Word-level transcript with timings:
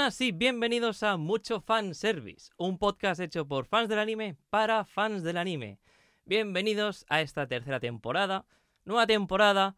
y 0.00 0.32
bienvenidos 0.32 1.02
a 1.02 1.18
Mucho 1.18 1.60
Fan 1.60 1.94
Service, 1.94 2.50
un 2.56 2.78
podcast 2.78 3.20
hecho 3.20 3.46
por 3.46 3.66
fans 3.66 3.90
del 3.90 3.98
anime 3.98 4.34
para 4.48 4.86
fans 4.86 5.22
del 5.22 5.36
anime. 5.36 5.78
Bienvenidos 6.24 7.04
a 7.10 7.20
esta 7.20 7.46
tercera 7.46 7.80
temporada, 7.80 8.46
nueva 8.86 9.06
temporada, 9.06 9.76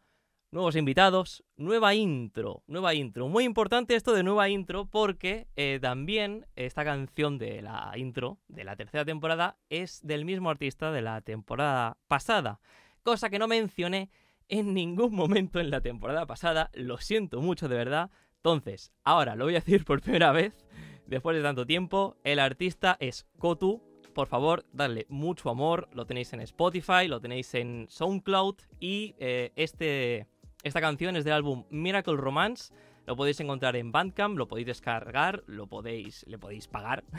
nuevos 0.49 0.77
invitados, 0.77 1.43
nueva 1.57 1.93
intro, 1.93 2.63
nueva 2.67 2.93
intro. 2.93 3.27
Muy 3.27 3.43
importante 3.43 3.95
esto 3.95 4.13
de 4.13 4.23
nueva 4.23 4.47
intro 4.47 4.85
porque 4.85 5.49
eh, 5.57 5.79
también 5.81 6.47
esta 6.55 6.85
canción 6.85 7.37
de 7.37 7.61
la 7.61 7.91
intro 7.97 8.39
de 8.47 8.63
la 8.63 8.77
tercera 8.77 9.03
temporada 9.03 9.57
es 9.69 9.99
del 10.03 10.23
mismo 10.23 10.49
artista 10.49 10.93
de 10.93 11.01
la 11.01 11.19
temporada 11.19 11.97
pasada, 12.07 12.61
cosa 13.03 13.29
que 13.29 13.39
no 13.39 13.49
mencioné 13.49 14.09
en 14.47 14.73
ningún 14.73 15.13
momento 15.13 15.59
en 15.59 15.69
la 15.69 15.81
temporada 15.81 16.25
pasada, 16.25 16.71
lo 16.73 16.97
siento 16.97 17.41
mucho 17.41 17.67
de 17.67 17.75
verdad. 17.75 18.09
Entonces, 18.47 18.91
ahora 19.05 19.37
lo 19.37 19.45
voy 19.45 19.53
a 19.55 19.59
decir 19.61 19.85
por 19.85 20.01
primera 20.01 20.33
vez, 20.33 20.65
después 21.07 21.33
de 21.37 21.41
tanto 21.41 21.65
tiempo, 21.65 22.17
el 22.25 22.39
artista 22.39 22.97
es 22.99 23.25
Kotu. 23.39 23.81
Por 24.13 24.27
favor, 24.27 24.65
darle 24.73 25.05
mucho 25.07 25.49
amor, 25.49 25.87
lo 25.93 26.05
tenéis 26.05 26.33
en 26.33 26.41
Spotify, 26.41 27.07
lo 27.07 27.21
tenéis 27.21 27.53
en 27.55 27.85
SoundCloud 27.89 28.55
y 28.81 29.15
eh, 29.17 29.53
este, 29.55 30.27
esta 30.61 30.81
canción 30.81 31.15
es 31.15 31.23
del 31.23 31.33
álbum 31.35 31.63
Miracle 31.69 32.17
Romance. 32.17 32.73
Lo 33.05 33.15
podéis 33.15 33.39
encontrar 33.39 33.77
en 33.77 33.93
Bandcamp, 33.93 34.37
lo 34.37 34.49
podéis 34.49 34.67
descargar, 34.67 35.43
lo 35.47 35.67
podéis, 35.67 36.25
le 36.27 36.37
podéis 36.37 36.67
pagar. 36.67 37.05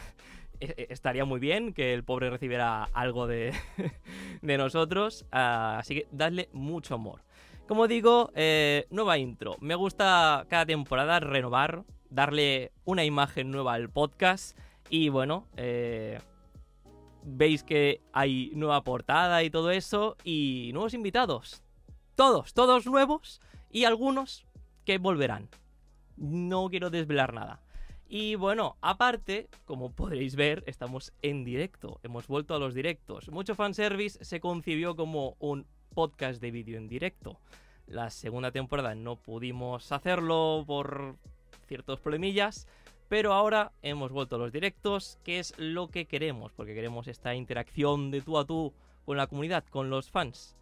E- 0.61 0.73
e- 0.77 0.87
Estaría 0.91 1.25
muy 1.25 1.41
bien 1.41 1.73
que 1.75 1.93
el 1.95 2.05
pobre 2.05 2.31
recibiera 2.31 2.85
algo 2.93 3.27
de, 3.27 3.53
de 4.41 4.57
nosotros. 4.57 5.27
ah, 5.33 5.79
así 5.81 5.97
que 5.97 6.07
dadle 6.13 6.49
mucho 6.53 6.95
amor. 6.95 7.23
Como 7.67 7.89
digo, 7.89 8.31
eh, 8.35 8.87
nueva 8.91 9.17
intro. 9.17 9.57
Me 9.61 9.75
gusta 9.75 10.47
cada 10.51 10.67
temporada 10.67 11.19
renovar, 11.19 11.85
darle 12.11 12.73
una 12.85 13.05
imagen 13.05 13.51
nueva 13.51 13.73
al 13.73 13.89
podcast. 13.89 14.59
Y 14.91 15.09
bueno, 15.09 15.49
eh, 15.57 16.19
veis 17.23 17.63
que 17.63 18.03
hay 18.13 18.51
nueva 18.55 18.85
portada 18.85 19.43
y 19.43 19.49
todo 19.49 19.71
eso. 19.71 20.17
Y 20.25 20.73
nuevos 20.75 20.93
invitados. 20.93 21.63
Todos, 22.15 22.53
todos 22.53 22.85
nuevos. 22.85 23.41
Y 23.71 23.85
algunos 23.85 24.47
que 24.85 24.99
volverán. 24.99 25.49
No 26.17 26.69
quiero 26.69 26.91
desvelar 26.91 27.33
nada. 27.33 27.63
Y 28.07 28.35
bueno, 28.35 28.77
aparte, 28.83 29.49
como 29.65 29.91
podréis 29.93 30.37
ver, 30.37 30.63
estamos 30.67 31.15
en 31.23 31.45
directo. 31.45 31.99
Hemos 32.03 32.27
vuelto 32.27 32.55
a 32.55 32.59
los 32.59 32.75
directos. 32.75 33.31
Mucho 33.31 33.55
fanservice 33.55 34.23
se 34.23 34.39
concibió 34.39 34.95
como 34.95 35.37
un 35.39 35.67
podcast 35.95 36.41
de 36.41 36.51
vídeo 36.51 36.77
en 36.77 36.89
directo. 36.89 37.39
La 37.87 38.11
segunda 38.11 38.51
temporada 38.51 38.95
no 38.95 39.17
pudimos 39.17 39.93
hacerlo 39.93 40.65
por 40.67 41.17
ciertos 41.67 42.01
problemillas, 42.01 42.67
pero 43.09 43.33
ahora 43.33 43.73
hemos 43.83 44.11
vuelto 44.11 44.37
a 44.37 44.39
los 44.39 44.53
directos, 44.53 45.19
que 45.25 45.39
es 45.39 45.55
lo 45.59 45.89
que 45.89 46.07
queremos, 46.07 46.53
porque 46.53 46.75
queremos 46.75 47.07
esta 47.09 47.35
interacción 47.35 48.11
de 48.11 48.23
tú 48.23 48.39
a 48.39 48.45
tú 48.45 48.73
con 49.05 49.17
la 49.17 49.27
comunidad, 49.27 49.65
con 49.71 49.91
los 49.91 50.11
fans. 50.11 50.57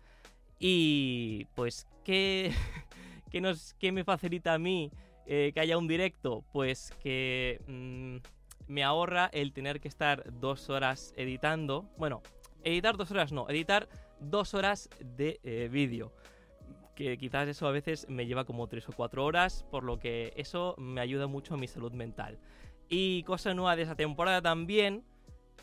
Y 0.58 1.46
pues, 1.54 1.86
¿qué, 2.04 2.52
qué, 3.30 3.40
nos, 3.40 3.74
qué 3.74 3.92
me 3.92 4.04
facilita 4.04 4.54
a 4.54 4.58
mí 4.58 4.90
eh, 5.26 5.52
que 5.54 5.60
haya 5.60 5.78
un 5.78 5.88
directo? 5.88 6.44
Pues 6.52 6.92
que 7.02 7.60
mm, 7.66 8.16
me 8.72 8.84
ahorra 8.84 9.30
el 9.32 9.52
tener 9.52 9.80
que 9.80 9.88
estar 9.88 10.24
dos 10.40 10.70
horas 10.70 11.14
editando. 11.16 11.88
Bueno, 11.96 12.22
editar 12.64 12.96
dos 12.96 13.10
horas 13.10 13.32
no, 13.32 13.48
editar 13.48 13.88
dos 14.22 14.54
horas 14.54 14.88
de 15.00 15.40
eh, 15.42 15.68
vídeo. 15.70 16.12
Que 16.94 17.16
quizás 17.16 17.48
eso 17.48 17.66
a 17.66 17.72
veces 17.72 18.06
me 18.08 18.26
lleva 18.26 18.44
como 18.44 18.66
tres 18.66 18.88
o 18.88 18.92
cuatro 18.92 19.24
horas, 19.24 19.64
por 19.70 19.84
lo 19.84 19.98
que 19.98 20.32
eso 20.36 20.74
me 20.78 21.00
ayuda 21.00 21.26
mucho 21.26 21.54
a 21.54 21.56
mi 21.56 21.66
salud 21.66 21.92
mental. 21.92 22.38
Y 22.88 23.22
cosa 23.22 23.54
nueva 23.54 23.76
de 23.76 23.82
esa 23.82 23.94
temporada 23.94 24.42
también, 24.42 25.04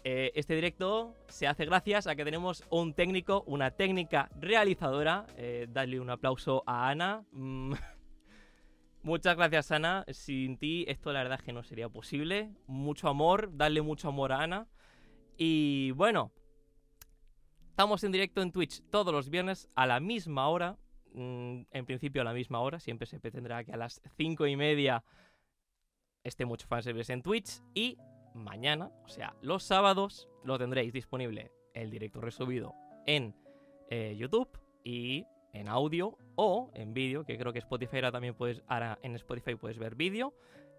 eh, 0.03 0.31
este 0.35 0.55
directo 0.55 1.13
se 1.27 1.47
hace 1.47 1.65
gracias 1.65 2.07
a 2.07 2.15
que 2.15 2.23
tenemos 2.23 2.63
un 2.69 2.93
técnico, 2.93 3.43
una 3.47 3.71
técnica 3.71 4.29
realizadora. 4.39 5.25
Eh, 5.37 5.67
un 5.99 6.09
aplauso 6.09 6.63
a 6.65 6.89
Ana. 6.89 7.23
Mm. 7.31 7.73
Muchas 9.03 9.35
gracias, 9.35 9.71
Ana. 9.71 10.05
Sin 10.09 10.57
ti, 10.57 10.85
esto 10.87 11.11
la 11.11 11.19
verdad 11.23 11.39
es 11.39 11.45
que 11.45 11.53
no 11.53 11.63
sería 11.63 11.89
posible. 11.89 12.51
Mucho 12.67 13.07
amor, 13.07 13.55
darle 13.55 13.81
mucho 13.81 14.07
amor 14.07 14.31
a 14.31 14.41
Ana. 14.41 14.67
Y 15.37 15.91
bueno, 15.91 16.31
estamos 17.79 18.03
en 18.03 18.11
directo 18.11 18.41
en 18.41 18.51
Twitch 18.51 18.81
todos 18.89 19.13
los 19.13 19.29
viernes 19.29 19.69
a 19.73 19.87
la 19.87 20.01
misma 20.01 20.49
hora. 20.49 20.77
Mm, 21.13 21.61
En 21.71 21.85
principio 21.85 22.21
a 22.21 22.25
la 22.25 22.33
misma 22.33 22.59
hora, 22.59 22.77
siempre 22.77 23.07
se 23.07 23.21
pretendrá 23.21 23.63
que 23.63 23.71
a 23.71 23.77
las 23.77 24.01
cinco 24.17 24.45
y 24.45 24.57
media 24.57 25.01
esté 26.25 26.43
mucho 26.43 26.67
fanservice 26.67 27.13
en 27.13 27.21
Twitch. 27.21 27.61
Y 27.73 27.97
mañana, 28.33 28.91
o 29.05 29.07
sea, 29.07 29.33
los 29.41 29.63
sábados, 29.63 30.27
lo 30.43 30.57
tendréis 30.57 30.91
disponible 30.91 31.53
el 31.73 31.89
directo 31.89 32.19
resubido 32.19 32.75
en 33.05 33.33
eh, 33.89 34.13
YouTube 34.17 34.49
y 34.83 35.25
en 35.53 35.69
audio 35.69 36.17
o 36.35 36.71
en 36.73 36.93
vídeo, 36.93 37.23
que 37.23 37.37
creo 37.37 37.53
que 37.53 37.59
Spotify 37.59 37.95
ahora 37.95 38.11
también 38.11 38.35
puedes, 38.35 38.61
ahora 38.67 38.99
en 39.03 39.15
Spotify 39.15 39.55
puedes 39.55 39.79
ver 39.79 39.95
vídeo. 39.95 40.33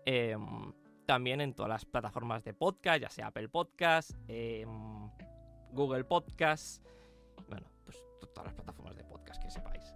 em, 0.05 0.75
también 1.07 1.41
en 1.41 1.55
todas 1.55 1.71
las 1.71 1.85
plataformas 1.87 2.45
de 2.45 2.53
podcast, 2.53 3.01
ya 3.01 3.09
sea 3.09 3.29
Apple 3.29 3.49
Podcast, 3.49 4.11
em, 4.29 5.11
Google 5.73 6.05
Podcast, 6.05 6.85
bueno, 7.49 7.67
pues 7.85 7.97
to- 8.21 8.27
todas 8.29 8.47
las 8.47 8.55
plataformas 8.55 8.97
de 8.97 9.05
podcast 9.05 9.43
que 9.43 9.51
sepáis. 9.51 9.95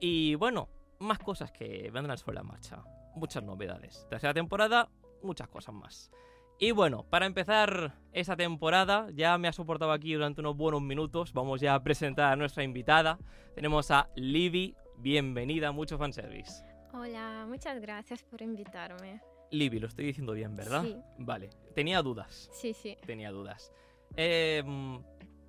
Y 0.00 0.34
bueno, 0.36 0.68
más 0.98 1.18
cosas 1.18 1.50
que 1.52 1.90
vendrán 1.90 2.18
sobre 2.18 2.36
la 2.36 2.42
marcha. 2.42 2.82
Muchas 3.14 3.42
novedades. 3.42 4.06
Tercera 4.10 4.34
temporada, 4.34 4.88
muchas 5.22 5.48
cosas 5.48 5.74
más. 5.74 6.10
Y 6.58 6.70
bueno, 6.70 7.04
para 7.10 7.26
empezar 7.26 7.94
esta 8.12 8.34
temporada, 8.36 9.08
ya 9.14 9.36
me 9.36 9.48
ha 9.48 9.52
soportado 9.52 9.92
aquí 9.92 10.14
durante 10.14 10.40
unos 10.40 10.56
buenos 10.56 10.80
minutos. 10.82 11.32
Vamos 11.34 11.60
ya 11.60 11.74
a 11.74 11.82
presentar 11.82 12.32
a 12.32 12.36
nuestra 12.36 12.62
invitada. 12.62 13.18
Tenemos 13.54 13.90
a 13.90 14.08
Libby. 14.16 14.74
Bienvenida 14.98 15.68
a 15.68 15.72
Mucho 15.72 15.98
Fanservice. 15.98 16.64
Hola, 16.94 17.44
muchas 17.46 17.78
gracias 17.80 18.22
por 18.22 18.40
invitarme. 18.40 19.20
Libby, 19.50 19.78
lo 19.78 19.86
estoy 19.88 20.06
diciendo 20.06 20.32
bien, 20.32 20.56
¿verdad? 20.56 20.82
Sí. 20.82 20.96
Vale, 21.18 21.50
tenía 21.74 22.00
dudas. 22.00 22.48
Sí, 22.54 22.72
sí. 22.72 22.96
Tenía 23.04 23.30
dudas. 23.30 23.70
Eh, 24.16 24.62
mm, 24.64 24.98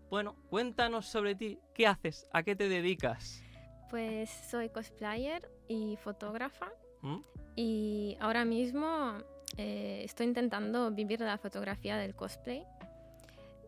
bueno, 0.10 0.36
cuéntanos 0.50 1.06
sobre 1.06 1.36
ti. 1.36 1.60
¿Qué 1.74 1.88
haces? 1.88 2.28
¿A 2.32 2.44
qué 2.44 2.56
te 2.56 2.70
dedicas? 2.70 3.42
Pues 3.90 4.30
soy 4.30 4.70
cosplayer 4.70 5.50
y 5.68 5.98
fotógrafa 5.98 6.72
¿Mm? 7.02 7.20
y 7.56 8.18
ahora 8.20 8.44
mismo 8.44 9.14
eh, 9.58 10.02
estoy 10.04 10.28
intentando 10.28 10.92
vivir 10.92 11.22
la 11.22 11.38
fotografía 11.38 11.98
del 11.98 12.16
cosplay. 12.16 12.64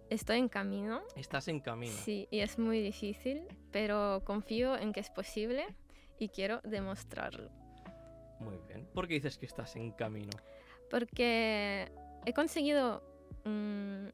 Estoy 0.10 0.40
en 0.40 0.50
camino, 0.50 1.02
Estás 1.16 1.48
en 1.50 1.60
camino. 1.60 1.94
sí, 1.94 2.28
y 2.32 2.40
es 2.40 2.58
muy 2.58 2.82
difícil, 2.82 3.44
pero 3.72 4.24
confío 4.26 4.76
en 4.76 4.92
que 4.92 5.00
es 5.02 5.10
posible 5.12 5.68
y 6.18 6.30
quiero 6.30 6.62
demostrarlo. 6.64 7.50
Muy 8.40 8.58
bien. 8.68 8.88
¿Por 8.94 9.08
qué 9.08 9.16
dices 9.16 9.38
que 9.38 9.46
estás 9.46 9.76
en 9.76 9.92
camino? 9.92 10.32
Porque 10.90 11.92
he 12.26 12.34
conseguido... 12.34 13.04
mm, 13.46 14.08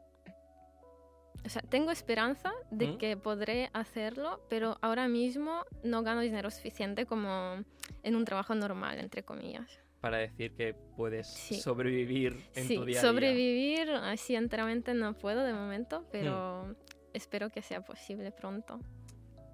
o 1.46 1.50
sea, 1.50 1.62
tengo 1.62 1.92
esperanza 1.92 2.52
de 2.72 2.88
¿Mm? 2.88 2.98
que 2.98 3.18
podré 3.18 3.70
hacerlo, 3.74 4.42
pero 4.50 4.78
ahora 4.82 5.08
mismo 5.08 5.64
no 5.84 6.02
gano 6.04 6.22
dinero 6.22 6.50
suficiente 6.50 7.06
como 7.06 7.64
en 8.04 8.16
un 8.16 8.26
trabajo 8.26 8.56
normal, 8.56 9.00
entre 9.00 9.24
comillas. 9.24 9.80
Para 10.02 10.18
decir 10.18 10.54
que 10.56 10.74
puedes 10.96 11.28
Sí. 11.28 11.56
sobrevivir 11.56 12.34
en 12.56 12.68
sí, 12.68 12.76
tu 12.76 12.86
día 12.86 13.00
a 13.00 13.02
día. 13.02 13.10
sobrevivir 13.12 13.90
así 13.92 14.36
enteramente 14.36 14.94
no 14.94 15.14
puedo 15.14 15.44
de 15.44 15.54
momento, 15.54 16.06
pero 16.12 16.76
espero 17.14 17.50
que 17.50 17.62
sea 17.62 17.82
posible 17.84 18.32
pronto. 18.32 18.80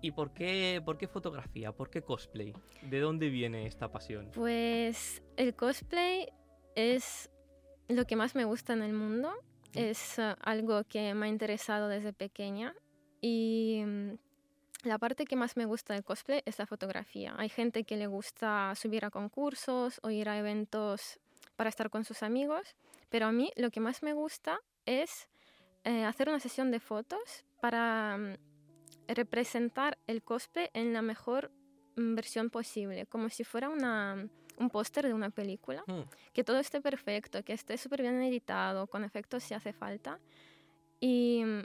¿Y 0.01 0.11
por 0.11 0.33
qué, 0.33 0.81
por 0.83 0.97
qué 0.97 1.07
fotografía? 1.07 1.71
¿Por 1.73 1.89
qué 1.89 2.01
cosplay? 2.01 2.53
¿De 2.81 2.99
dónde 2.99 3.29
viene 3.29 3.67
esta 3.67 3.91
pasión? 3.91 4.31
Pues 4.33 5.21
el 5.37 5.53
cosplay 5.55 6.27
es 6.75 7.29
lo 7.87 8.05
que 8.05 8.15
más 8.15 8.33
me 8.35 8.43
gusta 8.45 8.73
en 8.73 8.81
el 8.81 8.93
mundo. 8.93 9.31
Es 9.73 10.19
eh, 10.19 10.35
algo 10.41 10.83
que 10.83 11.13
me 11.13 11.25
ha 11.25 11.29
interesado 11.29 11.87
desde 11.87 12.13
pequeña 12.13 12.75
y 13.21 13.83
mm, 13.85 14.11
la 14.83 14.97
parte 14.97 15.25
que 15.25 15.35
más 15.35 15.57
me 15.57 15.65
gusta 15.65 15.93
del 15.93 16.03
cosplay 16.03 16.41
es 16.45 16.57
la 16.59 16.65
fotografía. 16.65 17.35
Hay 17.37 17.49
gente 17.49 17.83
que 17.83 17.97
le 17.97 18.07
gusta 18.07 18.73
subir 18.75 19.05
a 19.05 19.11
concursos 19.11 19.99
o 20.03 20.09
ir 20.09 20.27
a 20.27 20.37
eventos 20.37 21.19
para 21.55 21.69
estar 21.69 21.89
con 21.89 22.03
sus 22.03 22.23
amigos, 22.23 22.75
pero 23.09 23.27
a 23.27 23.31
mí 23.31 23.51
lo 23.55 23.69
que 23.69 23.79
más 23.79 24.01
me 24.01 24.13
gusta 24.13 24.59
es 24.85 25.29
eh, 25.83 26.03
hacer 26.03 26.29
una 26.29 26.39
sesión 26.39 26.71
de 26.71 26.79
fotos 26.79 27.45
para 27.61 28.17
mm, 28.17 29.13
representar 29.13 29.97
el 30.07 30.23
cosplay 30.23 30.69
en 30.73 30.93
la 30.93 31.01
mejor 31.01 31.51
mm, 31.95 32.15
versión 32.15 32.49
posible, 32.49 33.05
como 33.05 33.29
si 33.29 33.43
fuera 33.43 33.69
una, 33.69 34.27
un 34.61 34.69
póster 34.69 35.05
de 35.05 35.13
una 35.13 35.29
película, 35.29 35.83
Hmm. 35.87 36.01
que 36.33 36.43
todo 36.43 36.59
esté 36.59 36.79
perfecto, 36.81 37.43
que 37.43 37.53
esté 37.53 37.77
súper 37.77 38.01
bien 38.01 38.21
editado, 38.21 38.87
con 38.87 39.03
efectos 39.03 39.43
si 39.43 39.53
hace 39.53 39.73
falta. 39.73 40.19
Y 40.99 41.43
mm, 41.45 41.61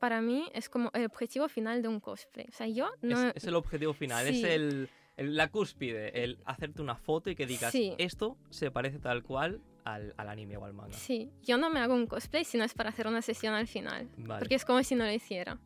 para 0.00 0.20
mí 0.20 0.48
es 0.54 0.68
como 0.68 0.90
el 0.94 1.04
objetivo 1.06 1.48
final 1.48 1.82
de 1.82 1.88
un 1.88 2.00
cosplay. 2.00 2.46
O 2.48 2.52
sea, 2.52 2.66
yo 2.66 2.90
no... 3.02 3.28
es, 3.28 3.36
es 3.36 3.44
el 3.44 3.54
objetivo 3.54 3.92
final, 3.92 4.26
es 4.26 4.36
Sí. 4.40 4.44
el, 4.46 4.88
el- 5.16 5.36
la 5.36 5.48
cúspide, 5.50 6.22
el 6.24 6.38
hacerte 6.44 6.80
una 6.82 6.96
foto 6.96 7.30
y 7.30 7.34
que 7.34 7.46
digas, 7.46 7.72
Sí. 7.72 7.94
esto 7.98 8.36
se 8.50 8.70
parece 8.70 8.98
tal 8.98 9.22
cual 9.22 9.60
al, 9.84 10.14
al 10.16 10.28
anime 10.28 10.56
o 10.56 10.64
al 10.64 10.72
manga. 10.72 10.92
Sí, 10.94 11.30
yo 11.42 11.56
no 11.58 11.70
me 11.70 11.80
hago 11.80 11.94
un 11.94 12.06
cosplay 12.06 12.44
si 12.44 12.56
no 12.58 12.64
es 12.64 12.74
para 12.74 12.90
hacer 12.90 13.06
una 13.06 13.22
sesión 13.22 13.54
al 13.54 13.66
final, 13.66 14.08
Vale. 14.18 14.38
porque 14.38 14.54
es 14.54 14.64
como 14.64 14.82
si 14.82 14.94
no 14.94 15.04
lo 15.04 15.12
hiciera. 15.12 15.58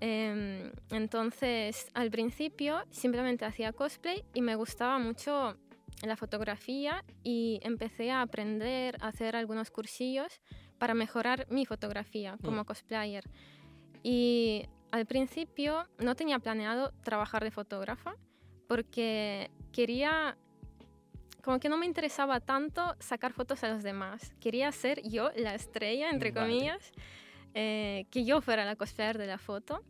Em, 0.00 0.72
entonces, 0.90 1.88
al 1.94 2.10
principio 2.10 2.84
simplemente 2.90 3.44
hacía 3.44 3.72
cosplay 3.72 4.24
y 4.34 4.42
me 4.42 4.54
gustaba 4.54 4.98
mucho 4.98 5.56
la 6.02 6.16
fotografía 6.16 7.02
y 7.22 7.58
empecé 7.62 8.10
a 8.10 8.20
aprender 8.20 8.96
a 9.00 9.08
hacer 9.08 9.34
algunos 9.36 9.70
cursillos 9.70 10.40
para 10.78 10.92
mejorar 10.92 11.46
mi 11.50 11.64
fotografía 11.64 12.36
como 12.44 12.62
Mm. 12.62 12.66
cosplayer. 12.66 13.24
Y 14.02 14.66
al 14.90 15.06
principio 15.06 15.88
no 15.98 16.14
tenía 16.14 16.38
planeado 16.38 16.92
trabajar 17.02 17.42
de 17.42 17.50
fotógrafa 17.50 18.14
porque 18.68 19.50
quería, 19.72 20.36
como 21.42 21.58
que 21.58 21.68
no 21.70 21.78
me 21.78 21.86
interesaba 21.86 22.40
tanto 22.40 22.94
sacar 22.98 23.32
fotos 23.32 23.64
a 23.64 23.68
los 23.68 23.82
demás. 23.82 24.34
Quería 24.40 24.70
ser 24.72 25.00
yo 25.08 25.30
la 25.36 25.54
estrella, 25.54 26.10
entre 26.10 26.30
Vale. 26.32 26.52
comillas, 26.52 26.92
eh, 27.58 28.04
que 28.10 28.26
yo 28.26 28.42
fuera 28.42 28.66
la 28.66 28.76
cosplayer 28.76 29.16
de 29.16 29.26
la 29.26 29.38
foto. 29.38 29.82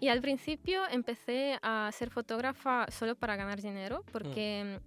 Y 0.00 0.08
al 0.08 0.22
principio 0.22 0.80
empecé 0.90 1.58
a 1.60 1.90
ser 1.92 2.08
fotógrafa 2.08 2.86
solo 2.90 3.14
para 3.16 3.36
ganar 3.36 3.60
dinero, 3.60 4.02
porque 4.10 4.80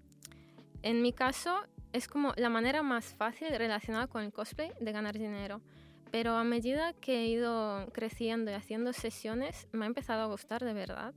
en 0.82 1.02
mi 1.04 1.14
caso 1.14 1.62
es 1.94 2.08
como 2.08 2.34
la 2.36 2.50
manera 2.50 2.82
más 2.82 3.14
fácil 3.14 3.50
relacionada 3.56 4.08
con 4.08 4.24
el 4.24 4.34
cosplay 4.34 4.72
de 4.82 4.92
ganar 4.92 5.20
dinero. 5.20 5.62
Pero 6.10 6.36
a 6.36 6.44
medida 6.44 6.94
que 6.94 7.22
he 7.22 7.28
ido 7.28 7.92
creciendo 7.94 8.50
y 8.50 8.56
haciendo 8.56 8.92
sesiones, 8.92 9.68
me 9.72 9.86
ha 9.86 9.88
empezado 9.88 10.24
a 10.24 10.26
gustar 10.26 10.66
de 10.66 10.74
verdad. 10.74 11.14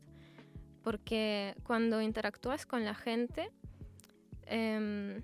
Porque 0.84 1.54
cuando 1.62 2.02
interactúas 2.02 2.66
con 2.66 2.84
la 2.84 2.94
gente, 2.94 3.50
em, 4.44 5.22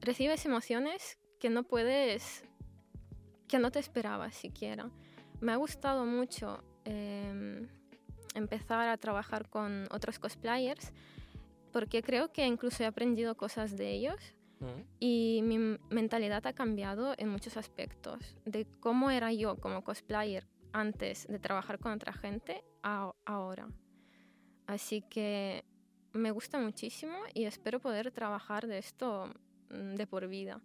recibes 0.00 0.44
emociones 0.44 1.16
que 1.38 1.48
no 1.48 1.62
puedes, 1.62 2.42
que 3.50 3.58
no 3.58 3.70
te 3.70 3.78
esperabas 3.80 4.34
siquiera. 4.34 4.90
Me 5.40 5.52
ha 5.52 5.56
gustado 5.56 6.06
mucho 6.06 6.62
em, 6.84 7.68
empezar 8.34 8.88
a 8.88 8.96
trabajar 8.96 9.48
con 9.48 9.86
otros 9.90 10.18
cosplayers 10.18 10.92
porque 11.72 12.02
creo 12.02 12.32
que 12.32 12.46
incluso 12.46 12.82
he 12.82 12.86
aprendido 12.86 13.36
cosas 13.36 13.76
de 13.76 13.90
ellos 13.90 14.34
Mm. 14.60 14.82
y 14.98 15.40
mi 15.42 15.78
mentalidad 15.88 16.46
ha 16.46 16.52
cambiado 16.52 17.14
en 17.16 17.28
muchos 17.30 17.56
aspectos, 17.56 18.36
de 18.44 18.66
cómo 18.80 19.10
era 19.10 19.32
yo 19.32 19.56
como 19.56 19.82
cosplayer 19.82 20.46
antes 20.72 21.26
de 21.28 21.38
trabajar 21.38 21.78
con 21.78 21.92
otra 21.92 22.12
gente 22.12 22.62
a 22.82 23.12
ahora. 23.24 23.68
Así 24.66 25.02
que 25.02 25.64
me 26.12 26.30
gusta 26.30 26.58
muchísimo 26.58 27.14
y 27.32 27.44
espero 27.44 27.80
poder 27.80 28.12
trabajar 28.12 28.66
de 28.66 28.78
esto 28.78 29.32
mm, 29.70 29.94
de 29.94 30.06
por 30.06 30.28
vida. 30.28 30.60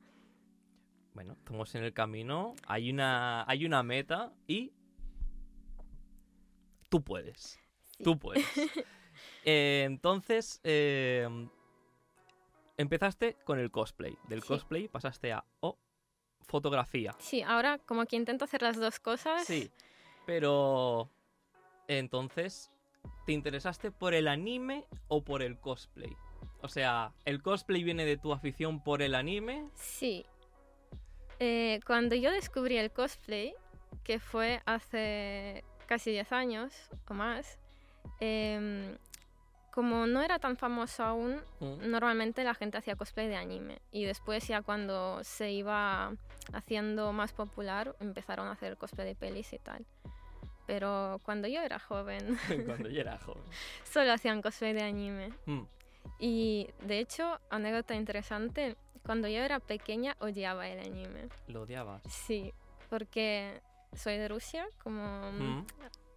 Bueno, 1.15 1.31
estamos 1.39 1.73
en 1.75 1.85
el 1.85 1.93
camino, 1.93 2.55
hay 2.67 2.91
una, 2.91 3.49
hay 3.49 3.65
una 3.65 3.81
meta 3.83 4.33
y 4.47 4.73
tú 6.89 7.01
puedes. 7.01 7.57
Sí. 7.97 8.03
Tú 8.03 8.19
puedes. 8.19 8.45
Eh, 9.45 9.83
entonces, 9.85 10.59
eh, 10.65 11.25
empezaste 12.77 13.37
con 13.45 13.59
el 13.59 13.71
cosplay. 13.71 14.17
Del 14.27 14.41
Sí. 14.41 14.47
cosplay 14.49 14.87
pasaste 14.89 15.31
a 15.31 15.45
oh, 15.61 15.77
fotografía. 16.41 17.15
Sí, 17.19 17.41
ahora 17.41 17.77
como 17.77 18.05
que 18.07 18.17
intento 18.17 18.43
hacer 18.43 18.61
las 18.61 18.75
dos 18.77 18.99
cosas. 18.99 19.45
Sí, 19.45 19.71
pero 20.25 21.09
entonces, 21.87 22.71
¿te 23.25 23.31
interesaste 23.31 23.89
por 23.89 24.13
el 24.13 24.27
anime 24.27 24.85
o 25.07 25.23
por 25.23 25.41
el 25.43 25.59
cosplay? 25.59 26.13
O 26.61 26.67
sea, 26.67 27.13
¿el 27.23 27.41
cosplay 27.41 27.83
viene 27.83 28.03
de 28.03 28.17
tu 28.17 28.33
afición 28.33 28.83
por 28.83 29.01
el 29.01 29.15
anime? 29.15 29.69
Sí. 29.75 30.25
Eh, 31.39 31.79
cuando 31.85 32.15
yo 32.15 32.31
descubrí 32.31 32.77
el 32.77 32.91
cosplay, 32.91 33.53
que 34.03 34.19
fue 34.19 34.61
hace 34.65 35.63
casi 35.87 36.11
10 36.11 36.31
años 36.31 36.73
o 37.07 37.13
más, 37.13 37.57
em, 38.19 38.97
como 39.71 40.07
no 40.07 40.21
era 40.21 40.39
tan 40.39 40.55
famoso 40.55 41.03
aún, 41.03 41.41
Mm, 41.59 41.89
normalmente 41.91 42.43
la 42.43 42.53
gente 42.53 42.77
hacía 42.77 42.95
cosplay 42.95 43.27
de 43.27 43.35
anime. 43.35 43.79
Y 43.91 44.05
después 44.05 44.47
ya 44.47 44.61
cuando 44.61 45.21
se 45.23 45.51
iba 45.51 46.13
haciendo 46.53 47.11
más 47.11 47.33
popular, 47.33 47.95
empezaron 47.99 48.47
a 48.47 48.51
hacer 48.51 48.77
cosplay 48.77 49.07
de 49.07 49.15
pelis 49.15 49.51
y 49.53 49.59
tal. 49.59 49.85
Pero 50.65 51.19
cuando 51.23 51.47
yo 51.47 51.61
era 51.61 51.77
joven, 51.79 52.37
Cuando 52.65 52.89
yo 52.89 53.01
era 53.01 53.17
joven. 53.19 53.43
solo 53.83 54.13
hacían 54.13 54.41
cosplay 54.41 54.73
de 54.73 54.83
anime. 54.83 55.29
Mm, 55.45 55.63
Y 56.19 56.69
de 56.81 56.99
hecho, 56.99 57.39
anécdota 57.49 57.95
interesante, 57.95 58.77
cuando 59.05 59.27
yo 59.27 59.39
era 59.39 59.59
pequeña 59.59 60.15
odiaba 60.19 60.67
el 60.67 60.79
anime. 60.79 61.29
lo 61.47 61.61
odiabas. 61.61 62.01
Sí, 62.09 62.53
porque 62.89 63.61
soy 63.95 64.17
de 64.17 64.27
Rusia, 64.27 64.67
como 64.83 65.31
Mm, 65.31 65.65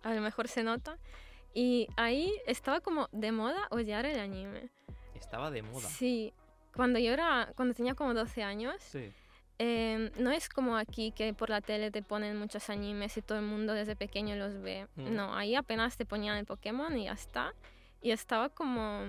a 0.02 0.14
lo 0.14 0.20
mejor 0.20 0.48
se 0.48 0.62
nota. 0.62 0.98
Y 1.54 1.88
ahí 1.96 2.32
estaba 2.46 2.80
como 2.80 3.08
de 3.12 3.32
moda 3.32 3.66
odiar 3.70 4.06
el 4.06 4.18
anime. 4.20 4.68
Estaba 5.14 5.50
de 5.50 5.62
moda. 5.62 5.88
Sí, 5.88 6.32
cuando 6.74 6.98
yo 6.98 7.12
era, 7.12 7.52
cuando 7.56 7.74
tenía 7.74 7.94
como 7.94 8.14
12 8.14 8.42
años, 8.42 8.76
Sí. 8.80 9.10
eh, 9.58 10.12
no 10.18 10.30
es 10.30 10.48
como 10.48 10.76
aquí 10.76 11.10
que 11.12 11.34
por 11.34 11.50
la 11.50 11.60
tele 11.60 11.90
te 11.90 12.02
ponen 12.02 12.36
muchos 12.38 12.70
animes 12.70 13.16
y 13.16 13.22
todo 13.22 13.38
el 13.38 13.44
mundo 13.44 13.72
desde 13.74 13.96
pequeño 13.96 14.36
los 14.36 14.60
ve. 14.62 14.86
Mm. 14.96 15.14
No, 15.14 15.34
ahí 15.34 15.54
apenas 15.56 15.96
te 15.96 16.04
ponían 16.04 16.36
el 16.36 16.46
Pokémon 16.46 16.96
y 16.96 17.04
ya 17.04 17.12
está. 17.12 17.52
Y 18.02 18.12
estaba 18.12 18.48
como... 18.50 19.04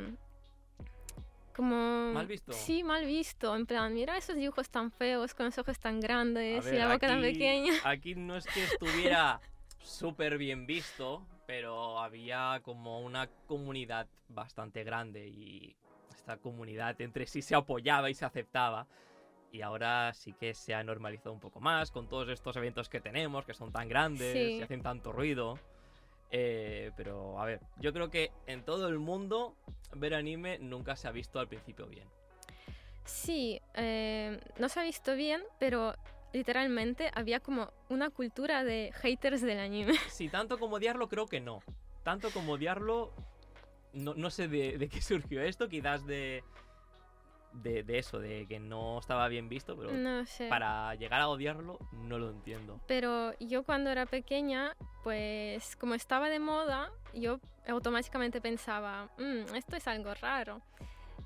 Como... 1.55 2.13
Mal 2.13 2.27
visto. 2.27 2.53
Sí, 2.53 2.83
mal 2.83 3.05
visto. 3.05 3.55
En 3.55 3.65
plan, 3.65 3.93
mira 3.93 4.17
esos 4.17 4.35
dibujos 4.35 4.69
tan 4.69 4.91
feos, 4.91 5.33
con 5.33 5.45
los 5.47 5.57
ojos 5.57 5.79
tan 5.79 5.99
grandes 5.99 6.65
y 6.65 6.69
ver, 6.71 6.79
la 6.79 6.93
boca 6.93 7.07
tan 7.07 7.19
aquí- 7.19 7.33
pequeña. 7.33 7.73
Aquí 7.83 8.15
no 8.15 8.37
es 8.37 8.45
que 8.45 8.63
estuviera 8.63 9.39
súper 9.81 10.37
bien 10.37 10.65
visto, 10.65 11.25
pero 11.47 11.99
había 11.99 12.59
como 12.63 13.01
una 13.01 13.27
comunidad 13.47 14.07
bastante 14.27 14.83
grande 14.83 15.27
y 15.27 15.75
esta 16.15 16.37
comunidad 16.37 16.99
entre 17.01 17.25
sí 17.25 17.41
se 17.41 17.55
apoyaba 17.55 18.09
y 18.09 18.13
se 18.13 18.25
aceptaba. 18.25 18.87
Y 19.51 19.61
ahora 19.63 20.13
sí 20.13 20.33
que 20.33 20.53
se 20.53 20.75
ha 20.75 20.83
normalizado 20.83 21.33
un 21.33 21.39
poco 21.39 21.59
más 21.59 21.89
con 21.89 22.07
todos 22.07 22.29
estos 22.29 22.55
eventos 22.55 22.87
que 22.87 23.01
tenemos, 23.01 23.45
que 23.45 23.55
son 23.55 23.71
tan 23.71 23.89
grandes 23.89 24.33
Sí. 24.33 24.57
y 24.57 24.61
hacen 24.61 24.83
tanto 24.83 25.11
ruido. 25.11 25.57
Eh, 26.31 26.91
pero 26.95 27.39
a 27.39 27.45
ver, 27.45 27.59
yo 27.79 27.91
creo 27.91 28.09
que 28.09 28.31
en 28.45 28.63
todo 28.63 28.87
el 28.87 28.99
mundo 28.99 29.55
ver 29.95 30.13
anime 30.13 30.59
nunca 30.59 30.95
se 30.95 31.07
ha 31.07 31.11
visto 31.11 31.39
al 31.39 31.47
principio 31.47 31.87
bien. 31.87 32.07
Sí, 33.05 33.59
eh, 33.73 34.39
no 34.59 34.69
se 34.69 34.79
ha 34.79 34.83
visto 34.83 35.15
bien, 35.15 35.41
pero 35.59 35.95
literalmente 36.31 37.09
había 37.15 37.39
como 37.39 37.73
una 37.89 38.11
cultura 38.11 38.63
de 38.63 38.91
haters 38.93 39.41
del 39.41 39.59
anime. 39.59 39.93
Sí, 40.09 40.29
tanto 40.29 40.59
como 40.59 40.75
odiarlo 40.75 41.09
creo 41.09 41.25
que 41.25 41.39
no. 41.39 41.61
Tanto 42.03 42.29
como 42.29 42.53
odiarlo, 42.53 43.11
no, 43.93 44.13
no 44.13 44.29
sé 44.29 44.47
de, 44.47 44.77
de 44.77 44.89
qué 44.89 45.01
surgió 45.01 45.41
esto, 45.41 45.67
quizás 45.67 46.05
de, 46.05 46.43
de, 47.51 47.83
de 47.83 47.97
eso, 47.99 48.19
de 48.19 48.45
que 48.47 48.59
no 48.59 48.99
estaba 48.99 49.27
bien 49.27 49.49
visto, 49.49 49.75
pero 49.75 49.91
No 49.91 50.25
sé. 50.25 50.47
para 50.49 50.93
llegar 50.95 51.21
a 51.21 51.29
odiarlo 51.29 51.79
no 51.91 52.17
lo 52.19 52.29
entiendo. 52.29 52.79
Pero 52.87 53.33
yo 53.39 53.63
cuando 53.63 53.89
era 53.89 54.05
pequeña, 54.05 54.75
pues 55.03 55.75
como 55.75 55.93
estaba 55.95 56.29
de 56.29 56.39
moda, 56.39 56.91
yo 57.13 57.39
automáticamente 57.67 58.41
pensaba, 58.41 59.09
"Mm, 59.17 59.55
esto 59.55 59.75
es 59.75 59.87
algo 59.87 60.13
raro. 60.15 60.61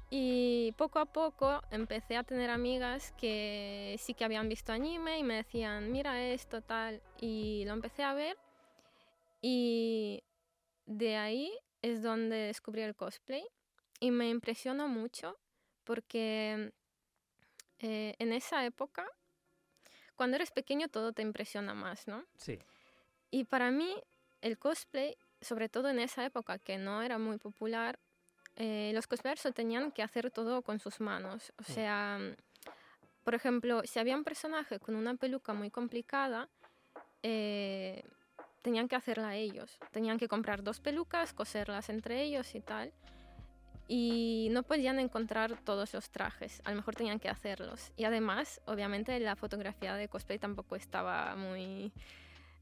Y 0.09 0.73
poco 0.77 0.99
a 0.99 1.05
poco 1.05 1.61
empecé 1.71 2.17
a 2.17 2.23
tener 2.23 2.49
amigas 2.51 3.13
que 3.17 3.95
sí 3.99 4.13
que 4.13 4.23
habían 4.23 4.47
visto 4.47 4.71
anime 4.71 5.17
y 5.17 5.23
me 5.23 5.35
decían, 5.35 5.91
mira 5.91 6.23
esto, 6.23 6.61
tal. 6.61 7.01
Y 7.19 7.63
lo 7.65 7.73
empecé 7.73 8.03
a 8.03 8.13
ver 8.13 8.37
y 9.41 10.23
de 10.85 11.17
ahí 11.17 11.51
es 11.81 12.01
donde 12.03 12.35
descubrí 12.35 12.81
el 12.81 12.95
cosplay 12.95 13.43
y 13.99 14.11
me 14.11 14.29
impresionó 14.29 14.87
mucho 14.87 15.35
porque 15.83 16.71
eh, 17.79 18.15
en 18.19 18.33
esa 18.33 18.65
época, 18.65 19.05
cuando 20.15 20.35
eres 20.35 20.51
pequeño 20.51 20.87
todo 20.87 21.13
te 21.13 21.21
impresiona 21.21 21.73
más, 21.73 22.07
¿no? 22.07 22.23
Sí, 22.37 22.59
Y 23.31 23.45
para 23.45 23.71
mí 23.71 23.95
el 24.41 24.57
cosplay, 24.57 25.17
sobre 25.41 25.67
todo 25.69 25.89
en 25.89 25.99
esa 25.99 26.23
época 26.25 26.59
que 26.59 26.77
no 26.77 27.01
era 27.01 27.17
muy 27.17 27.37
popular, 27.37 27.97
eh, 28.55 28.91
los 28.93 29.07
cosplayers 29.07 29.41
tenían 29.55 29.91
que 29.91 30.03
hacer 30.03 30.29
todo 30.29 30.61
con 30.61 30.79
sus 30.79 30.99
manos. 30.99 31.51
O 31.57 31.63
Mm. 31.63 31.65
sea, 31.73 32.19
por 33.23 33.33
ejemplo, 33.33 33.81
si 33.85 33.97
había 33.99 34.15
un 34.15 34.23
personaje 34.23 34.79
con 34.79 34.95
una 34.95 35.15
peluca 35.15 35.53
muy 35.53 35.71
complicada, 35.71 36.47
eh, 37.23 38.03
tenían 38.61 38.87
que 38.87 38.95
hacerla 38.95 39.35
ellos. 39.35 39.79
Tenían 39.91 40.19
que 40.19 40.27
comprar 40.27 40.61
dos 40.61 40.79
pelucas, 40.79 41.33
coserlas 41.33 41.89
entre 41.89 42.21
ellos 42.21 42.53
y 42.53 42.61
tal. 42.61 42.93
Y 43.87 44.47
no 44.51 44.63
podían 44.63 44.99
encontrar 44.99 45.57
todos 45.63 45.93
los 45.93 46.09
trajes, 46.09 46.61
a 46.65 46.69
lo 46.71 46.77
mejor 46.77 46.95
tenían 46.95 47.19
que 47.19 47.29
hacerlos. 47.29 47.91
Y 47.97 48.05
además, 48.05 48.61
obviamente, 48.65 49.19
la 49.19 49.35
fotografía 49.35 49.95
de 49.95 50.07
cosplay 50.07 50.39
tampoco 50.39 50.75
estaba 50.75 51.35
muy... 51.35 51.91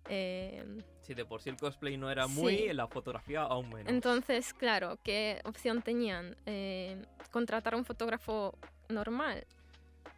eh, 0.09 0.65
si 1.01 1.13
de 1.13 1.23
por 1.25 1.41
sí 1.41 1.49
el 1.49 1.57
cosplay 1.57 1.95
no 1.97 2.09
era 2.09 2.25
muy, 2.27 2.57
Sí. 2.57 2.73
la 2.73 2.87
fotografía 2.87 3.41
aún 3.43 3.69
menos. 3.69 3.91
entonces, 3.93 4.53
claro, 4.53 4.97
¿qué 5.03 5.39
opción 5.45 5.81
tenían? 5.83 6.35
Eh, 6.47 7.05
contratar 7.31 7.75
a 7.75 7.77
un 7.77 7.85
fotógrafo 7.85 8.57
normal. 8.89 9.45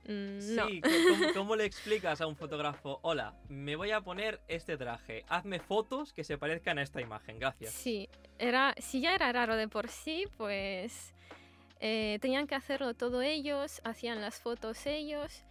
Mm, 0.06 0.56
no. 0.56 0.68
Sí, 0.68 0.82
¿cómo, 0.82 1.34
cómo 1.34 1.56
le 1.56 1.66
explicas 1.66 2.22
a 2.22 2.28
un 2.28 2.36
fotógrafo, 2.36 3.00
hola, 3.04 3.36
me 3.50 3.76
voy 3.76 3.92
a 3.92 4.02
poner 4.02 4.42
este 4.48 4.78
traje, 4.78 5.26
hazme 5.28 5.60
fotos 5.60 6.14
que 6.14 6.24
se 6.24 6.38
parezcan 6.38 6.78
a 6.78 6.84
esta 6.84 7.02
imagen, 7.02 7.40
gracias? 7.40 7.74
Sí, 7.74 8.10
era, 8.40 8.76
si 8.78 9.02
ya 9.02 9.16
era 9.16 9.32
raro 9.32 9.56
de 9.56 9.68
por 9.68 9.90
sí, 9.90 10.26
pues 10.38 11.14
eh, 11.80 12.18
tenían 12.22 12.48
que 12.48 12.56
hacerlo 12.56 12.94
todo 12.94 13.22
ellos, 13.22 13.82
hacían 13.84 14.22
las 14.22 14.40
fotos 14.40 14.86
ellos. 14.86 15.44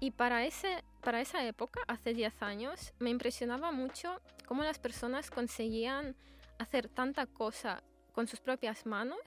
Y 0.00 0.10
para, 0.10 0.44
ese, 0.44 0.82
para 1.02 1.20
esa 1.20 1.46
época, 1.46 1.80
hace 1.86 2.14
10 2.14 2.42
años, 2.42 2.92
me 2.98 3.10
impresionaba 3.10 3.70
mucho 3.70 4.20
cómo 4.46 4.64
las 4.64 4.78
personas 4.78 5.30
conseguían 5.30 6.16
hacer 6.58 6.88
tanta 6.88 7.26
cosa 7.26 7.82
con 8.12 8.26
sus 8.26 8.40
propias 8.40 8.86
manos 8.86 9.20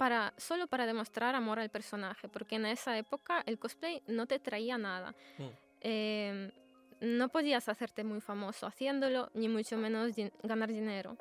para, 0.00 0.32
solo 0.38 0.66
para 0.66 0.86
demostrar 0.86 1.34
amor 1.34 1.58
al 1.58 1.68
personaje, 1.68 2.26
porque 2.26 2.56
en 2.56 2.64
esa 2.64 2.96
época 2.96 3.42
el 3.44 3.58
cosplay 3.58 4.02
no 4.06 4.24
te 4.24 4.38
traía 4.38 4.78
nada. 4.78 5.14
Mm. 5.36 5.44
Eh, 5.82 6.52
no 7.02 7.28
podías 7.28 7.68
hacerte 7.68 8.02
muy 8.02 8.22
famoso 8.22 8.66
haciéndolo, 8.66 9.28
ni 9.34 9.46
mucho 9.48 9.76
menos 9.76 10.16
din- 10.16 10.32
ganar 10.42 10.70
dinero. 10.70 11.18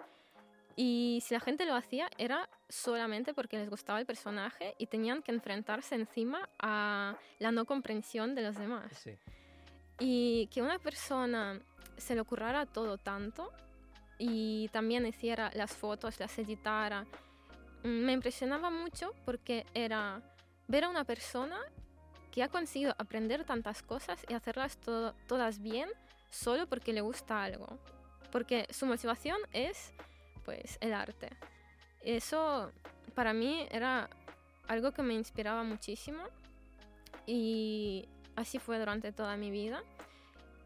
Y 0.77 1.19
si 1.25 1.33
la 1.33 1.41
gente 1.41 1.65
lo 1.65 1.75
hacía 1.75 2.09
era 2.17 2.47
solamente 2.69 3.33
porque 3.33 3.57
les 3.57 3.69
gustaba 3.69 3.99
el 3.99 4.05
personaje 4.05 4.75
y 4.77 4.85
tenían 4.85 5.21
que 5.23 5.33
enfrentarse 5.33 5.95
encima 5.95 6.47
a 6.57 7.17
la 7.39 7.51
no 7.51 7.65
comprensión 7.65 8.33
de 8.33 8.43
los 8.43 8.55
demás. 8.55 8.85
Sí. 8.93 9.11
Y 9.99 10.47
que 10.53 10.61
una 10.61 10.79
persona 10.79 11.59
se 11.97 12.15
le 12.15 12.21
ocurriera 12.21 12.65
todo 12.65 12.97
tanto 12.97 13.51
y 14.17 14.69
también 14.69 15.05
hiciera 15.05 15.51
las 15.53 15.73
fotos, 15.75 16.17
las 16.17 16.39
editara, 16.39 17.05
me 17.83 18.13
impresionaba 18.13 18.69
mucho 18.69 19.13
porque 19.25 19.65
era 19.73 20.21
ver 20.67 20.83
a 20.83 20.89
una 20.89 21.03
persona 21.03 21.59
que 22.31 22.43
ha 22.43 22.49
conseguido 22.49 22.93
aprender 22.97 23.43
tantas 23.43 23.81
cosas 23.81 24.25
y 24.29 24.33
hacerlas 24.33 24.77
todas 25.27 25.59
bien 25.59 25.89
solo 26.29 26.67
porque 26.67 26.93
le 26.93 27.01
gusta 27.01 27.43
algo. 27.43 27.79
Porque 28.31 28.67
su 28.69 28.85
motivación 28.85 29.37
es 29.53 29.93
pues 30.45 30.77
el 30.81 30.93
arte. 30.93 31.29
Eso 32.01 32.71
para 33.15 33.33
mí 33.33 33.67
era 33.71 34.09
algo 34.67 34.91
que 34.91 35.01
me 35.01 35.13
inspiraba 35.15 35.63
muchísimo 35.63 36.23
y 37.25 38.07
así 38.35 38.59
fue 38.59 38.77
durante 38.79 39.11
toda 39.11 39.35
mi 39.35 39.51
vida. 39.51 39.83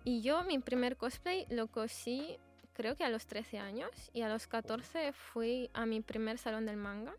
Y 0.04 0.22
yo 0.22 0.44
mi 0.44 0.60
primer 0.60 0.98
cosplay 0.98 1.46
lo 1.50 1.68
cosí 1.68 2.38
creo 2.74 2.96
que 2.96 3.04
a 3.04 3.10
los 3.10 3.26
13 3.28 3.60
años 3.60 3.92
y 4.14 4.22
a 4.22 4.30
los 4.30 4.48
14 4.48 5.14
fui 5.14 5.70
a 5.74 5.86
mi 5.86 6.02
primer 6.02 6.38
salón 6.38 6.66
del 6.66 6.78
manga. 6.78 7.14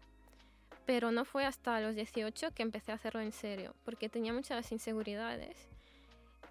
Pero 0.86 1.10
no 1.10 1.24
fue 1.24 1.46
hasta 1.46 1.80
los 1.80 1.94
18 1.94 2.50
que 2.52 2.62
empecé 2.62 2.92
a 2.92 2.96
hacerlo 2.96 3.20
en 3.20 3.32
serio, 3.32 3.74
porque 3.84 4.10
tenía 4.10 4.34
muchas 4.34 4.70
inseguridades. 4.70 5.70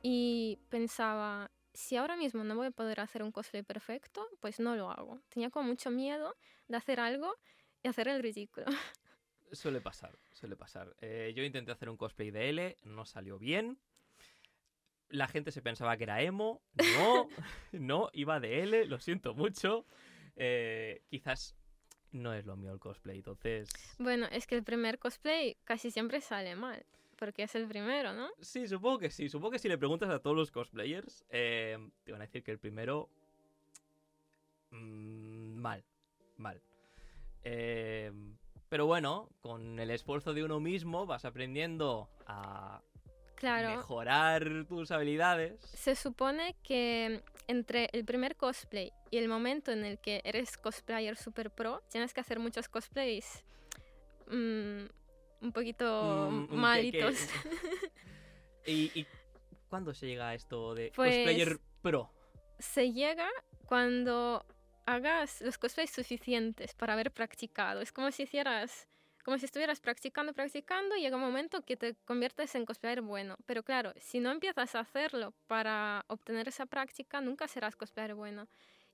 Y 0.01 0.57
pensaba, 0.69 1.51
si 1.73 1.97
ahora 1.97 2.15
mismo 2.15 2.43
no 2.43 2.55
voy 2.55 2.67
a 2.67 2.71
poder 2.71 2.99
hacer 2.99 3.23
un 3.23 3.31
cosplay 3.31 3.63
perfecto, 3.63 4.27
pues 4.39 4.59
no 4.59 4.75
lo 4.75 4.89
hago. 4.89 5.21
Tenía 5.29 5.49
como 5.49 5.67
mucho 5.69 5.91
miedo 5.91 6.35
de 6.67 6.77
hacer 6.77 6.99
algo 6.99 7.35
y 7.83 7.87
hacer 7.87 8.07
el 8.07 8.21
ridículo. 8.23 8.65
Suele 9.51 9.81
pasar, 9.81 10.17
suele 10.31 10.55
pasar. 10.55 10.95
Eh, 10.99 11.31
yo 11.35 11.43
intenté 11.43 11.71
hacer 11.71 11.87
un 11.87 11.97
cosplay 11.97 12.31
de 12.31 12.49
L, 12.49 12.77
no 12.85 13.05
salió 13.05 13.37
bien. 13.37 13.77
La 15.13 15.27
gente 15.27 15.51
se 15.51 15.61
pensaba 15.61 15.95
que 15.95 16.05
era 16.05 16.21
emo. 16.23 16.63
No, 16.97 17.27
no, 17.71 18.09
iba 18.13 18.39
de 18.39 18.63
L, 18.63 18.85
lo 18.87 18.99
siento 18.99 19.35
mucho. 19.35 19.85
Eh, 20.35 21.03
quizás 21.07 21.55
no 22.11 22.33
es 22.33 22.47
lo 22.47 22.55
mío 22.55 22.73
el 22.73 22.79
cosplay, 22.79 23.17
entonces... 23.17 23.69
Bueno, 23.99 24.27
es 24.31 24.47
que 24.47 24.55
el 24.55 24.63
primer 24.63 24.97
cosplay 24.97 25.55
casi 25.65 25.91
siempre 25.91 26.19
sale 26.19 26.55
mal, 26.55 26.83
porque 27.17 27.43
es 27.43 27.53
el 27.53 27.67
primero, 27.67 28.13
¿no? 28.13 28.29
Sí, 28.41 28.67
supongo 28.67 28.97
que 28.97 29.11
sí. 29.11 29.29
Supongo 29.29 29.51
que 29.51 29.59
si 29.59 29.69
le 29.69 29.77
preguntas 29.77 30.09
a 30.09 30.19
todos 30.19 30.35
los 30.35 30.49
cosplayers, 30.49 31.23
eh, 31.29 31.77
te 32.03 32.11
van 32.11 32.21
a 32.21 32.25
decir 32.25 32.43
que 32.43 32.51
el 32.51 32.59
primero... 32.59 33.07
mm, 34.71 35.55
mal, 35.55 35.83
mal. 36.37 36.59
Eh, 37.43 38.11
pero 38.73 38.87
bueno, 38.87 39.29
con 39.41 39.77
el 39.79 39.91
esfuerzo 39.91 40.33
de 40.33 40.43
uno 40.43 40.59
mismo 40.59 41.05
vas 41.05 41.25
aprendiendo 41.25 42.09
a 42.25 42.81
Claro. 43.43 43.75
mejorar 43.75 44.65
tus 44.69 44.89
habilidades. 44.91 45.59
Se 45.73 45.95
supone 45.95 46.55
que 46.63 47.21
entre 47.47 47.89
el 47.91 48.05
primer 48.05 48.37
cosplay 48.37 48.91
y 49.11 49.17
el 49.17 49.27
momento 49.27 49.71
en 49.71 49.83
el 49.83 49.99
que 49.99 50.21
eres 50.23 50.57
cosplayer 50.57 51.17
super 51.17 51.51
pro, 51.51 51.81
tienes 51.91 52.13
que 52.13 52.21
hacer 52.21 52.39
muchos 52.39 52.69
cosplays 52.69 53.43
mm, 54.27 54.83
un 55.41 55.51
poquito 55.53 56.29
Mm, 56.31 56.47
que- 56.47 56.55
malitos. 56.55 57.15
que- 57.15 57.49
¿Y, 58.65 58.91
y 59.01 59.05
cuándo 59.67 59.93
se 59.93 60.07
llega 60.07 60.29
a 60.29 60.35
esto 60.35 60.73
de 60.73 60.91
Pues- 60.95 61.13
cosplayer 61.15 61.59
pro? 61.81 62.09
Se 62.59 62.93
llega 62.93 63.29
cuando 63.65 64.45
hagas 64.85 65.41
los 65.41 65.57
cosplays 65.57 65.91
suficientes 65.91 66.73
para 66.75 66.93
haber 66.93 67.11
practicado. 67.11 67.81
Es 67.81 67.91
como 67.91 68.09
si 68.11 68.23
hicieras, 68.23 68.87
como 69.23 69.37
si 69.37 69.45
estuvieras 69.45 69.79
practicando, 69.79 70.33
practicando 70.33 70.95
llega 70.95 71.15
un 71.15 71.21
momento 71.21 71.61
que 71.61 71.77
te 71.77 71.95
conviertes 72.05 72.55
en 72.55 72.65
cosplayer 72.65 73.01
bueno. 73.01 73.37
Pero 73.45 73.63
claro, 73.63 73.93
si 73.97 74.19
no 74.19 74.31
empiezas 74.31 74.75
a 74.75 74.81
hacerlo 74.81 75.33
para 75.47 76.03
obtener 76.07 76.47
esa 76.47 76.65
práctica, 76.65 77.21
nunca 77.21 77.47
serás 77.47 77.75
cosplayer 77.75 78.15
bueno. 78.15 78.47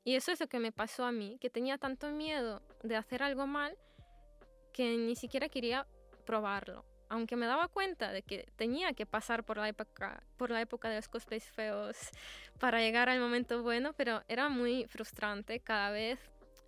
Y 0.04 0.16
eso 0.16 0.32
es 0.32 0.40
lo 0.40 0.48
que 0.48 0.60
me 0.60 0.72
pasó 0.72 1.04
a 1.04 1.12
mí, 1.12 1.38
que 1.42 1.50
tenía 1.50 1.78
tanto 1.78 2.10
miedo 2.12 2.62
de 2.84 2.96
hacer 2.96 3.24
algo 3.24 3.48
mal 3.48 3.78
que 4.72 4.96
ni 4.98 5.16
siquiera 5.16 5.50
quería 5.50 5.88
probarlo. 6.26 6.86
Aunque 7.10 7.36
me 7.36 7.48
daba 7.48 7.68
cuenta 7.68 8.12
de 8.12 8.22
que 8.22 8.48
tenía 8.56 8.94
que 8.94 9.08
pasar 9.08 9.44
por 9.44 9.58
la 9.58 9.68
época, 9.68 10.22
por 10.38 10.52
la 10.52 10.62
época 10.62 10.90
de 10.90 10.98
los 10.98 11.08
cosplays 11.08 11.50
feos 11.52 11.98
para 12.60 12.80
llegar 12.80 13.10
al 13.10 13.20
momento 13.20 13.64
bueno, 13.64 13.94
pero 13.94 14.24
era 14.28 14.48
muy 14.48 14.86
frustrante 14.86 15.60
cada 15.60 15.90
vez 15.90 16.20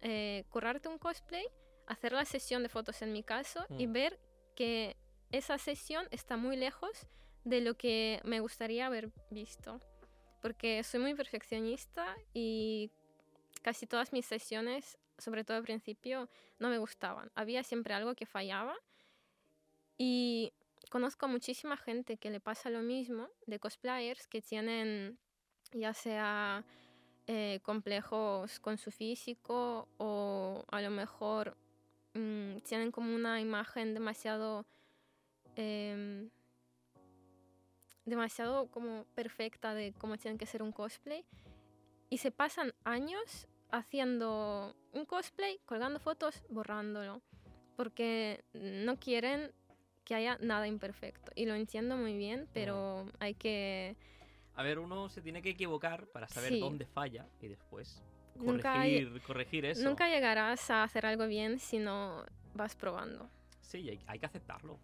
eh, 0.02 0.46
currarte 0.50 0.90
un 0.90 0.98
cosplay, 0.98 1.46
hacer 1.88 2.12
la 2.14 2.26
sesión 2.26 2.64
de 2.64 2.70
fotos 2.70 3.02
en 3.02 3.12
mi 3.14 3.24
caso 3.24 3.66
y 3.78 3.88
Mm. 3.88 3.94
ver 3.94 4.20
que 4.56 4.96
esa 5.32 5.58
sesión 5.58 6.08
está 6.12 6.38
muy 6.38 6.58
lejos 6.58 7.08
de 7.44 7.62
lo 7.62 7.76
que 7.76 8.20
me 8.24 8.40
gustaría 8.40 8.86
haber 8.86 9.12
visto. 9.30 9.80
Porque 10.42 10.84
soy 10.84 11.00
muy 11.00 11.14
perfeccionista 11.16 12.16
y 12.34 12.92
casi 13.62 13.86
todas 13.88 14.12
mis 14.14 14.26
sesiones, 14.26 14.98
sobre 15.18 15.44
todo 15.44 15.58
al 15.58 15.64
principio, 15.64 16.30
no 16.60 16.70
me 16.70 16.78
gustaban. 16.80 17.32
Había 17.36 17.64
siempre 17.64 17.94
algo 17.94 18.16
que 18.16 18.26
fallaba 18.26 18.76
y 19.98 20.52
conozco 20.90 21.28
muchísima 21.28 21.78
gente 21.78 22.18
que 22.18 22.32
le 22.32 22.40
pasa 22.40 22.70
lo 22.70 22.82
mismo 22.82 23.30
de 23.46 23.60
cosplayers 23.60 24.28
que 24.28 24.42
tienen 24.42 25.20
ya 25.74 25.94
sea 25.94 26.66
eh, 27.28 27.60
complejos 27.64 28.60
con 28.60 28.78
su 28.78 28.92
físico 28.92 29.88
o 29.98 30.66
a 30.70 30.82
lo 30.82 30.90
mejor 30.90 31.56
mm, 32.14 32.58
tienen 32.60 32.92
como 32.92 33.14
una 33.16 33.40
imagen 33.42 33.94
demasiado 33.94 34.66
em, 35.56 36.30
demasiado 38.06 38.68
como 38.68 39.06
perfecta 39.16 39.74
de 39.74 39.94
cómo 39.94 40.18
tienen 40.18 40.38
que 40.38 40.46
ser 40.46 40.64
un 40.64 40.72
cosplay 40.72 41.26
y 42.10 42.18
se 42.18 42.32
pasan 42.32 42.74
años 42.84 43.48
haciendo 43.72 44.76
un 44.92 45.06
cosplay, 45.06 45.60
colgando 45.66 46.00
fotos, 46.00 46.44
borrándolo, 46.50 47.22
porque 47.78 48.44
no 48.54 48.98
quieren 49.00 49.54
que 50.04 50.16
haya 50.16 50.38
nada 50.42 50.68
imperfecto. 50.68 51.32
Y 51.36 51.46
lo 51.46 51.56
entiendo 51.56 51.96
muy 51.96 52.18
bien, 52.18 52.50
pero 52.54 53.06
hay 53.20 53.34
que... 53.34 53.96
A 54.56 54.64
ver, 54.64 54.80
uno 54.80 55.08
se 55.08 55.22
tiene 55.22 55.42
que 55.42 55.52
equivocar 55.52 56.08
para 56.08 56.28
saber 56.28 56.50
Sí. 56.50 56.60
dónde 56.60 56.86
falla 56.86 57.30
y 57.40 57.48
después 57.48 58.04
Nunca 58.36 58.80
hay- 58.80 59.04
corregir, 59.06 59.22
corregir 59.24 59.66
eso. 59.66 59.84
Nunca 59.88 60.08
llegarás 60.10 60.70
a 60.70 60.84
hacer 60.84 61.06
algo 61.06 61.28
bien 61.28 61.60
si 61.60 61.78
no 61.80 62.26
vas 62.54 62.76
probando. 62.76 63.30
Sí, 63.62 63.90
hay, 63.90 64.04
hay 64.08 64.20
que 64.20 64.26
aceptarlo. 64.26 64.80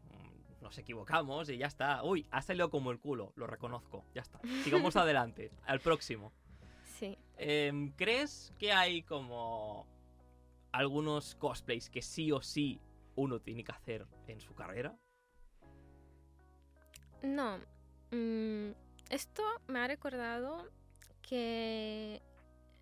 Nos 0.61 0.77
equivocamos 0.77 1.49
y 1.49 1.57
ya 1.57 1.67
está. 1.67 2.03
Uy, 2.03 2.25
ha 2.31 2.41
salido 2.41 2.69
como 2.69 2.91
el 2.91 2.99
culo, 2.99 3.31
lo 3.35 3.47
reconozco. 3.47 4.03
Ya 4.13 4.21
está. 4.21 4.39
Sigamos 4.63 4.95
adelante. 4.97 5.51
Al 5.65 5.79
próximo. 5.79 6.31
Sí. 6.83 7.17
Em, 7.37 7.91
¿Crees 7.91 8.53
que 8.57 8.71
hay 8.73 9.03
como 9.03 9.85
algunos 10.71 11.35
cosplays 11.35 11.89
que 11.89 12.01
sí 12.01 12.31
o 12.31 12.41
sí 12.41 12.79
uno 13.15 13.39
tiene 13.39 13.63
que 13.63 13.71
hacer 13.71 14.05
en 14.27 14.41
su 14.41 14.53
carrera? 14.55 14.95
No. 17.21 17.57
mm, 18.11 18.71
esto 19.09 19.43
me 19.67 19.79
ha 19.79 19.87
recordado 19.87 20.69
que 21.21 22.21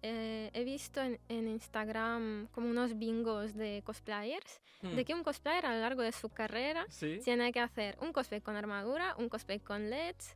eh, 0.07 0.51
he 0.53 0.63
visto 0.63 1.01
en, 1.01 1.19
en 1.29 1.47
Instagram 1.47 2.47
como 2.51 2.69
unos 2.69 2.97
bingos 2.97 3.55
de 3.55 3.81
cosplayers, 3.83 4.62
Hmm, 4.81 4.95
de 4.95 5.05
que 5.05 5.13
un 5.13 5.24
cosplayer 5.24 5.65
a 5.65 5.74
lo 5.74 5.79
largo 5.81 6.01
de 6.03 6.12
su 6.12 6.29
carrera 6.29 6.85
Sí. 6.89 7.19
tiene 7.24 7.51
que 7.53 7.59
hacer 7.62 7.97
un 8.01 8.12
cosplay 8.13 8.41
con 8.41 8.55
armadura, 8.55 9.15
un 9.17 9.29
cosplay 9.29 9.59
con 9.59 9.89
LEDs, 9.89 10.35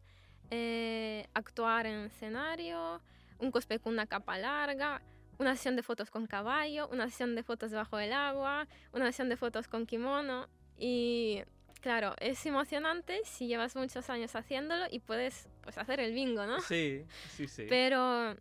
eh, 0.49 1.27
actuar 1.33 1.85
en 1.85 2.05
escenario, 2.05 3.01
un 3.37 3.51
cosplay 3.51 3.79
con 3.79 3.93
una 3.93 4.07
capa 4.07 4.37
larga, 4.37 5.01
una 5.37 5.55
sesión 5.55 5.75
de 5.75 5.83
fotos 5.83 6.09
con 6.09 6.25
caballo, 6.25 6.87
una 6.91 7.09
sesión 7.09 7.35
de 7.35 7.43
fotos 7.43 7.71
bajo 7.73 7.99
el 7.99 8.11
agua, 8.13 8.67
una 8.93 9.05
sesión 9.07 9.29
de 9.29 9.35
fotos 9.37 9.67
con 9.67 9.85
kimono. 9.85 10.47
Y 10.77 11.43
Claro, 11.81 12.13
es 12.19 12.45
emocionante 12.45 13.21
si 13.23 13.47
llevas 13.47 13.73
muchos 13.77 14.09
años 14.09 14.35
haciéndolo 14.35 14.85
y 14.91 14.99
puedes 14.99 15.47
pues, 15.63 15.77
hacer 15.77 16.01
el 16.01 16.13
bingo, 16.13 16.45
¿no? 16.45 16.59
Sí, 16.59 17.05
sí, 17.29 17.47
sí. 17.47 17.67
Pero 17.69 18.35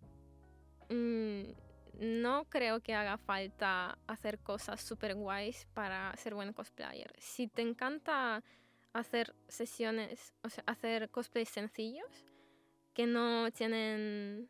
mm, 0.88 1.42
no 2.22 2.44
creo 2.44 2.80
que 2.80 2.94
haga 2.94 3.18
falta 3.18 3.98
hacer 4.06 4.38
cosas 4.38 4.80
super 4.80 5.14
guays 5.14 5.66
para 5.74 6.16
ser 6.16 6.34
buen 6.34 6.52
cosplayer. 6.52 7.12
Si 7.18 7.48
te 7.48 7.62
encanta 7.62 8.42
hacer 8.92 9.34
sesiones, 9.48 10.34
o 10.42 10.48
sea, 10.48 10.64
hacer 10.66 11.10
cosplays 11.10 11.48
sencillos 11.48 12.24
que 12.94 13.06
no 13.06 13.50
tienen 13.52 14.48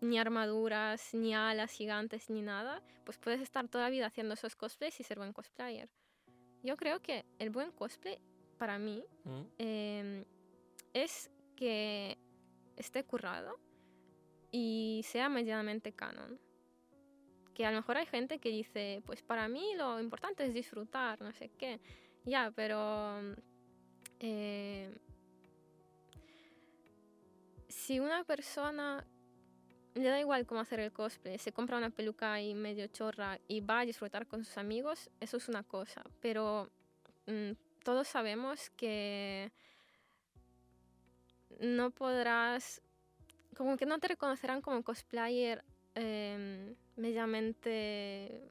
ni 0.00 0.18
armaduras, 0.18 1.14
ni 1.14 1.34
alas 1.34 1.70
gigantes, 1.70 2.28
ni 2.30 2.42
nada, 2.42 2.82
pues 3.04 3.18
puedes 3.18 3.40
estar 3.40 3.68
toda 3.68 3.84
la 3.84 3.90
vida 3.90 4.06
haciendo 4.06 4.34
esos 4.34 4.54
cosplays 4.56 4.98
y 5.00 5.04
ser 5.04 5.18
buen 5.18 5.32
cosplayer. 5.32 5.88
Yo 6.62 6.76
creo 6.76 7.00
que 7.00 7.24
el 7.38 7.50
buen 7.50 7.72
cosplay, 7.72 8.18
para 8.58 8.78
mí, 8.78 9.04
Mm, 9.24 9.42
em, 9.58 10.24
es 10.92 11.30
que 11.56 12.18
esté 12.76 13.04
currado 13.04 13.58
y 14.56 15.02
sea 15.02 15.28
medianamente 15.28 15.92
canon. 15.92 16.38
Que 17.54 17.66
a 17.66 17.72
lo 17.72 17.78
mejor 17.78 17.96
hay 17.96 18.06
gente 18.06 18.38
que 18.38 18.50
dice, 18.50 19.02
pues 19.04 19.20
para 19.20 19.48
mí 19.48 19.74
lo 19.76 19.98
importante 19.98 20.46
es 20.46 20.54
disfrutar, 20.54 21.20
no 21.20 21.32
sé 21.32 21.50
qué. 21.58 21.80
Ya, 22.24 22.52
pero 22.54 23.34
eh, 24.20 24.96
si 27.66 27.98
una 27.98 28.22
persona 28.22 29.04
le 29.94 30.08
da 30.08 30.20
igual 30.20 30.46
cómo 30.46 30.60
hacer 30.60 30.78
el 30.78 30.92
cosplay, 30.92 31.36
se 31.38 31.50
compra 31.50 31.76
una 31.76 31.90
peluca 31.90 32.40
y 32.40 32.54
medio 32.54 32.86
chorra 32.86 33.40
y 33.48 33.60
va 33.60 33.80
a 33.80 33.84
disfrutar 33.84 34.28
con 34.28 34.44
sus 34.44 34.56
amigos, 34.56 35.10
eso 35.18 35.36
es 35.36 35.48
una 35.48 35.64
cosa. 35.64 36.04
Pero 36.20 36.70
mm, 37.26 37.54
todos 37.82 38.06
sabemos 38.06 38.70
que 38.70 39.50
no 41.58 41.90
podrás, 41.90 42.80
como 43.54 43.76
que 43.76 43.86
no 43.86 43.98
te 43.98 44.08
reconocerán 44.08 44.60
como 44.62 44.82
cosplayer 44.82 45.64
eh, 45.94 46.74
mediamente, 46.96 48.50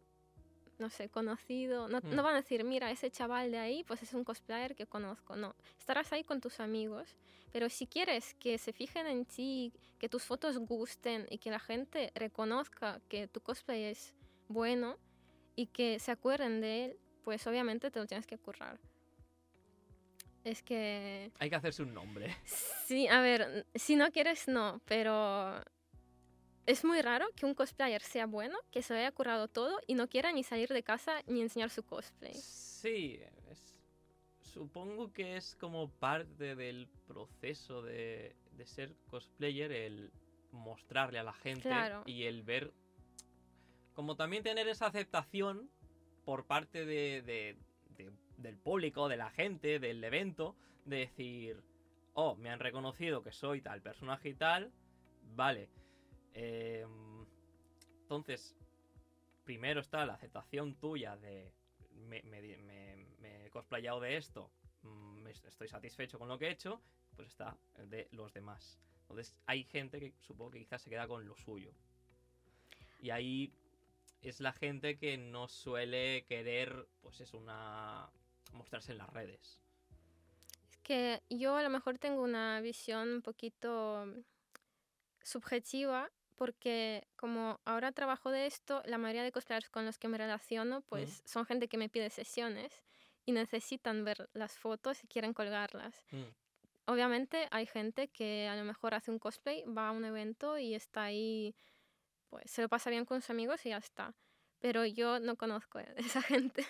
no 0.80 0.90
sé, 0.90 1.10
conocido. 1.10 1.88
No, 1.88 2.00
no 2.02 2.22
Mm. 2.22 2.26
van 2.26 2.34
a 2.36 2.42
decir, 2.42 2.64
mira, 2.64 2.90
ese 2.92 3.12
chaval 3.12 3.52
de 3.52 3.60
ahí, 3.60 3.84
pues 3.84 4.02
es 4.04 4.14
un 4.14 4.24
cosplayer 4.24 4.76
que 4.76 4.86
conozco. 4.88 5.36
No, 5.36 5.56
estarás 5.78 6.12
ahí 6.14 6.24
con 6.24 6.42
tus 6.42 6.60
amigos, 6.60 7.16
pero 7.52 7.70
si 7.70 7.88
quieres 7.88 8.34
que 8.36 8.58
se 8.58 8.74
fijen 8.74 9.08
en 9.08 9.26
ti, 9.26 9.74
que 10.00 10.10
tus 10.10 10.24
fotos 10.24 10.58
gusten 10.58 11.28
y 11.30 11.38
que 11.38 11.52
la 11.52 11.60
gente 11.60 12.12
reconozca 12.16 13.02
que 13.10 13.28
tu 13.28 13.42
cosplay 13.42 13.84
es 13.84 14.14
bueno 14.48 14.98
y 15.56 15.68
que 15.68 16.00
se 16.00 16.12
acuerden 16.12 16.62
de 16.62 16.86
él, 16.86 17.00
pues 17.24 17.46
obviamente 17.48 17.92
te 17.92 18.00
lo 18.00 18.06
tienes 18.08 18.26
que 18.28 18.38
currar. 18.38 18.80
Es 20.44 20.62
que 20.62 21.32
Hay 21.40 21.50
que 21.50 21.56
hacerse 21.56 21.84
un 21.84 21.94
nombre. 21.94 22.36
Sí, 22.86 23.08
a 23.08 23.22
ver, 23.22 23.66
si 23.76 23.96
no 23.96 24.12
quieres, 24.12 24.48
no, 24.48 24.82
pero 24.86 25.64
es 26.66 26.84
muy 26.84 27.02
raro 27.02 27.26
que 27.36 27.46
un 27.46 27.54
cosplayer 27.56 28.02
sea 28.02 28.26
bueno, 28.26 28.58
que 28.72 28.82
se 28.82 28.94
haya 28.94 29.12
currado 29.12 29.48
todo 29.48 29.80
y 29.88 29.96
no 29.96 30.08
quiera 30.10 30.32
ni 30.34 30.44
salir 30.44 30.70
de 30.70 30.84
casa 30.84 31.22
ni 31.28 31.42
enseñar 31.42 31.70
su 31.70 31.84
cosplay. 31.84 32.34
Sí, 32.34 33.20
es- 33.50 33.74
supongo 34.42 35.12
que 35.14 35.38
es 35.38 35.56
como 35.56 35.90
parte 35.90 36.56
del 36.56 36.88
proceso 37.08 37.82
de, 37.82 38.36
de 38.52 38.66
ser 38.68 38.94
cosplayer 39.08 39.72
el 39.72 40.12
mostrarle 40.52 41.18
a 41.20 41.24
la 41.24 41.34
gente 41.34 41.64
Claro. 41.70 42.04
y 42.06 42.26
el 42.26 42.44
ver, 42.44 42.72
como 43.96 44.16
también 44.16 44.44
tener 44.44 44.68
esa 44.68 44.88
aceptación 44.88 45.70
por 46.26 46.46
parte 46.46 46.86
de, 46.86 47.22
de- 47.24 47.58
de- 47.96 48.12
del 48.38 48.58
público, 48.58 49.08
de 49.08 49.18
la 49.18 49.30
gente, 49.30 49.80
del 49.80 50.04
evento, 50.04 50.56
de 50.86 50.98
decir, 50.98 51.64
oh, 52.14 52.36
me 52.36 52.50
han 52.50 52.60
reconocido 52.60 53.24
que 53.24 53.32
soy 53.32 53.62
tal 53.62 53.82
personaje 53.82 54.30
y 54.30 54.34
tal, 54.36 54.72
vale. 55.36 55.70
em, 56.36 57.26
entonces, 58.02 58.56
primero 59.44 59.82
está 59.82 60.06
la 60.06 60.14
aceptación 60.14 60.76
tuya 60.76 61.16
de 61.18 61.52
me, 62.08 62.22
me, 62.24 63.46
he 63.46 63.50
cosplayado 63.50 64.00
de 64.00 64.18
esto, 64.18 64.50
mm, 64.84 65.28
estoy 65.28 65.68
satisfecho 65.68 66.18
con 66.20 66.28
lo 66.28 66.38
que 66.38 66.48
he 66.48 66.52
hecho, 66.52 66.82
pues 67.16 67.28
está 67.30 67.58
de 67.78 68.08
los 68.12 68.34
demás. 68.34 68.80
Entonces 69.02 69.36
hay 69.46 69.64
gente 69.66 70.00
que 70.00 70.14
supongo 70.22 70.52
que 70.52 70.60
quizás 70.60 70.82
se 70.82 70.90
queda 70.90 71.08
con 71.08 71.26
lo 71.28 71.36
suyo. 71.38 71.72
Y 73.00 73.10
ahí 73.10 73.54
es 74.24 74.40
la 74.40 74.54
gente 74.54 74.98
que 74.98 75.18
no 75.18 75.48
suele 75.48 76.26
querer, 76.26 76.88
pues 77.02 77.22
es 77.22 77.34
una... 77.34 78.10
mostrarse 78.54 78.92
en 78.92 78.98
las 78.98 79.10
redes. 79.10 79.60
Es 80.70 80.78
que 80.78 81.22
yo 81.30 81.56
a 81.56 81.64
lo 81.64 81.70
mejor 81.70 81.98
tengo 82.00 82.22
una 82.22 82.60
visión 82.62 83.10
un 83.10 83.22
poquito 83.22 84.06
subjetiva 85.24 86.12
porque 86.36 87.08
como 87.16 87.60
ahora 87.66 87.92
trabajo 87.92 88.32
de 88.32 88.48
esto, 88.48 88.82
la 88.86 88.98
mayoría 88.98 89.24
de 89.24 89.32
cosplayers 89.32 89.70
con 89.70 89.86
los 89.86 89.98
que 89.98 90.08
me 90.08 90.18
relaciono 90.18 90.82
pues 90.82 91.22
son 91.26 91.46
gente 91.46 91.68
que 91.68 91.78
me 91.78 91.90
pide 91.90 92.10
sesiones 92.10 92.84
y 93.26 93.32
necesitan 93.32 94.04
ver 94.04 94.30
las 94.34 94.58
fotos 94.58 95.04
y 95.04 95.08
quieren 95.08 95.34
colgarlas. 95.34 96.04
Mm, 96.12 96.24
Obviamente 96.86 97.48
hay 97.52 97.66
gente 97.66 98.10
que 98.10 98.48
a 98.50 98.58
lo 98.58 98.66
mejor 98.66 98.94
hace 98.94 99.10
un 99.10 99.20
cosplay, 99.20 99.64
va 99.64 99.90
a 99.90 99.92
un 99.92 100.04
evento 100.04 100.58
y 100.58 100.76
está 100.76 101.04
ahí, 101.04 101.56
pues 102.34 102.50
se 102.50 102.64
lo 102.64 102.70
pasa 102.70 102.90
bien 102.90 103.06
con 103.06 103.22
sus 103.22 103.30
amigos 103.30 103.64
y 103.66 103.70
ya 103.70 103.78
está. 103.78 104.16
Pero 104.60 104.86
yo 104.86 105.20
no 105.20 105.36
conozco 105.36 105.78
a 105.78 105.84
esa 105.98 106.22
gente. 106.22 106.66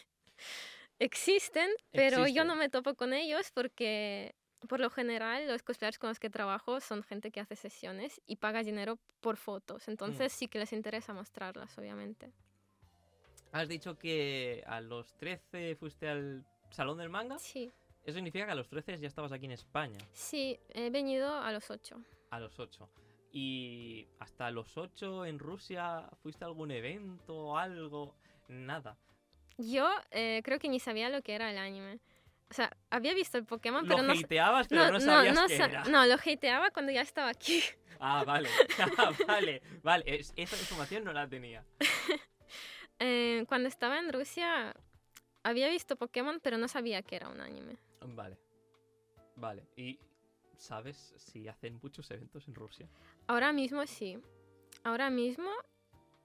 Existen, 0.99 1.69
pero 1.91 2.28
yo 2.28 2.43
no 2.43 2.56
me 2.56 2.69
topo 2.69 2.95
con 2.95 3.13
ellos 3.13 3.49
porque 3.54 4.36
por 4.67 4.80
lo 4.82 4.89
general 4.89 5.47
los 5.47 5.63
cosplayers 5.63 5.97
con 5.99 6.10
los 6.10 6.19
que 6.19 6.30
trabajo 6.30 6.82
son 6.82 7.02
gente 7.04 7.32
que 7.32 7.39
hace 7.39 7.56
sesiones 7.56 8.21
y 8.26 8.36
paga 8.38 8.62
dinero 8.62 8.99
por 9.21 9.38
fotos. 9.38 9.88
Entonces 9.88 10.34
sí 10.34 10.47
que 10.47 10.60
les 10.60 10.73
interesa 10.73 11.13
mostrarlas, 11.13 11.78
obviamente. 11.78 12.34
Has 13.54 13.67
dicho 13.69 13.97
que 13.97 14.63
a 14.67 14.82
los 14.82 15.15
13 15.17 15.76
fuiste 15.76 16.10
al 16.10 16.45
Salón 16.71 16.97
del 16.97 17.10
Manga. 17.10 17.38
Sí, 17.39 17.71
Eso 18.04 18.15
significa 18.15 18.45
que 18.45 18.52
a 18.52 18.56
los 18.56 18.67
13 18.67 18.99
ya 18.99 19.08
estabas 19.08 19.32
aquí 19.32 19.45
en 19.45 19.52
España. 19.52 19.97
sí, 20.12 20.60
he 20.73 20.89
venido 20.89 21.34
a 21.34 21.52
los 21.54 21.69
ocho. 21.69 22.02
A 22.32 22.39
los 22.39 22.60
8. 22.60 22.89
Y 23.36 24.08
hasta 24.19 24.52
los 24.52 24.78
8 24.78 25.26
en 25.26 25.39
Rusia, 25.39 26.08
¿fuiste 26.22 26.43
a 26.46 26.48
algún 26.48 26.69
evento 26.69 27.36
o 27.36 27.58
algo? 27.58 28.15
Nada. 28.48 28.96
Yo 29.58 29.89
eh, 30.12 30.41
creo 30.43 30.60
que 30.60 30.69
ni 30.69 30.80
sabía 30.80 31.10
lo 31.10 31.24
que 31.24 31.34
era 31.34 31.50
el 31.50 31.58
anime. 31.58 32.00
O 32.52 32.54
sea, 32.54 32.72
había 32.91 33.15
visto 33.15 33.39
el 33.39 33.46
Pokémon, 33.46 33.88
Lo 33.88 33.96
pero 33.96 34.08
no, 34.08 34.13
sa- 34.13 34.22
hateabas, 34.26 34.67
pero 34.67 34.91
no, 34.91 35.00
sabías 35.00 35.34
no 35.36 35.48
qué 35.48 35.58
sa- 35.58 35.65
era. 35.65 35.84
no, 35.86 36.06
lo 36.06 36.13
hateaba 36.13 36.69
cuando 36.69 36.91
ya 36.91 37.02
estaba 37.02 37.30
aquí. 37.30 37.62
Ah, 38.06 38.24
vale. 38.26 38.50
Ah, 38.98 39.12
vale. 39.28 39.62
Vale, 39.82 40.04
es- 40.06 40.34
esa 40.36 40.58
información 40.58 41.04
no 41.04 41.12
la 41.13 41.28
tenía. 41.28 41.65
Eh, 43.00 43.43
cuando 43.50 43.67
estaba 43.67 43.98
en 44.00 44.13
Rusia 44.13 44.74
había 45.41 45.67
visto 45.67 45.96
Pokémon, 45.96 46.39
pero 46.41 46.58
no 46.58 46.67
sabía 46.67 47.02
que 47.02 47.15
era 47.15 47.28
un 47.30 47.41
anime. 47.41 47.78
Vale. 48.02 48.38
Vale. 49.36 49.67
¿Y 49.76 50.00
sabes 50.63 51.13
si 51.17 51.47
hacen 51.47 51.80
muchos 51.82 52.10
eventos 52.12 52.47
en 52.47 52.56
Rusia? 52.56 52.88
Ahora 53.28 53.52
mismo 53.52 53.86
sí. 53.86 54.17
Ahora 54.84 55.10
mismo 55.10 55.49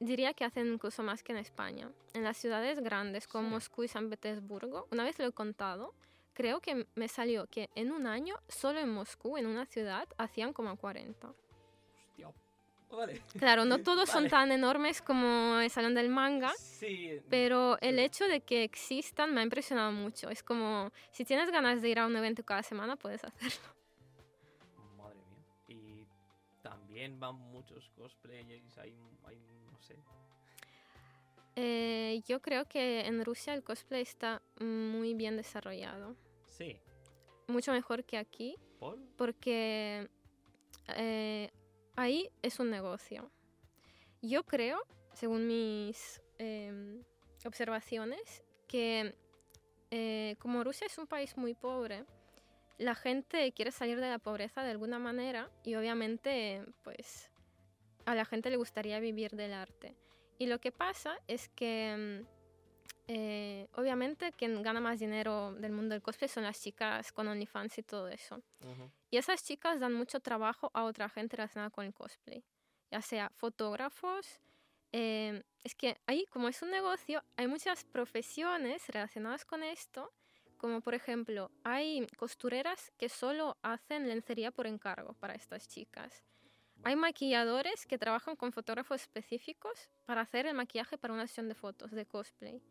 diría 0.00 0.32
que 0.32 0.44
hacen 0.44 0.72
incluso 0.72 1.02
más 1.02 1.22
que 1.22 1.32
en 1.32 1.38
España. 1.38 1.90
En 2.14 2.22
las 2.24 2.36
ciudades 2.36 2.80
grandes 2.80 3.26
como 3.26 3.48
Sí. 3.48 3.54
Moscú 3.54 3.82
y 3.84 3.88
San 3.88 4.08
Petersburgo, 4.10 4.86
una 4.92 5.04
vez 5.04 5.18
lo 5.18 5.26
he 5.26 5.32
contado, 5.32 5.92
creo 6.34 6.60
que 6.60 6.86
me 6.94 7.08
salió 7.08 7.46
que 7.48 7.68
en 7.74 7.90
un 7.90 8.06
año, 8.06 8.36
solo 8.48 8.78
en 8.78 8.90
Moscú, 8.90 9.36
en 9.38 9.46
una 9.46 9.66
ciudad, 9.66 10.08
hacían 10.18 10.52
como 10.52 10.76
40. 10.76 11.28
Hostia. 12.10 12.28
Vale. 12.90 13.20
Claro, 13.38 13.64
no 13.64 13.78
todos 13.82 14.08
son 14.08 14.28
tan 14.28 14.50
enormes 14.52 15.02
como 15.02 15.58
el 15.60 15.68
Salón 15.68 15.94
del 15.94 16.08
Manga, 16.08 16.52
Sí. 16.56 17.20
pero 17.28 17.76
el 17.80 17.98
hecho 17.98 18.26
de 18.28 18.40
que 18.40 18.62
existan 18.64 19.34
me 19.34 19.40
ha 19.40 19.44
impresionado 19.44 19.90
mucho. 19.92 20.30
Es 20.30 20.42
como, 20.44 20.90
si 21.10 21.24
tienes 21.24 21.50
ganas 21.50 21.82
de 21.82 21.88
ir 21.90 21.98
a 21.98 22.06
un 22.06 22.16
evento 22.16 22.44
cada 22.44 22.62
semana, 22.62 22.94
puedes 22.96 23.24
hacerlo. 23.24 23.77
También 26.98 27.20
van 27.20 27.36
muchos 27.36 27.88
cosplayers, 27.90 28.76
hay, 28.78 28.92
hay 29.24 29.38
no 29.70 29.78
sé. 29.78 29.96
Eh, 31.54 32.22
yo 32.26 32.42
creo 32.42 32.64
que 32.66 33.06
en 33.06 33.24
Rusia 33.24 33.54
el 33.54 33.62
cosplay 33.62 34.02
está 34.02 34.42
muy 34.58 35.14
bien 35.14 35.36
desarrollado. 35.36 36.16
Sí. 36.46 36.80
Mucho 37.46 37.72
mejor 37.72 38.04
que 38.04 38.18
aquí, 38.18 38.56
¿Por? 38.80 38.98
porque 39.16 40.08
eh, 40.96 41.50
ahí 41.94 42.30
es 42.42 42.58
un 42.58 42.70
negocio. 42.70 43.30
Yo 44.20 44.42
creo, 44.42 44.80
según 45.14 45.46
mis 45.46 46.20
em, 46.38 47.04
observaciones, 47.44 48.42
que 48.66 49.14
eh, 49.92 50.34
como 50.40 50.64
Rusia 50.64 50.88
es 50.88 50.98
un 50.98 51.06
país 51.06 51.36
muy 51.36 51.54
pobre, 51.54 52.04
la 52.78 52.94
gente 52.94 53.52
quiere 53.52 53.70
salir 53.70 54.00
de 54.00 54.08
la 54.08 54.18
pobreza 54.18 54.62
de 54.62 54.70
alguna 54.70 54.98
manera 54.98 55.50
y 55.64 55.74
obviamente 55.74 56.64
pues 56.82 57.30
a 58.06 58.14
la 58.14 58.24
gente 58.24 58.50
le 58.50 58.56
gustaría 58.56 59.00
vivir 59.00 59.32
del 59.32 59.52
arte. 59.52 59.94
Y 60.38 60.46
lo 60.46 60.60
que 60.60 60.70
pasa 60.72 61.18
es 61.26 61.48
que 61.48 62.24
eh, 63.08 63.66
obviamente 63.74 64.32
quien 64.32 64.62
gana 64.62 64.80
más 64.80 65.00
dinero 65.00 65.52
del 65.54 65.72
mundo 65.72 65.94
del 65.94 66.02
cosplay 66.02 66.28
son 66.28 66.44
las 66.44 66.60
chicas 66.62 67.10
con 67.12 67.26
OnlyFans 67.26 67.78
y 67.78 67.82
todo 67.82 68.08
eso. 68.08 68.40
Y 69.10 69.16
esas 69.16 69.42
chicas 69.42 69.80
dan 69.80 69.94
mucho 69.94 70.20
trabajo 70.20 70.70
a 70.74 70.84
otra 70.84 71.08
gente 71.08 71.36
relacionada 71.36 71.70
con 71.70 71.84
el 71.84 71.94
cosplay, 71.94 72.44
ya 72.90 73.02
sea 73.02 73.30
fotógrafos. 73.30 74.40
eh, 74.92 75.42
es 75.64 75.74
que 75.74 75.98
ahí, 76.06 76.24
como 76.30 76.48
es 76.48 76.62
un 76.62 76.70
negocio, 76.70 77.22
hay 77.36 77.46
muchas 77.46 77.84
profesiones 77.84 78.86
relacionadas 78.88 79.44
con 79.44 79.62
esto, 79.62 80.10
como 80.58 80.80
por 80.80 80.94
ejemplo, 80.94 81.50
hay 81.64 82.06
costureras 82.16 82.92
que 82.98 83.08
solo 83.08 83.56
hacen 83.62 84.08
lencería 84.08 84.50
por 84.50 84.66
encargo 84.66 85.14
para 85.14 85.34
estas 85.34 85.68
chicas. 85.68 86.22
Hay 86.84 86.96
maquilladores 86.96 87.86
que 87.86 87.98
trabajan 87.98 88.36
con 88.36 88.52
fotógrafos 88.52 89.02
específicos 89.02 89.88
para 90.04 90.20
hacer 90.20 90.46
el 90.46 90.54
maquillaje 90.54 90.98
para 90.98 91.14
una 91.14 91.26
sesión 91.26 91.48
de 91.48 91.54
fotos 91.54 91.90
de 91.90 92.06
cosplay. 92.06 92.62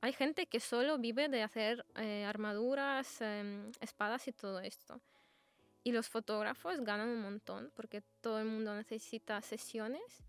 Hay 0.00 0.12
gente 0.12 0.46
que 0.46 0.60
solo 0.60 0.98
vive 0.98 1.28
de 1.28 1.42
hacer 1.42 1.84
eh, 1.96 2.24
armaduras, 2.24 3.20
em, 3.20 3.70
espadas 3.80 4.28
y 4.28 4.32
todo 4.32 4.60
esto. 4.60 5.00
Y 5.82 5.92
los 5.92 6.08
fotógrafos 6.08 6.80
ganan 6.80 7.08
un 7.08 7.20
montón 7.20 7.70
porque 7.74 8.02
todo 8.20 8.38
el 8.38 8.46
mundo 8.46 8.74
necesita 8.74 9.40
sesiones. 9.42 10.22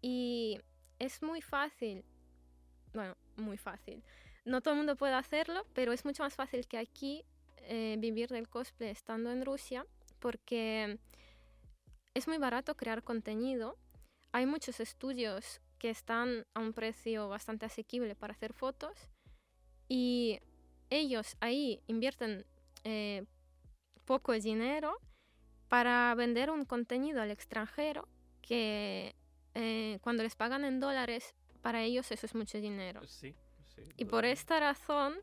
Y 0.00 0.60
es 0.98 1.22
muy 1.22 1.42
fácil, 1.42 2.04
bueno, 2.92 3.16
muy 3.36 3.56
fácil. 3.56 4.02
No 4.44 4.60
todo 4.60 4.74
el 4.74 4.78
mundo 4.78 4.96
puede 4.96 5.14
hacerlo, 5.14 5.66
pero 5.72 5.92
es 5.92 6.04
mucho 6.04 6.22
más 6.22 6.34
fácil 6.34 6.66
que 6.66 6.78
aquí 6.78 7.24
eh, 7.58 7.96
vivir 7.98 8.28
del 8.28 8.48
cosplay 8.48 8.90
estando 8.90 9.30
en 9.30 9.44
Rusia 9.44 9.86
porque 10.18 10.98
es 12.14 12.28
muy 12.28 12.38
barato 12.38 12.76
crear 12.76 13.02
contenido. 13.02 13.78
Hay 14.32 14.46
muchos 14.46 14.80
estudios 14.80 15.60
que 15.78 15.90
están 15.90 16.46
a 16.54 16.60
un 16.60 16.72
precio 16.72 17.28
bastante 17.28 17.66
asequible 17.66 18.14
para 18.14 18.32
hacer 18.32 18.52
fotos 18.52 19.10
y 19.88 20.40
ellos 20.90 21.36
ahí 21.40 21.82
invierten 21.86 22.44
eh, 22.84 23.24
poco 24.04 24.32
dinero 24.32 24.96
para 25.68 26.14
vender 26.14 26.50
un 26.50 26.64
contenido 26.64 27.22
al 27.22 27.30
extranjero 27.30 28.08
que 28.42 29.14
eh, 29.54 29.98
cuando 30.02 30.22
les 30.22 30.36
pagan 30.36 30.64
en 30.64 30.80
dólares, 30.80 31.34
para 31.62 31.82
ellos 31.82 32.10
eso 32.10 32.26
es 32.26 32.34
mucho 32.34 32.58
dinero. 32.58 33.06
Sí, 33.06 33.34
sí. 33.74 33.82
Y 33.96 34.04
por 34.04 34.24
esta 34.24 34.60
razón, 34.60 35.14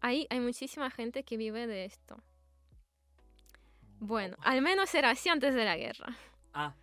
ahí 0.00 0.26
hay 0.30 0.40
muchísima 0.40 0.90
gente 0.90 1.22
que 1.24 1.36
vive 1.36 1.66
de 1.66 1.84
esto. 1.84 2.22
Bueno, 4.00 4.36
al 4.40 4.62
menos 4.62 4.94
era 4.94 5.10
así 5.10 5.28
antes 5.28 5.54
de 5.54 5.64
la 5.64 5.76
guerra. 5.76 6.16
Ah, 6.52 6.74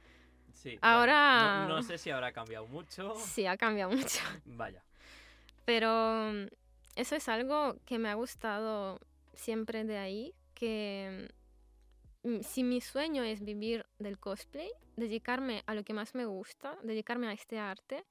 sí. 0.54 0.78
Ahora- 0.82 1.66
No, 1.68 1.76
no 1.76 1.84
sé 1.84 1.98
si 1.98 2.10
habrá 2.10 2.32
cambiado 2.32 2.66
mucho. 2.68 3.14
Sí, 3.16 3.46
ha 3.46 3.58
cambiado 3.58 3.92
mucho. 3.92 4.20
Vaya. 4.46 4.84
Pero 5.66 6.32
mm, 6.34 6.48
eso 6.96 7.16
es 7.16 7.28
algo 7.28 7.76
que 7.86 8.00
me 8.00 8.10
ha 8.10 8.14
gustado 8.14 9.00
siempre 9.34 9.84
de 9.84 9.98
ahí, 9.98 10.34
que 10.54 11.30
mm, 12.24 12.40
si 12.42 12.64
mi 12.64 12.80
sueño 12.82 13.24
es 13.24 13.44
vivir 13.44 13.86
del 14.00 14.18
cosplay, 14.18 14.72
dedicarme 14.96 15.64
a 15.68 15.76
lo 15.76 15.84
que 15.84 15.94
más 15.94 16.16
me 16.16 16.26
gusta, 16.26 16.78
dedicarme 16.84 17.28
a 17.28 17.34
este 17.34 17.60
arte, 17.60 18.06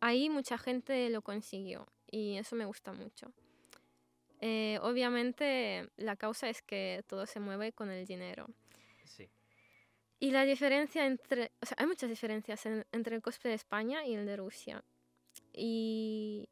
ahí 0.00 0.28
mucha 0.28 0.58
gente 0.58 1.08
lo 1.10 1.22
consiguió 1.22 1.86
y 2.16 2.38
eso 2.38 2.56
me 2.56 2.64
gusta 2.64 2.92
mucho. 2.92 3.30
Eh, 4.40 4.78
obviamente 4.82 5.90
la 5.96 6.16
causa 6.16 6.48
es 6.48 6.62
que 6.62 7.04
todo 7.06 7.26
se 7.26 7.40
mueve 7.40 7.72
con 7.72 7.90
el 7.90 8.06
dinero. 8.06 8.46
Sí. 9.04 9.28
Y 10.18 10.30
la 10.30 10.44
diferencia 10.44 11.04
entre, 11.06 11.52
o 11.60 11.66
sea, 11.66 11.76
hay 11.80 11.86
muchas 11.86 12.08
diferencias 12.08 12.64
en- 12.66 12.86
entre 12.92 13.16
el 13.16 13.22
cosplay 13.22 13.50
de 13.50 13.56
España 13.56 14.06
y 14.06 14.14
el 14.14 14.24
de 14.26 14.36
Rusia. 14.36 14.82
Y 15.52 16.48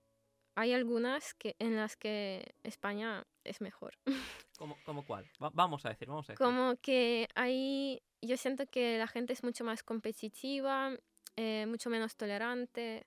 hay 0.54 0.72
algunas 0.72 1.34
que, 1.34 1.56
en 1.58 1.76
las 1.76 1.96
que 1.96 2.54
España 2.62 3.26
es 3.44 3.60
mejor. 3.60 3.94
¿Cómo, 4.58 4.76
cómo 4.84 5.04
cuál? 5.06 5.24
Va- 5.42 5.50
vamos 5.54 5.84
a 5.86 5.88
decir, 5.90 6.08
vamos 6.08 6.28
a 6.28 6.32
decir. 6.32 6.44
Como 6.46 6.76
que 6.76 7.28
ahí 7.34 8.02
yo 8.22 8.36
siento 8.36 8.66
que 8.66 8.98
la 8.98 9.06
gente 9.08 9.32
es 9.32 9.42
mucho 9.42 9.64
más 9.64 9.82
competitiva, 9.82 10.96
eh, 11.36 11.66
mucho 11.66 11.88
menos 11.90 12.16
tolerante. 12.16 13.06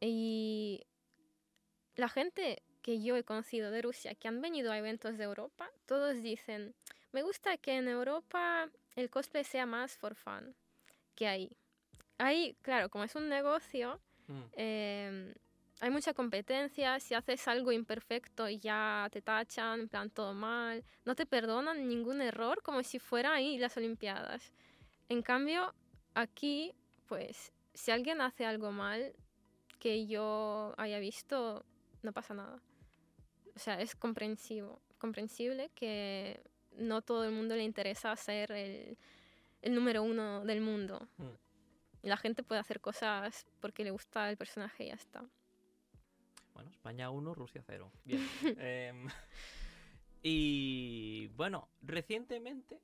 Y 0.00 0.82
la 1.96 2.08
gente 2.08 2.62
que 2.82 3.02
yo 3.02 3.16
he 3.16 3.24
conocido 3.24 3.70
de 3.70 3.82
Rusia, 3.82 4.14
que 4.14 4.28
han 4.28 4.40
venido 4.40 4.72
a 4.72 4.78
eventos 4.78 5.18
de 5.18 5.24
Europa, 5.24 5.70
todos 5.86 6.22
dicen, 6.22 6.74
me 7.12 7.22
gusta 7.22 7.56
que 7.56 7.76
en 7.76 7.88
Europa 7.88 8.70
el 8.96 9.10
cosplay 9.10 9.44
sea 9.44 9.66
más 9.66 9.96
for 9.96 10.14
fun 10.14 10.54
que 11.14 11.28
ahí. 11.28 11.56
Ahí, 12.18 12.56
claro, 12.62 12.88
como 12.88 13.04
es 13.04 13.14
un 13.14 13.28
negocio, 13.28 14.00
Mm, 14.28 14.42
eh, 14.52 15.34
hay 15.80 15.90
mucha 15.90 16.14
competencia, 16.14 17.00
si 17.00 17.14
haces 17.14 17.48
algo 17.48 17.72
imperfecto 17.72 18.48
ya 18.48 19.08
te 19.10 19.20
tachan, 19.20 19.80
en 19.80 19.88
plan 19.88 20.10
todo 20.10 20.32
mal, 20.32 20.84
no 21.04 21.14
te 21.14 21.26
perdonan 21.26 21.88
ningún 21.88 22.22
error 22.22 22.62
como 22.62 22.82
si 22.82 22.98
fuera 22.98 23.34
ahí 23.34 23.58
las 23.58 23.76
Olimpiadas. 23.76 24.52
En 25.08 25.22
cambio, 25.22 25.74
aquí, 26.14 26.72
pues, 27.08 27.52
si 27.74 27.90
alguien 27.90 28.20
hace 28.20 28.46
algo 28.46 28.70
mal 28.70 29.12
que 29.80 30.06
yo 30.06 30.74
haya 30.76 31.00
visto, 31.00 31.64
no 32.02 32.12
pasa 32.12 32.34
nada. 32.34 32.60
O 33.54 33.58
sea, 33.58 33.80
es 33.80 33.94
comprensivo, 33.94 34.80
comprensible 34.98 35.70
que 35.74 36.42
no 36.76 37.02
todo 37.02 37.24
el 37.24 37.32
mundo 37.32 37.54
le 37.54 37.64
interesa 37.64 38.14
ser 38.16 38.50
el, 38.52 38.96
el 39.60 39.74
número 39.74 40.02
uno 40.02 40.44
del 40.44 40.60
mundo. 40.60 41.08
Mm. 41.18 42.06
La 42.06 42.16
gente 42.16 42.42
puede 42.42 42.60
hacer 42.60 42.80
cosas 42.80 43.46
porque 43.60 43.84
le 43.84 43.90
gusta 43.90 44.28
el 44.30 44.36
personaje 44.36 44.84
y 44.84 44.88
ya 44.88 44.94
está. 44.94 45.24
Bueno, 46.54 46.70
España 46.70 47.10
1, 47.10 47.34
Rusia 47.34 47.62
0. 47.66 47.92
Bien. 48.04 48.26
Em, 48.58 49.08
y 50.22 51.28
bueno, 51.28 51.68
recientemente, 51.82 52.80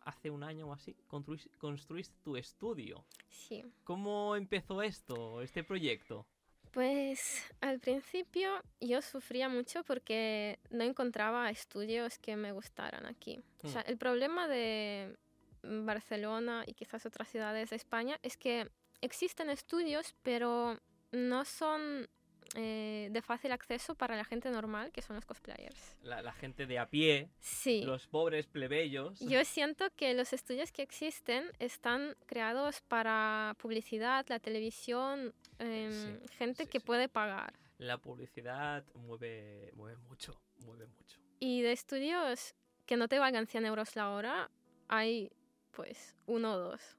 hace 0.00 0.30
un 0.30 0.42
año 0.42 0.68
o 0.68 0.72
así, 0.72 0.96
construis- 1.08 1.50
construiste 1.58 2.14
tu 2.22 2.36
estudio. 2.36 3.04
Sí. 3.28 3.64
¿Cómo 3.84 4.36
empezó 4.36 4.82
esto, 4.82 5.42
este 5.42 5.64
proyecto? 5.64 6.26
Pues 6.72 7.44
al 7.60 7.80
principio 7.80 8.50
yo 8.80 9.02
sufría 9.02 9.50
mucho 9.50 9.84
porque 9.84 10.58
no 10.70 10.84
encontraba 10.84 11.50
estudios 11.50 12.18
que 12.18 12.34
me 12.34 12.52
gustaran 12.52 13.04
aquí. 13.04 13.42
O 13.62 13.68
sea, 13.68 13.82
el 13.82 13.98
problema 13.98 14.48
de 14.48 15.16
Barcelona 15.62 16.64
y 16.66 16.72
quizás 16.72 17.04
otras 17.04 17.28
ciudades 17.28 17.70
de 17.70 17.76
España 17.76 18.18
es 18.22 18.38
que 18.38 18.70
existen 19.02 19.50
estudios, 19.50 20.14
pero 20.22 20.80
no 21.12 21.44
son 21.44 22.08
eh, 22.54 23.08
de 23.10 23.22
fácil 23.22 23.52
acceso 23.52 23.94
para 23.94 24.16
la 24.16 24.24
gente 24.24 24.50
normal, 24.50 24.92
que 24.92 25.00
son 25.02 25.16
los 25.16 25.24
cosplayers. 25.24 25.96
La, 26.02 26.20
la 26.22 26.32
gente 26.32 26.66
de 26.66 26.78
a 26.78 26.86
pie, 26.88 27.28
Sí. 27.38 27.82
los 27.82 28.06
pobres 28.06 28.46
plebeyos. 28.46 29.18
Yo 29.20 29.44
siento 29.44 29.86
que 29.96 30.12
los 30.14 30.32
estudios 30.32 30.70
que 30.72 30.82
existen 30.82 31.50
están 31.58 32.14
creados 32.26 32.80
para 32.82 33.56
publicidad, 33.58 34.26
la 34.28 34.38
televisión, 34.38 35.34
em, 35.58 35.90
Sí, 35.92 36.34
gente 36.38 36.64
sí, 36.64 36.70
que 36.70 36.80
puede 36.80 37.08
pagar. 37.08 37.54
La 37.78 37.98
publicidad 37.98 38.84
mueve, 38.94 39.72
mueve 39.74 39.96
mucho, 40.08 40.40
mueve 40.64 40.86
mucho. 40.86 41.18
Y 41.40 41.62
de 41.62 41.72
estudios 41.72 42.54
que 42.86 42.96
no 42.96 43.08
te 43.08 43.18
valgan 43.18 43.46
100 43.46 43.64
euros 43.66 43.96
la 43.96 44.10
hora, 44.10 44.50
hay 44.88 45.30
pues 45.72 46.14
uno 46.26 46.52
o 46.52 46.58
dos. 46.58 46.96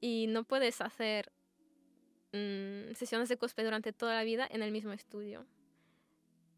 Y 0.00 0.26
no 0.28 0.44
puedes 0.44 0.80
hacer 0.80 1.32
mm, 2.32 2.94
sesiones 2.94 3.28
de 3.28 3.36
cosplay 3.36 3.64
durante 3.64 3.92
toda 3.92 4.14
la 4.14 4.24
vida 4.24 4.46
en 4.50 4.62
el 4.62 4.72
mismo 4.72 4.92
estudio. 4.92 5.46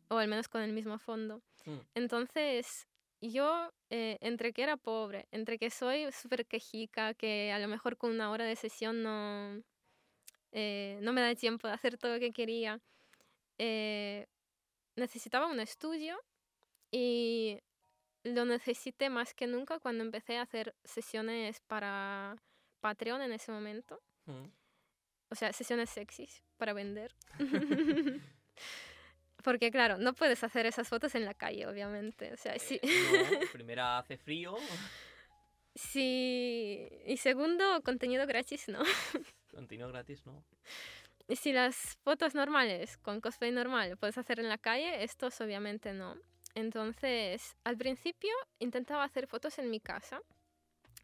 O 0.09 0.17
al 0.17 0.29
menos 0.29 0.49
con 0.49 0.63
el 0.63 0.73
mismo 0.73 0.99
fondo. 0.99 1.43
Mm. 1.65 1.79
Entonces, 1.95 2.87
yo, 3.21 3.73
eh, 3.91 4.19
entre 4.21 4.53
que 4.53 4.63
era 4.63 4.77
pobre, 4.77 5.29
entre 5.31 5.59
que 5.59 5.71
soy 5.71 6.11
súper 6.13 6.47
quejica, 6.47 7.15
que 7.15 7.53
a 7.53 7.59
lo 7.59 7.69
mejor 7.69 7.97
con 7.97 8.11
una 8.11 8.31
hora 8.31 8.45
de 8.45 8.57
sesión 8.57 9.03
no, 9.03 9.63
eh, 10.51 10.99
no 11.03 11.13
me 11.13 11.21
da 11.21 11.35
tiempo 11.35 11.69
de 11.69 11.75
hacer 11.75 11.97
todo 11.99 12.15
lo 12.15 12.21
que 12.21 12.33
quería, 12.33 12.81
eh, 13.59 14.27
necesitaba 14.97 15.47
un 15.47 15.61
estudio 15.61 16.19
y 16.91 17.61
lo 18.25 18.45
necesité 18.45 19.09
más 19.09 19.35
que 19.35 19.47
nunca 19.47 19.79
cuando 19.79 20.05
empecé 20.05 20.37
a 20.37 20.43
hacer 20.43 20.75
sesiones 20.85 21.61
para 21.61 22.37
Patreon 22.81 23.23
en 23.23 23.33
ese 23.33 23.53
momento. 23.53 24.01
Mm. 24.27 24.47
O 25.33 25.35
sea, 25.35 25.53
sesiones 25.53 25.88
sexys 25.88 26.45
para 26.59 26.75
vender. 26.75 27.14
Porque 29.42 29.71
claro, 29.71 29.97
no 29.97 30.12
puedes 30.14 30.45
hacer 30.45 30.66
esas 30.66 30.88
fotos 30.88 31.14
en 31.14 31.25
la 31.25 31.33
calle, 31.33 31.66
obviamente. 31.66 32.33
O 32.35 32.37
sea, 32.37 32.59
sí. 32.59 32.79
Eh, 32.83 33.40
no, 33.40 33.49
primera 33.53 33.99
hace 33.99 34.18
frío, 34.18 34.55
Sí. 35.75 36.87
Y 37.07 37.16
segundo, 37.16 37.81
contenido 37.83 38.27
gratis, 38.27 38.68
¿no? 38.68 38.83
continuo 39.51 39.88
gratis, 39.88 40.27
¿no? 40.27 40.45
Y 41.29 41.37
si 41.37 41.55
las 41.55 41.97
fotos 42.05 42.35
normales, 42.35 42.99
con 42.99 43.23
cosplay 43.23 43.53
normal, 43.53 43.97
puedes 43.97 44.18
hacer 44.18 44.38
en 44.38 44.51
la 44.51 44.59
calle, 44.59 45.03
estos 45.03 45.40
obviamente 45.40 45.95
no. 45.95 46.16
Entonces, 46.55 47.57
al 47.64 47.79
principio 47.79 48.33
intentaba 48.59 49.05
hacer 49.05 49.27
fotos 49.27 49.59
en 49.59 49.71
mi 49.71 49.81
casa. 49.81 50.21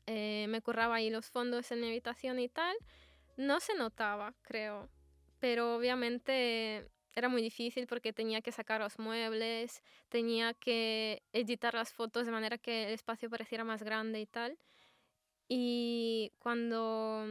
Eh, 0.06 0.44
me 0.50 0.60
curraba 0.60 0.96
ahí 0.96 1.08
los 1.08 1.30
fondos 1.30 1.70
en 1.72 1.80
mi 1.80 1.88
habitación 1.88 2.38
y 2.40 2.50
tal. 2.50 2.76
No 3.38 3.60
se 3.60 3.74
notaba, 3.76 4.34
creo. 4.42 4.88
Pero 5.38 5.76
obviamente 5.76 6.90
era 7.14 7.28
muy 7.28 7.40
difícil 7.40 7.86
porque 7.86 8.12
tenía 8.12 8.40
que 8.42 8.50
sacar 8.50 8.80
los 8.80 8.98
muebles, 8.98 9.80
tenía 10.08 10.54
que 10.54 11.22
editar 11.32 11.72
las 11.72 11.92
fotos 11.92 12.26
de 12.26 12.32
manera 12.32 12.58
que 12.58 12.88
el 12.88 12.94
espacio 12.94 13.30
pareciera 13.30 13.62
más 13.62 13.84
grande 13.84 14.20
y 14.20 14.26
tal. 14.26 14.58
Y 15.46 16.32
cuando 16.40 17.26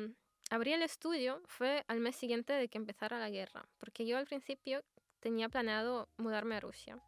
abrí 0.49 0.71
el 0.71 0.81
estudio 0.81 1.41
fue 1.45 1.83
al 1.89 1.99
mes 1.99 2.15
siguiente 2.15 2.53
de 2.53 2.69
que 2.69 2.77
empezara 2.77 3.19
la 3.19 3.29
guerra, 3.29 3.67
porque 3.77 4.05
yo 4.07 4.17
al 4.17 4.27
principio 4.27 4.85
tenía 5.19 5.49
planeado 5.49 6.07
mudarme 6.15 6.55
a 6.55 6.61
Rusia. 6.61 7.03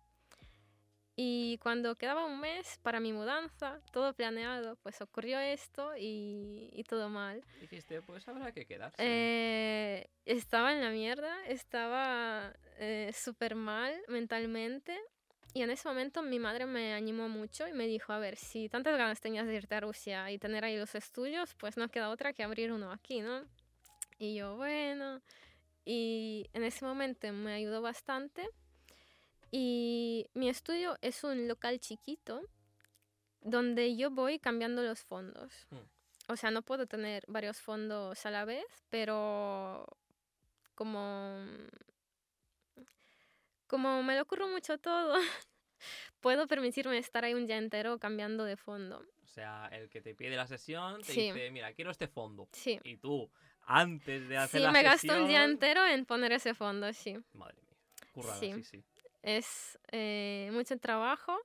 Y 1.22 1.58
cuando 1.58 1.98
quedaba 1.98 2.26
un 2.26 2.40
mes 2.40 2.80
para 2.82 3.02
mi 3.02 3.12
mudanza, 3.12 3.82
todo 3.92 4.14
planeado, 4.14 4.78
pues 4.78 5.02
ocurrió 5.02 5.38
esto 5.38 5.92
y, 5.98 6.82
todo 6.88 7.10
mal. 7.10 7.44
Dijiste, 7.60 8.02
pues 8.02 8.26
habrá 8.30 8.54
que 8.54 8.66
quedarse. 8.66 8.96
Eh, 9.00 10.10
estaba 10.24 10.72
en 10.72 10.80
la 10.80 10.92
mierda, 10.92 11.46
estaba 11.46 12.54
eh, 12.78 13.12
súper 13.14 13.56
mal 13.56 13.94
mentalmente. 14.08 14.98
Y 15.54 15.62
en 15.62 15.72
ese 15.72 15.90
momento 15.90 16.22
mi 16.22 16.40
madre 16.40 16.66
me 16.66 16.94
animó 16.94 17.28
mucho 17.28 17.68
y 17.68 17.74
me 17.74 17.86
dijo, 17.86 18.14
a 18.14 18.20
ver, 18.20 18.38
si 18.38 18.70
tantas 18.70 18.98
ganas 18.98 19.20
tenías 19.20 19.46
de 19.46 19.56
irte 19.56 19.76
a 19.76 19.82
Rusia 19.82 20.32
y 20.32 20.40
tener 20.40 20.64
ahí 20.64 20.78
los 20.78 20.96
estudios, 20.96 21.54
pues 21.56 21.76
no 21.76 21.90
queda 21.90 22.12
otra 22.12 22.32
que 22.32 22.44
abrir 22.44 22.72
uno 22.72 22.94
aquí, 22.94 23.20
¿no? 23.20 23.44
Y 24.20 24.36
yo, 24.36 24.56
bueno, 24.56 25.22
y 25.84 26.50
en 26.54 26.64
ese 26.64 26.86
momento 26.86 27.34
me 27.34 27.52
ayudó 27.52 27.82
bastante 27.82 28.48
y 29.52 30.30
mi 30.34 30.50
estudio 30.50 30.98
es 31.02 31.24
un 31.24 31.48
local 31.48 31.80
chiquito 31.80 32.42
donde 33.42 33.96
yo 33.96 34.12
voy 34.12 34.40
cambiando 34.40 34.84
los 34.84 35.02
fondos. 35.02 35.68
Hmm. 35.70 36.32
O 36.32 36.36
sea, 36.36 36.52
no 36.52 36.62
puedo 36.62 36.86
tener 36.86 37.24
varios 37.28 37.60
fondos 37.60 38.26
a 38.26 38.32
la 38.32 38.46
vez, 38.46 38.66
pero 38.90 39.86
como, 40.76 41.44
como 43.66 44.04
me 44.04 44.16
lo 44.16 44.22
ocurre 44.22 44.46
mucho 44.46 44.78
todo, 44.78 45.16
puedo 46.20 46.48
permitirme 46.48 47.00
estar 47.00 47.26
ahí 47.26 47.34
un 47.34 47.48
día 47.48 47.58
entero 47.58 47.98
cambiando 47.98 48.44
de 48.44 48.58
fondo. 48.58 49.04
O 49.24 49.28
sea, 49.28 49.70
el 49.72 49.90
que 49.90 50.02
te 50.02 50.14
pide 50.14 50.36
la 50.36 50.48
sesión 50.48 51.02
te 51.02 51.14
dice, 51.14 51.50
mira, 51.52 51.74
quiero 51.74 51.92
este 51.92 52.08
fondo. 52.08 52.48
Sí. 52.52 52.80
Y 52.84 52.98
tú, 52.98 53.32
antes 53.62 54.28
de 54.28 54.38
hacer 54.38 54.62
sí, 54.62 54.66
la 54.66 54.72
sesión... 54.72 54.72
Sí, 54.72 54.72
me 54.72 54.84
gasto 54.84 55.24
un 55.24 55.28
día 55.28 55.44
entero 55.44 55.86
en 55.86 56.06
poner 56.06 56.32
ese 56.32 56.54
fondo, 56.54 56.94
sí. 56.94 57.18
Madre 57.34 57.62
mía. 57.64 57.78
Currada, 58.12 58.40
sí, 58.40 58.64
sí. 58.64 58.84
Es 59.22 59.78
eh, 59.92 60.50
mucho 60.54 60.78
trabajo 60.78 61.38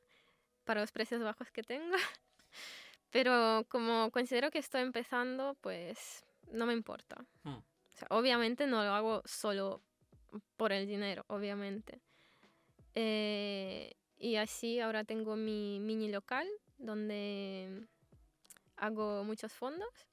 para 0.65 0.81
los 0.81 0.93
precios 0.93 1.23
bajos 1.23 1.51
que 1.51 1.63
tengo, 1.63 1.97
pero 3.11 3.67
como 3.69 4.11
considero 4.11 4.51
que 4.51 4.59
estoy 4.59 4.83
empezando, 4.83 5.57
pues 5.61 6.25
no 6.51 6.67
me 6.67 6.73
importa. 6.73 7.25
Hmm. 7.43 7.59
obviamente 8.11 8.67
no 8.67 8.83
lo 8.85 8.93
hago 8.93 9.23
solo 9.25 9.81
por 10.57 10.73
el 10.73 10.87
dinero, 10.87 11.25
obviamente. 11.29 12.01
Eh, 12.95 13.95
y 14.19 14.37
así 14.37 14.81
ahora 14.81 15.05
tengo 15.05 15.37
mi 15.37 15.81
mini 15.81 16.09
local 16.09 16.49
donde 16.79 17.87
hago 18.77 19.25
muchos 19.25 19.53
fondos. 19.53 20.09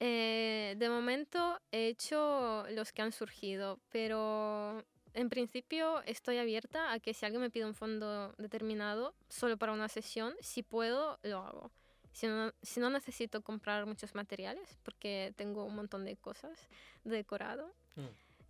Eh, 0.00 0.76
de 0.78 0.88
momento 0.88 1.60
he 1.72 1.88
hecho 1.88 2.64
los 2.70 2.92
que 2.92 3.02
han 3.02 3.12
surgido, 3.12 3.80
pero 3.88 4.84
en 5.18 5.30
principio 5.30 6.00
estoy 6.04 6.38
abierta 6.38 6.92
a 6.92 7.00
que 7.00 7.12
si 7.12 7.26
alguien 7.26 7.42
me 7.42 7.50
pide 7.50 7.64
un 7.64 7.74
fondo 7.74 8.32
determinado 8.38 9.14
solo 9.28 9.56
para 9.56 9.72
una 9.72 9.88
sesión, 9.88 10.32
si 10.40 10.62
puedo, 10.62 11.18
lo 11.24 11.40
hago. 11.40 11.72
Si 12.12 12.28
no, 12.28 12.52
si 12.62 12.78
no 12.78 12.88
necesito 12.88 13.42
comprar 13.42 13.84
muchos 13.84 14.14
materiales, 14.14 14.78
porque 14.84 15.34
tengo 15.36 15.64
un 15.64 15.74
montón 15.74 16.04
de 16.04 16.16
cosas 16.16 16.56
de 17.02 17.16
decorado, 17.16 17.66
mm. 17.96 18.06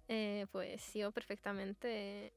eh, 0.09 0.47
pues 0.53 0.93
yo 0.93 1.11
perfectamente... 1.11 2.35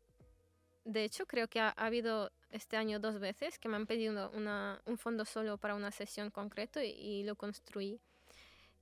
De 0.85 1.03
hecho, 1.03 1.27
creo 1.27 1.47
que 1.47 1.59
ha, 1.59 1.69
habido 1.71 2.31
este 2.51 2.77
año 2.77 2.99
dos 2.99 3.19
veces 3.19 3.59
que 3.59 3.67
me 3.67 3.75
han 3.75 3.85
pedido 3.85 4.31
una, 4.31 4.81
un 4.85 4.97
fondo 4.97 5.25
solo 5.25 5.57
para 5.57 5.75
una 5.75 5.91
sesión 5.91 6.31
concreto 6.31 6.81
y, 6.81 7.23
lo 7.23 7.35
construí. 7.35 7.99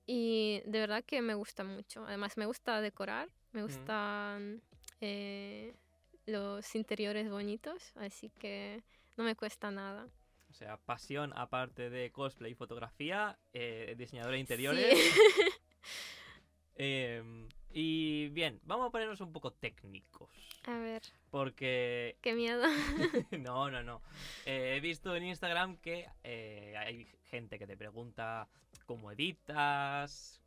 Y 0.06 0.62
de 0.64 0.78
verdad 0.78 1.04
que 1.04 1.20
me 1.20 1.34
gusta 1.34 1.64
mucho. 1.64 2.06
Además, 2.06 2.36
me 2.36 2.46
gusta 2.46 2.80
decorar, 2.80 3.28
me 3.52 3.62
mm. 3.62 4.60
Eh, 5.00 5.74
los 6.26 6.74
interiores 6.74 7.30
bonitos, 7.30 7.92
así 7.96 8.30
que 8.38 8.82
no 9.16 9.24
me 9.24 9.34
cuesta 9.34 9.70
nada. 9.70 10.08
O 10.50 10.52
sea, 10.52 10.76
pasión 10.76 11.32
aparte 11.36 11.90
de 11.90 12.10
cosplay 12.10 12.52
y 12.52 12.54
fotografía, 12.54 13.38
eh, 13.52 13.94
diseñadora 13.96 14.34
de 14.34 14.40
interiores. 14.40 14.84
Em, 16.82 17.46
y 17.72 18.28
bien, 18.28 18.58
vamos 18.62 18.88
a 18.88 18.90
ponernos 18.90 19.20
un 19.20 19.34
poco 19.34 19.52
técnicos. 19.52 20.30
A 20.64 20.78
ver. 20.78 21.02
Porque... 21.30 22.16
Qué 22.22 22.32
miedo. 22.34 22.62
no, 23.38 23.70
no, 23.70 23.82
no. 23.82 24.00
Eh, 24.46 24.76
he 24.76 24.80
visto 24.80 25.14
en 25.14 25.24
Instagram 25.24 25.76
que 25.76 26.06
hay 26.78 27.06
gente 27.24 27.58
que 27.58 27.66
te 27.66 27.76
pregunta 27.76 28.48
cómo 28.86 29.12
editas 29.12 30.40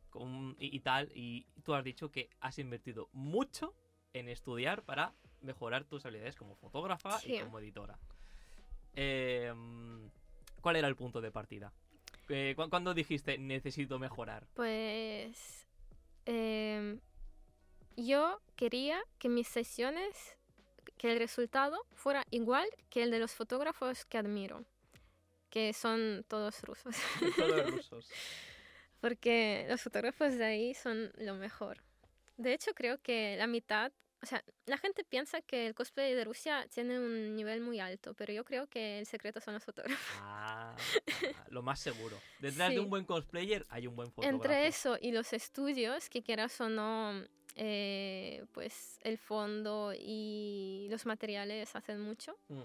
y, 0.58 0.76
y, 0.76 0.80
tal, 0.80 1.12
y 1.14 1.46
tú 1.62 1.74
has 1.74 1.84
dicho 1.84 2.10
que 2.10 2.30
has 2.40 2.58
invertido 2.58 3.08
mucho 3.12 3.74
en 4.14 4.28
estudiar 4.28 4.82
para 4.82 5.12
mejorar 5.42 5.84
tus 5.84 6.06
habilidades 6.06 6.36
como 6.36 6.54
fotógrafa 6.56 7.20
y 7.24 7.38
como 7.40 7.58
editora. 7.58 7.98
Em, 8.94 10.08
¿Cuál 10.60 10.76
era 10.76 10.88
el 10.88 10.96
punto 10.96 11.20
de 11.20 11.30
partida? 11.30 11.72
Eh, 12.28 12.54
¿Cuándo 12.56 12.94
dijiste 12.94 13.36
necesito 13.36 13.98
mejorar? 13.98 14.46
Pues 14.54 15.66
em, 16.24 17.00
yo 17.96 18.40
quería 18.56 19.02
que 19.18 19.28
mis 19.28 19.48
sesiones, 19.48 20.38
que 20.96 21.12
el 21.12 21.18
resultado 21.18 21.84
fuera 21.92 22.24
igual 22.30 22.66
que 22.88 23.02
el 23.02 23.10
de 23.10 23.18
los 23.18 23.32
fotógrafos 23.32 24.06
que 24.06 24.16
admiro, 24.16 24.64
que 25.50 25.72
son 25.74 26.24
todos 26.28 26.62
rusos. 26.62 26.96
todos 27.36 27.70
rusos. 27.70 28.10
Porque 29.00 29.66
los 29.68 29.82
fotógrafos 29.82 30.38
de 30.38 30.44
ahí 30.44 30.74
son 30.74 31.12
lo 31.18 31.34
mejor. 31.34 31.82
De 32.38 32.54
hecho, 32.54 32.72
creo 32.74 32.98
que 33.02 33.36
la 33.36 33.46
mitad 33.46 33.92
o 34.24 34.26
sea, 34.26 34.42
la 34.64 34.78
gente 34.78 35.04
piensa 35.04 35.42
que 35.42 35.66
el 35.66 35.74
cosplay 35.74 36.14
de 36.14 36.24
Rusia 36.24 36.66
tiene 36.72 36.98
un 36.98 37.36
nivel 37.36 37.60
muy 37.60 37.78
alto, 37.78 38.14
pero 38.14 38.32
yo 38.32 38.42
creo 38.42 38.66
que 38.66 38.98
el 39.00 39.06
secreto 39.06 39.38
son 39.38 39.52
los 39.52 39.62
fotógrafos. 39.62 40.16
Ah, 40.22 40.74
lo 41.50 41.60
más 41.60 41.78
seguro. 41.78 42.18
Detrás 42.40 42.70
de 42.70 42.80
un 42.80 42.88
buen 42.88 43.04
cosplayer 43.04 43.66
hay 43.68 43.86
un 43.86 43.94
buen 43.94 44.10
fotógrafo. 44.10 44.34
Entre 44.34 44.66
eso 44.66 44.96
y 44.98 45.12
los 45.12 45.34
estudios, 45.34 46.08
que 46.08 46.22
quieras 46.22 46.58
o 46.62 46.70
no, 46.70 47.22
eh, 47.54 48.46
pues 48.52 48.98
el 49.02 49.18
fondo 49.18 49.92
y 49.94 50.88
los 50.90 51.04
materiales 51.04 51.76
hacen 51.76 52.00
mucho. 52.00 52.38
Mm. 52.48 52.62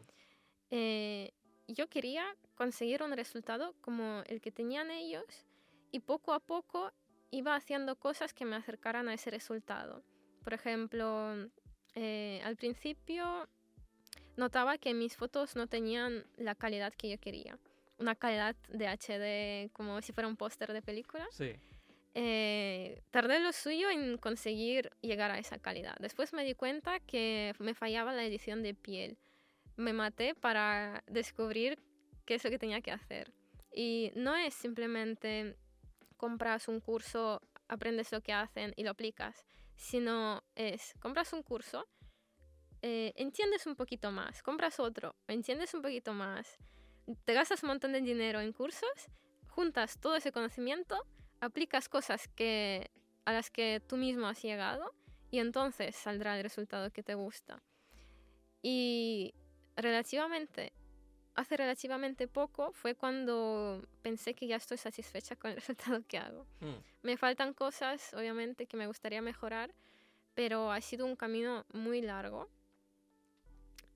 Eh, 0.72 1.34
yo 1.67 1.89
quería 1.89 2.24
conseguir 2.56 3.04
un 3.04 3.12
resultado 3.12 3.76
como 3.82 4.24
el 4.28 4.39
que 4.39 4.52
tenían 4.52 4.91
ellos 4.91 5.45
y 5.91 6.00
poco 6.00 6.32
a 6.32 6.39
poco 6.39 6.93
iba 7.32 7.54
haciendo 7.54 7.98
cosas 7.98 8.34
que 8.34 8.45
me 8.45 8.56
acercaran 8.56 9.10
a 9.10 9.13
ese 9.13 9.30
resultado. 9.30 10.06
Por 10.43 10.54
ejemplo, 10.54 11.49
eh, 11.95 12.41
al 12.43 12.56
principio 12.56 13.47
notaba 14.38 14.78
que 14.78 14.93
mis 14.93 15.15
fotos 15.15 15.56
no 15.56 15.67
tenían 15.67 16.25
la 16.38 16.56
calidad 16.56 16.93
que 16.93 17.10
yo 17.10 17.19
quería. 17.19 17.58
Una 17.97 18.15
calidad 18.15 18.56
de 18.69 18.88
HD 18.88 19.71
como 19.73 20.02
si 20.02 20.13
fuera 20.13 20.28
un 20.28 20.38
póster 20.38 20.71
de 20.71 20.82
película. 20.82 21.28
Sí. 21.32 21.56
Eh, 22.15 23.02
tardé 23.12 23.39
lo 23.39 23.52
suyo 23.52 23.89
en 23.89 24.17
conseguir 24.17 24.91
llegar 25.02 25.32
a 25.32 25.39
esa 25.39 25.60
calidad. 25.60 25.95
Después 25.99 26.34
me 26.34 26.43
di 26.43 26.54
cuenta 26.54 26.99
que 26.99 27.54
me 27.60 27.73
fallaba 27.73 28.13
la 28.13 28.23
edición 28.23 28.63
de 28.63 28.73
piel. 28.73 29.17
Me 29.75 29.93
maté 29.93 30.36
para 30.36 31.04
descubrir 31.08 31.78
qué 32.25 32.36
es 32.36 32.43
lo 32.43 32.49
que 32.49 32.60
tenía 32.60 32.82
que 32.82 32.91
hacer. 32.91 33.34
Y 33.73 34.12
no 34.15 34.36
es 34.36 34.54
simplemente 34.54 35.56
compras 36.17 36.67
un 36.67 36.80
curso, 36.80 37.41
aprendes 37.67 38.12
lo 38.12 38.21
que 38.21 38.34
hacen 38.34 38.73
y 38.75 38.84
lo 38.84 38.91
aplicas 38.91 39.45
sino 39.80 40.44
es, 40.56 40.94
compras 41.00 41.32
un 41.32 41.42
curso, 41.42 41.88
eh, 42.82 43.13
entiendes 43.15 43.65
un 43.65 43.78
poquito 43.78 44.12
más, 44.12 44.44
compras 44.44 44.78
otro, 44.80 45.15
entiendes 45.28 45.74
un 45.74 45.82
poquito 45.82 46.13
más, 46.13 46.58
te 47.24 47.34
gastas 47.34 47.63
un 47.63 47.70
montón 47.70 47.94
de 47.94 48.02
dinero 48.02 48.42
en 48.42 48.52
cursos, 48.52 48.89
juntas 49.48 49.98
todo 50.02 50.18
ese 50.18 50.34
conocimiento, 50.34 51.08
aplicas 51.39 51.88
cosas 51.88 52.28
que, 52.28 52.92
a 53.24 53.32
las 53.32 53.50
que 53.50 53.82
tú 53.88 53.96
mismo 53.96 54.28
has 54.28 54.42
llegado 54.44 54.94
y 55.32 55.39
entonces 55.39 55.96
saldrá 55.96 56.36
el 56.36 56.44
resultado 56.44 56.92
que 56.92 57.02
te 57.02 57.15
gusta. 57.15 57.63
Y 58.62 59.34
relativamente 59.78 60.74
hace 61.36 61.58
relativamente 61.58 62.28
poco 62.28 62.72
fue 62.74 62.96
cuando 62.96 63.86
pensé 64.02 64.34
que 64.34 64.48
ya 64.48 64.56
estoy 64.56 64.78
satisfecha 64.78 65.36
con 65.36 65.52
el 65.52 65.58
resultado 65.62 66.02
que 66.08 66.18
hago. 66.18 66.46
Hmm. 66.60 66.76
Me 67.04 67.18
faltan 67.18 67.54
cosas, 67.54 68.13
obviamente, 68.13 68.65
que 68.65 68.78
me 68.78 68.88
gustaría 68.88 69.22
mejorar, 69.22 69.74
pero 70.34 70.72
ha 70.72 70.82
sido 70.82 71.06
un 71.06 71.15
camino 71.15 71.65
muy 71.74 72.02
largo. 72.02 72.50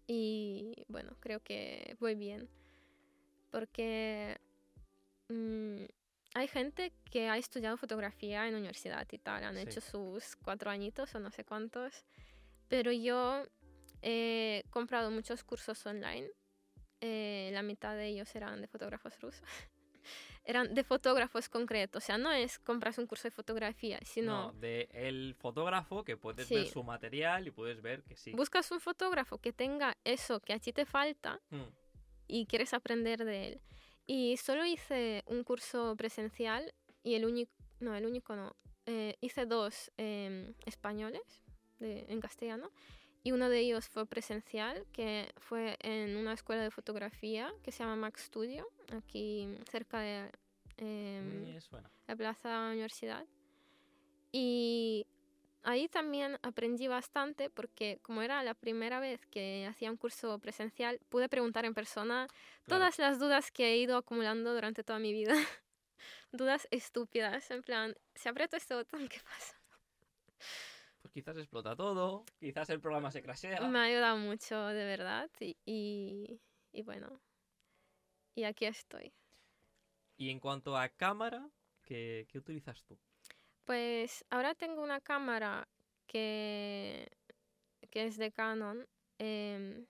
Y 0.08 0.86
bueno, 0.88 1.16
creo 1.20 1.40
que 1.40 1.96
voy 2.00 2.16
bien. 2.16 2.50
Porque 3.52 4.38
mm, 5.30 5.84
hay 6.34 6.48
gente 6.48 6.92
que 7.12 7.30
ha 7.30 7.38
estudiado 7.38 7.78
fotografía 7.78 8.48
en 8.48 8.56
universidad 8.56 9.08
y 9.12 9.18
tal, 9.20 9.44
han 9.44 9.58
hecho 9.58 9.80
sus 9.80 10.36
cuatro 10.38 10.72
añitos 10.72 11.14
o 11.16 11.20
no 11.20 11.32
sé 11.32 11.44
cuántos 11.44 12.04
pero 12.74 12.92
yo 12.92 13.44
he 14.02 14.64
comprado 14.72 15.12
muchos 15.12 15.44
cursos 15.44 15.86
online. 15.86 16.28
Eh, 17.06 17.50
la 17.52 17.62
mitad 17.62 17.96
de 17.96 18.08
ellos 18.08 18.34
eran 18.36 18.62
de 18.62 18.68
fotógrafos 18.68 19.20
rusos. 19.20 19.44
eran 20.46 20.74
de 20.74 20.84
fotógrafos 20.84 21.50
concretos. 21.50 22.04
O 22.04 22.06
sea, 22.06 22.18
no 22.18 22.32
es 22.32 22.60
compras 22.60 22.98
un 22.98 23.08
curso 23.08 23.24
de 23.28 23.32
fotografía, 23.32 24.00
sino 24.06 24.52
No, 24.52 24.60
de 24.60 24.88
el 24.94 25.36
fotógrafo 25.38 26.04
que 26.04 26.16
puedes 26.18 26.48
Sí. 26.48 26.56
ver 26.56 26.68
su 26.68 26.84
material 26.84 27.48
y 27.48 27.52
puedes 27.52 27.82
ver 27.82 28.04
que 28.04 28.16
sí. 28.16 28.32
buscas 28.32 28.72
un 28.72 28.80
fotógrafo 28.80 29.38
que 29.38 29.52
tenga 29.54 29.98
eso 30.04 30.40
que 30.40 30.54
a 30.54 30.60
ti 30.60 30.72
te 30.74 30.86
falta 30.86 31.40
Mm, 31.50 31.64
y 32.28 32.46
quieres 32.46 32.74
aprender 32.74 33.24
de 33.26 33.48
él. 33.48 33.62
Y 34.06 34.38
solo 34.38 34.66
hice 34.66 35.24
un 35.28 35.44
curso 35.44 35.96
presencial 35.96 36.74
y 37.04 37.16
el 37.16 37.26
único, 37.26 37.52
no, 37.80 37.96
el 37.96 38.06
único 38.06 38.36
no, 38.36 38.56
eh, 38.86 39.16
hice 39.22 39.46
dos 39.46 39.92
em, 39.98 40.54
españoles 40.66 41.22
de- 41.80 42.06
en 42.10 42.20
castellano 42.20 42.70
y 43.24 43.32
uno 43.32 43.50
de 43.50 43.60
ellos 43.60 43.88
fue 43.88 44.06
presencial, 44.06 44.86
que 44.92 45.32
fue 45.38 45.78
en 45.82 46.18
una 46.18 46.34
escuela 46.34 46.62
de 46.62 46.72
fotografía 46.72 47.54
que 47.64 47.72
se 47.72 47.80
llama 47.80 47.96
Max 47.96 48.24
Studio, 48.24 48.68
aquí 48.92 49.48
cerca 49.70 50.00
de 50.02 50.30
suena. 51.62 51.90
la 52.08 52.16
Plaza 52.16 52.70
Universidad. 52.70 53.26
Y 54.32 55.06
ahí 55.64 55.88
también 55.88 56.38
aprendí 56.42 56.88
bastante 56.88 57.50
porque 57.50 58.00
como 58.02 58.22
era 58.22 58.44
la 58.44 58.54
primera 58.56 59.00
vez 59.00 59.26
que 59.28 59.66
hacía 59.70 59.90
un 59.92 59.98
curso 59.98 60.38
presencial, 60.40 61.00
pude 61.10 61.30
preguntar 61.30 61.66
en 61.66 61.74
persona 61.74 62.28
Claro. 62.28 62.80
todas 62.80 63.00
las 63.00 63.20
dudas 63.20 63.52
que 63.52 63.68
he 63.74 63.78
ido 63.78 63.96
acumulando 63.98 64.54
durante 64.54 64.84
toda 64.84 65.00
mi 65.00 65.14
vida. 65.14 65.34
dudas 66.34 66.68
estúpidas, 66.72 67.50
en 67.52 67.62
plan, 67.62 67.96
si 68.16 68.28
aprieto 68.28 68.58
este 68.58 68.74
botón, 68.76 69.08
¿qué 69.10 69.20
pasa? 69.24 69.56
Pues 71.04 71.12
quizás 71.14 71.36
explota 71.36 71.76
todo, 71.76 72.24
quizás 72.40 72.70
el 72.70 72.80
programa 72.80 73.12
se 73.12 73.22
crashea. 73.22 73.60
Me 73.68 73.78
ha 73.80 73.84
ayudado 73.84 74.18
mucho, 74.18 74.58
de 74.68 74.86
verdad. 74.86 75.30
Y, 75.42 75.58
y, 75.66 76.40
y 76.72 76.82
bueno, 76.82 77.20
y 78.36 78.46
aquí 78.46 78.66
estoy. 78.66 79.12
Y 80.18 80.30
en 80.30 80.40
cuanto 80.40 80.78
a 80.78 80.88
cámara, 80.88 81.50
¿qué, 81.84 82.26
qué 82.30 82.38
utilizas 82.38 82.84
tú? 82.86 82.98
Pues 83.66 84.24
ahora 84.30 84.56
tengo 84.56 84.82
una 84.82 85.02
cámara 85.02 85.68
que, 86.08 87.12
que 87.92 88.06
es 88.06 88.18
de 88.18 88.32
Canon. 88.32 88.88
em, 89.20 89.86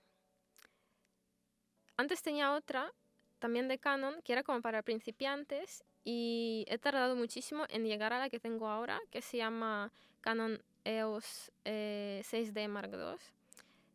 antes 1.96 2.22
tenía 2.22 2.52
otra, 2.54 2.92
también 3.38 3.68
de 3.68 3.78
Canon, 3.78 4.20
que 4.22 4.32
era 4.32 4.42
como 4.42 4.60
para 4.62 4.82
principiantes 4.82 5.84
y 6.02 6.64
he 6.68 6.78
tardado 6.78 7.14
muchísimo 7.14 7.66
en 7.68 7.84
llegar 7.84 8.12
a 8.12 8.18
la 8.18 8.28
que 8.30 8.40
tengo 8.40 8.68
ahora, 8.68 9.00
que 9.10 9.22
se 9.22 9.36
llama 9.36 9.92
Canon 10.20 10.60
EOS 10.84 11.50
eh, 11.64 12.22
6D 12.24 12.68
Mark 12.68 12.90
II, 12.92 13.16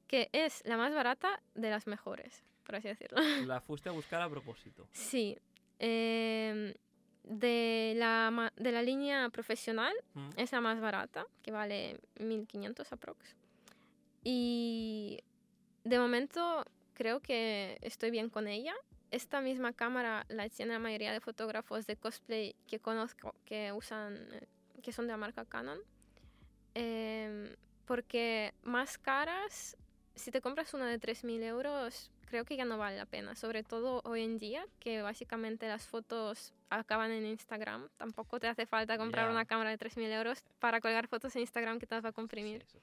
que 0.08 0.30
es 0.34 0.62
la 0.65 0.78
más 0.78 0.93
barata 0.93 1.41
de 1.56 1.69
las 1.69 1.88
mejores, 1.88 2.43
por 2.65 2.75
así 2.75 2.88
decirlo. 2.88 3.19
La 3.47 3.62
fuiste 3.62 3.89
a 3.89 3.91
buscar 3.91 4.21
a 4.21 4.30
propósito. 4.30 4.88
Sí. 4.91 5.38
em, 5.80 6.73
de, 7.23 7.93
la, 7.95 8.52
de 8.56 8.71
la 8.71 8.82
línea 8.82 9.30
profesional 9.30 9.93
Mm, 10.15 10.30
es 10.38 10.52
la 10.52 10.62
más 10.62 10.80
barata, 10.82 11.28
que 11.43 11.52
vale 11.52 11.99
1500 12.19 12.91
aprox. 12.91 13.36
Y 14.23 15.19
de 15.84 15.99
momento 15.99 16.65
creo 16.93 17.19
que 17.21 17.78
estoy 17.82 18.12
bien 18.12 18.30
con 18.30 18.47
ella. 18.47 18.73
Esta 19.12 19.41
misma 19.41 19.73
cámara 19.73 20.25
la 20.30 20.49
tiene 20.49 20.73
la 20.73 20.80
mayoría 20.80 21.12
de 21.12 21.19
fotógrafos 21.19 21.88
de 21.88 21.95
cosplay 21.95 22.56
que 22.67 22.80
conozco 22.80 23.34
que 23.45 23.71
usan, 23.71 24.15
eh, 24.34 24.47
que 24.84 24.91
son 24.91 25.06
de 25.08 25.12
la 25.13 25.17
marca 25.17 25.45
Canon. 25.45 25.80
Em, 26.73 27.55
porque 27.86 28.53
más 28.63 28.97
caras, 28.97 29.77
si 30.15 30.32
te 30.32 30.41
compras 30.41 30.73
una 30.73 30.88
de 30.88 30.99
3.000 30.99 31.41
euros, 31.43 32.12
creo 32.29 32.45
que 32.45 32.55
ya 32.55 32.65
no 32.65 32.77
vale 32.77 32.97
la 32.97 33.05
pena. 33.05 33.36
Sobre 33.36 33.63
todo 33.63 34.01
hoy 34.05 34.23
en 34.23 34.38
día, 34.38 34.65
que 34.79 35.01
básicamente 35.01 35.67
las 35.67 35.88
fotos 35.88 36.53
acaban 36.69 37.12
en 37.12 37.25
Instagram. 37.25 37.89
Tampoco 37.97 38.39
te 38.39 38.47
hace 38.47 38.65
falta 38.65 38.97
comprar 38.97 39.29
una 39.29 39.45
cámara 39.45 39.71
de 39.71 39.77
3.000 39.77 40.12
euros 40.12 40.43
para 40.60 40.82
colgar 40.82 41.08
fotos 41.08 41.36
en 41.36 41.41
Instagram 41.41 41.79
que 41.79 41.88
te 41.88 41.95
vas 41.95 42.05
a 42.05 42.12
comprimir. 42.12 42.65
sí. 42.67 42.79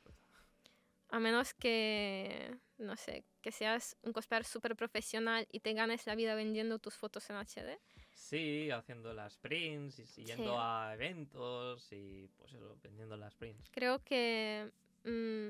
A 1.11 1.21
menos 1.21 1.55
que, 1.55 2.59
no 2.79 2.97
sé, 2.97 3.25
que 3.41 3.53
seas 3.53 3.97
un 4.03 4.13
cosplayer 4.13 4.45
súper 4.45 4.75
profesional 4.75 5.47
y 5.53 5.61
te 5.61 5.73
ganes 5.73 6.05
la 6.07 6.17
vida 6.17 6.35
vendiendo 6.35 6.81
tus 6.81 6.95
fotos 6.95 7.31
en 7.31 7.37
HD. 7.37 7.79
Sí, 8.17 8.71
haciendo 8.71 9.13
las 9.13 9.37
prints 9.37 9.99
y 9.99 10.07
siguiendo 10.07 10.53
Sí. 10.53 10.59
a 10.59 10.95
eventos 10.95 11.93
y 11.93 12.29
pues 12.39 12.53
eso, 12.55 12.77
vendiendo 12.83 13.15
las 13.17 13.35
prints. 13.35 13.69
Creo 13.71 14.03
que 14.03 14.71
mm, 15.05 15.49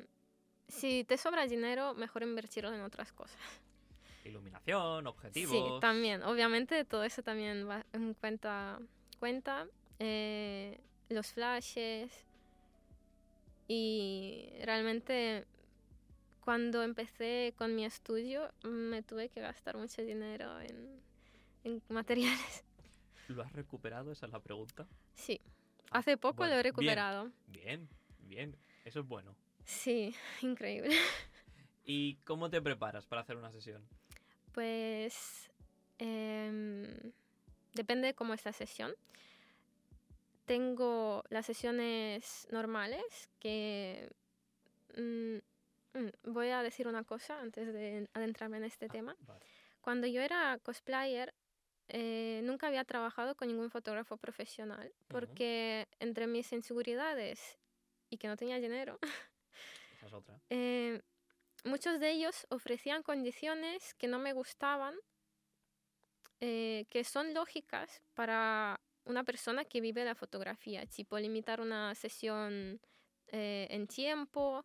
si 0.69 1.05
te 1.05 1.17
sobra 1.17 1.47
dinero, 1.47 1.95
mejor 1.95 2.25
invertirlo 2.25 2.75
en 2.75 2.81
otras 2.81 3.13
cosas. 3.13 3.39
Iluminación, 4.25 5.07
objetivos. 5.07 5.53
Sí, 5.53 5.81
también. 5.81 6.25
Obviamente 6.25 6.85
todo 6.85 7.05
eso 7.05 7.23
también 7.23 7.69
va 7.69 7.87
en 7.93 8.15
cuenta. 8.15 8.81
cuenta 9.21 9.69
eh, 10.01 10.81
los 11.09 11.29
flashes. 11.33 12.11
Y 13.69 14.51
realmente 14.65 15.45
cuando 16.45 16.83
empecé 16.83 17.55
con 17.57 17.75
mi 17.75 17.85
estudio 17.85 18.53
me 18.65 19.03
tuve 19.03 19.29
que 19.29 19.41
gastar 19.41 19.77
mucho 19.77 20.03
dinero 20.03 20.61
en, 20.61 21.01
en 21.67 21.83
materiales. 21.89 22.65
¿Lo 23.29 23.43
has 23.43 23.53
recuperado? 23.53 24.13
Esa 24.13 24.27
es 24.27 24.33
la 24.33 24.41
pregunta. 24.41 24.87
Sí, 25.15 25.41
hace 25.91 26.17
poco 26.17 26.39
bueno, 26.39 26.55
lo 26.55 26.61
he 26.61 26.63
recuperado. 26.63 27.33
Bien, 27.49 27.89
bien. 28.21 28.57
Eso 28.85 29.01
es 29.01 29.07
bueno. 29.09 29.35
Sí, 29.65 30.15
increíble. 30.43 30.97
¿Y 31.85 32.17
cómo 32.25 32.49
te 32.51 32.63
preparas 32.63 33.05
para 33.07 33.23
hacer 33.23 33.37
una 33.37 33.51
sesión? 33.51 33.85
Pues 34.53 35.51
em, 35.99 37.13
depende 37.75 38.07
de 38.09 38.15
cómo 38.15 38.33
es 38.35 38.45
la 38.45 38.53
sesión. 38.53 38.95
Tengo 40.47 41.25
las 41.31 41.47
sesiones 41.47 42.47
normales 42.53 43.29
que... 43.41 44.09
mm, 44.97 45.37
mm, 45.99 46.33
voy 46.33 46.49
a 46.49 46.63
decir 46.63 46.87
una 46.87 47.03
cosa 47.03 47.41
antes 47.41 47.73
de 47.73 48.09
adentrarme 48.15 48.59
en 48.59 48.65
este 48.65 48.87
Ah, 48.87 48.93
tema. 48.93 49.17
vale. 49.27 49.45
Cuando 49.81 50.07
yo 50.07 50.21
era 50.23 50.59
cosplayer, 50.63 51.35
eh, 51.89 52.41
nunca 52.45 52.67
había 52.67 52.85
trabajado 52.85 53.35
con 53.37 53.49
ningún 53.49 53.71
fotógrafo 53.71 54.17
profesional 54.17 54.93
porque 55.09 55.87
entre 56.01 56.27
mis 56.27 56.53
inseguridades 56.53 57.59
y 58.11 58.19
que 58.19 58.29
no 58.29 58.37
tenía 58.37 58.59
dinero, 58.61 58.99
Esa 59.93 60.07
es 60.07 60.13
otra. 60.13 60.41
eh, 60.51 61.01
muchos 61.65 62.01
de 62.01 62.11
ellos 62.11 62.47
ofrecían 62.51 63.03
condiciones 63.03 63.95
que 63.95 64.09
no 64.09 64.19
me 64.19 64.33
gustaban, 64.33 64.95
eh, 66.41 66.87
que 66.91 67.03
son 67.05 67.33
lógicas 67.35 68.03
para 68.15 68.81
una 69.05 69.25
persona 69.25 69.65
que 69.65 69.81
vive 69.81 70.05
la 70.05 70.15
fotografía, 70.15 70.85
tipo 70.87 71.19
limitar 71.19 71.61
una 71.61 71.95
sesión 71.95 72.81
eh, 73.29 73.67
en 73.71 73.87
tiempo 73.87 74.65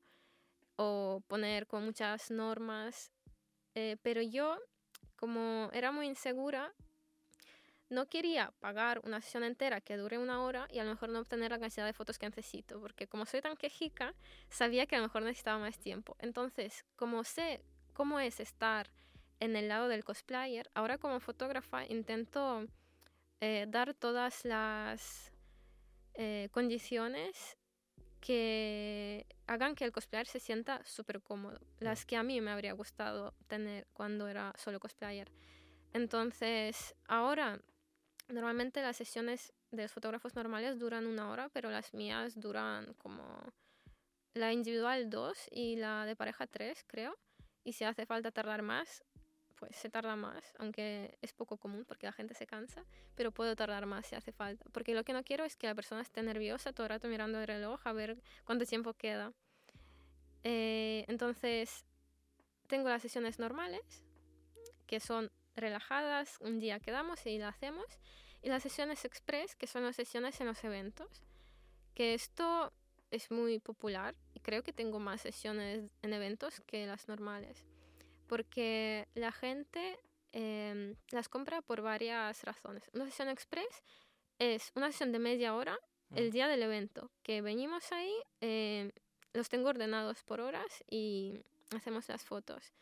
o 0.76 1.22
poner 1.28 1.68
con 1.68 1.86
muchas 1.86 2.32
normas. 2.32 3.12
Eh, 3.76 3.98
pero 4.02 4.22
yo, 4.22 4.58
como 5.16 5.70
era 5.74 5.91
muy 5.91 6.08
insegura, 6.08 6.74
no 7.92 8.08
quería 8.08 8.54
pagar 8.62 9.02
una 9.04 9.22
sesión 9.22 9.44
entera 9.44 9.82
que 9.82 9.98
dure 9.98 10.18
una 10.18 10.42
hora 10.42 10.68
y 10.72 10.80
a 10.80 10.84
lo 10.86 10.92
mejor 10.92 11.10
no 11.10 11.20
obtener 11.20 11.52
la 11.52 11.60
cantidad 11.60 11.86
de 11.86 11.94
fotos 11.94 12.18
que 12.18 12.26
necesito, 12.26 12.80
porque 12.80 13.08
como 13.08 13.26
soy 13.26 13.42
tan 13.42 13.58
quejica, 13.58 14.16
sabía 14.50 14.86
que 14.86 14.96
a 14.96 15.00
lo 15.00 15.06
mejor 15.06 15.24
necesitaba 15.24 15.60
más 15.60 15.78
tiempo. 15.78 16.16
Entonces, 16.20 16.86
como 16.96 17.24
sé 17.26 17.62
cómo 17.94 18.20
es 18.20 18.39
estar 18.39 18.89
en 19.42 19.58
el 19.58 19.68
lado 19.68 19.89
del 19.89 20.06
cosplayer, 20.06 20.72
ahora 20.74 20.98
como 20.98 21.20
fotógrafa 21.20 21.86
intento 21.86 22.66
eh, 23.42 23.66
dar 23.68 23.94
todas 23.94 24.46
las 24.46 25.34
eh, 26.14 26.48
condiciones 26.52 27.58
que 28.22 29.26
hagan 29.48 29.76
que 29.76 29.84
el 29.84 29.92
cosplayer 29.92 30.28
se 30.28 30.39
sienta 30.39 30.82
súper 30.86 31.22
cómodo, 31.22 31.60
las 31.80 32.06
que 32.06 32.16
a 32.16 32.24
mí 32.24 32.39
me 32.39 32.52
habría 32.52 32.72
gustado 32.72 33.34
tener 33.48 33.86
cuando 33.92 34.30
era 34.30 34.54
solo 34.58 34.80
cosplayer. 34.80 35.30
Entonces, 35.94 36.96
ahora 37.08 37.60
normalmente 38.32 38.82
las 38.82 38.98
sesiones 38.98 39.54
de 39.72 39.84
los 39.84 39.92
fotógrafos 39.92 40.36
normales 40.36 40.80
duran 40.80 41.06
una 41.06 41.30
hora, 41.30 41.50
pero 41.50 41.70
las 41.70 41.94
mías 41.94 42.40
duran 42.40 42.94
como 42.96 43.54
la 44.34 44.54
individual 44.54 45.10
dos 45.10 45.48
y 45.52 45.76
la 45.76 46.06
de 46.06 46.16
pareja 46.16 46.48
tres, 46.48 46.84
creo. 46.88 47.18
Y 47.64 47.74
si 47.74 47.84
hace 47.84 48.06
falta 48.06 48.32
tardar 48.32 48.62
más, 48.62 49.04
pues 49.56 49.76
se 49.76 49.90
tarda 49.90 50.16
más, 50.16 50.54
aunque 50.58 51.18
es 51.22 51.34
poco 51.34 51.58
común 51.58 51.86
porque 51.86 52.08
la 52.08 52.12
gente 52.12 52.34
se 52.34 52.48
cansa, 52.48 52.84
pero 53.16 53.32
puedo 53.32 53.56
tardar 53.56 53.86
más 53.86 54.08
si 54.08 54.16
hace 54.16 54.32
falta. 54.32 54.66
Porque 54.72 54.96
lo 54.96 55.04
que 55.04 55.14
no 55.14 55.24
quiero 55.24 55.46
es 55.46 55.56
que 55.56 55.68
la 55.68 55.76
persona 55.76 56.02
esté 56.02 56.24
nerviosa 56.24 56.74
todo 56.74 56.86
el 56.86 56.90
rato 56.90 57.08
mirando 57.08 57.40
el 57.40 57.46
reloj 57.46 57.80
a 57.86 57.94
ver 57.94 58.18
cuánto 58.44 58.66
tiempo 58.66 58.94
queda. 58.94 59.34
Eh, 60.44 61.06
entonces, 61.08 61.86
tengo 62.68 62.90
las 62.90 63.04
sesiones 63.04 63.38
normales, 63.38 64.04
que 64.88 65.00
son 65.00 65.32
relajadas, 65.62 66.38
un 66.41 66.59
día 66.59 66.80
quedamos 66.80 67.26
y 67.26 67.38
la 67.38 67.49
hacemos, 67.49 67.86
y 68.41 68.49
las 68.49 68.64
sesiones 68.64 69.05
express, 69.05 69.55
que 69.55 69.68
son 69.68 69.84
las 69.84 69.95
sesiones 69.95 70.41
en 70.41 70.47
los 70.47 70.64
eventos, 70.64 71.24
que 71.93 72.14
esto 72.14 72.74
es 73.12 73.30
muy 73.30 73.59
popular 73.59 74.16
y 74.34 74.39
creo 74.39 74.64
que 74.64 74.74
tengo 74.74 74.99
más 74.99 75.22
sesiones 75.22 75.91
en 76.01 76.14
eventos 76.14 76.62
que 76.62 76.88
las 76.88 77.07
normales. 77.07 77.66
Porque 78.28 79.07
la 79.14 79.32
gente 79.32 79.99
em, 80.32 80.95
las 81.12 81.28
compra 81.28 81.62
por 81.62 81.82
varias 81.82 82.43
razones. 82.43 82.89
Una 82.93 83.05
sesión 83.05 83.28
express 83.28 83.84
es 84.39 84.72
una 84.76 84.91
sesión 84.91 85.12
de 85.12 85.20
media 85.20 85.53
hora 85.53 85.78
el 86.16 86.32
día 86.32 86.47
del 86.47 86.64
evento, 86.64 87.12
que 87.24 87.41
venimos 87.41 87.91
ahí, 87.91 88.14
em, 88.41 88.91
los 89.34 89.49
tengo 89.49 89.70
ordenados 89.70 90.24
por 90.24 90.41
horas 90.41 90.84
y 90.89 91.41
hacemos 91.76 92.07
las 92.09 92.26
fotos. 92.26 92.74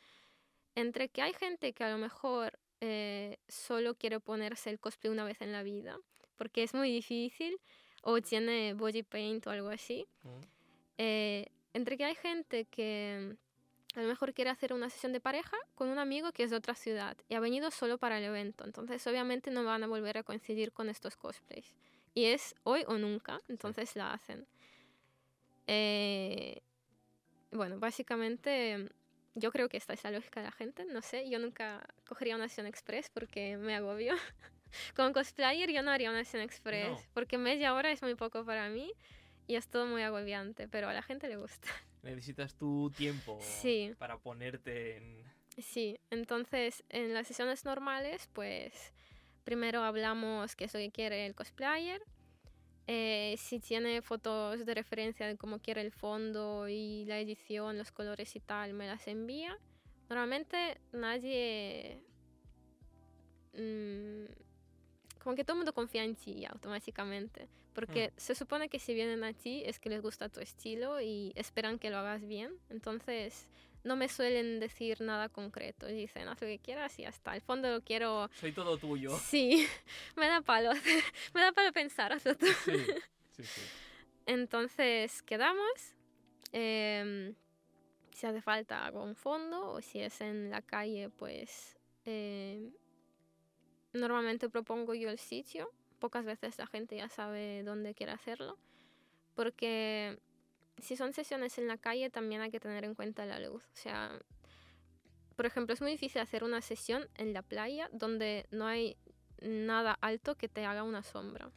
Entre 0.76 1.10
que 1.10 1.22
hay 1.22 1.34
gente 1.34 1.74
que 1.74 1.84
a 1.84 1.92
lo 1.92 1.98
mejor 1.98 2.60
eh, 2.82 3.38
solo 3.48 3.96
quiere 3.96 4.20
ponerse 4.20 4.70
el 4.70 4.80
cosplay 4.80 5.12
una 5.12 5.26
vez 5.26 5.42
en 5.42 5.52
la 5.52 5.64
vida, 5.64 5.98
porque 6.38 6.64
es 6.64 6.74
muy 6.74 6.92
difícil, 6.92 7.60
o 8.02 8.22
tiene 8.22 8.74
body 8.74 9.04
paint 9.04 9.46
o 9.48 9.52
algo 9.52 9.70
así. 9.70 10.08
Mm. 10.24 10.30
Eh, 10.98 11.46
entre 11.74 11.98
que 11.98 12.06
hay 12.06 12.16
gente 12.16 12.66
que 12.66 13.36
a 13.96 14.02
lo 14.02 14.08
mejor 14.08 14.34
quiere 14.34 14.50
hacer 14.50 14.74
una 14.74 14.90
sesión 14.90 15.14
de 15.14 15.20
pareja 15.20 15.58
con 15.76 15.90
un 15.90 16.00
amigo 16.00 16.32
que 16.32 16.44
es 16.44 16.52
de 16.52 16.56
otra 16.56 16.76
ciudad 16.76 17.18
y 17.28 17.36
ha 17.36 17.40
venido 17.40 17.72
solo 17.72 17.98
para 17.98 18.18
el 18.18 18.24
evento, 18.24 18.64
entonces 18.66 19.06
obviamente 19.08 19.52
no 19.52 19.64
van 19.64 19.84
a 19.84 19.88
volver 19.88 20.18
a 20.18 20.24
coincidir 20.24 20.72
con 20.72 20.90
estos 20.90 21.16
cosplays. 21.16 21.74
Y 22.14 22.26
es 22.26 22.56
hoy 22.64 22.84
o 22.88 22.98
nunca, 22.98 23.40
entonces 23.48 23.96
la 23.96 24.14
hacen. 24.14 24.48
Eh, 25.68 26.62
bueno, 27.52 27.80
básicamente 27.80 28.90
yo 29.40 29.52
creo 29.52 29.70
que 29.70 29.78
esta 29.78 29.94
es 29.94 30.04
la 30.04 30.12
lógica 30.12 30.40
de 30.42 30.46
la 30.48 30.52
gente, 30.52 30.86
no 30.86 31.02
sé, 31.02 31.30
yo 31.30 31.40
nunca 31.40 31.86
cogería 32.08 32.36
una 32.36 32.48
sesión 32.48 32.68
express 32.68 33.10
porque 33.10 33.58
me 33.58 33.76
agobio. 33.76 34.14
Con 34.96 35.14
cosplayer 35.14 35.72
yo 35.72 35.82
no 35.82 35.90
haría 35.92 36.10
una 36.12 36.24
sesión 36.24 36.44
express 36.44 36.90
No. 36.90 37.00
porque 37.14 37.38
media 37.38 37.74
hora 37.74 37.92
es 37.92 38.02
muy 38.02 38.16
poco 38.16 38.46
para 38.46 38.70
mí 38.70 38.92
y 39.48 39.56
es 39.56 39.68
todo 39.68 39.88
muy 39.88 40.04
agobiante, 40.04 40.68
pero 40.68 40.88
a 40.90 40.94
la 40.94 41.02
gente 41.02 41.28
le 41.28 41.38
gusta. 41.38 41.68
Necesitas 42.04 42.54
tu 42.56 42.92
tiempo 42.92 43.40
Sí. 43.42 43.94
para 43.98 44.18
ponerte 44.20 44.98
en... 44.98 45.24
Sí, 45.58 46.00
entonces 46.12 46.84
en 46.90 47.14
las 47.14 47.28
sesiones 47.28 47.66
normales, 47.66 48.30
pues 48.34 48.94
primero 49.44 49.82
hablamos 49.84 50.56
qué 50.56 50.66
es 50.66 50.74
lo 50.74 50.80
que 50.80 50.92
quiere 50.92 51.26
el 51.26 51.36
cosplayer, 51.36 52.02
eh, 52.92 53.36
si 53.38 53.60
tiene 53.60 54.02
fotos 54.02 54.66
de 54.66 54.74
referencia 54.74 55.28
de 55.28 55.38
cómo 55.38 55.60
quiere 55.60 55.82
el 55.82 55.92
fondo 55.92 56.68
y 56.68 57.06
la 57.06 57.20
edición, 57.20 57.78
los 57.78 57.92
colores 57.92 58.36
y 58.36 58.40
tal, 58.40 58.74
me 58.74 58.88
las 58.88 59.08
envía. 59.08 59.56
Normalmente 60.10 60.82
nadie... 60.92 62.02
mm, 63.54 64.26
como 65.20 65.36
que 65.36 65.44
todo 65.44 65.54
el 65.54 65.58
mundo 65.60 65.74
confía 65.74 66.04
en 66.04 66.16
ti 66.16 66.46
automáticamente, 66.46 67.48
porque 67.76 68.12
se 68.18 68.34
supone 68.34 68.70
que 68.70 68.80
si 68.80 68.96
vienen 68.96 69.24
a 69.24 69.34
ti 69.34 69.62
es 69.68 69.80
que 69.80 69.90
les 69.90 70.02
gusta 70.02 70.28
tu 70.30 70.40
estilo 70.40 71.00
y 71.00 71.32
esperan 71.36 71.78
que 71.78 71.92
lo 71.92 71.98
hagas 71.98 72.26
bien, 72.26 72.54
entonces 72.72 73.52
no 73.84 73.96
me 73.96 74.08
suelen 74.10 74.60
decir 74.60 75.02
nada 75.02 75.30
concreto. 75.30 75.88
Dicen, 75.88 76.28
haz 76.28 76.42
lo 76.42 76.48
que 76.48 76.60
quieras 76.60 76.98
y 77.00 77.04
ya 77.04 77.10
está. 77.10 77.36
El 77.36 77.42
fondo 77.42 77.70
lo 77.70 77.82
quiero. 77.82 78.30
Soy 78.34 78.52
todo 78.52 78.78
tuyo. 78.78 79.18
Sí, 79.18 79.66
me 80.16 80.28
da 80.28 80.42
palo. 80.42 80.72
me 81.34 81.42
da 81.42 81.52
palo 81.52 81.72
pensar, 81.72 82.14
hazlo 82.14 82.36
tú. 82.36 82.48
Sí, 82.66 82.78
sí, 83.36 83.44
sí. 83.44 83.62
Entonces 84.26 85.22
quedamos. 85.24 85.96
em, 86.52 87.36
si 88.12 88.28
hace 88.28 88.42
falta 88.42 88.86
hago 88.86 89.02
un 89.02 89.16
fondo 89.16 89.72
o 89.72 89.82
si 89.82 90.02
es 90.02 90.20
en 90.20 90.50
la 90.50 90.62
calle, 90.62 91.10
pues 91.10 91.78
em, 92.04 92.74
normalmente 93.94 94.50
propongo 94.50 94.94
yo 94.94 95.10
el 95.10 95.20
sitio. 95.20 95.72
Pocas 96.00 96.26
veces 96.26 96.58
la 96.58 96.68
gente 96.68 96.98
ya 96.98 97.10
sabe 97.10 97.64
dónde 97.64 97.94
quiere 97.96 98.12
hacerlo. 98.12 98.58
Porque 99.36 100.20
si 100.82 100.96
son 100.96 101.14
sesiones 101.14 101.58
en 101.58 101.68
la 101.68 101.78
calle 101.78 102.10
también 102.10 102.42
hay 102.42 102.52
que 102.52 102.60
tener 102.60 102.84
en 102.86 102.96
cuenta 102.96 103.26
la 103.26 103.40
luz. 103.40 103.64
O 103.64 103.76
sea, 103.76 104.18
por 105.36 105.46
ejemplo, 105.46 105.74
es 105.74 105.82
muy 105.82 105.92
difícil 105.92 106.22
hacer 106.22 106.44
una 106.44 106.62
sesión 106.62 107.08
en 107.16 107.34
la 107.34 107.42
playa 107.42 107.90
donde 107.94 108.46
no 108.52 108.68
hay 108.68 108.98
nada 109.42 109.98
alto 110.02 110.36
que 110.36 110.50
te 110.50 110.66
haga 110.66 110.84
una 110.84 111.04
sombra. 111.04 111.48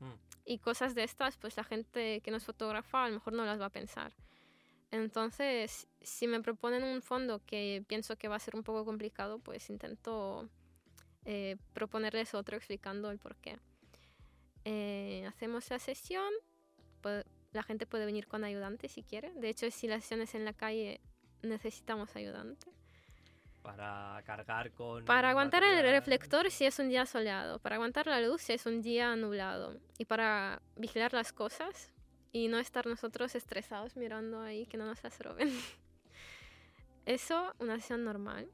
Mm. 0.00 0.12
Y 0.44 0.58
cosas 0.58 0.94
de 0.94 1.04
estas, 1.04 1.36
pues 1.38 1.56
la 1.56 1.64
gente 1.64 2.20
que 2.20 2.30
nos 2.30 2.44
fotografa 2.44 3.04
a 3.04 3.08
lo 3.08 3.14
mejor 3.14 3.32
no 3.32 3.44
las 3.44 3.60
va 3.60 3.66
a 3.66 3.70
pensar. 3.70 4.12
Entonces, 4.90 5.88
si 6.02 6.26
me 6.26 6.40
proponen 6.42 6.84
un 6.84 7.00
fondo 7.02 7.40
que 7.46 7.82
pienso 7.88 8.16
que 8.16 8.28
va 8.28 8.36
a 8.36 8.40
ser 8.40 8.54
un 8.54 8.62
poco 8.62 8.84
complicado, 8.84 9.38
pues 9.38 9.70
intento 9.70 10.48
eh, 11.24 11.56
proponerles 11.72 12.34
otro 12.34 12.56
explicando 12.56 13.10
el 13.10 13.18
por 13.18 13.36
qué. 13.36 13.58
Eh, 14.64 15.24
hacemos 15.26 15.68
la 15.70 15.78
sesión, 15.78 16.30
pu- 17.02 17.24
la 17.52 17.62
gente 17.62 17.86
puede 17.86 18.06
venir 18.06 18.26
con 18.26 18.44
ayudante 18.44 18.88
si 18.88 19.02
quiere. 19.02 19.32
De 19.34 19.48
hecho, 19.48 19.70
si 19.70 19.86
la 19.86 20.00
sesión 20.00 20.22
es 20.22 20.34
en 20.34 20.44
la 20.44 20.52
calle, 20.52 21.00
necesitamos 21.42 22.14
ayudante. 22.16 22.70
Para 23.62 24.20
cargar 24.24 24.72
con... 24.72 25.04
Para 25.04 25.30
aguantar 25.30 25.62
el 25.62 25.76
material. 25.76 25.94
reflector 25.94 26.50
si 26.50 26.64
es 26.64 26.78
un 26.78 26.88
día 26.88 27.06
soleado, 27.06 27.60
para 27.60 27.76
aguantar 27.76 28.06
la 28.06 28.20
luz 28.20 28.42
si 28.42 28.52
es 28.52 28.66
un 28.66 28.82
día 28.82 29.14
nublado 29.14 29.78
y 29.98 30.04
para 30.04 30.60
vigilar 30.76 31.12
las 31.12 31.32
cosas 31.32 31.92
y 32.32 32.48
no 32.48 32.58
estar 32.58 32.86
nosotros 32.86 33.34
estresados 33.34 33.96
mirando 33.96 34.40
ahí 34.40 34.66
que 34.66 34.76
no 34.76 34.86
nos 34.86 35.02
las 35.04 35.18
roben. 35.20 35.48
Eso, 37.06 37.54
una 37.60 37.78
sesión 37.78 38.04
normal. 38.04 38.48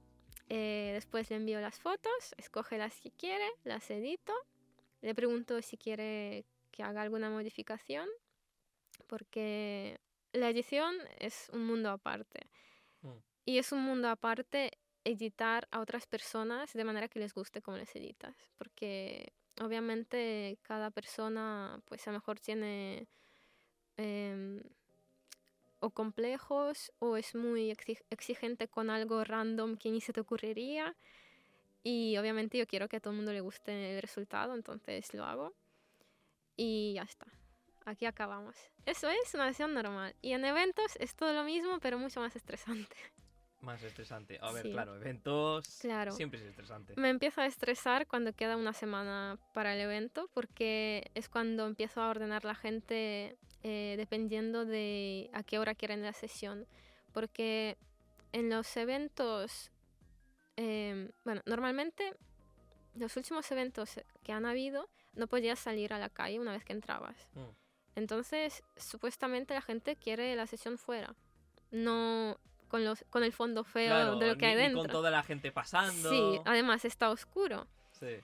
Eh, 0.51 0.91
después 0.95 1.31
le 1.31 1.37
envío 1.37 1.61
las 1.61 1.79
fotos, 1.79 2.35
escoge 2.37 2.79
las 2.79 3.01
que 3.01 3.11
quiere, 3.11 3.47
las 3.65 3.91
edito, 3.91 4.33
le 5.03 5.15
pregunto 5.15 5.61
si 5.63 5.77
quiere 5.77 6.45
que 6.71 6.83
haga 6.83 7.03
alguna 7.03 7.31
modificación, 7.31 8.09
porque 9.07 10.01
la 10.33 10.51
edición 10.51 10.97
es 11.19 11.49
un 11.53 11.67
mundo 11.67 11.91
aparte. 11.91 12.41
Mm. 13.03 13.19
Y 13.45 13.59
es 13.59 13.73
un 13.73 13.83
mundo 13.83 14.09
aparte 14.09 14.73
editar 15.05 15.69
a 15.71 15.81
otras 15.81 16.07
personas 16.07 16.73
de 16.73 16.85
manera 16.85 17.09
que 17.09 17.19
les 17.19 17.33
guste 17.33 17.63
cómo 17.63 17.77
les 17.77 17.95
editas. 17.97 18.37
Porque 18.59 19.33
obviamente 19.61 20.59
cada 20.63 20.91
persona 20.91 21.81
pues 21.87 22.07
a 22.07 22.11
lo 22.11 22.19
mejor 22.19 22.41
tiene 22.41 23.07
em, 23.97 24.63
o 25.81 25.91
complejos 25.91 26.93
o 26.99 27.17
es 27.17 27.35
muy 27.35 27.71
exi- 27.71 28.03
exigente 28.11 28.69
con 28.69 28.91
algo 28.91 29.25
random 29.25 29.77
que 29.77 29.91
ni 29.91 30.01
se 30.01 30.13
te 30.13 30.21
ocurriría. 30.21 30.95
Y 31.85 32.17
obviamente 32.19 32.59
yo 32.59 32.67
quiero 32.67 32.89
que 32.89 32.97
a 32.97 33.01
todo 33.01 33.13
el 33.13 33.17
mundo 33.17 33.33
le 33.33 33.41
guste 33.41 33.95
el 33.95 34.03
resultado, 34.03 34.55
entonces 34.55 35.15
lo 35.15 35.25
hago. 35.25 35.55
Y 36.57 36.95
ya 36.95 37.03
está. 37.03 37.27
Aquí 37.89 38.05
acabamos. 38.05 38.55
Eso 38.85 39.09
es 39.09 39.33
una 39.35 39.49
sesión 39.49 39.73
normal. 39.73 40.15
Y 40.21 40.33
en 40.33 40.45
eventos 40.45 40.95
es 40.97 41.15
todo 41.15 41.33
lo 41.33 41.43
mismo, 41.43 41.79
pero 41.81 41.99
mucho 41.99 42.21
más 42.21 42.37
estresante. 42.37 42.95
Más 43.63 43.83
estresante. 43.83 44.39
A 44.43 44.53
ver, 44.53 44.63
Sí. 44.65 44.73
claro, 44.73 44.95
eventos 44.97 45.79
Claro. 45.81 46.13
siempre 46.13 46.39
es 46.39 46.47
estresante. 46.47 46.93
Me 46.97 47.09
empiezo 47.09 47.41
a 47.41 47.47
estresar 47.47 48.07
cuando 48.07 48.35
queda 48.35 48.57
una 48.59 48.73
semana 48.75 49.39
para 49.55 49.75
el 49.75 49.81
evento 49.81 50.29
porque 50.35 51.11
es 51.15 51.29
cuando 51.31 51.67
empiezo 51.67 52.03
a 52.03 52.11
ordenar 52.11 52.45
la 52.45 52.55
gente 52.55 53.37
eh, 53.65 53.95
dependiendo 53.97 54.65
de 54.67 55.31
a 55.33 55.43
qué 55.43 55.59
hora 55.59 55.75
quieren 55.75 56.03
la 56.03 56.13
sesión. 56.13 56.67
Porque 57.13 57.77
en 58.33 58.51
los 58.51 58.77
eventos, 58.77 59.73
em, 60.57 61.11
bueno, 61.25 61.41
normalmente 61.47 62.15
los 62.95 63.17
últimos 63.17 63.51
eventos 63.51 63.99
que 64.23 64.33
han 64.33 64.45
habido 64.47 64.89
no 65.15 65.27
podías 65.27 65.59
salir 65.59 65.93
a 65.93 65.99
la 65.99 66.11
calle 66.11 66.39
una 66.39 66.53
vez 66.53 66.65
que 66.65 66.73
entrabas. 66.75 67.17
Mm. 67.35 67.49
Entonces, 67.97 68.63
supuestamente 68.77 69.55
la 69.55 69.63
gente 69.63 69.97
quiere 69.97 70.35
la 70.37 70.47
sesión 70.47 70.79
fuera, 70.79 71.15
no 71.71 72.39
con, 72.69 72.85
los, 72.85 73.05
con 73.11 73.25
el 73.25 73.33
fondo 73.33 73.65
feo 73.65 73.89
Claro, 73.89 74.17
de 74.19 74.27
lo 74.29 74.37
que 74.37 74.47
ni- 74.47 74.53
hay 74.53 74.57
dentro. 74.59 74.83
con 74.83 74.91
toda 74.91 75.11
la 75.11 75.23
gente 75.23 75.51
pasando. 75.53 76.11
Sí, 76.11 76.41
además 76.45 76.85
está 76.85 77.11
oscuro. 77.11 77.67
Sí. 77.99 78.19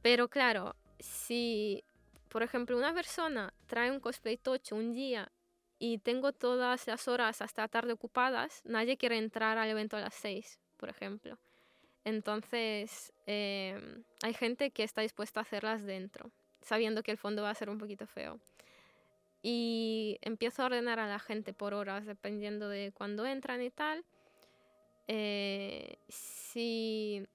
Pero 0.00 0.28
claro, 0.28 0.74
si, 0.98 1.82
por 2.28 2.42
ejemplo, 2.42 2.76
una 2.78 2.94
persona 2.94 3.52
trae 3.66 3.90
un 3.90 4.00
cosplay 4.00 4.36
tocho 4.36 4.76
un 4.76 4.92
día 4.94 5.30
y 5.78 5.98
tengo 5.98 6.32
todas 6.32 6.86
las 6.86 7.08
horas 7.08 7.42
hasta 7.42 7.62
la 7.62 7.68
tarde 7.68 7.92
ocupadas, 7.92 8.62
nadie 8.64 8.96
quiere 8.96 9.18
entrar 9.18 9.58
al 9.58 9.68
evento 9.68 9.96
a 9.96 10.00
las 10.00 10.14
6, 10.14 10.58
por 10.76 10.88
ejemplo. 10.88 11.36
Entonces, 12.04 13.12
eh, 13.26 13.78
hay 14.22 14.32
gente 14.34 14.70
que 14.70 14.82
está 14.82 15.02
dispuesta 15.02 15.40
a 15.40 15.42
hacerlas 15.42 15.84
dentro, 15.84 16.30
sabiendo 16.62 17.02
que 17.02 17.10
el 17.10 17.18
fondo 17.18 17.42
va 17.42 17.50
a 17.50 17.54
ser 17.54 17.68
un 17.70 17.78
poquito 17.78 18.06
feo. 18.06 18.38
Y 19.42 20.18
empiezo 20.22 20.62
a 20.62 20.66
ordenar 20.66 20.98
a 20.98 21.06
la 21.06 21.18
gente 21.18 21.52
por 21.52 21.74
horas, 21.74 22.06
dependiendo 22.06 22.68
de 22.68 22.92
cuándo 22.92 23.24
entran 23.24 23.62
y 23.62 23.70
tal. 23.70 24.04
Eh, 25.06 25.98
si 26.08 27.26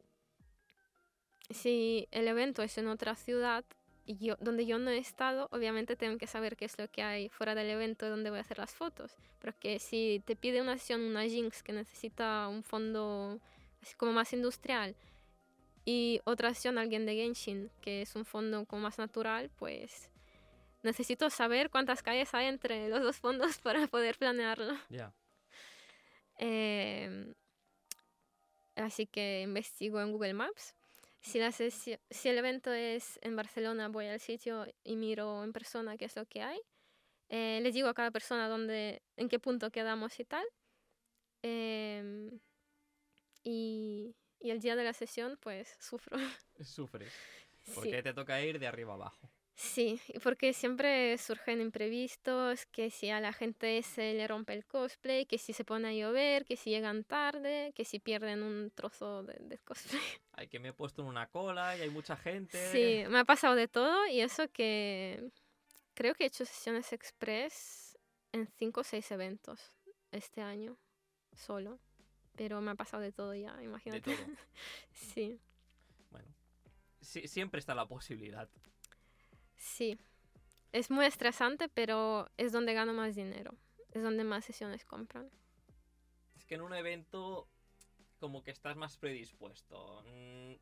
si 1.49 2.07
el 2.11 2.27
evento 2.27 2.61
es 2.61 2.77
en 2.77 2.87
otra 2.87 3.15
ciudad 3.15 3.63
yo, 4.05 4.35
donde 4.41 4.65
yo 4.65 4.79
no 4.79 4.91
he 4.91 4.97
estado, 4.97 5.47
obviamente 5.51 5.95
tengo 5.95 6.17
que 6.17 6.27
saber 6.27 6.57
qué 6.57 6.65
es 6.65 6.77
lo 6.77 6.89
que 6.89 7.03
hay 7.03 7.29
fuera 7.29 7.55
del 7.55 7.69
evento 7.69 8.09
donde 8.09 8.29
voy 8.29 8.39
a 8.39 8.41
hacer 8.41 8.57
las 8.57 8.73
fotos. 8.73 9.15
Porque 9.39 9.79
si 9.79 10.21
te 10.25 10.35
pide 10.35 10.61
una 10.61 10.77
sesión, 10.77 11.01
una 11.01 11.23
Jinx 11.23 11.63
que 11.63 11.71
necesita 11.73 12.47
un 12.49 12.63
fondo 12.63 13.39
así 13.81 13.95
como 13.95 14.11
más 14.11 14.33
industrial 14.33 14.95
y 15.85 16.21
otra 16.25 16.53
sesión 16.53 16.77
alguien 16.77 17.05
de 17.05 17.15
Genshin 17.15 17.69
que 17.81 18.01
es 18.01 18.15
un 18.15 18.25
fondo 18.25 18.65
como 18.65 18.83
más 18.83 18.97
natural, 18.97 19.49
pues 19.57 20.09
necesito 20.83 21.29
saber 21.29 21.69
cuántas 21.69 22.03
calles 22.03 22.33
hay 22.33 22.47
entre 22.47 22.89
los 22.89 23.01
dos 23.01 23.17
fondos 23.17 23.57
para 23.63 23.87
poder 23.87 24.17
planearlo. 24.17 24.77
Ya. 24.89 25.13
Em, 26.37 27.33
así 28.75 29.07
que 29.07 29.41
investigo 29.41 30.01
en 30.01 30.11
Google 30.11 30.33
Maps. 30.33 30.75
Si, 31.21 31.39
la 31.39 31.53
si 31.53 31.97
el 32.25 32.37
evento 32.37 32.73
es 32.73 33.17
en 33.21 33.37
Barcelona, 33.37 33.87
voy 33.87 34.07
al 34.07 34.19
sitio 34.19 34.67
y 34.83 34.97
miro 34.97 35.41
en 35.43 35.53
persona 35.53 35.95
qué 35.95 36.05
es 36.05 36.15
lo 36.17 36.25
que 36.25 36.41
hay. 36.41 36.59
Eh, 37.29 37.61
les 37.61 37.73
digo 37.73 37.87
a 37.87 37.93
cada 37.93 38.11
persona 38.11 38.49
dónde, 38.49 39.01
en 39.15 39.29
qué 39.29 39.39
punto 39.39 39.71
quedamos 39.71 40.19
y 40.19 40.25
tal. 40.25 40.45
Em, 41.41 42.39
y, 43.41 44.15
y 44.41 44.51
el 44.51 44.59
día 44.59 44.75
de 44.75 44.83
la 44.83 44.93
sesión, 44.93 45.37
pues 45.39 45.77
sufro. 45.79 46.17
Sufres. 46.61 47.13
Sí. 47.63 47.71
Porque 47.73 48.03
te 48.03 48.13
toca 48.13 48.41
ir 48.41 48.59
de 48.59 48.67
arriba 48.67 48.93
abajo. 48.93 49.29
Sí, 49.55 50.01
porque 50.23 50.51
siempre 50.53 51.15
surgen 51.19 51.61
imprevistos, 51.61 52.65
que 52.67 52.89
si 52.89 53.09
a 53.11 53.19
la 53.19 53.33
gente 53.33 53.81
se 53.83 54.13
le 54.13 54.27
rompe 54.27 54.53
el 54.53 54.65
cosplay, 54.65 55.25
que 55.27 55.37
si 55.37 55.53
se 55.53 55.63
pone 55.63 55.89
a 55.89 55.93
llover, 55.93 56.43
que 56.43 56.57
si 56.57 56.71
llegan 56.71 57.03
tarde, 57.03 57.71
que 57.75 57.85
si 57.85 57.99
pierden 57.99 58.41
un 58.41 58.71
trozo 58.71 59.23
de, 59.23 59.35
del 59.39 59.59
cosplay. 59.61 60.01
Hay 60.33 60.47
que 60.47 60.59
me 60.59 60.69
he 60.69 60.73
puesto 60.73 61.03
en 61.03 61.07
una 61.07 61.27
cola 61.29 61.77
y 61.77 61.81
hay 61.81 61.91
mucha 61.91 62.17
gente. 62.17 62.57
Sí, 62.71 63.07
me 63.09 63.19
ha 63.19 63.25
pasado 63.25 63.53
de 63.53 63.67
todo 63.67 64.07
y 64.07 64.21
eso 64.21 64.47
que 64.51 65.29
creo 65.93 66.15
que 66.15 66.23
he 66.23 66.27
hecho 66.27 66.43
sesiones 66.43 66.91
express 66.91 67.95
en 68.31 68.47
cinco 68.47 68.81
o 68.81 68.83
seis 68.83 69.11
eventos 69.11 69.71
este 70.11 70.41
año, 70.41 70.75
solo. 71.33 71.79
Pero 72.35 72.59
me 72.61 72.71
ha 72.71 72.75
pasado 72.75 73.03
de 73.03 73.11
todo 73.11 73.35
ya, 73.35 73.55
De 73.57 73.63
imagínate. 73.65 74.15
todo. 74.15 74.25
Sí, 74.91 75.39
Bueno. 76.09 76.33
Sí, 76.99 77.27
siempre 77.27 77.59
está 77.59 77.75
la 77.75 77.87
posibilidad. 77.87 78.49
Sí. 79.63 79.97
Es 80.71 80.89
muy 80.89 81.05
estresante, 81.05 81.69
pero 81.69 82.29
es 82.37 82.51
donde 82.51 82.73
gano 82.73 82.93
más 82.93 83.15
dinero. 83.15 83.53
Es 83.91 84.01
donde 84.01 84.23
más 84.23 84.43
sesiones 84.43 84.83
compran. 84.85 85.29
Es 86.35 86.45
que 86.45 86.55
en 86.55 86.61
un 86.61 86.73
evento 86.73 87.47
como 88.19 88.41
que 88.43 88.51
estás 88.51 88.75
más 88.75 88.97
predispuesto. 88.97 90.03
Mm, 90.07 90.53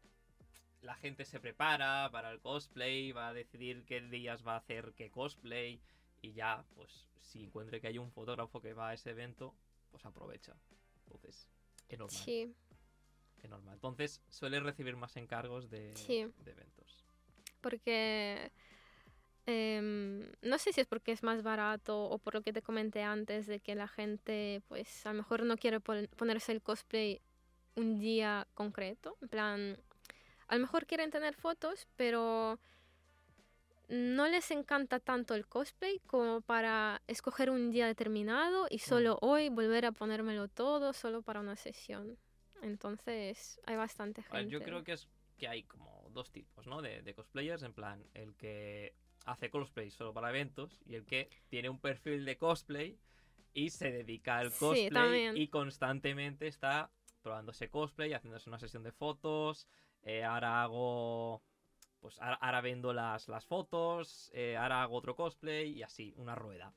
La 0.82 0.96
gente 0.96 1.26
se 1.26 1.40
prepara 1.40 2.10
para 2.12 2.32
el 2.32 2.40
cosplay, 2.42 3.12
va 3.12 3.28
a 3.30 3.34
decidir 3.34 3.86
qué 3.86 4.02
días 4.02 4.46
va 4.46 4.56
a 4.56 4.58
hacer 4.58 4.94
qué 4.96 5.12
cosplay 5.12 5.80
y 6.24 6.34
ya, 6.34 6.66
pues 6.74 7.08
si 7.22 7.44
encuentre 7.44 7.80
que 7.80 7.88
hay 7.88 8.00
un 8.00 8.12
fotógrafo 8.12 8.60
que 8.62 8.74
va 8.74 8.90
a 8.90 8.94
ese 8.96 9.12
evento, 9.12 9.56
pues 9.92 10.04
aprovecha. 10.06 10.56
Entonces, 11.04 11.48
es 11.88 12.00
normal. 12.00 12.22
Sí, 12.24 12.52
es 13.44 13.50
normal. 13.50 13.76
Entonces, 13.76 14.24
sueles 14.30 14.64
recibir 14.64 14.96
más 14.98 15.16
encargos 15.18 15.70
de, 15.70 15.96
Sí. 15.96 16.26
de 16.40 16.52
eventos. 16.52 17.06
porque 17.62 18.52
em, 19.46 20.32
no 20.42 20.58
sé 20.58 20.74
si 20.74 20.82
es 20.82 20.88
porque 20.88 21.12
es 21.12 21.24
más 21.24 21.44
barato 21.44 22.04
o 22.06 22.18
por 22.20 22.34
lo 22.36 22.42
que 22.42 22.54
te 22.54 22.62
comenté 22.62 23.04
antes 23.04 23.48
de 23.48 23.60
que 23.60 23.76
la 23.76 23.88
gente 23.88 24.62
pues 24.68 25.06
a 25.06 25.12
lo 25.14 25.18
mejor 25.20 25.44
no 25.44 25.58
quiere 25.58 25.80
pon- 25.80 26.08
ponerse 26.16 26.52
el 26.52 26.62
cosplay 26.62 27.22
un 27.76 28.00
día 28.00 28.48
concreto. 28.54 29.18
En 29.22 29.30
plan, 29.30 29.78
a 30.48 30.56
lo 30.56 30.62
mejor 30.62 30.86
quieren 30.86 31.12
tener 31.12 31.36
fotos, 31.36 31.88
pero 31.96 32.60
no 33.90 34.28
les 34.28 34.52
encanta 34.52 35.00
tanto 35.00 35.36
el 35.36 35.48
cosplay 35.48 36.00
como 36.08 36.42
para 36.42 37.02
escoger 37.08 37.50
un 37.50 37.72
día 37.72 37.88
determinado 37.88 38.68
y 38.70 38.80
solo 38.80 39.18
hoy 39.22 39.50
volver 39.50 39.86
a 39.86 39.92
ponérmelo 39.92 40.48
todo 40.48 40.94
solo 40.94 41.22
para 41.22 41.42
una 41.42 41.56
sesión. 41.58 42.18
Entonces 42.62 43.60
hay 43.66 43.76
bastante 43.76 44.24
gente. 44.24 44.50
yo 44.50 44.62
creo 44.62 44.84
que 44.84 44.94
es 44.94 45.08
que 45.38 45.48
hay 45.48 45.64
como 45.64 46.08
dos 46.14 46.32
tipos, 46.32 46.68
¿no? 46.68 46.82
De, 46.82 47.02
de 47.02 47.14
cosplayers, 47.14 47.64
en 47.64 47.74
plan, 47.74 48.06
el 48.14 48.36
que 48.36 48.94
hace 49.26 49.50
cosplay 49.50 49.92
solo 49.92 50.14
para 50.14 50.30
eventos 50.30 50.82
y 50.86 50.96
el 50.96 51.06
que 51.06 51.30
tiene 51.50 51.70
un 51.70 51.80
perfil 51.80 52.26
de 52.26 52.38
cosplay 52.38 52.98
y 53.54 53.70
se 53.70 53.92
dedica 53.92 54.38
al 54.38 54.52
cosplay 54.54 55.32
y 55.36 55.48
constantemente 55.50 56.48
está 56.48 56.92
probándose 57.22 57.70
cosplay, 57.70 58.14
haciéndose 58.14 58.50
una 58.50 58.60
sesión 58.60 58.84
de 58.84 58.92
fotos, 58.92 59.68
eh, 60.04 60.24
ahora 60.24 60.64
hago... 60.64 61.42
Pues 62.00 62.20
ahora, 62.20 62.40
ahora 62.42 62.62
vendo 62.62 62.94
las, 62.94 63.28
las 63.28 63.46
fotos, 63.46 64.32
eh, 64.34 64.58
ahora 64.58 64.82
hago 64.82 64.96
otro 64.96 65.16
cosplay 65.16 65.70
y 65.70 65.84
así, 65.84 66.16
una 66.18 66.34
rueda. 66.34 66.74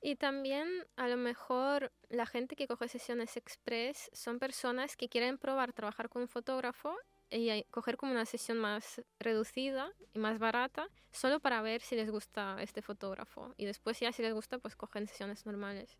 Y 0.00 0.16
también 0.16 0.68
a 0.96 1.06
lo 1.06 1.18
mejor 1.18 1.92
la 2.08 2.24
gente 2.24 2.56
que 2.56 2.66
coge 2.66 2.88
sesiones 2.88 3.36
express 3.36 4.10
son 4.14 4.38
personas 4.38 4.96
que 4.96 5.10
quieren 5.10 5.36
probar 5.36 5.74
trabajar 5.74 6.08
con 6.08 6.22
un 6.22 6.28
fotógrafo 6.28 6.96
y 7.34 7.64
coger 7.64 7.96
como 7.96 8.12
una 8.12 8.26
sesión 8.26 8.58
más 8.58 9.02
reducida 9.18 9.92
y 10.12 10.18
más 10.18 10.38
barata 10.38 10.88
solo 11.10 11.40
para 11.40 11.62
ver 11.62 11.80
si 11.80 11.96
les 11.96 12.10
gusta 12.10 12.56
este 12.60 12.80
fotógrafo. 12.80 13.54
Y 13.56 13.64
después 13.64 13.98
ya 13.98 14.12
si 14.12 14.22
les 14.22 14.32
gusta 14.32 14.58
pues 14.58 14.76
cogen 14.76 15.06
sesiones 15.06 15.44
normales. 15.44 15.98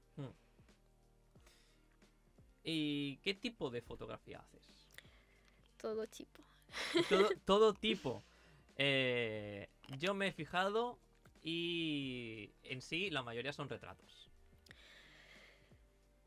¿Y 2.62 3.16
qué 3.18 3.35
tipo 3.35 3.70
de 3.70 3.82
fotografía 3.82 4.39
haces? 4.39 4.89
Todo 5.76 6.07
tipo. 6.07 6.43
todo, 7.09 7.28
todo 7.45 7.74
tipo. 7.74 8.22
Eh, 8.76 9.68
yo 9.99 10.14
me 10.14 10.28
he 10.28 10.32
fijado 10.32 10.99
y 11.43 12.53
en 12.62 12.80
sí 12.80 13.11
la 13.11 13.22
mayoría 13.22 13.53
son 13.53 13.68
retratos. 13.68 14.30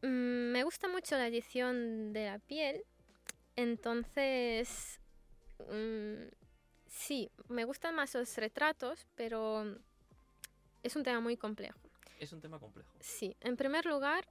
Mm, 0.02 0.52
me 0.52 0.64
gusta 0.64 0.88
mucho 0.88 1.18
la 1.18 1.28
edición 1.28 2.14
de 2.14 2.26
la 2.26 2.40
piel. 2.40 2.84
Entonces, 3.58 5.02
mm, 5.70 6.28
sí, 6.88 7.30
me 7.50 7.66
gustan 7.66 7.96
más 7.96 8.14
los 8.14 8.38
retratos, 8.38 9.06
pero 9.16 9.76
es 10.84 10.96
un 10.96 11.04
tema 11.04 11.20
muy 11.20 11.36
complejo. 11.36 11.78
Es 12.20 12.32
un 12.32 12.40
tema 12.40 12.60
complejo. 12.60 12.90
Sí, 13.02 13.36
en 13.42 13.58
primer 13.58 13.86
lugar, 13.86 14.26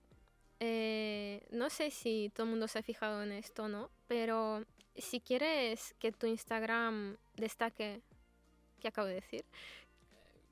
eh, 0.60 1.44
no 1.50 1.68
sé 1.70 1.90
si 1.90 2.30
todo 2.34 2.44
el 2.44 2.50
mundo 2.50 2.68
se 2.68 2.78
ha 2.78 2.82
fijado 2.82 3.22
en 3.22 3.32
esto 3.32 3.64
o 3.64 3.68
no, 3.68 3.90
pero 4.06 4.64
si 4.96 5.20
quieres 5.20 5.94
que 5.98 6.12
tu 6.12 6.26
Instagram 6.26 7.16
destaque, 7.34 8.00
¿qué 8.80 8.88
acabo 8.88 9.08
de 9.08 9.14
decir? 9.16 9.44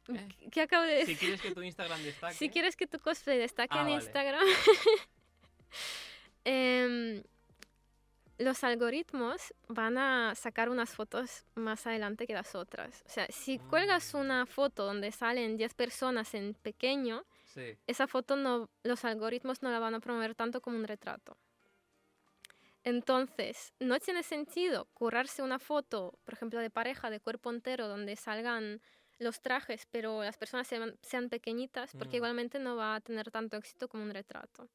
¿Eh? 0.08 0.28
¿Qué 0.50 0.60
acabo 0.60 0.84
de 0.84 1.06
Si 1.06 1.12
decir? 1.12 1.18
quieres 1.18 1.40
que 1.40 1.54
tu 1.54 1.62
Instagram 1.62 2.02
destaque, 2.02 2.34
Si 2.38 2.50
quieres 2.50 2.76
que 2.76 2.86
tu 2.86 2.98
cosplay 2.98 3.38
destaque 3.38 3.78
Ah, 3.78 3.82
en 3.82 3.86
vale. 3.86 4.04
Instagram, 4.04 4.44
em, 6.44 7.22
los 8.38 8.64
algoritmos 8.64 9.54
van 9.68 9.96
a 9.98 10.34
sacar 10.34 10.68
unas 10.68 10.90
fotos 10.90 11.44
más 11.54 11.86
adelante 11.86 12.26
que 12.26 12.34
las 12.34 12.54
otras. 12.54 13.02
O 13.06 13.08
sea, 13.08 13.26
si 13.30 13.58
cuelgas 13.58 14.12
Mm. 14.14 14.18
una 14.18 14.46
foto 14.46 14.84
donde 14.84 15.12
salen 15.12 15.56
10 15.56 15.74
personas 15.74 16.34
en 16.34 16.54
pequeño, 16.54 17.24
sí, 17.44 17.76
esa 17.86 18.06
foto 18.06 18.36
no, 18.36 18.68
los 18.82 19.04
algoritmos 19.04 19.62
no 19.62 19.70
la 19.70 19.78
van 19.78 19.94
a 19.94 20.00
promover 20.00 20.34
tanto 20.34 20.60
como 20.60 20.76
un 20.76 20.84
retrato. 20.84 21.36
Entonces, 22.82 23.72
no 23.80 23.98
tiene 23.98 24.22
sentido 24.22 24.86
currarse 24.92 25.42
una 25.42 25.58
foto, 25.58 26.18
por 26.24 26.34
ejemplo, 26.34 26.60
de 26.60 26.68
pareja, 26.70 27.08
de 27.08 27.20
cuerpo 27.20 27.50
entero, 27.50 27.88
donde 27.88 28.14
salgan 28.16 28.82
los 29.18 29.40
trajes, 29.40 29.86
pero 29.90 30.22
las 30.22 30.36
personas 30.36 30.66
sean, 30.66 30.98
sean 31.00 31.30
pequeñitas, 31.30 31.92
porque 31.94 32.16
Mm. 32.16 32.20
igualmente 32.20 32.58
no 32.58 32.76
va 32.76 32.96
a 32.96 33.00
tener 33.00 33.30
tanto 33.30 33.56
éxito 33.56 33.88
como 33.88 34.02
un 34.02 34.10
retrato. 34.12 34.68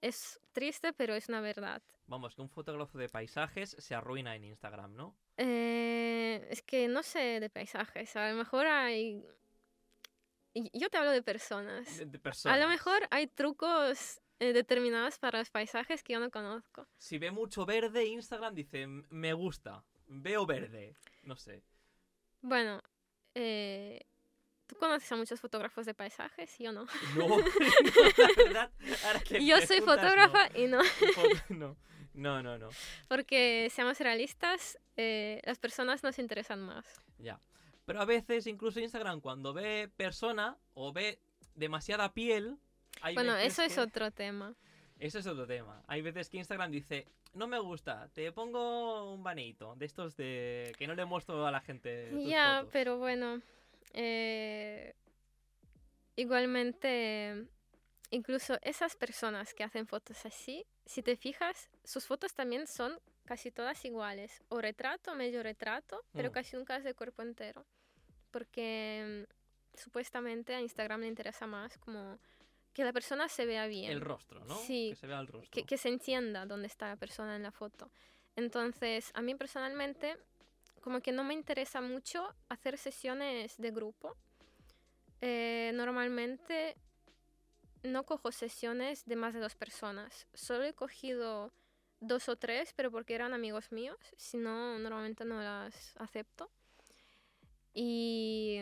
Es 0.00 0.40
triste, 0.52 0.92
pero 0.92 1.14
es 1.14 1.28
una 1.28 1.40
verdad. 1.40 1.82
vamos, 2.06 2.34
que 2.34 2.40
un 2.42 2.48
fotógrafo 2.48 2.96
de 2.98 3.08
paisajes 3.08 3.76
se 3.78 3.94
arruina 3.94 4.34
en 4.34 4.44
Instagram, 4.44 4.94
¿no? 4.94 5.16
Eh, 5.36 6.46
es 6.50 6.62
que 6.62 6.88
no 6.88 7.02
sé 7.02 7.38
de 7.40 7.50
paisajes, 7.50 8.16
a 8.16 8.30
lo 8.30 8.36
mejor 8.36 8.66
hay... 8.66 9.24
Yo 10.72 10.90
te 10.90 10.96
hablo 10.98 11.10
de 11.12 11.22
personas. 11.22 11.98
De, 11.98 12.06
de 12.06 12.18
A 12.18 12.22
personas. 12.22 12.60
lo 12.60 12.68
mejor 12.68 13.06
hay 13.10 13.28
trucos 13.28 14.20
eh, 14.40 14.52
determinados 14.52 15.18
para 15.18 15.38
los 15.38 15.50
paisajes 15.50 16.02
que 16.02 16.14
yo 16.14 16.20
no 16.20 16.30
conozco. 16.30 16.88
Si 16.98 17.18
ve 17.18 17.30
mucho 17.30 17.64
verde, 17.64 18.06
Instagram 18.06 18.54
dice, 18.54 18.82
"M- 18.82 19.04
me 19.10 19.32
gusta, 19.32 19.84
veo 20.06 20.46
verde. 20.46 20.96
No 21.22 21.36
sé. 21.36 21.62
Bueno, 22.40 22.82
eh, 23.34 24.00
tú 24.70 24.76
conoces 24.76 25.10
a 25.12 25.16
muchos 25.16 25.40
fotógrafos 25.40 25.84
de 25.86 25.94
paisajes, 25.94 26.56
yo 26.58 26.72
no. 26.72 26.86
No, 27.16 27.28
no, 27.28 27.36
la 28.16 28.28
verdad. 28.44 28.70
ahora 29.06 29.20
que 29.20 29.44
Yo 29.44 29.60
soy 29.62 29.80
fotógrafa 29.80 30.48
y 30.56 30.66
no. 30.66 30.80
No. 31.50 31.76
No, 32.12 32.42
no, 32.42 32.42
no, 32.42 32.58
no. 32.58 32.68
Porque 33.08 33.68
seamos 33.70 33.98
realistas, 34.00 34.78
eh, 34.96 35.40
las 35.44 35.58
personas 35.58 36.02
nos 36.02 36.18
interesan 36.18 36.60
más. 36.60 36.84
Ya. 37.18 37.40
Pero 37.86 38.00
a 38.00 38.04
veces, 38.04 38.46
incluso 38.48 38.80
Instagram, 38.80 39.20
cuando 39.20 39.52
ve 39.54 39.88
persona 39.96 40.56
o 40.74 40.92
ve 40.92 41.20
demasiada 41.54 42.12
piel. 42.12 42.56
Hay 43.02 43.14
bueno, 43.14 43.36
eso 43.36 43.62
es 43.62 43.74
que- 43.76 43.80
otro 43.80 44.10
tema. 44.10 44.54
Eso 44.98 45.18
es 45.20 45.26
otro 45.26 45.46
tema. 45.46 45.82
Hay 45.86 46.02
veces 46.02 46.28
que 46.28 46.38
Instagram 46.38 46.70
dice, 46.72 47.06
no 47.32 47.46
me 47.46 47.58
gusta, 47.60 48.08
te 48.12 48.32
pongo 48.32 49.14
un 49.14 49.22
baneito 49.22 49.74
de 49.76 49.86
estos 49.86 50.16
de 50.16 50.72
que 50.76 50.86
no 50.88 50.94
le 50.94 51.04
muestro 51.06 51.46
a 51.46 51.50
la 51.50 51.60
gente. 51.60 52.08
tus 52.10 52.24
Ya, 52.26 52.56
fotos". 52.58 52.70
pero 52.72 52.98
bueno, 52.98 53.40
eh, 53.92 54.94
igualmente, 56.16 57.46
incluso 58.10 58.58
esas 58.62 58.96
personas 58.96 59.54
que 59.54 59.64
hacen 59.64 59.86
fotos 59.86 60.24
así, 60.26 60.66
si 60.86 61.02
te 61.02 61.16
fijas, 61.16 61.70
sus 61.84 62.06
fotos 62.06 62.34
también 62.34 62.66
son 62.66 62.98
casi 63.24 63.50
todas 63.50 63.84
iguales, 63.84 64.42
o 64.48 64.60
retrato, 64.60 65.14
medio 65.14 65.42
retrato, 65.42 66.04
pero 66.12 66.30
Mm. 66.30 66.32
casi 66.32 66.56
nunca 66.56 66.76
es 66.76 66.84
de 66.84 66.94
cuerpo 66.94 67.22
entero, 67.22 67.64
porque 68.30 69.26
supuestamente 69.74 70.54
a 70.54 70.60
Instagram 70.60 71.02
le 71.02 71.06
interesa 71.06 71.46
más 71.46 71.78
como 71.78 72.18
que 72.72 72.84
la 72.84 72.92
persona 72.92 73.28
se 73.28 73.46
vea 73.46 73.66
bien. 73.66 73.90
El 73.90 74.00
rostro, 74.00 74.44
¿no? 74.44 74.54
Sí. 74.56 74.90
Que 74.90 74.96
se 74.96 75.06
vea 75.06 75.20
el 75.20 75.26
rostro. 75.26 75.50
que, 75.50 75.64
que 75.64 75.78
se 75.78 75.88
entienda 75.88 76.46
dónde 76.46 76.66
está 76.66 76.88
la 76.88 76.96
persona 76.96 77.36
en 77.36 77.42
la 77.42 77.50
foto. 77.52 77.90
Entonces, 78.36 79.10
a 79.14 79.22
mí 79.22 79.34
personalmente, 79.34 80.16
como 80.80 81.00
que 81.00 81.12
no 81.12 81.24
me 81.24 81.34
interesa 81.34 81.80
mucho 81.80 82.34
hacer 82.48 82.78
sesiones 82.78 83.56
de 83.58 83.70
grupo. 83.70 84.16
Eh, 85.20 85.72
normalmente 85.74 86.76
no 87.82 88.04
cojo 88.04 88.32
sesiones 88.32 89.04
de 89.06 89.16
más 89.16 89.34
de 89.34 89.40
dos 89.40 89.54
personas. 89.54 90.26
Solo 90.34 90.64
he 90.64 90.74
cogido 90.74 91.52
dos 92.00 92.28
o 92.28 92.36
tres, 92.36 92.72
pero 92.74 92.90
porque 92.90 93.14
eran 93.14 93.34
amigos 93.34 93.72
míos. 93.72 93.98
Si 94.16 94.36
no, 94.36 94.78
normalmente 94.78 95.24
no 95.24 95.40
las 95.40 95.96
acepto. 95.98 96.50
Y 97.72 98.60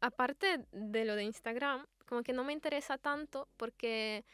aparte 0.00 0.64
de 0.72 1.04
lo 1.04 1.14
de 1.14 1.24
Instagram, 1.24 1.86
como 2.06 2.22
que 2.22 2.32
no 2.32 2.44
me 2.44 2.52
interesa 2.52 2.98
tanto 2.98 3.48
porque 3.56 4.24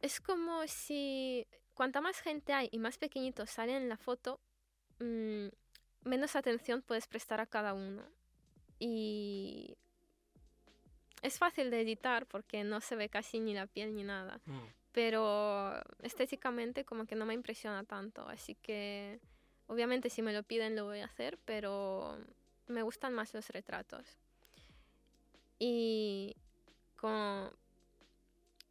es 0.00 0.20
como 0.20 0.66
si 0.66 1.46
cuanta 1.74 2.00
más 2.00 2.20
gente 2.20 2.52
hay 2.52 2.68
y 2.70 2.78
más 2.78 2.98
pequeñitos 2.98 3.50
salen 3.50 3.76
en 3.82 3.88
la 3.88 3.96
foto, 3.96 4.40
mm, 4.98 5.48
menos 6.04 6.36
atención 6.36 6.82
puedes 6.82 7.06
prestar 7.06 7.40
a 7.40 7.46
cada 7.46 7.74
uno. 7.74 8.02
Y 8.78 9.76
es 11.22 11.38
fácil 11.38 11.70
de 11.70 11.80
editar 11.80 12.26
porque 12.26 12.64
no 12.64 12.80
se 12.80 12.96
ve 12.96 13.08
casi 13.08 13.40
ni 13.40 13.54
la 13.54 13.66
piel 13.66 13.94
ni 13.94 14.04
nada. 14.04 14.40
Mm. 14.46 14.60
Pero 14.92 15.72
estéticamente 16.02 16.84
como 16.84 17.06
que 17.06 17.16
no 17.16 17.26
me 17.26 17.34
impresiona 17.34 17.84
tanto. 17.84 18.26
Así 18.28 18.54
que 18.54 19.20
obviamente 19.66 20.10
si 20.10 20.22
me 20.22 20.32
lo 20.32 20.42
piden 20.42 20.76
lo 20.76 20.84
voy 20.84 21.00
a 21.00 21.06
hacer, 21.06 21.38
pero 21.44 22.18
me 22.66 22.82
gustan 22.82 23.12
más 23.12 23.34
los 23.34 23.48
retratos. 23.50 24.06
Y 25.58 26.36
como 26.96 27.50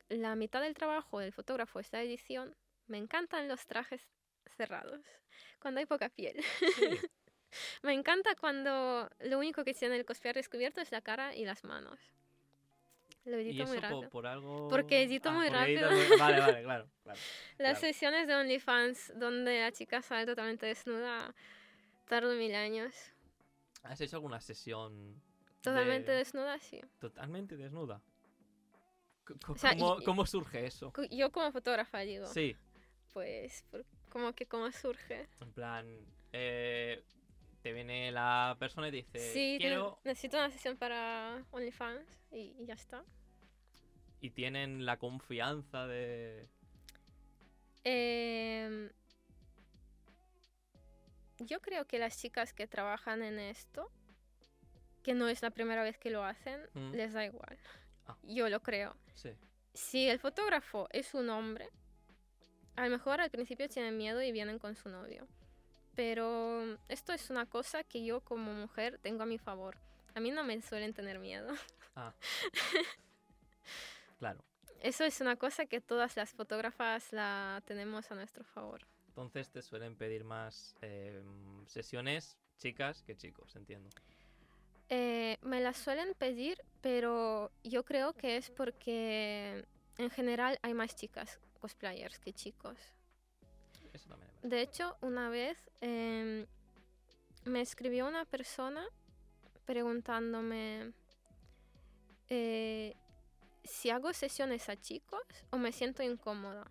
la 0.10 0.36
mitad 0.36 0.62
del 0.62 0.76
trabajo 0.76 1.20
del 1.20 1.34
fotógrafo 1.34 1.80
es 1.80 1.92
la 1.92 2.02
edición, 2.02 2.56
me 2.88 2.98
encantan 2.98 3.48
los 3.48 3.66
trajes 3.66 4.02
cerrados, 4.54 5.02
cuando 5.60 5.80
hay 5.80 5.86
poca 5.86 6.10
piel. 6.10 6.44
Sí. 6.76 6.90
me 7.84 7.94
encanta 7.94 8.36
cuando 8.36 9.10
lo 9.20 9.38
único 9.40 9.64
que 9.64 9.74
tiene 9.74 9.96
el 9.98 10.06
cosplayer 10.06 10.36
descubierto 10.36 10.82
es 10.82 10.92
la 10.92 11.02
cara 11.02 11.36
y 11.36 11.46
las 11.46 11.64
manos. 11.64 12.00
Lo 13.26 13.40
Y 13.40 13.50
edito 13.50 13.64
eso 13.64 13.72
muy 13.72 13.80
rápido. 13.80 14.10
por, 14.10 14.28
algo... 14.28 14.68
Porque 14.68 15.02
edito 15.02 15.32
muy 15.32 15.48
porque 15.50 15.64
editas 15.74 15.90
rápido. 15.90 16.08
muy- 16.10 16.20
Vale, 16.20 16.40
vale, 16.42 16.64
claro. 16.64 16.88
claro. 17.04 17.20
Las 17.58 17.80
claro. 17.80 17.80
sesiones 17.80 18.28
de 18.28 18.36
OnlyFans 18.36 19.14
donde 19.20 19.62
la 19.62 19.72
chica 19.72 20.02
sale 20.04 20.28
totalmente 20.28 20.68
desnuda 20.68 21.34
tardan 22.08 22.38
mil 22.38 22.54
años. 22.54 22.94
¿Has 23.82 24.00
hecho 24.02 24.18
alguna 24.18 24.40
sesión 24.42 25.20
Totalmente 25.62 26.12
de- 26.12 26.18
desnuda, 26.20 26.60
sí. 26.60 26.80
totalmente 27.00 27.58
desnuda? 27.58 28.00
C- 29.28 29.34
O 29.48 29.56
sea, 29.58 29.74
y- 29.74 29.80
¿Cómo, 29.80 30.02
y- 30.02 30.04
cómo 30.06 30.26
surge 30.28 30.66
eso? 30.68 30.94
Yo 31.10 31.32
como 31.32 31.52
fotógrafa 31.52 32.00
digo, 32.02 32.28
Sí, 32.28 32.56
pues, 33.12 33.64
por- 33.72 33.84
como 34.16 34.32
que 34.34 34.46
cómo 34.46 34.72
surge. 34.72 35.28
en 35.42 35.52
plan, 35.52 35.86
eh, 36.32 37.04
te 37.62 37.74
viene 37.74 38.14
la 38.14 38.56
persona 38.58 38.88
y 38.88 38.92
te 38.92 38.96
dice, 38.98 39.34
sí, 39.34 39.58
quiero, 39.60 40.00
necesito 40.06 40.38
una 40.38 40.50
sesión 40.52 40.78
para 40.78 41.44
OnlyFans 41.52 42.08
y, 42.32 42.56
y 42.58 42.66
ya 42.66 42.76
está. 42.76 43.04
y 44.22 44.30
tienen 44.30 44.86
la 44.86 44.98
confianza 44.98 45.86
de... 45.86 46.48
Em, 47.84 48.90
yo 51.40 51.60
creo 51.60 51.86
que 51.86 52.00
las 52.00 52.18
chicas 52.18 52.54
que 52.54 52.68
trabajan 52.68 53.22
en 53.22 53.38
esto, 53.38 53.92
que 55.04 55.14
no 55.14 55.28
es 55.28 55.42
la 55.42 55.52
primera 55.52 55.84
vez 55.84 55.98
que 55.98 56.10
lo 56.10 56.24
hacen, 56.24 56.62
Mm. 56.74 56.92
les 56.94 57.12
da 57.12 57.26
igual. 57.26 57.58
Ah. 58.08 58.16
Yo 58.24 58.48
lo 58.48 58.62
creo. 58.62 58.96
Sí, 59.14 59.32
Si 59.74 60.08
el 60.08 60.20
fotógrafo 60.20 60.88
es 60.92 61.14
un 61.14 61.30
hombre, 61.30 61.70
a 62.76 62.84
lo 62.84 62.90
mejor 62.90 63.22
al 63.22 63.30
principio 63.30 63.70
tienen 63.70 63.98
miedo 63.98 64.22
y 64.22 64.32
vienen 64.32 64.60
con 64.60 64.76
su 64.76 64.90
novio. 64.90 65.28
Pero 65.96 66.78
esto 66.90 67.14
es 67.14 67.30
una 67.30 67.46
cosa 67.46 67.84
que 67.84 68.04
yo 68.04 68.22
como 68.22 68.54
mujer 68.54 69.00
tengo 69.02 69.24
a 69.24 69.26
mi 69.26 69.38
favor. 69.38 69.78
A 70.14 70.20
mí 70.20 70.32
no 70.32 70.44
me 70.44 70.62
suelen 70.62 70.94
tener 70.94 71.20
miedo. 71.20 71.54
claro. 74.20 74.44
Eso 74.82 75.04
es 75.04 75.22
una 75.22 75.38
cosa 75.38 75.66
que 75.66 75.82
todas 75.82 76.16
las 76.18 76.34
fotógrafas 76.34 77.12
la 77.14 77.64
tenemos 77.66 78.12
a 78.12 78.16
nuestro 78.16 78.44
favor. 78.44 78.82
Entonces 79.08 79.50
te 79.50 79.62
suelen 79.62 79.96
pedir 79.96 80.26
más 80.26 80.76
eh, 80.82 81.24
sesiones 81.68 82.38
chicas 82.58 83.02
que 83.04 83.16
chicos, 83.16 83.56
entiendo. 83.56 83.90
Eh, 84.90 85.38
me 85.42 85.62
las 85.62 85.78
suelen 85.78 86.14
pedir, 86.14 86.62
pero 86.82 87.52
yo 87.64 87.84
creo 87.84 88.14
que 88.14 88.38
es 88.38 88.52
porque 88.52 89.66
en 89.98 90.10
general 90.10 90.60
hay 90.62 90.74
más 90.74 90.96
chicas 90.96 91.40
cosplayers 91.66 92.20
que 92.20 92.32
chicos. 92.32 92.78
Eso 93.94 94.08
también 94.10 94.30
es 94.30 94.36
verdad. 94.42 94.50
De 94.50 94.62
hecho, 94.62 94.98
una 95.02 95.30
vez 95.30 95.58
em, 95.82 96.46
me 97.46 97.62
escribió 97.62 98.08
una 98.08 98.26
persona 98.26 98.86
preguntándome 99.66 100.92
eh, 102.30 102.96
si 103.64 103.90
hago 103.90 104.14
sesiones 104.14 104.70
a 104.70 104.76
chicos 104.80 105.22
o 105.50 105.58
me 105.58 105.72
siento 105.72 106.04
incómoda. 106.04 106.70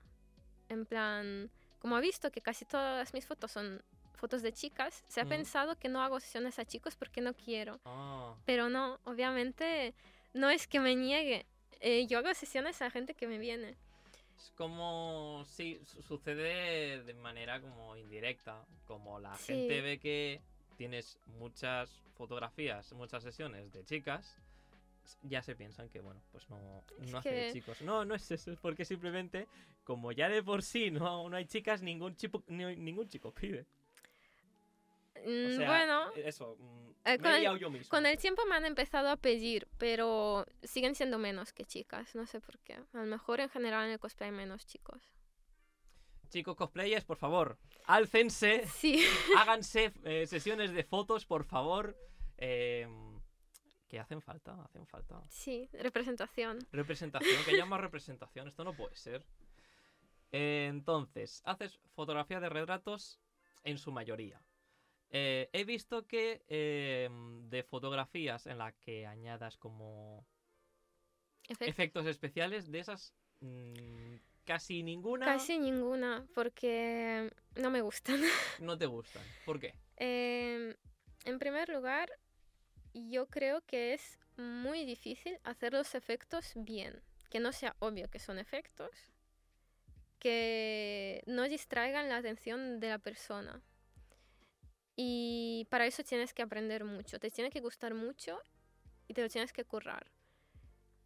En 0.68 0.86
plan, 0.86 1.50
como 1.80 1.96
ha 1.96 2.00
visto 2.00 2.30
que 2.30 2.40
casi 2.40 2.64
todas 2.64 3.12
mis 3.14 3.26
fotos 3.26 3.50
son 3.50 3.82
fotos 4.14 4.42
de 4.42 4.52
chicas, 4.52 5.02
se 5.08 5.20
ha 5.20 5.24
Mm. 5.24 5.28
pensado 5.28 5.76
que 5.78 5.88
no 5.88 6.00
hago 6.02 6.20
sesiones 6.20 6.58
a 6.60 6.64
chicos 6.64 6.94
porque 6.96 7.20
no 7.20 7.34
quiero. 7.34 7.80
Ah, 7.84 8.34
Pero 8.46 8.68
no, 8.68 9.00
obviamente 9.04 9.92
no 10.34 10.48
es 10.50 10.66
que 10.68 10.78
me 10.80 10.94
niegue. 10.94 11.46
Eh, 11.80 12.06
yo 12.06 12.18
hago 12.18 12.32
sesiones 12.34 12.80
a 12.80 12.90
gente 12.90 13.14
que 13.14 13.26
me 13.26 13.38
viene. 13.38 13.76
Es 14.36 14.52
como 14.56 15.44
si 15.46 15.80
sucede 15.84 17.02
de 17.04 17.14
manera 17.14 17.60
como 17.60 17.96
indirecta, 17.96 18.64
como 18.86 19.18
la 19.20 19.36
Sí. 19.38 19.54
gente 19.54 19.80
ve 19.80 19.98
que 19.98 20.40
tienes 20.76 21.18
muchas 21.38 22.02
fotografías, 22.16 22.92
muchas 22.94 23.22
sesiones 23.22 23.72
de 23.72 23.84
chicas, 23.84 24.36
ya 25.22 25.42
se 25.42 25.54
piensan 25.54 25.88
que 25.88 26.00
bueno, 26.00 26.20
pues 26.32 26.48
no, 26.50 26.82
no 26.98 27.18
hace 27.18 27.34
de 27.34 27.52
chicos. 27.52 27.80
No, 27.82 28.04
no 28.04 28.14
es 28.14 28.30
eso, 28.30 28.50
es 28.52 28.58
porque 28.58 28.84
simplemente 28.84 29.46
como 29.84 30.12
ya 30.12 30.28
de 30.28 30.42
por 30.42 30.62
sí 30.62 30.90
no, 30.90 31.28
no 31.28 31.36
hay 31.36 31.46
chicas, 31.46 31.82
ningún 31.82 32.16
chico, 32.16 32.42
ni- 32.48 32.76
ningún 32.76 33.08
chico 33.08 33.32
pide. 33.32 33.66
O 35.16 35.48
Mm, 35.48 35.56
sea, 35.56 35.68
bueno, 35.68 36.10
eso, 36.16 36.56
mm, 36.58 36.90
eh, 37.04 37.18
con 37.18 37.32
el- 37.32 37.40
liado 37.40 37.56
yo 37.56 37.70
mismo. 37.70 37.88
Con 37.90 38.06
el 38.06 38.16
tiempo 38.18 38.44
me 38.46 38.54
han 38.56 38.64
empezado 38.64 39.08
a 39.10 39.16
pedir, 39.16 39.68
pero 39.78 40.46
siguen 40.62 40.94
siendo 40.94 41.18
menos 41.18 41.52
que 41.52 41.64
chicas, 41.64 42.14
no 42.14 42.26
sé 42.26 42.40
por 42.40 42.58
qué. 42.60 42.74
A 42.74 42.98
lo 42.98 43.04
mejor 43.06 43.40
en 43.40 43.48
general 43.50 43.86
en 43.86 43.92
el 43.92 43.98
cosplay 43.98 44.30
hay 44.30 44.36
menos 44.36 44.66
chicos. 44.66 45.02
Chicos 46.30 46.56
cosplayers, 46.56 47.04
por 47.04 47.16
favor, 47.16 47.58
álcense, 47.86 48.66
Sí, 48.66 49.04
háganse 49.38 49.92
eh, 50.04 50.26
sesiones 50.26 50.72
de 50.72 50.82
fotos, 50.84 51.26
por 51.26 51.44
favor. 51.44 51.96
eh, 52.38 52.88
que 53.88 54.00
hacen 54.00 54.20
falta, 54.20 54.60
hacen 54.64 54.84
falta. 54.88 55.22
sí, 55.28 55.68
representación. 55.72 56.58
Representación, 56.72 57.44
que 57.44 57.64
más 57.64 57.80
representación, 57.80 58.48
esto 58.48 58.64
no 58.64 58.72
puede 58.72 58.96
ser. 58.96 59.24
Entonces, 60.32 61.42
haces 61.44 61.78
fotografía 61.94 62.40
de 62.40 62.48
retratos 62.48 63.20
en 63.62 63.78
su 63.78 63.92
mayoría. 63.92 64.40
Eh, 65.10 65.48
he 65.52 65.64
visto 65.64 66.06
que 66.06 66.42
eh, 66.48 67.08
de 67.48 67.62
fotografías 67.62 68.46
en 68.46 68.58
las 68.58 68.74
que 68.74 69.06
añadas 69.06 69.56
como 69.56 70.26
Efe- 71.48 71.68
efectos 71.68 72.06
especiales, 72.06 72.70
de 72.70 72.80
esas 72.80 73.14
mm, 73.40 74.14
casi 74.44 74.82
ninguna 74.82 75.26
Casi 75.26 75.58
ninguna, 75.58 76.26
porque 76.34 77.30
no 77.56 77.70
me 77.70 77.80
gustan. 77.80 78.20
no 78.60 78.76
te 78.76 78.86
gustan. 78.86 79.22
¿Por 79.44 79.60
qué? 79.60 79.74
Em, 79.96 80.74
en 81.24 81.38
primer 81.38 81.68
lugar, 81.68 82.10
yo 82.92 83.26
creo 83.26 83.60
que 83.62 83.94
es 83.94 84.18
muy 84.36 84.84
difícil 84.84 85.38
hacer 85.44 85.72
los 85.74 85.94
efectos 85.94 86.52
bien. 86.56 87.00
Que 87.30 87.40
no 87.40 87.52
sea 87.52 87.76
obvio 87.78 88.08
que 88.10 88.18
son 88.18 88.38
efectos. 88.38 88.90
Que 90.18 91.22
no 91.26 91.44
distraigan 91.48 92.08
la 92.08 92.16
atención 92.16 92.80
de 92.80 92.88
la 92.88 92.98
persona. 92.98 93.60
Y 94.96 95.66
para 95.70 95.86
eso 95.86 96.04
tienes 96.04 96.32
que 96.32 96.42
aprender 96.42 96.84
mucho. 96.84 97.18
Te 97.18 97.30
tiene 97.30 97.50
que 97.50 97.60
gustar 97.60 97.94
mucho 97.94 98.40
y 99.08 99.14
te 99.14 99.22
lo 99.22 99.28
tienes 99.28 99.52
que 99.52 99.64
currar. 99.64 100.10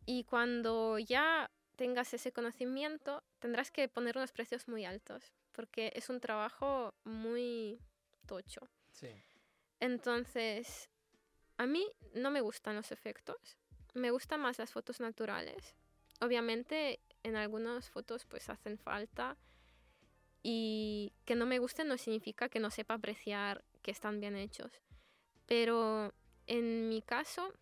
Y 0.05 0.25
cuando 0.25 0.99
ya 0.99 1.51
tengas 1.77 2.13
ese 2.13 2.33
conocimiento, 2.33 3.23
tendrás 3.39 3.71
que 3.71 3.89
poner 3.89 4.17
unos 4.17 4.33
precios 4.33 4.69
muy 4.69 4.85
altos. 4.85 5.33
Porque 5.53 5.93
es 5.95 6.09
un 6.09 6.21
trabajo 6.21 6.95
muy 7.05 7.81
tocho. 8.27 8.69
Sí. 8.93 9.09
Entonces, 9.81 10.91
a 11.57 11.67
mí 11.67 11.87
no 12.15 12.31
me 12.31 12.41
gustan 12.41 12.77
los 12.77 12.93
efectos. 12.93 13.59
Me 13.95 14.11
gustan 14.11 14.41
más 14.41 14.59
las 14.59 14.73
fotos 14.73 15.01
naturales. 15.01 15.75
Obviamente, 16.21 17.01
en 17.23 17.37
algunas 17.37 17.89
fotos 17.91 18.25
pues 18.27 18.49
hacen 18.49 18.79
falta. 18.79 19.37
Y 20.43 21.13
que 21.25 21.35
no 21.35 21.47
me 21.47 21.59
gusten 21.59 21.89
no 21.89 21.99
significa 21.99 22.49
que 22.49 22.61
no 22.61 22.71
sepa 22.71 22.95
apreciar 22.95 23.65
que 23.89 23.93
están 23.93 24.21
bien 24.21 24.37
hechos. 24.37 24.71
Pero 25.47 26.13
en 26.47 26.91
mi 26.91 27.01
caso 27.01 27.55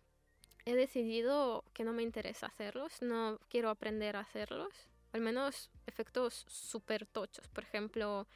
he 0.65 0.75
decidido 0.75 1.63
que 1.73 1.85
no 1.85 1.93
me 1.93 2.03
interesa 2.03 2.47
hacerlos, 2.47 3.01
no 3.01 3.39
quiero 3.47 3.69
aprender 3.69 4.17
a 4.17 4.19
hacerlos, 4.19 4.73
al 5.13 5.21
menos 5.21 5.71
efectos 5.85 6.43
súper 6.49 7.05
tochos, 7.05 7.47
por 7.47 7.63
ejemplo... 7.63 8.27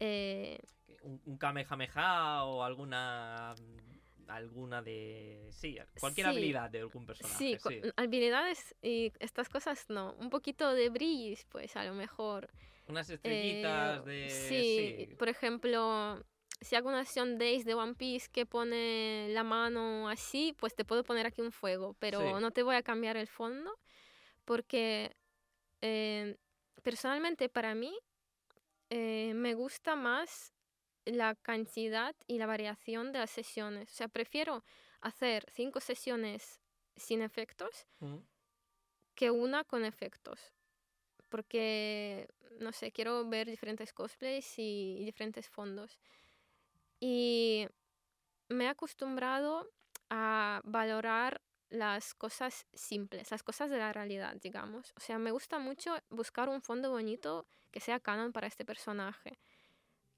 eh, 0.00 0.58
Un, 1.02 1.20
un 1.24 1.38
Kamehameha 1.38 2.42
o 2.46 2.64
alguna. 2.64 3.54
Alguna 4.26 4.80
de. 4.82 5.50
Sí, 5.52 5.78
cualquier 6.00 6.26
Sí. 6.26 6.30
habilidad 6.32 6.70
de 6.70 6.80
algún 6.80 7.04
personaje. 7.06 7.36
sí, 7.38 7.58
Sí, 7.68 7.80
habilidades 7.94 8.74
y 8.82 9.12
estas 9.20 9.48
cosas 9.48 9.84
no. 9.88 10.14
Un 10.18 10.30
poquito 10.30 10.72
de 10.74 10.88
brillis, 10.88 11.44
pues 11.44 11.76
a 11.76 11.84
lo 11.84 11.92
mejor. 11.94 12.48
Unas 12.88 13.08
estrellitas 13.10 14.00
Eh, 14.00 14.10
de. 14.10 14.30
sí, 14.30 15.06
sí. 15.10 15.14
por 15.16 15.28
ejemplo, 15.28 16.24
si 16.64 16.74
hago 16.76 16.88
una 16.88 17.00
acción 17.00 17.38
Days 17.38 17.64
de 17.64 17.74
One 17.74 17.94
Piece 17.94 18.28
que 18.32 18.46
pone 18.46 19.28
la 19.30 19.44
mano 19.44 20.08
así, 20.08 20.54
pues 20.58 20.74
te 20.74 20.84
puedo 20.84 21.04
poner 21.04 21.26
aquí 21.26 21.40
un 21.42 21.52
fuego, 21.52 21.94
pero 21.98 22.20
Sí. 22.20 22.40
no 22.40 22.50
te 22.50 22.62
voy 22.62 22.76
a 22.76 22.82
cambiar 22.82 23.16
el 23.16 23.26
fondo 23.28 23.78
porque 24.44 25.14
eh, 25.80 26.36
personalmente 26.82 27.48
para 27.48 27.74
mí 27.74 27.96
eh, 28.90 29.32
me 29.34 29.54
gusta 29.54 29.96
más 29.96 30.52
la 31.04 31.34
cantidad 31.34 32.14
y 32.26 32.38
la 32.38 32.46
variación 32.46 33.12
de 33.12 33.18
las 33.18 33.30
sesiones. 33.30 33.90
O 33.90 33.94
sea, 33.94 34.08
prefiero 34.08 34.64
hacer 35.00 35.44
cinco 35.50 35.80
sesiones 35.80 36.60
sin 36.96 37.20
efectos 37.22 37.86
Mm. 38.00 38.18
que 39.14 39.30
una 39.30 39.64
con 39.64 39.84
efectos. 39.84 40.52
Porque, 41.28 42.28
no 42.60 42.70
sé, 42.72 42.92
quiero 42.92 43.28
ver 43.28 43.48
diferentes 43.48 43.92
cosplays 43.92 44.58
y, 44.58 44.98
y 45.00 45.04
diferentes 45.04 45.48
fondos. 45.48 45.98
Y 47.06 47.68
me 48.48 48.64
he 48.64 48.68
acostumbrado 48.68 49.70
a 50.08 50.62
valorar 50.64 51.42
las 51.68 52.14
cosas 52.14 52.66
simples, 52.72 53.30
las 53.30 53.42
cosas 53.42 53.68
de 53.68 53.76
la 53.76 53.92
realidad, 53.92 54.36
digamos. 54.40 54.94
O 54.96 55.00
sea, 55.00 55.18
me 55.18 55.30
gusta 55.30 55.58
mucho 55.58 55.98
buscar 56.08 56.48
un 56.48 56.62
fondo 56.62 56.90
bonito 56.90 57.46
que 57.70 57.80
sea 57.80 58.00
canon 58.00 58.32
para 58.32 58.46
este 58.46 58.64
personaje. 58.64 59.38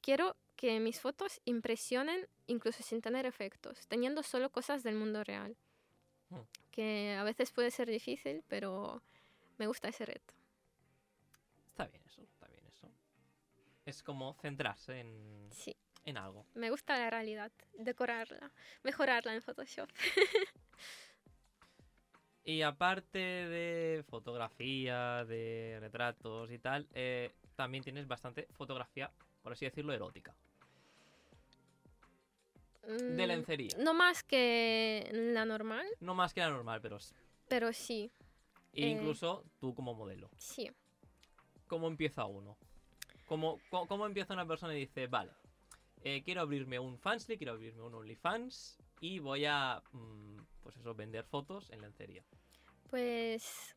Quiero 0.01 0.37
que 0.55 0.79
mis 0.79 1.01
fotos 1.01 1.41
impresionen 1.45 2.29
incluso 2.47 2.85
sin 2.85 3.01
tener 3.01 3.27
efectos, 3.27 3.89
teniendo 3.89 4.23
solo 4.23 4.51
cosas 4.51 4.85
del 4.85 4.95
mundo 4.95 5.25
real. 5.25 5.57
Hmm. 6.29 6.43
Que 6.71 7.17
a 7.19 7.25
veces 7.25 7.51
puede 7.51 7.73
ser 7.73 7.91
difícil, 7.91 8.45
pero 8.47 9.03
me 9.59 9.67
gusta 9.67 9.89
ese 9.89 10.07
reto. 10.07 10.35
Está 11.67 11.89
bien 11.89 12.05
eso, 12.07 12.23
está 12.23 12.47
bien 12.47 12.65
eso. 12.69 12.89
Es 13.85 14.05
como 14.05 14.35
centrarse 14.35 15.01
en, 15.01 15.49
Sí, 15.51 15.75
en 16.07 16.17
algo. 16.17 16.47
me 16.55 16.71
gusta 16.71 16.97
la 16.99 17.11
realidad, 17.11 17.53
decorarla, 17.75 18.51
mejorarla 18.83 19.35
en 19.35 19.43
Photoshop. 19.43 19.91
Y 22.49 22.63
aparte 22.63 23.19
de 23.19 24.05
fotografía, 24.09 25.25
de 25.25 25.79
retratos 25.81 26.49
y 26.53 26.61
tal, 26.61 26.87
eh, 26.95 27.35
también 27.57 27.83
tienes 27.83 28.07
bastante 28.07 28.47
fotografía, 28.53 29.11
por 29.43 29.53
así 29.53 29.65
decirlo, 29.65 29.93
erótica. 29.93 30.33
De 32.87 33.25
Mm, 33.25 33.29
lencería. 33.29 33.77
No 33.79 33.95
más 33.95 34.23
que 34.23 35.11
la 35.13 35.45
normal, 35.45 35.85
No 35.99 36.15
más 36.15 36.33
que 36.33 36.39
la 36.41 36.51
normal, 36.51 36.81
pero 36.81 36.99
s- 36.99 37.17
pero 37.49 37.73
sí, 37.73 38.13
e 38.73 38.87
Eh. 38.87 38.91
incluso 38.91 39.43
tú 39.59 39.75
como 39.75 39.95
modelo. 39.95 40.31
sí. 40.39 40.71
¿Cómo 41.67 41.89
empieza 41.89 42.27
uno? 42.27 42.57
¿Cómo, 43.27 43.59
cómo, 43.71 43.89
cómo 43.89 44.07
empieza 44.07 44.35
una 44.35 44.47
persona 44.47 44.73
y 44.77 44.83
dice, 44.87 45.09
vale, 45.09 45.33
eh, 46.07 46.23
quiero 46.23 46.41
abrirme 46.41 46.79
un 46.79 47.01
Fansly, 47.01 47.37
quiero 47.37 47.55
abrirme 47.55 47.83
un 47.83 47.93
OnlyFans 47.93 48.79
y 49.01 49.19
voy 49.19 49.45
a, 49.45 49.83
mm, 49.91 50.37
pues 50.63 50.77
eso, 50.77 50.95
vender 50.95 51.25
fotos 51.25 51.69
en 51.71 51.81
lencería? 51.81 52.23
Pues 52.89 53.75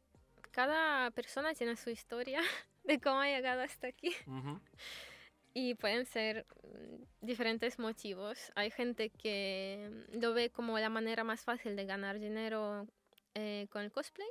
cada 0.51 1.09
persona 1.09 1.55
tiene 1.55 1.75
su 1.75 1.89
historia 1.89 2.41
de 2.83 2.99
cómo 2.99 3.19
ha 3.19 3.25
llegado 3.25 3.63
hasta 3.63 3.87
aquí. 3.87 4.13
Ujú. 4.27 4.61
Y 5.55 5.73
pueden 5.73 6.05
ser 6.05 6.45
mm, 6.61 7.25
diferentes 7.25 7.79
motivos. 7.79 8.51
Hay 8.53 8.69
gente 8.69 9.09
que 9.09 9.89
mm, 10.13 10.19
lo 10.19 10.35
ve 10.35 10.51
como 10.51 10.77
la 10.77 10.89
manera 10.89 11.23
más 11.23 11.41
fácil 11.41 11.75
de 11.75 11.85
ganar 11.85 12.19
dinero 12.19 12.85
eh, 13.33 13.65
con 13.71 13.81
el 13.81 13.91
cosplay. 13.91 14.29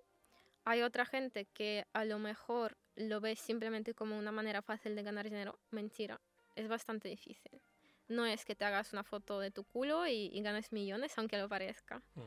Hay 0.64 0.82
otra 0.82 1.04
gente 1.04 1.46
que 1.46 1.84
a 1.92 2.04
lo 2.04 2.20
mejor 2.20 2.76
lo 2.94 3.20
ve 3.20 3.34
simplemente 3.34 3.92
como 3.92 4.16
una 4.16 4.30
manera 4.30 4.62
fácil 4.62 4.94
de 4.94 5.02
ganar 5.02 5.24
dinero. 5.24 5.58
Mentira, 5.72 6.20
es 6.54 6.68
bastante 6.68 7.08
difícil. 7.08 7.60
No 8.08 8.26
es 8.26 8.44
que 8.44 8.54
te 8.54 8.64
hagas 8.64 8.92
una 8.92 9.04
foto 9.04 9.38
de 9.38 9.50
tu 9.50 9.64
culo 9.64 10.06
y, 10.06 10.30
y 10.32 10.42
ganes 10.42 10.72
millones, 10.72 11.16
aunque 11.16 11.38
lo 11.38 11.48
parezca. 11.48 12.02
Mm. 12.14 12.22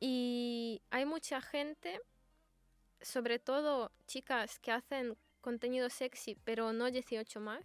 Y 0.00 0.82
hay 0.90 1.06
mucha 1.06 1.40
gente, 1.40 2.00
sobre 3.00 3.38
todo 3.38 3.92
chicas 4.06 4.58
que 4.58 4.72
hacen 4.72 5.16
contenido 5.40 5.90
sexy, 5.90 6.36
pero 6.44 6.72
no 6.72 6.90
18 6.90 7.40
más, 7.40 7.64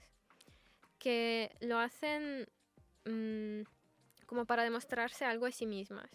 que 1.00 1.56
lo 1.62 1.80
hacen 1.80 2.48
mm, 3.06 3.62
como 4.26 4.46
para 4.46 4.64
demostrarse 4.64 5.26
algo 5.26 5.46
a 5.46 5.52
sí 5.52 5.66
mismas. 5.66 6.12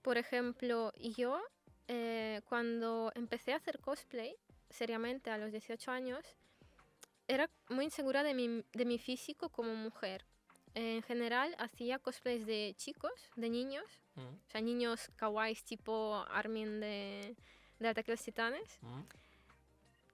Por 0.00 0.16
ejemplo, 0.18 0.92
yo 0.96 1.40
eh, 1.88 2.40
cuando 2.48 3.12
empecé 3.14 3.52
a 3.52 3.56
hacer 3.56 3.78
cosplay 3.78 4.34
seriamente 4.70 5.30
a 5.30 5.38
los 5.38 5.52
18 5.52 5.90
años, 5.90 6.24
era 7.28 7.50
muy 7.68 7.84
insegura 7.86 8.22
de 8.22 8.34
mi, 8.34 8.64
de 8.72 8.84
mi 8.84 8.98
físico 8.98 9.48
como 9.48 9.74
mujer. 9.74 10.26
En 10.74 11.02
general 11.02 11.54
hacía 11.58 11.98
cosplays 11.98 12.46
de 12.46 12.74
chicos, 12.76 13.30
de 13.36 13.50
niños, 13.50 14.02
Mm, 14.14 14.20
o 14.20 14.50
sea, 14.50 14.60
niños 14.60 15.10
kawaiis 15.16 15.64
tipo 15.64 16.24
Armin 16.28 16.80
de, 16.80 17.34
de 17.78 17.88
Ataque 17.88 18.10
a 18.10 18.14
los 18.14 18.22
Titanes. 18.22 18.78
mm. 18.82 19.02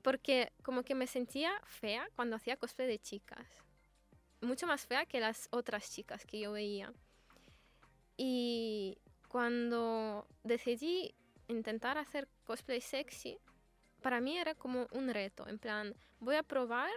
Porque 0.03 0.53
como 0.63 0.85
que 0.85 0.95
me 0.95 1.07
sentía 1.07 1.61
fea 1.67 2.09
cuando 2.15 2.37
hacía 2.37 2.57
cosplay 2.57 2.87
de 2.87 2.99
chicas. 3.01 3.47
Mucho 4.41 4.67
más 4.67 4.87
fea 4.87 5.05
que 5.07 5.21
las 5.21 5.49
otras 5.51 5.91
chicas 5.91 6.25
que 6.25 6.39
yo 6.39 6.53
veía. 6.53 6.93
Y 8.17 8.99
cuando 9.29 10.27
decidí 10.45 11.15
intentar 11.49 11.99
hacer 11.99 12.29
cosplay 12.45 12.81
sexy, 12.81 13.39
para 14.03 14.21
mí 14.21 14.39
era 14.39 14.55
como 14.55 14.87
un 14.93 15.09
reto. 15.09 15.47
En 15.49 15.59
plan, 15.59 15.95
voy 16.21 16.37
a 16.37 16.43
probar, 16.43 16.91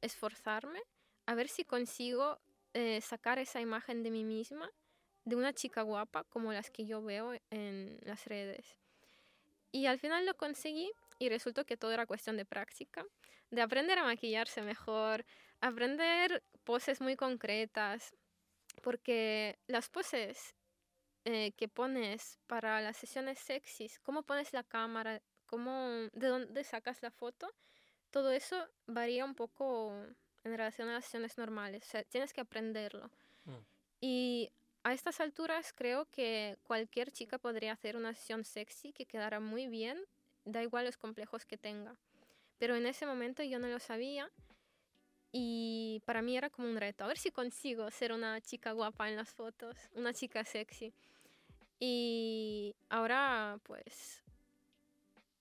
esforzarme, 0.00 0.80
a 1.26 1.34
ver 1.34 1.48
si 1.48 1.64
consigo 1.64 2.38
eh, 2.74 3.00
sacar 3.00 3.38
esa 3.38 3.60
imagen 3.60 4.02
de 4.02 4.10
mí 4.10 4.24
misma, 4.24 4.70
de 5.24 5.36
una 5.36 5.52
chica 5.52 5.82
guapa 5.82 6.24
como 6.24 6.52
las 6.52 6.70
que 6.70 6.86
yo 6.86 7.02
veo 7.02 7.34
en 7.50 7.98
las 8.02 8.24
redes. 8.26 8.78
Y 9.72 9.86
al 9.86 9.98
final 9.98 10.24
lo 10.24 10.34
conseguí 10.34 10.90
y 11.18 11.28
resultó 11.28 11.64
que 11.64 11.76
todo 11.76 11.92
era 11.92 12.06
cuestión 12.06 12.36
de 12.36 12.44
práctica, 12.44 13.04
de 13.50 13.62
aprender 13.62 13.98
a 13.98 14.04
maquillarse 14.04 14.62
mejor, 14.62 15.24
aprender 15.60 16.42
poses 16.64 17.00
muy 17.00 17.16
concretas, 17.16 18.14
porque 18.82 19.58
las 19.66 19.88
poses 19.88 20.54
eh, 21.24 21.52
que 21.56 21.68
pones 21.68 22.38
para 22.46 22.80
las 22.80 22.96
sesiones 22.96 23.38
sexys, 23.38 23.98
cómo 24.00 24.22
pones 24.22 24.52
la 24.52 24.62
cámara, 24.62 25.20
cómo, 25.48 25.88
de 26.12 26.28
dónde 26.28 26.62
sacas 26.62 27.02
la 27.02 27.10
foto, 27.10 27.52
todo 28.10 28.30
eso 28.30 28.56
varía 28.86 29.24
un 29.24 29.34
poco 29.34 29.92
en 30.44 30.52
relación 30.52 30.88
a 30.88 30.94
las 30.94 31.04
sesiones 31.04 31.36
normales, 31.36 31.82
o 31.84 31.90
sea, 31.90 32.04
tienes 32.04 32.32
que 32.32 32.40
aprenderlo. 32.40 33.10
Mm. 33.44 33.64
Y 34.00 34.52
a 34.84 34.92
estas 34.92 35.20
alturas 35.20 35.72
creo 35.74 36.06
que 36.06 36.56
cualquier 36.62 37.10
chica 37.10 37.38
podría 37.38 37.72
hacer 37.72 37.96
una 37.96 38.14
sesión 38.14 38.44
sexy 38.44 38.92
que 38.92 39.06
quedara 39.06 39.40
muy 39.40 39.66
bien, 39.66 39.98
da 40.44 40.62
igual 40.62 40.84
los 40.84 40.96
complejos 40.96 41.44
que 41.44 41.58
tenga. 41.58 41.96
Pero 42.58 42.76
en 42.76 42.86
ese 42.86 43.06
momento 43.06 43.42
yo 43.42 43.58
no 43.58 43.68
lo 43.68 43.80
sabía 43.80 44.30
y 45.32 46.02
para 46.06 46.22
mí 46.22 46.36
era 46.36 46.48
como 46.50 46.68
un 46.68 46.76
reto, 46.76 47.04
a 47.04 47.08
ver 47.08 47.18
si 47.18 47.30
consigo 47.30 47.90
ser 47.90 48.12
una 48.12 48.40
chica 48.40 48.72
guapa 48.72 49.08
en 49.08 49.16
las 49.16 49.34
fotos, 49.34 49.76
una 49.94 50.14
chica 50.14 50.44
sexy. 50.44 50.92
Y 51.80 52.74
ahora 52.88 53.60
pues 53.62 54.22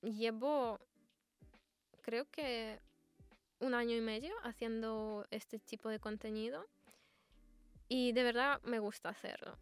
llevo 0.01 0.79
creo 2.01 2.25
que 2.31 2.79
un 3.59 3.73
año 3.73 3.95
y 3.95 4.01
medio 4.01 4.33
haciendo 4.43 5.25
este 5.31 5.59
tipo 5.59 5.89
de 5.89 5.99
contenido 5.99 6.65
y 7.89 8.11
de 8.11 8.23
verdad 8.23 8.61
me 8.63 8.79
gusta 8.79 9.09
hacerlo. 9.09 9.57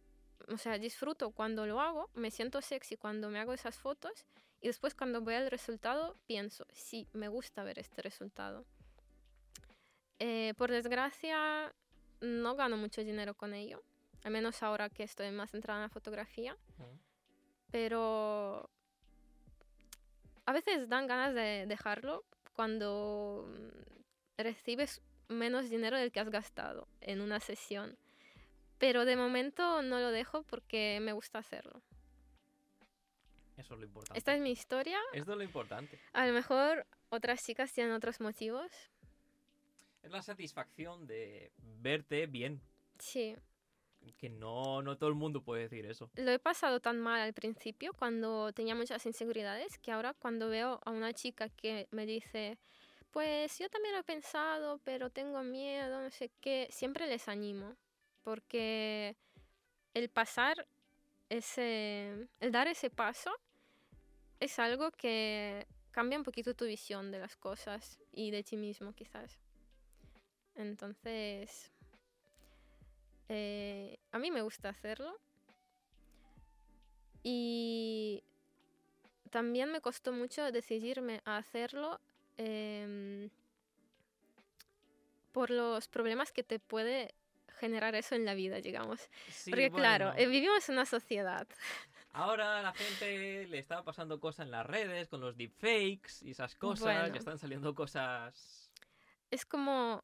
O 0.49 0.57
sea, 0.57 0.77
disfruto 0.77 1.31
cuando 1.31 1.65
lo 1.65 1.81
hago, 1.81 2.09
me 2.13 2.29
siento 2.29 2.61
sexy 2.61 2.97
cuando 2.97 3.29
me 3.29 3.39
hago 3.39 3.53
esas 3.53 3.77
fotos 3.77 4.25
y 4.61 4.67
después 4.67 4.93
cuando 4.93 5.21
veo 5.21 5.41
el 5.41 5.49
resultado 5.49 6.17
pienso, 6.27 6.65
sí, 6.71 7.07
me 7.13 7.27
gusta 7.29 7.63
ver 7.63 7.79
este 7.79 8.01
resultado. 8.01 8.65
Eh, 10.19 10.53
por 10.57 10.71
desgracia, 10.71 11.73
no 12.21 12.55
gano 12.55 12.77
mucho 12.77 13.03
dinero 13.03 13.33
con 13.33 13.53
ello, 13.53 13.81
al 14.23 14.31
menos 14.31 14.61
ahora 14.63 14.89
que 14.89 15.03
estoy 15.03 15.31
más 15.31 15.51
centrada 15.51 15.79
en 15.79 15.83
la 15.83 15.89
fotografía, 15.89 16.57
pero 17.71 18.69
a 20.45 20.53
veces 20.53 20.89
dan 20.89 21.07
ganas 21.07 21.33
de 21.33 21.65
dejarlo 21.67 22.23
cuando 22.53 23.47
mm, 23.47 24.41
recibes 24.41 25.01
menos 25.27 25.69
dinero 25.69 25.97
del 25.97 26.11
que 26.11 26.19
has 26.19 26.29
gastado 26.29 26.87
en 27.01 27.21
una 27.21 27.39
sesión. 27.39 27.97
pero 28.77 29.05
de 29.05 29.15
momento 29.15 29.81
no 29.81 29.99
lo 29.99 30.11
dejo 30.11 30.43
porque 30.43 30.99
me 31.01 31.13
gusta 31.13 31.39
hacerlo. 31.39 31.81
Eso 33.57 33.73
es 33.73 33.79
lo 33.79 33.85
importante. 33.85 34.17
Esta 34.19 34.35
es 34.35 34.41
mi 34.41 34.51
historia. 34.51 34.99
Esto 35.13 35.31
es 35.31 35.37
lo 35.37 35.43
importante. 35.43 35.97
A 36.11 36.27
lo 36.27 36.33
mejor 36.33 36.85
otras 37.09 37.43
chicas 37.43 37.71
tienen 37.71 37.93
otros 37.93 38.19
motivos. 38.19 38.69
Es 40.03 40.11
la 40.11 40.21
satisfacción 40.21 41.07
de 41.07 41.51
verte 41.81 42.27
bien. 42.27 42.61
Sí. 42.99 43.35
Que 44.13 44.29
no, 44.29 44.81
no 44.81 44.97
todo 44.97 45.09
el 45.09 45.15
mundo 45.15 45.41
puede 45.41 45.63
decir 45.63 45.85
eso. 45.85 46.09
Lo 46.15 46.31
he 46.31 46.39
pasado 46.39 46.79
tan 46.79 46.99
mal 46.99 47.21
al 47.21 47.33
principio 47.33 47.93
cuando 47.93 48.53
tenía 48.53 48.75
muchas 48.75 49.05
inseguridades 49.05 49.77
que 49.79 49.91
ahora 49.91 50.13
cuando 50.13 50.49
veo 50.49 50.79
a 50.85 50.91
una 50.91 51.13
chica 51.13 51.49
que 51.49 51.87
me 51.91 52.05
dice, 52.05 52.57
pues 53.11 53.57
yo 53.59 53.69
también 53.69 53.93
lo 53.93 54.01
he 54.01 54.03
pensado, 54.03 54.79
pero 54.83 55.09
tengo 55.09 55.41
miedo, 55.43 56.01
no 56.01 56.11
sé 56.11 56.31
qué, 56.41 56.67
siempre 56.71 57.07
les 57.07 57.27
animo. 57.27 57.75
Porque 58.23 59.15
el 59.93 60.09
pasar 60.09 60.67
ese, 61.29 62.27
el 62.39 62.51
dar 62.51 62.67
ese 62.67 62.89
paso 62.89 63.31
es 64.39 64.59
algo 64.59 64.91
que 64.91 65.65
cambia 65.91 66.17
un 66.17 66.23
poquito 66.23 66.53
tu 66.53 66.65
visión 66.65 67.11
de 67.11 67.19
las 67.19 67.37
cosas 67.37 67.99
y 68.11 68.31
de 68.31 68.43
ti 68.43 68.57
mismo 68.57 68.93
quizás. 68.93 69.39
Entonces, 70.55 71.71
eh, 73.29 73.97
a 74.11 74.19
mí 74.19 74.31
me 74.31 74.41
gusta 74.41 74.69
hacerlo. 74.69 75.19
Y 77.23 78.23
también 79.31 79.71
me 79.71 79.81
costó 79.81 80.11
mucho 80.13 80.51
decidirme 80.51 81.21
a 81.25 81.37
hacerlo 81.37 81.99
em, 82.37 83.29
por 85.31 85.49
los 85.49 85.87
problemas 85.87 86.31
que 86.31 86.43
te 86.43 86.59
puede 86.59 87.15
generar 87.59 87.95
eso 87.95 88.15
en 88.15 88.25
la 88.25 88.33
vida, 88.33 88.61
digamos. 88.61 89.09
Sí, 89.29 89.49
Porque 89.49 89.71
claro, 89.71 90.13
eh, 90.15 90.27
vivimos 90.27 90.67
en 90.69 90.75
una 90.75 90.85
sociedad. 90.85 91.47
Ahora 92.11 92.59
a 92.59 92.61
la 92.61 92.73
gente 92.73 93.45
le 93.47 93.59
está 93.59 93.83
pasando 93.83 94.19
cosas 94.19 94.45
en 94.45 94.51
las 94.51 94.65
redes 94.65 95.09
con 95.09 95.19
los 95.19 95.35
deepfakes 95.35 96.21
y 96.21 96.31
esas 96.31 96.55
cosas. 96.55 96.85
Bueno. 96.85 97.07
Ya 97.07 97.19
están 97.19 97.37
saliendo 97.37 97.75
cosas. 97.75 98.71
Es 99.31 99.45
como, 99.45 100.01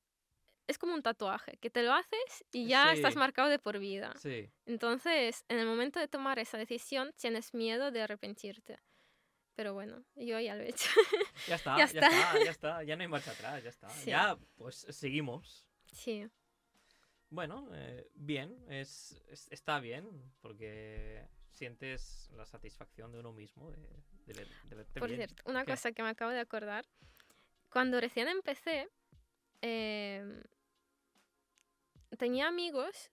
es 0.67 0.77
como 0.77 0.93
un 0.93 1.01
tatuaje, 1.03 1.57
que 1.57 1.69
te 1.69 1.83
lo 1.83 1.93
haces 1.93 2.45
y 2.51 2.67
ya 2.67 2.89
Sí. 2.91 2.97
estás 2.97 3.15
marcado 3.15 3.49
de 3.49 3.59
por 3.59 3.77
vida. 3.79 4.13
Sí. 4.17 4.49
Entonces, 4.65 5.43
en 5.49 5.59
el 5.59 5.65
momento 5.65 5.99
de 5.99 6.07
tomar 6.07 6.39
esa 6.39 6.57
decisión, 6.57 7.13
tienes 7.17 7.53
miedo 7.53 7.91
de 7.91 8.01
arrepentirte. 8.01 8.79
Pero 9.55 9.73
bueno, 9.73 10.05
yo 10.15 10.39
ya 10.39 10.55
lo 10.55 10.63
he 10.63 10.69
hecho. 10.69 10.89
Ya 11.47 11.55
está, 11.55 11.77
Ya 11.77 11.85
ya, 11.85 11.85
está. 11.85 12.07
está. 12.07 12.43
ya 12.45 12.51
está. 12.51 12.83
Ya 12.83 12.95
no 12.95 13.01
hay 13.01 13.07
marcha 13.09 13.31
atrás, 13.31 13.61
ya 13.63 13.69
está. 13.69 13.89
Sí. 13.89 14.09
Ya, 14.09 14.37
pues 14.55 14.85
seguimos. 14.89 15.67
sí, 15.91 16.27
Bueno, 17.29 17.69
eh, 17.73 18.09
bien, 18.15 18.57
es, 18.69 19.21
es- 19.29 19.47
está 19.51 19.79
bien, 19.79 20.05
porque 20.41 21.27
sientes 21.49 22.29
la 22.33 22.45
satisfacción 22.45 23.11
de 23.11 23.19
uno 23.19 23.31
mismo, 23.33 23.71
de, 23.71 23.77
de 24.25 24.33
ver- 24.33 24.47
de 24.65 24.75
verte 24.75 24.99
por 24.99 25.09
bien. 25.09 25.19
cierto, 25.27 25.43
una 25.49 25.63
¿Qué? 25.65 25.71
cosa 25.71 25.91
que 25.91 26.03
me 26.03 26.09
acabo 26.09 26.31
de 26.31 26.39
acordar. 26.39 26.85
Cuando 27.69 27.99
recién 28.01 28.27
empecé, 28.27 28.89
em, 29.61 30.41
tenía 32.17 32.47
amigos 32.47 33.11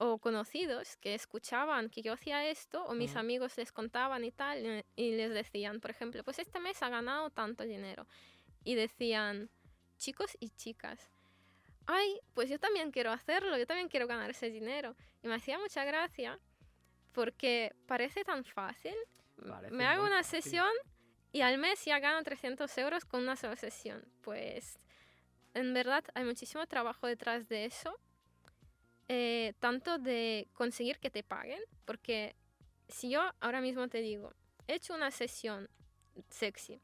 o 0.00 0.18
conocidos 0.18 0.96
que 0.98 1.14
escuchaban 1.14 1.90
que 1.90 2.02
yo 2.02 2.12
hacía 2.12 2.48
esto, 2.48 2.84
o 2.84 2.94
mis 2.94 3.16
amigos 3.16 3.56
les 3.56 3.72
contaban 3.72 4.24
y 4.24 4.30
tal, 4.30 4.84
y- 4.94 5.16
les 5.16 5.32
decían, 5.34 5.80
por 5.80 5.90
ejemplo, 5.90 6.22
pues 6.22 6.38
este 6.38 6.60
mes 6.60 6.80
ha 6.82 6.88
ganado 6.88 7.30
tanto 7.30 7.64
dinero. 7.64 8.06
Y 8.62 8.76
decían, 8.76 9.50
chicos 9.96 10.36
y 10.38 10.50
chicas, 10.50 11.10
ay, 11.86 12.20
pues 12.34 12.48
yo 12.48 12.60
también 12.60 12.92
quiero 12.92 13.10
hacerlo, 13.10 13.58
yo 13.58 13.66
también 13.66 13.88
quiero 13.88 14.06
ganar 14.06 14.30
ese 14.30 14.50
dinero. 14.50 14.94
Y 15.22 15.26
me 15.26 15.34
hacía 15.34 15.58
mucha 15.58 15.84
gracia 15.84 16.38
porque 17.12 17.74
parece 17.88 18.22
tan 18.24 18.44
fácil. 18.44 18.94
Parece 19.48 19.74
me 19.74 19.84
hago 19.84 20.04
una 20.04 20.18
fácil. 20.22 20.42
sesión 20.42 20.70
y 21.32 21.40
al 21.40 21.58
mes 21.58 21.84
ya 21.84 21.98
gano 21.98 22.22
300 22.22 22.78
euros 22.78 23.04
con 23.04 23.22
una 23.22 23.34
sola 23.34 23.56
sesión. 23.56 24.04
Pues 24.22 24.78
en 25.54 25.74
verdad 25.74 26.04
hay 26.14 26.24
muchísimo 26.24 26.66
trabajo 26.66 27.06
detrás 27.06 27.48
de 27.48 27.64
eso. 27.64 27.94
eh, 29.08 29.54
tanto 29.58 29.98
de 29.98 30.48
conseguir 30.52 30.98
que 30.98 31.10
te 31.10 31.22
paguen, 31.22 31.60
porque 31.86 32.36
si 32.88 33.08
yo 33.10 33.22
ahora 33.40 33.60
mismo 33.62 33.88
te 33.88 34.02
digo, 34.02 34.34
he 34.66 34.74
hecho 34.74 34.94
una 34.94 35.10
sesión 35.10 35.68
sexy, 36.28 36.78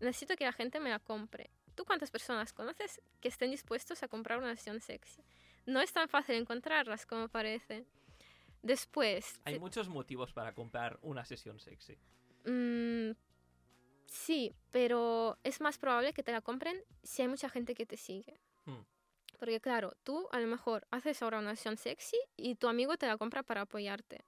necesito 0.00 0.36
que 0.36 0.44
la 0.46 0.52
gente 0.52 0.80
me 0.80 0.88
la 0.88 0.98
compre. 1.00 1.50
¿Tú 1.74 1.84
cuántas 1.84 2.10
personas 2.10 2.54
conoces 2.54 3.02
que 3.20 3.28
estén 3.28 3.50
dispuestos 3.50 4.02
a 4.02 4.08
comprar 4.08 4.38
una 4.38 4.56
sesión 4.56 4.80
sexy? 4.80 5.22
No 5.66 5.80
es 5.82 5.92
tan 5.92 6.08
fácil 6.08 6.36
encontrarlas 6.36 7.04
como 7.04 7.28
parece. 7.28 7.84
Después, 8.62 9.38
Hay 9.44 9.54
te- 9.54 9.60
muchos 9.60 9.88
motivos 9.90 10.32
para 10.32 10.54
comprar 10.54 10.98
una 11.02 11.26
sesión 11.26 11.60
sexy. 11.60 11.98
Mm, 12.46 13.10
sí, 14.06 14.54
pero 14.70 15.38
es 15.44 15.60
más 15.60 15.78
probable 15.78 16.12
que 16.12 16.22
te 16.22 16.32
la 16.32 16.40
compren 16.40 16.82
si 17.02 17.22
hay 17.22 17.28
mucha 17.28 17.48
gente 17.48 17.74
que 17.74 17.86
te 17.86 17.96
sigue. 17.96 18.40
Hmm. 18.64 18.82
Porque 19.38 19.60
claro, 19.60 19.92
tú 20.02 20.28
a 20.32 20.40
lo 20.40 20.46
mejor 20.46 20.86
haces 20.90 21.22
ahora 21.22 21.38
una 21.38 21.56
sesión 21.56 21.76
sexy 21.76 22.18
y 22.36 22.54
tu 22.54 22.68
amigo 22.68 22.96
te 22.96 23.06
la 23.06 23.18
compra 23.18 23.42
para 23.42 23.62
apoyarte. 23.62 24.24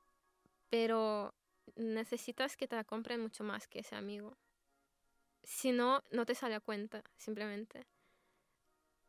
Pero 0.68 1.34
necesitas 1.76 2.56
que 2.56 2.68
te 2.68 2.76
la 2.76 2.84
compren 2.84 3.20
mucho 3.20 3.44
más 3.44 3.66
que 3.66 3.80
ese 3.80 3.96
amigo. 3.96 4.36
Si 5.42 5.72
no, 5.72 6.02
no 6.10 6.26
te 6.26 6.34
sale 6.34 6.54
a 6.54 6.60
cuenta, 6.60 7.02
simplemente. 7.16 7.86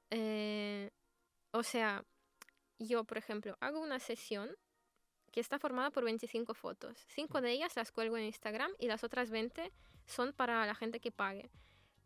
Eh, 0.09 0.89
o 1.51 1.63
sea, 1.63 2.05
yo, 2.77 3.03
por 3.03 3.17
ejemplo, 3.17 3.57
hago 3.59 3.81
una 3.81 3.99
sesión 3.99 4.55
que 5.29 5.39
está 5.39 5.59
formada 5.59 5.91
por 5.91 6.03
25 6.03 6.53
fotos. 6.53 6.97
Cinco 7.07 7.41
de 7.41 7.51
ellas 7.51 7.75
las 7.75 7.91
cuelgo 7.91 8.17
en 8.17 8.25
Instagram 8.25 8.71
y 8.79 8.87
las 8.87 9.03
otras 9.03 9.29
20 9.29 9.71
son 10.05 10.33
para 10.33 10.65
la 10.65 10.75
gente 10.75 10.99
que 10.99 11.11
pague. 11.11 11.49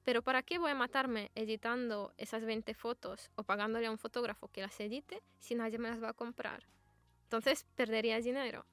Pero 0.04 0.22
¿para 0.22 0.44
qué 0.44 0.58
voy 0.58 0.72
a 0.72 0.76
matarme 0.76 1.32
editando 1.34 2.14
esas 2.18 2.44
20 2.44 2.74
fotos 2.74 3.32
o 3.36 3.44
pagándole 3.44 3.88
a 3.88 3.92
un 3.92 3.98
fotógrafo 3.98 4.50
que 4.50 4.62
las 4.62 4.80
edite 4.80 5.24
si 5.40 5.56
nadie 5.56 5.78
me 5.78 5.90
las 5.90 6.04
va 6.04 6.10
a 6.10 6.14
comprar? 6.14 6.66
Entonces 7.24 7.66
perdería 7.76 8.20
dinero. 8.20 8.66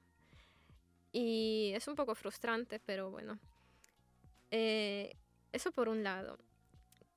Y 1.13 1.73
es 1.75 1.89
un 1.89 1.95
poco 1.95 2.15
frustrante, 2.15 2.81
pero 2.81 3.11
bueno. 3.11 3.39
Eh, 4.51 5.17
eso 5.53 5.71
por 5.73 5.89
un 5.89 6.03
lado. 6.03 6.39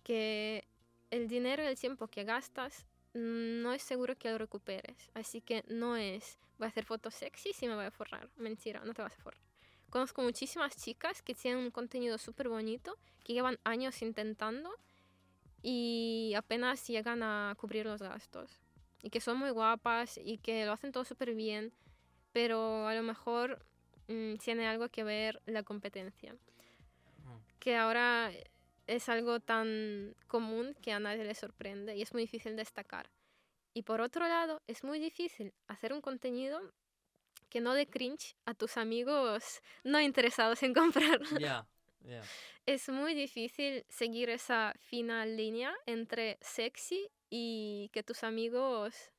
Que 0.03 0.67
el 1.09 1.27
dinero 1.27 1.63
y 1.63 1.67
el 1.67 1.77
tiempo 1.77 2.07
que 2.07 2.23
gastas 2.23 2.85
no 3.13 3.73
es 3.73 3.83
seguro 3.83 4.15
que 4.15 4.29
lo 4.29 4.37
recuperes. 4.37 5.11
Así 5.13 5.41
que 5.41 5.63
no 5.67 5.95
es, 5.95 6.37
voy 6.57 6.65
a 6.65 6.69
hacer 6.69 6.85
fotos 6.85 7.13
sexy 7.13 7.51
y 7.61 7.67
me 7.67 7.75
voy 7.75 7.85
a 7.85 7.91
forrar. 7.91 8.29
Mentira, 8.37 8.81
no 8.83 8.93
te 8.93 9.01
vas 9.01 9.13
a 9.13 9.21
forrar. 9.21 9.41
Conozco 9.89 10.23
muchísimas 10.23 10.75
chicas 10.75 11.21
que 11.21 11.35
tienen 11.35 11.63
un 11.63 11.71
contenido 11.71 12.17
súper 12.17 12.49
bonito, 12.49 12.97
que 13.23 13.33
llevan 13.33 13.59
años 13.63 14.01
intentando 14.01 14.71
y 15.61 16.33
apenas 16.35 16.87
llegan 16.87 17.21
a 17.21 17.55
cubrir 17.59 17.85
los 17.85 18.01
gastos. 18.01 18.59
Y 19.03 19.09
que 19.09 19.21
son 19.21 19.37
muy 19.37 19.51
guapas 19.51 20.17
y 20.17 20.37
que 20.37 20.65
lo 20.65 20.71
hacen 20.71 20.91
todo 20.91 21.05
súper 21.05 21.35
bien, 21.35 21.73
pero 22.31 22.87
a 22.87 22.95
lo 22.95 23.03
mejor 23.03 23.63
mm, 24.07 24.35
tiene 24.37 24.67
algo 24.67 24.89
que 24.89 25.03
ver 25.03 25.41
la 25.45 25.61
competencia. 25.61 26.33
Mm. 26.33 27.59
Que 27.59 27.75
ahora 27.75 28.31
es 28.87 29.09
algo 29.09 29.39
tan 29.39 30.15
común 30.27 30.75
que 30.81 30.91
a 30.91 30.99
nadie 30.99 31.23
le 31.23 31.35
sorprende 31.35 31.95
y 31.95 32.01
es 32.01 32.13
muy 32.13 32.23
difícil 32.23 32.55
destacar. 32.55 33.09
Y 33.73 33.83
por 33.83 34.01
otro 34.01 34.27
lado, 34.27 34.61
es 34.67 34.83
muy 34.83 34.99
difícil 34.99 35.53
hacer 35.67 35.93
un 35.93 36.01
contenido 36.01 36.61
que 37.49 37.61
no 37.61 37.73
dé 37.73 37.87
cringe 37.87 38.35
a 38.45 38.53
tus 38.53 38.77
amigos 38.77 39.61
no 39.83 39.99
interesados 40.01 40.61
en 40.63 40.73
comprarlo. 41.21 41.39
Es 42.65 42.89
muy 42.89 43.13
difícil 43.13 43.85
seguir 43.89 44.29
esa 44.29 44.73
fina 44.79 45.25
línea 45.25 45.73
entre 45.85 46.37
sexy 46.41 47.09
y 47.29 47.89
que 47.93 48.03
tus 48.03 48.23
amigos... 48.23 49.11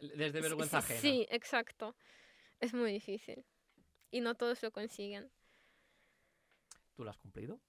Desde 0.00 0.40
vergüenza 0.40 0.78
ajena. 0.78 1.00
Sí, 1.00 1.26
exacto. 1.30 1.96
Es 2.60 2.72
muy 2.72 2.92
difícil. 2.92 3.44
Y 4.10 4.20
no 4.20 4.36
todos 4.36 4.62
lo 4.62 4.70
consiguen. 4.70 5.30
¿Tú 6.94 7.04
lo 7.04 7.10
has 7.10 7.18
cumplido? 7.18 7.60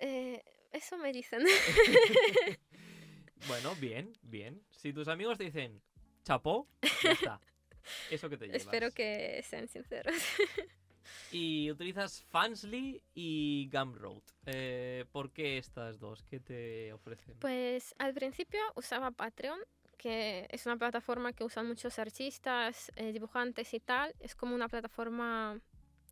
Eh, 0.00 0.42
eso 0.76 0.98
me 0.98 1.12
dicen. 1.12 1.44
Bueno, 3.48 3.74
bien, 3.76 4.12
bien. 4.22 4.60
Si 4.70 4.92
tus 4.92 5.06
amigos 5.06 5.38
te 5.38 5.44
dicen 5.44 5.80
chapó, 6.24 6.66
ya 7.02 7.12
está. 7.12 7.40
Eso 8.10 8.28
que 8.28 8.36
te 8.36 8.46
llevas. 8.46 8.62
Espero 8.62 8.90
que 8.90 9.40
sean 9.44 9.68
sinceros. 9.68 10.16
Y 11.30 11.70
utilizas 11.70 12.24
Fansly 12.24 13.00
y 13.14 13.70
Gumroad. 13.72 14.22
Eh, 14.46 15.04
¿Por 15.12 15.30
qué 15.32 15.58
estas 15.58 16.00
dos? 16.00 16.24
¿Qué 16.24 16.40
te 16.40 16.92
ofrecen? 16.92 17.38
Pues 17.38 17.94
al 17.98 18.12
principio 18.14 18.60
usaba 18.74 19.12
Patreon, 19.12 19.60
que 19.98 20.48
es 20.50 20.66
una 20.66 20.76
plataforma 20.76 21.32
que 21.32 21.44
usan 21.44 21.68
muchos 21.68 22.00
artistas, 22.00 22.90
eh, 22.96 23.12
dibujantes 23.12 23.72
y 23.74 23.78
tal. 23.78 24.14
Es 24.18 24.34
como 24.34 24.54
una 24.54 24.68
plataforma 24.68 25.60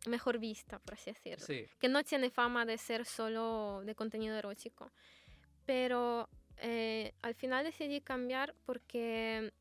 mejor 0.07 0.39
vista, 0.39 0.79
por 0.79 0.93
así 0.95 1.11
decirlo. 1.11 1.45
Sí, 1.45 1.65
Que 1.79 1.87
no 1.87 2.03
tiene 2.03 2.29
fama 2.29 2.65
de 2.65 2.77
ser 2.77 3.05
solo 3.05 3.81
de 3.83 3.95
contenido 3.95 4.35
erótico. 4.37 4.91
Pero 5.65 6.29
eh, 6.57 7.13
al 7.21 7.35
final 7.35 7.63
decidí 7.63 8.01
cambiar 8.01 8.53
porque 8.65 9.51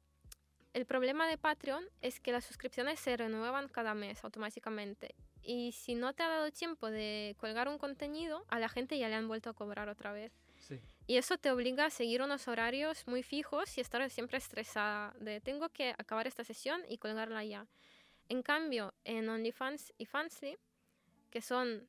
el 0.73 0.87
problema 0.87 1.29
de 1.29 1.39
Patreon 1.39 1.85
es 2.03 2.21
que 2.21 2.33
las 2.33 2.45
suscripciones 2.45 3.01
se 3.01 3.17
renuevan 3.17 3.69
cada 3.69 3.95
mes 3.95 4.23
automáticamente. 4.25 5.15
Y 5.43 5.73
si 5.73 5.95
no 5.95 6.15
te 6.15 6.23
ha 6.23 6.29
dado 6.29 6.51
tiempo 6.51 6.91
de 6.91 7.37
colgar 7.39 7.69
un 7.69 7.79
contenido, 7.79 8.45
a 8.49 8.59
la 8.59 8.69
gente 8.69 8.99
ya 8.99 9.09
le 9.09 9.15
han 9.15 9.29
vuelto 9.29 9.51
a 9.51 9.55
cobrar 9.55 9.89
otra 9.89 10.13
vez. 10.13 10.33
Sí. 10.59 10.81
Y 11.07 11.17
eso 11.17 11.37
te 11.37 11.51
obliga 11.51 11.85
a 11.85 11.91
seguir 11.91 12.23
unos 12.23 12.49
horarios 12.49 13.07
muy 13.07 13.23
fijos 13.23 13.77
y 13.77 13.83
estar 13.83 14.09
siempre 14.09 14.39
estresada 14.39 15.15
de 15.21 15.41
tengo 15.41 15.69
que 15.69 15.91
acabar 15.91 16.27
esta 16.27 16.45
sesión 16.45 16.83
y 16.89 16.97
colgarla 16.99 17.45
ya. 17.45 17.67
En 18.29 18.43
cambio, 18.43 18.95
en 19.05 19.29
OnlyFans 19.29 19.93
y 19.99 20.07
Fansly, 20.07 20.57
que 21.31 21.41
son 21.43 21.89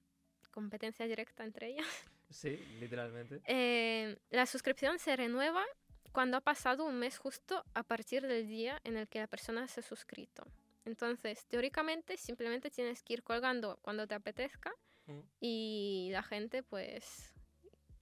competencia 0.52 1.06
directa 1.08 1.44
entre 1.44 1.68
ellas, 1.70 1.86
Sí, 2.30 2.58
literalmente. 2.80 3.42
eh, 3.46 4.18
la 4.32 4.46
suscripción 4.46 5.00
se 5.00 5.16
renueva 5.16 5.64
cuando 6.12 6.38
ha 6.38 6.42
pasado 6.42 6.86
un 6.86 6.96
mes 6.98 7.18
justo 7.18 7.64
a 7.74 7.84
partir 7.84 8.26
del 8.26 8.48
día 8.48 8.80
en 8.84 8.98
el 8.98 9.08
que 9.08 9.20
la 9.20 9.28
persona 9.28 9.68
se 9.68 9.82
ha 9.82 9.84
suscrito. 9.84 10.46
Entonces, 10.86 11.46
teóricamente, 11.48 12.16
simplemente 12.18 12.70
tienes 12.70 13.04
que 13.04 13.14
ir 13.14 13.24
colgando 13.24 13.78
cuando 13.82 14.08
te 14.08 14.16
apetezca 14.16 14.74
Mm. 15.08 15.20
y 15.40 16.10
la 16.14 16.24
gente, 16.24 16.64
pues, 16.64 17.32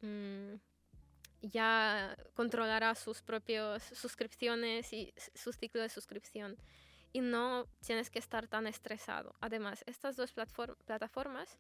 mm, 0.02 0.54
ya 1.42 2.16
controlará 2.34 2.96
sus 2.96 3.22
propias 3.22 3.84
suscripciones 3.84 4.94
y 4.94 5.14
su 5.36 5.52
ciclo 5.52 5.82
de 5.82 5.90
suscripción. 5.90 6.56
Y 7.14 7.22
no 7.22 7.68
tienes 7.86 8.10
que 8.10 8.20
estar 8.20 8.48
tan 8.48 8.68
estresado. 8.68 9.36
Además, 9.40 9.84
estas 9.88 10.16
dos 10.16 10.34
plataformas 10.34 11.58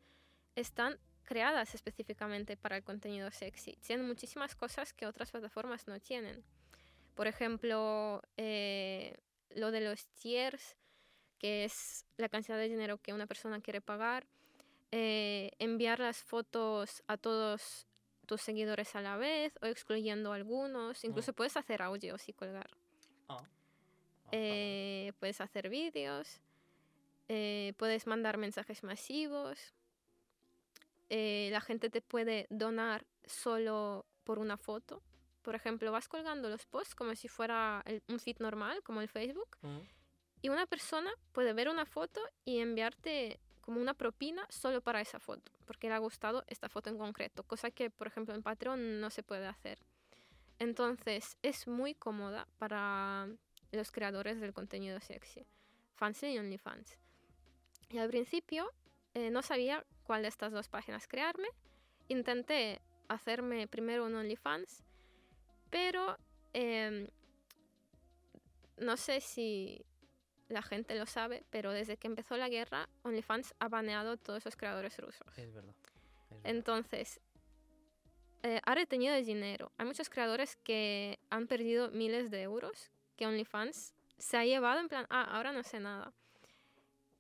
están 0.55 0.99
creadas 1.23 1.73
específicamente 1.73 2.57
para 2.57 2.75
el 2.75 2.83
contenido 2.83 3.31
sexy. 3.31 3.77
Tienen 3.85 4.07
muchísimas 4.07 4.55
cosas 4.55 4.93
que 4.93 5.05
otras 5.05 5.31
plataformas 5.31 5.87
no 5.87 5.99
tienen. 5.99 6.43
Por 7.15 7.27
ejemplo, 7.27 8.21
eh, 8.37 9.15
lo 9.51 9.71
de 9.71 9.81
los 9.81 10.07
tiers, 10.07 10.75
que 11.39 11.63
es 11.63 12.05
la 12.17 12.29
cantidad 12.29 12.57
de 12.57 12.67
dinero 12.67 12.97
que 12.97 13.13
una 13.13 13.27
persona 13.27 13.61
quiere 13.61 13.79
pagar, 13.79 14.27
eh, 14.91 15.51
enviar 15.59 15.99
las 15.99 16.23
fotos 16.23 17.03
a 17.07 17.17
todos 17.17 17.87
tus 18.25 18.41
seguidores 18.41 18.95
a 18.95 19.01
la 19.01 19.17
vez 19.17 19.53
o 19.61 19.65
excluyendo 19.65 20.33
algunos, 20.33 21.03
incluso 21.03 21.33
puedes 21.33 21.57
hacer 21.57 21.81
audios 21.81 22.27
y 22.29 22.33
colgar. 22.33 22.69
Ah. 23.27 23.43
Eh, 24.35 25.13
puedes 25.19 25.39
hacer 25.41 25.69
vídeos, 25.69 26.41
eh, 27.29 27.73
puedes 27.77 28.07
mandar 28.07 28.37
mensajes 28.37 28.83
masivos, 28.83 29.73
eh, 31.09 31.49
la 31.51 31.61
gente 31.61 31.91
te 31.91 32.01
puede 32.01 32.47
donar 32.49 33.05
solo 33.25 34.05
por 34.23 34.39
una 34.39 34.57
foto. 34.57 35.03
Por 35.43 35.53
ejemplo, 35.53 35.91
vas 35.91 36.07
colgando 36.07 36.49
los 36.49 36.65
posts 36.65 36.95
como 36.95 37.13
si 37.15 37.27
fuera 37.27 37.83
el- 37.85 38.01
un 38.07 38.19
feed 38.19 38.37
normal, 38.39 38.81
como 38.81 39.01
el 39.01 39.07
Facebook, 39.07 39.57
Mm. 39.61 39.79
y 40.41 40.49
una 40.49 40.65
persona 40.65 41.11
puede 41.31 41.53
ver 41.53 41.69
una 41.69 41.85
foto 41.85 42.19
y 42.43 42.59
enviarte 42.59 43.39
como 43.61 43.79
una 43.79 43.93
propina 43.93 44.45
solo 44.49 44.81
para 44.81 44.99
esa 44.99 45.19
foto, 45.19 45.51
porque 45.65 45.89
le 45.89 45.93
ha 45.93 45.99
gustado 45.99 46.43
esta 46.47 46.69
foto 46.69 46.89
en 46.89 46.97
concreto, 46.97 47.43
cosa 47.43 47.69
que, 47.69 47.89
por 47.91 48.07
ejemplo, 48.07 48.33
en 48.33 48.41
Patreon 48.41 48.99
no 48.99 49.09
se 49.11 49.21
puede 49.21 49.45
hacer. 49.45 49.77
Entonces, 50.59 51.37
es 51.43 51.67
muy 51.67 51.93
cómoda 51.93 52.47
para 52.57 53.27
los 53.73 53.91
creadores 53.91 54.39
del 54.39 54.53
contenido 54.53 54.99
sexy, 54.99 55.45
Fansly 55.95 56.33
y 56.33 56.39
OnlyFans. 56.39 56.97
Y 57.89 57.97
al 57.97 58.09
principio 58.09 58.71
eh, 59.13 59.29
no 59.29 59.41
sabía 59.41 59.85
cuál 60.03 60.23
de 60.23 60.27
estas 60.27 60.51
dos 60.51 60.69
páginas 60.69 61.07
crearme. 61.07 61.47
Intenté 62.07 62.81
hacerme 63.07 63.67
primero 63.67 64.05
un 64.05 64.15
OnlyFans, 64.15 64.83
pero 65.69 66.17
em, 66.53 67.07
no 68.77 68.97
sé 68.97 69.21
si 69.21 69.85
la 70.49 70.61
gente 70.61 70.95
lo 70.95 71.05
sabe, 71.05 71.43
pero 71.49 71.71
desde 71.71 71.97
que 71.97 72.07
empezó 72.07 72.37
la 72.37 72.49
guerra, 72.49 72.89
OnlyFans 73.03 73.55
ha 73.59 73.69
baneado 73.69 74.11
a 74.11 74.17
todos 74.17 74.45
los 74.45 74.55
creadores 74.55 74.97
rusos. 74.97 75.27
Es 75.37 75.53
verdad. 75.53 75.75
es 75.75 76.29
verdad. 76.29 76.49
Entonces, 76.49 77.21
eh, 78.43 78.59
ha 78.65 78.75
retenido 78.75 79.15
el 79.15 79.25
dinero. 79.25 79.71
Hay 79.77 79.85
muchos 79.85 80.09
creadores 80.09 80.57
que 80.57 81.17
han 81.29 81.47
perdido 81.47 81.91
miles 81.91 82.29
de 82.29 82.41
euros 82.41 82.91
que 83.15 83.25
OnlyFans 83.27 83.93
se 84.17 84.37
ha 84.37 84.45
llevado 84.45 84.79
en 84.79 84.87
plan, 84.89 85.05
ah, 85.09 85.23
ahora 85.35 85.51
no 85.51 85.63
sé 85.63 85.79
nada. 85.79 86.13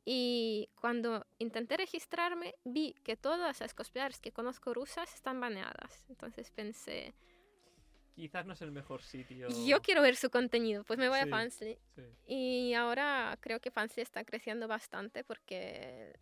Y 0.05 0.69
cuando 0.79 1.25
intenté 1.39 1.77
registrarme, 1.77 2.55
vi 2.65 2.93
que 3.03 3.15
todas 3.15 3.59
las 3.61 3.73
cosplayers 3.73 4.19
que 4.19 4.31
conozco 4.33 4.73
rusas 4.73 5.13
están 5.13 5.39
baneadas. 5.39 6.03
Entonces 6.09 6.51
pensé, 6.51 7.13
Quizás 8.15 8.45
no 8.45 8.53
es 8.53 8.61
el 8.61 8.71
mejor 8.71 9.01
sitio. 9.01 9.47
yo 9.65 9.81
quiero 9.81 10.01
ver 10.03 10.15
su 10.15 10.29
contenido, 10.29 10.83
pues 10.83 10.99
me 10.99 11.09
voy 11.09 11.17
Sí. 11.19 11.23
a 11.23 11.27
Fansly. 11.27 11.79
Sí. 11.95 12.01
Y 12.27 12.73
ahora 12.75 13.35
creo 13.41 13.59
que 13.59 13.71
Fansly 13.71 14.03
está 14.03 14.23
creciendo 14.23 14.67
bastante 14.67 15.23
porque 15.23 16.13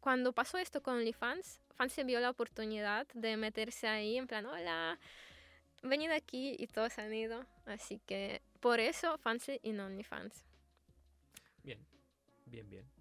cuando 0.00 0.32
pasó 0.32 0.58
esto 0.58 0.80
con 0.82 0.94
OnlyFans, 0.98 1.60
Fansly 1.74 2.04
vio 2.04 2.20
la 2.20 2.30
oportunidad 2.30 3.06
de 3.14 3.36
meterse 3.36 3.88
ahí 3.88 4.16
en 4.16 4.26
plan, 4.28 4.46
hola, 4.46 4.98
venid 5.82 6.10
aquí 6.10 6.56
y 6.58 6.66
todos 6.66 6.98
han 6.98 7.12
ido. 7.12 7.44
Así 7.66 8.00
que 8.06 8.42
por 8.60 8.80
eso 8.80 9.18
Fansly 9.18 9.60
y 9.62 9.72
no 9.72 9.86
OnlyFans. 9.86 10.44
Bien, 11.62 11.78
bien, 12.46 12.68
bien. 12.68 12.98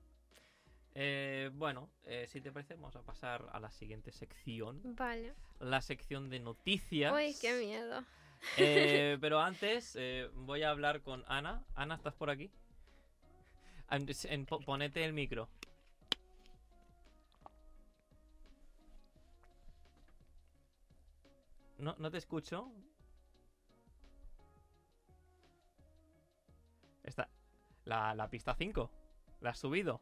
Eh, 0.99 1.51
bueno, 1.53 1.91
eh, 2.05 2.25
si 2.27 2.41
te 2.41 2.51
parece, 2.51 2.73
vamos 2.73 2.95
a 2.95 3.03
pasar 3.03 3.47
a 3.53 3.59
la 3.59 3.69
siguiente 3.69 4.11
sección. 4.11 4.81
Vale. 4.83 5.33
La 5.59 5.81
sección 5.81 6.29
de 6.29 6.39
noticias. 6.39 7.13
Uy, 7.13 7.35
qué 7.39 7.59
miedo. 7.59 8.03
Eh, 8.57 9.17
pero 9.21 9.39
antes 9.39 9.95
eh, 9.95 10.29
voy 10.33 10.63
a 10.63 10.71
hablar 10.71 11.01
con 11.01 11.23
Ana. 11.27 11.63
Ana, 11.75 11.95
¿estás 11.95 12.15
por 12.15 12.29
aquí? 12.29 12.49
Ponete 14.65 15.05
el 15.05 15.13
micro. 15.13 15.47
No, 21.79 21.95
no 21.97 22.11
te 22.11 22.17
escucho. 22.17 22.71
Está. 27.03 27.27
La, 27.85 28.13
la 28.15 28.29
pista 28.29 28.53
5. 28.55 28.91
¿La 29.41 29.51
has 29.51 29.59
subido? 29.59 30.01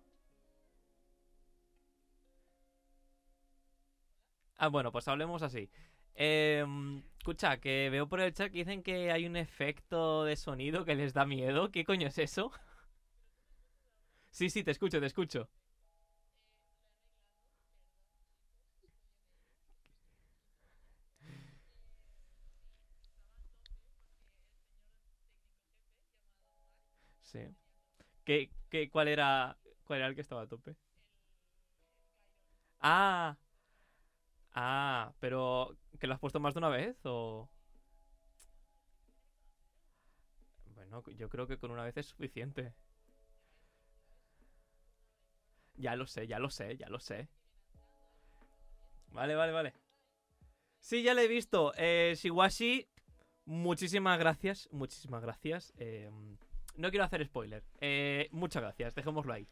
Ah, 4.57 4.67
bueno, 4.69 4.91
pues 4.91 5.07
hablemos 5.07 5.41
así. 5.43 5.69
Em, 6.15 7.03
escucha, 7.17 7.57
que 7.59 7.89
veo 7.89 8.07
por 8.07 8.19
el 8.21 8.33
chat 8.33 8.51
que 8.51 8.59
dicen 8.59 8.83
que 8.83 9.11
hay 9.11 9.25
un 9.25 9.35
efecto 9.35 10.23
de 10.23 10.35
sonido 10.37 10.85
que 10.85 10.95
les 10.95 11.13
da 11.13 11.25
miedo. 11.25 11.71
¿Qué 11.71 11.83
coño 11.85 12.07
es 12.07 12.17
eso? 12.19 12.51
Sí, 14.29 14.49
sí, 14.49 14.63
te 14.63 14.71
escucho, 14.71 14.99
te 14.99 15.07
escucho. 15.07 15.49
Sí. 27.35 27.53
¿Qué, 28.25 28.49
qué, 28.69 28.89
cuál 28.89 29.09
era, 29.09 29.57
cuál 29.85 29.99
era 29.99 30.07
el 30.07 30.15
que 30.15 30.21
estaba 30.21 30.43
a 30.43 30.47
tope? 30.47 30.75
Ah, 32.81 33.35
ah, 34.53 35.13
pero 35.19 35.77
¿que 35.99 36.07
lo 36.07 36.13
has 36.13 36.19
puesto 36.19 36.39
más 36.39 36.53
de 36.53 36.59
una 36.59 36.69
vez 36.69 36.97
o? 37.05 37.49
Bueno, 40.75 41.03
yo 41.17 41.27
creo 41.29 41.47
que 41.47 41.57
con 41.57 41.71
una 41.71 41.83
vez 41.83 41.97
es 41.97 42.05
suficiente. 42.07 42.73
Ya 45.77 45.95
lo 45.95 46.05
sé, 46.07 46.27
ya 46.27 46.39
lo 46.39 46.49
sé, 46.49 46.75
ya 46.77 46.89
lo 46.89 46.99
sé. 46.99 47.29
Vale, 49.11 49.35
vale, 49.35 49.51
vale. 49.51 49.73
Sí, 50.79 51.03
ya 51.03 51.13
lo 51.13 51.21
he 51.21 51.27
visto. 51.27 51.73
Eh, 51.77 52.13
Shiwashi, 52.15 52.87
muchísimas 53.45 54.19
gracias, 54.19 54.69
muchísimas 54.71 55.21
gracias. 55.21 55.73
Eh, 55.77 56.09
no 56.77 56.89
quiero 56.89 57.05
hacer 57.05 57.25
spoiler. 57.25 57.63
Eh, 57.79 58.29
muchas 58.31 58.61
gracias, 58.61 58.95
dejémoslo 58.95 59.33
ahí. 59.33 59.47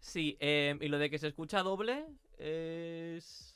Sí, 0.00 0.36
eh, 0.40 0.76
y 0.80 0.88
lo 0.88 0.98
de 0.98 1.08
que 1.08 1.18
se 1.18 1.28
escucha 1.28 1.62
doble 1.62 2.06
es... 2.38 3.53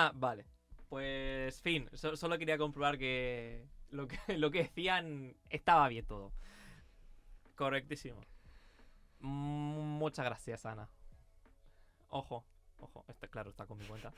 Ah, 0.00 0.12
vale. 0.14 0.44
Pues, 0.88 1.60
fin, 1.60 1.88
so- 1.92 2.16
solo 2.16 2.38
quería 2.38 2.56
comprobar 2.56 2.96
que, 2.98 3.66
lo 3.90 4.06
que, 4.06 4.16
lo 4.38 4.50
que 4.52 4.62
decían 4.62 5.36
estaba 5.50 5.88
bien 5.88 6.06
todo. 6.06 6.32
Correctísimo. 7.56 8.20
Mm, 9.20 9.98
Muchas 9.98 10.24
gracias, 10.24 10.64
Ana. 10.66 10.88
Ojo, 12.10 12.44
ojo, 12.78 13.04
está 13.08 13.26
claro, 13.26 13.50
está 13.50 13.66
con 13.66 13.76
mi 13.78 13.84
cuenta. 13.86 14.12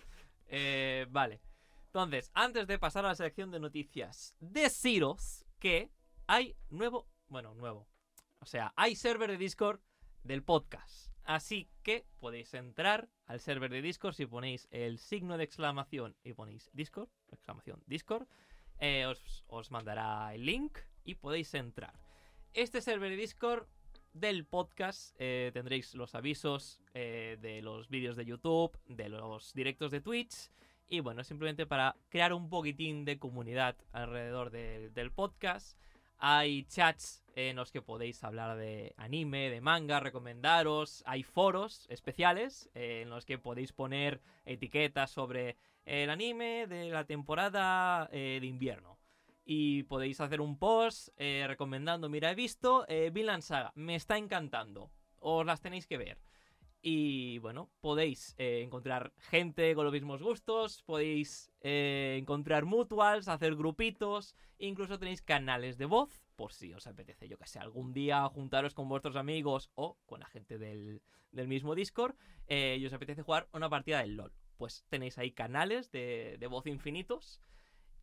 Eh, 0.48 1.06
vale. 1.08 1.40
Entonces, 1.86 2.30
antes 2.34 2.66
de 2.66 2.78
pasar 2.78 3.04
a 3.06 3.08
la 3.08 3.14
sección 3.14 3.50
de 3.50 3.58
noticias, 3.58 4.36
deciros 4.38 5.46
que 5.58 5.90
hay 6.26 6.54
nuevo. 6.68 7.08
Bueno, 7.28 7.54
nuevo. 7.54 7.88
O 8.40 8.44
sea, 8.46 8.72
hay 8.76 8.94
server 8.96 9.30
de 9.30 9.38
Discord 9.38 9.80
del 10.24 10.42
podcast. 10.42 11.09
Así 11.24 11.68
que 11.82 12.04
podéis 12.18 12.52
entrar 12.54 13.08
al 13.26 13.40
server 13.40 13.70
de 13.70 13.82
Discord 13.82 14.14
si 14.14 14.26
ponéis 14.26 14.66
el 14.70 14.98
signo 14.98 15.36
de 15.38 15.44
exclamación 15.44 16.16
y 16.24 16.32
ponéis 16.32 16.70
Discord, 16.72 17.08
exclamación 17.30 17.82
Discord. 17.86 18.26
eh, 18.78 19.06
os, 19.06 19.44
os 19.46 19.70
mandará 19.70 20.34
el 20.34 20.44
link 20.46 20.78
y 21.04 21.14
podéis 21.16 21.52
entrar. 21.54 21.92
Este 22.54 22.80
server 22.80 23.10
de 23.10 23.16
Discord 23.16 23.66
del 24.12 24.44
podcast 24.44 25.14
eh, 25.18 25.50
tendréis 25.52 25.94
los 25.94 26.14
avisos 26.14 26.82
eh, 26.94 27.36
de 27.40 27.62
los 27.62 27.88
vídeos 27.90 28.16
de 28.16 28.24
YouTube, 28.24 28.76
de 28.86 29.08
los 29.08 29.52
directos 29.54 29.90
de 29.92 30.00
Twitch. 30.00 30.50
Y 30.88 30.98
bueno, 31.00 31.22
simplemente 31.22 31.66
para 31.66 31.94
crear 32.08 32.32
un 32.32 32.48
poquitín 32.48 33.04
de 33.04 33.18
comunidad 33.20 33.76
alrededor 33.92 34.50
de- 34.50 34.90
del 34.90 35.12
podcast. 35.12 35.78
Hay 36.22 36.64
chats 36.64 37.24
en 37.34 37.56
los 37.56 37.72
que 37.72 37.80
podéis 37.80 38.22
hablar 38.24 38.58
de 38.58 38.92
anime, 38.98 39.48
de 39.48 39.62
manga, 39.62 40.00
recomendaros. 40.00 41.02
Hay 41.06 41.22
foros 41.22 41.86
especiales 41.88 42.68
eh, 42.74 43.00
en 43.02 43.08
los 43.08 43.24
que 43.24 43.38
podéis 43.38 43.72
poner 43.72 44.20
etiquetas 44.44 45.10
sobre 45.10 45.56
el 45.86 46.10
anime 46.10 46.66
de 46.66 46.90
la 46.90 47.04
temporada 47.04 48.10
eh, 48.12 48.36
de 48.38 48.46
invierno. 48.46 48.98
Y 49.46 49.84
podéis 49.84 50.20
hacer 50.20 50.42
un 50.42 50.58
post 50.58 51.08
eh, 51.16 51.46
recomendando, 51.48 52.10
mira, 52.10 52.30
he 52.30 52.34
visto 52.34 52.86
Vinland 53.12 53.42
Saga, 53.42 53.72
me 53.74 53.94
está 53.94 54.18
encantando. 54.18 54.90
Os 55.20 55.46
las 55.46 55.62
tenéis 55.62 55.86
que 55.86 55.96
ver. 55.96 56.18
Y 56.82 57.38
bueno, 57.38 57.70
podéis 57.82 58.34
eh, 58.38 58.62
encontrar 58.62 59.12
gente 59.18 59.74
con 59.74 59.84
los 59.84 59.92
mismos 59.92 60.22
gustos, 60.22 60.82
podéis 60.84 61.52
eh, 61.60 62.16
encontrar 62.18 62.64
mutuals, 62.64 63.28
hacer 63.28 63.54
grupitos, 63.54 64.34
incluso 64.56 64.98
tenéis 64.98 65.20
canales 65.20 65.76
de 65.76 65.84
voz, 65.84 66.22
por 66.36 66.54
si 66.54 66.72
os 66.72 66.86
apetece, 66.86 67.28
yo 67.28 67.36
que 67.36 67.46
sé, 67.46 67.58
algún 67.58 67.92
día 67.92 68.26
juntaros 68.28 68.72
con 68.72 68.88
vuestros 68.88 69.16
amigos 69.16 69.70
o 69.74 69.98
con 70.06 70.20
la 70.20 70.26
gente 70.26 70.56
del, 70.56 71.02
del 71.32 71.48
mismo 71.48 71.74
Discord 71.74 72.16
eh, 72.46 72.78
y 72.80 72.86
os 72.86 72.94
apetece 72.94 73.22
jugar 73.22 73.46
una 73.52 73.68
partida 73.68 74.00
del 74.00 74.16
LOL. 74.16 74.32
Pues 74.56 74.86
tenéis 74.88 75.18
ahí 75.18 75.32
canales 75.32 75.90
de, 75.90 76.38
de 76.40 76.46
voz 76.46 76.66
infinitos. 76.66 77.42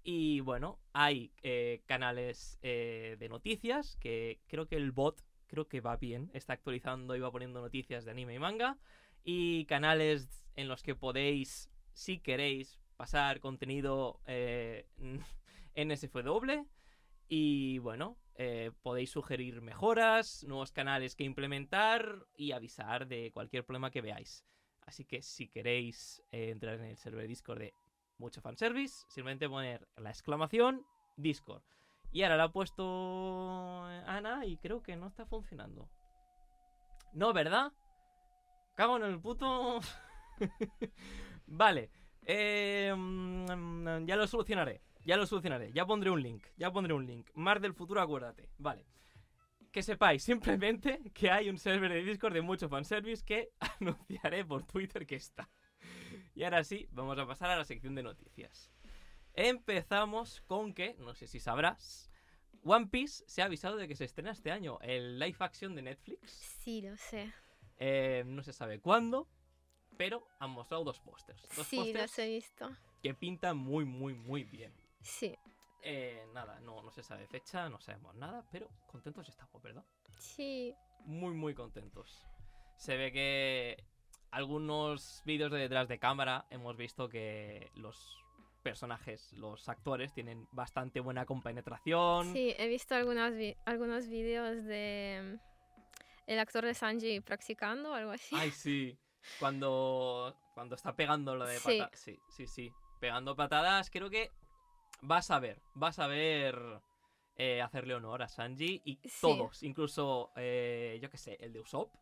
Y 0.04 0.40
bueno, 0.40 0.80
hay 0.94 1.34
eh, 1.42 1.82
canales 1.86 2.60
de 2.62 3.28
noticias 3.30 3.98
que 3.98 4.40
creo 4.48 4.68
que 4.68 4.78
el 4.78 4.92
bot 4.92 5.22
creo 5.48 5.68
que 5.68 5.82
va 5.82 5.98
bien, 5.98 6.30
está 6.34 6.54
actualizando 6.54 7.16
y 7.16 7.20
va 7.20 7.32
poniendo 7.32 7.62
noticias 7.62 8.06
de 8.06 8.12
anime 8.12 8.36
y 8.36 8.40
manga. 8.40 8.78
Y 9.24 9.66
canales 9.66 10.46
en 10.56 10.68
los 10.68 10.84
que 10.84 10.96
podéis, 10.96 11.70
si 11.94 12.20
queréis, 12.20 12.80
pasar 12.98 13.40
contenido 13.40 14.20
eh, 14.26 14.86
NSFW. 15.76 16.66
Y 17.30 17.80
bueno, 17.80 18.18
eh, 18.36 18.72
podéis 18.84 19.10
sugerir 19.10 19.62
mejoras, 19.62 20.44
nuevos 20.44 20.72
canales 20.72 21.16
que 21.16 21.24
implementar 21.24 22.26
y 22.36 22.52
avisar 22.52 23.08
de 23.08 23.32
cualquier 23.32 23.66
problema 23.66 23.92
que 23.92 24.02
veáis. 24.02 24.46
Así 24.86 25.04
que 25.04 25.22
si 25.22 25.50
queréis 25.50 26.24
eh, 26.32 26.52
entrar 26.52 26.76
en 26.76 26.86
el 26.86 26.98
server 26.98 27.28
Discord 27.28 27.60
de 27.60 27.74
Mucho 28.18 28.42
Fanservice, 28.42 29.06
simplemente 29.10 29.50
poner 29.50 29.88
la 29.98 30.10
exclamación 30.10 30.86
Discord. 31.18 31.64
Y 32.12 32.24
ahora 32.24 32.38
la 32.38 32.44
ha 32.46 32.52
puesto 32.52 33.84
Ana 34.08 34.46
y 34.46 34.58
creo 34.58 34.82
que 34.82 34.96
no 34.96 35.08
está 35.08 35.26
funcionando. 35.26 35.90
No, 37.14 37.34
¿verdad? 37.34 37.72
Cago 38.76 38.98
en 38.98 39.04
el 39.04 39.20
puto. 39.20 39.80
vale. 41.48 41.90
eh, 42.26 42.94
mm, 42.96 44.06
ya 44.06 44.16
lo 44.16 44.28
solucionaré. 44.28 44.82
Ya 45.06 45.16
lo 45.16 45.26
solucionaré. 45.26 45.72
Ya 45.72 45.86
pondré 45.86 46.10
un 46.10 46.22
link. 46.22 46.46
Ya 46.58 46.72
pondré 46.72 46.94
un 46.94 47.06
link. 47.06 47.30
Mar 47.34 47.60
del 47.62 47.74
futuro, 47.74 48.02
acuérdate. 48.02 48.50
Vale. 48.58 48.86
Que 49.72 49.82
sepáis 49.82 50.24
simplemente 50.24 51.12
que 51.14 51.32
hay 51.32 51.50
un 51.50 51.58
server 51.58 51.92
de 51.92 52.04
Discord 52.04 52.34
de 52.34 52.42
mucho 52.42 52.68
fanservice 52.68 53.24
que 53.24 53.52
anunciaré 53.80 54.44
por 54.46 54.64
Twitter 54.64 55.06
que 55.06 55.16
está. 55.16 55.50
Y 56.36 56.44
ahora 56.44 56.64
sí, 56.64 56.88
vamos 56.92 57.18
a 57.18 57.26
pasar 57.26 57.50
a 57.50 57.58
la 57.58 57.64
sección 57.64 57.96
de 57.96 58.04
noticias. 58.04 58.72
Empezamos 59.38 60.42
con 60.48 60.74
que, 60.74 60.96
no 60.96 61.14
sé 61.14 61.28
si 61.28 61.40
sabrás, 61.40 62.10
One 62.64 62.88
Piece 62.88 63.24
se 63.28 63.44
ha 63.44 63.46
avisado 63.46 63.78
de 63.78 63.88
que 63.88 63.96
se 63.96 64.04
estrena 64.04 64.32
este 64.32 64.52
año 64.52 64.80
el 64.82 65.20
live 65.20 65.38
action 65.40 65.76
de 65.76 65.84
Netflix. 65.84 66.32
Sí, 66.32 66.82
lo 66.82 66.98
sé. 66.98 67.32
Eh, 67.78 68.24
no 68.26 68.42
se 68.42 68.52
sabe 68.52 68.80
cuándo, 68.82 69.28
pero 69.96 70.28
han 70.40 70.50
mostrado 70.50 70.84
dos 70.84 71.00
pósters. 71.00 71.48
Dos 71.56 71.68
Sí, 71.68 71.94
los 71.94 72.18
he 72.18 72.28
visto. 72.30 72.68
que 73.04 73.14
pintan 73.14 73.58
muy, 73.58 73.86
muy, 73.86 74.16
muy 74.16 74.44
bien. 74.44 74.74
Sí, 75.02 75.38
Eh, 75.84 76.26
nada, 76.34 76.60
no, 76.62 76.82
no 76.82 76.92
se 76.92 77.04
sabe 77.04 77.28
fecha, 77.28 77.70
no 77.70 77.80
sabemos 77.80 78.16
nada, 78.16 78.44
pero 78.52 78.68
contentos 78.88 79.30
estamos, 79.30 79.62
¿verdad? 79.62 79.86
sí, 80.18 80.74
Muy, 81.06 81.36
muy 81.36 81.54
contentos. 81.54 82.26
Se 82.76 82.98
ve 82.98 83.12
que 83.12 83.84
algunos 84.32 85.22
vídeos 85.26 85.52
de 85.52 85.60
detrás 85.60 85.88
de 85.88 86.00
cámara 86.00 86.48
hemos 86.50 86.76
visto 86.76 87.08
que 87.08 87.70
los 87.76 88.18
personajes, 88.72 89.32
los 89.34 89.70
actores, 89.70 90.14
tienen 90.14 90.46
bastante 90.52 91.00
buena 91.00 91.26
compenetración. 91.26 92.34
sí. 92.34 92.54
He 92.58 92.68
visto 92.68 92.96
algunas 92.96 93.34
vi- 93.34 93.56
algunos 93.66 94.08
vídeos 94.10 94.66
de 94.66 95.40
mm, 95.40 96.32
el 96.32 96.40
actor 96.40 96.66
de 96.66 96.74
Sanji 96.74 97.22
practicando, 97.22 97.94
algo 97.94 98.12
así. 98.12 98.36
Ay, 98.36 98.52
sí. 98.52 98.98
Cuando, 99.40 100.36
cuando 100.54 100.76
está 100.76 100.94
pegando 100.96 101.34
lo 101.36 101.46
de 101.46 101.58
Sí. 101.60 101.78
patadas. 101.78 102.00
Sí, 102.00 102.20
sí, 102.30 102.48
sí. 102.48 102.72
Pegando 103.00 103.36
patadas, 103.36 103.90
creo 103.90 104.10
que 104.10 104.32
vas 105.02 105.32
a 105.32 105.40
ver, 105.40 105.62
vas 105.76 106.00
a 106.00 106.08
ver 106.08 106.82
eh, 107.38 107.62
hacerle 107.62 107.94
honor 107.94 108.24
a 108.24 108.28
Sanji 108.28 108.82
y 108.84 108.96
Sí. 109.08 109.20
todos, 109.22 109.64
incluso, 109.64 110.32
eh, 110.36 111.00
yo 111.02 111.10
qué 111.10 111.18
sé, 111.18 111.38
el 111.40 111.54
de 111.54 111.60
Usopp. 111.62 111.94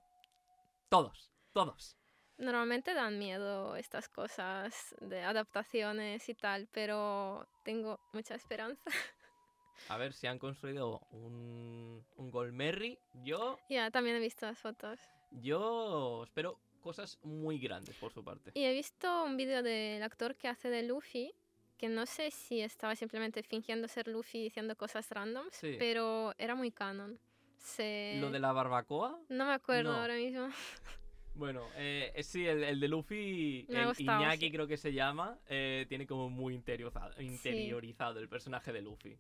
Todos, 0.90 1.32
todos. 1.54 1.98
Normalmente 2.38 2.94
dan 2.94 3.18
miedo 3.18 3.76
estas 3.78 4.10
cosas 4.10 4.94
de 5.00 5.22
adaptaciones 5.22 6.28
y 6.28 6.34
tal, 6.36 6.68
pero 6.72 7.48
tengo 7.64 8.00
mucha 8.14 8.36
esperanza. 8.36 8.84
A 9.90 9.98
ver 9.98 10.14
si 10.14 10.28
han 10.28 10.40
construido 10.40 11.00
un, 11.12 12.04
un 12.18 12.32
Golmerry. 12.32 12.98
Yo, 13.24 13.58
ya, 13.70 13.92
también 13.92 14.16
he 14.16 14.20
visto 14.20 14.46
las 14.46 14.58
fotos. 14.58 15.00
yo 15.32 16.24
espero 16.24 16.60
cosas 16.82 17.20
muy 17.24 17.58
grandes 17.60 17.96
por 17.96 18.12
su 18.14 18.24
parte. 18.24 18.52
Y 18.54 18.64
he 18.66 18.74
visto 18.74 19.24
un 19.24 19.38
vídeo 19.38 19.64
del 19.64 20.02
actor 20.04 20.36
que 20.36 20.48
hace 20.48 20.70
de 20.70 20.84
Luffy, 20.84 21.34
que 21.78 21.88
no 21.90 22.06
sé 22.06 22.32
si 22.32 22.62
estaba 22.62 22.96
simplemente 22.96 23.44
fingiendo 23.44 23.88
ser 23.88 24.08
Luffy 24.08 24.44
diciendo 24.44 24.76
cosas 24.76 25.10
randoms, 25.10 25.56
Sí. 25.56 25.76
pero 25.80 26.34
era 26.38 26.56
muy 26.56 26.72
canon. 26.72 27.20
Se... 27.58 28.18
Lo 28.20 28.30
de 28.30 28.40
la 28.40 28.52
barbacoa, 28.52 29.20
No 29.30 29.46
me 29.46 29.54
acuerdo 29.54 29.92
No. 29.94 30.00
ahora 30.02 30.16
mismo. 30.16 30.50
Bueno, 31.36 31.68
eh, 31.76 32.12
eh, 32.16 32.24
sí, 32.24 32.46
el, 32.48 32.64
el 32.64 32.80
de 32.80 32.88
Luffy, 32.88 33.66
Me 33.70 33.82
el 33.82 33.88
gustado, 33.88 34.22
Iñaki 34.22 34.46
sí. 34.48 34.52
creo 34.52 34.68
que 34.68 34.78
se 34.78 34.94
llama, 34.94 35.38
eh, 35.50 35.86
tiene 35.90 36.08
como 36.08 36.30
muy 36.30 36.54
interiorizado, 36.56 37.22
interiorizado 37.22 38.20
el 38.20 38.30
personaje 38.30 38.72
de 38.72 38.82
Luffy. 38.82 39.18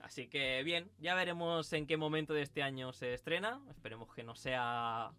Así 0.00 0.28
que 0.28 0.62
bien, 0.62 0.90
ya 0.98 1.14
veremos 1.14 1.72
en 1.72 1.86
qué 1.86 1.96
momento 1.96 2.34
de 2.34 2.42
este 2.42 2.62
año 2.62 2.92
se 2.92 3.14
estrena. 3.14 3.60
Esperemos 3.70 4.14
que 4.14 4.22
no 4.22 4.34
sea 4.36 5.12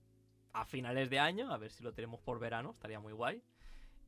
a 0.54 0.66
finales 0.66 1.10
de 1.10 1.20
año, 1.20 1.52
a 1.52 1.58
ver 1.58 1.72
si 1.72 1.84
lo 1.84 1.92
tenemos 1.94 2.22
por 2.22 2.40
verano, 2.40 2.72
estaría 2.72 3.00
muy 3.00 3.14
guay. 3.14 3.42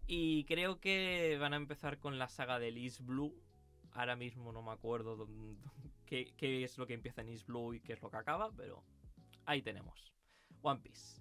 Y 0.07 0.45
creo 0.45 0.79
que 0.79 1.37
van 1.39 1.53
a 1.53 1.57
empezar 1.57 1.97
con 1.99 2.17
la 2.17 2.29
saga 2.29 2.59
de 2.59 2.69
East 2.69 3.01
Blue. 3.01 3.35
Ahora 3.93 4.15
mismo 4.15 4.51
no 4.51 4.61
me 4.61 4.71
acuerdo 4.71 5.15
dónde- 5.15 5.57
qué, 6.05 6.31
qué 6.37 6.63
es 6.63 6.77
lo 6.77 6.85
que 6.85 6.93
empieza 6.93 7.21
en 7.21 7.29
East 7.29 7.47
Blue 7.47 7.73
y 7.73 7.79
qué 7.81 7.93
es 7.93 8.01
lo 8.01 8.09
que 8.11 8.17
acaba, 8.17 8.51
pero 8.55 8.83
ahí 9.45 9.61
tenemos. 9.63 10.13
One 10.61 10.79
Piece. 10.81 11.18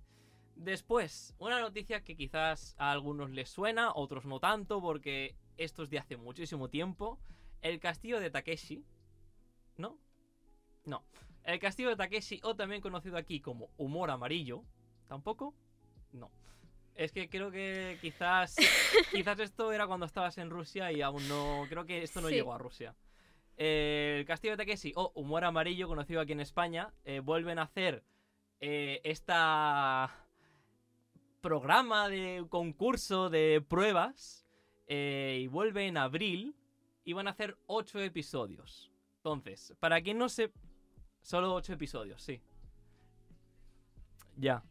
Después, 0.58 1.34
una 1.38 1.60
noticia 1.60 2.02
que 2.02 2.16
quizás 2.16 2.74
a 2.78 2.90
algunos 2.90 3.30
les 3.30 3.48
suena, 3.48 3.92
otros 3.94 4.24
no 4.24 4.40
tanto, 4.40 4.80
porque 4.80 5.36
esto 5.56 5.84
es 5.84 5.90
de 5.90 6.00
hace 6.00 6.16
muchísimo 6.16 6.68
tiempo. 6.68 7.20
El 7.62 7.78
castillo 7.78 8.18
de 8.18 8.28
Takeshi. 8.30 8.84
¿No? 9.76 9.96
No. 10.84 11.04
El 11.44 11.60
castillo 11.60 11.90
de 11.90 11.96
Takeshi, 11.96 12.40
o 12.42 12.56
también 12.56 12.80
conocido 12.80 13.16
aquí 13.16 13.40
como 13.40 13.70
Humor 13.76 14.10
Amarillo. 14.10 14.64
¿Tampoco? 15.06 15.54
No. 16.12 16.28
Es 16.96 17.12
que 17.12 17.28
creo 17.30 17.52
que 17.52 17.96
quizás. 18.00 18.56
quizás 19.12 19.38
esto 19.38 19.70
era 19.72 19.86
cuando 19.86 20.06
estabas 20.06 20.38
en 20.38 20.50
Rusia 20.50 20.90
y 20.90 21.02
aún 21.02 21.26
no. 21.28 21.66
Creo 21.68 21.86
que 21.86 22.02
esto 22.02 22.20
no 22.20 22.28
Sí. 22.28 22.34
llegó 22.34 22.52
a 22.52 22.58
Rusia. 22.58 22.96
Eh, 23.56 24.16
el 24.18 24.26
castillo 24.26 24.56
de 24.56 24.64
Takeshi, 24.64 24.92
o 24.96 25.12
Humor 25.14 25.44
Amarillo, 25.44 25.86
conocido 25.86 26.20
aquí 26.20 26.32
en 26.32 26.40
España, 26.40 26.92
eh, 27.04 27.20
vuelven 27.20 27.60
a 27.60 27.62
hacer 27.62 28.02
eh, 28.60 29.00
esta 29.04 30.12
programa 31.40 32.08
de 32.08 32.44
concurso 32.48 33.30
de 33.30 33.64
pruebas 33.66 34.46
eh, 34.86 35.40
y 35.42 35.46
vuelve 35.46 35.86
en 35.86 35.96
abril 35.96 36.54
y 37.04 37.12
van 37.12 37.28
a 37.28 37.30
hacer 37.30 37.56
ocho 37.66 38.00
episodios. 38.00 38.90
Entonces, 39.18 39.74
para 39.80 40.00
quien 40.00 40.18
no 40.18 40.28
se... 40.28 40.52
Solo 41.22 41.54
ocho 41.54 41.72
episodios, 41.72 42.22
sí. 42.22 42.40
Ya. 44.36 44.62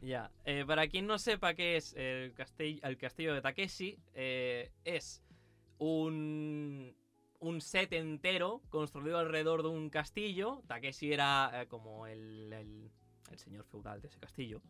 Ya. 0.00 0.30
Eh, 0.44 0.64
para 0.66 0.88
quien 0.88 1.06
no 1.06 1.18
sepa 1.18 1.54
qué 1.54 1.76
es 1.76 1.92
el, 1.94 2.32
castillo, 2.34 2.80
el 2.82 2.96
castillo 2.96 3.34
de 3.34 3.42
Takeshi, 3.42 3.98
eh, 4.14 4.70
es 4.84 5.22
un, 5.78 6.94
un 7.40 7.60
set 7.60 7.92
entero 7.92 8.62
construido 8.70 9.18
alrededor 9.18 9.62
de 9.62 9.68
un 9.68 9.90
castillo. 9.90 10.62
Takeshi 10.66 11.12
era 11.12 11.66
como 11.68 12.06
el, 12.06 12.52
el, 12.52 12.90
el 13.30 13.38
señor 13.38 13.64
feudal 13.64 14.00
de 14.00 14.08
ese 14.08 14.18
castillo. 14.18 14.62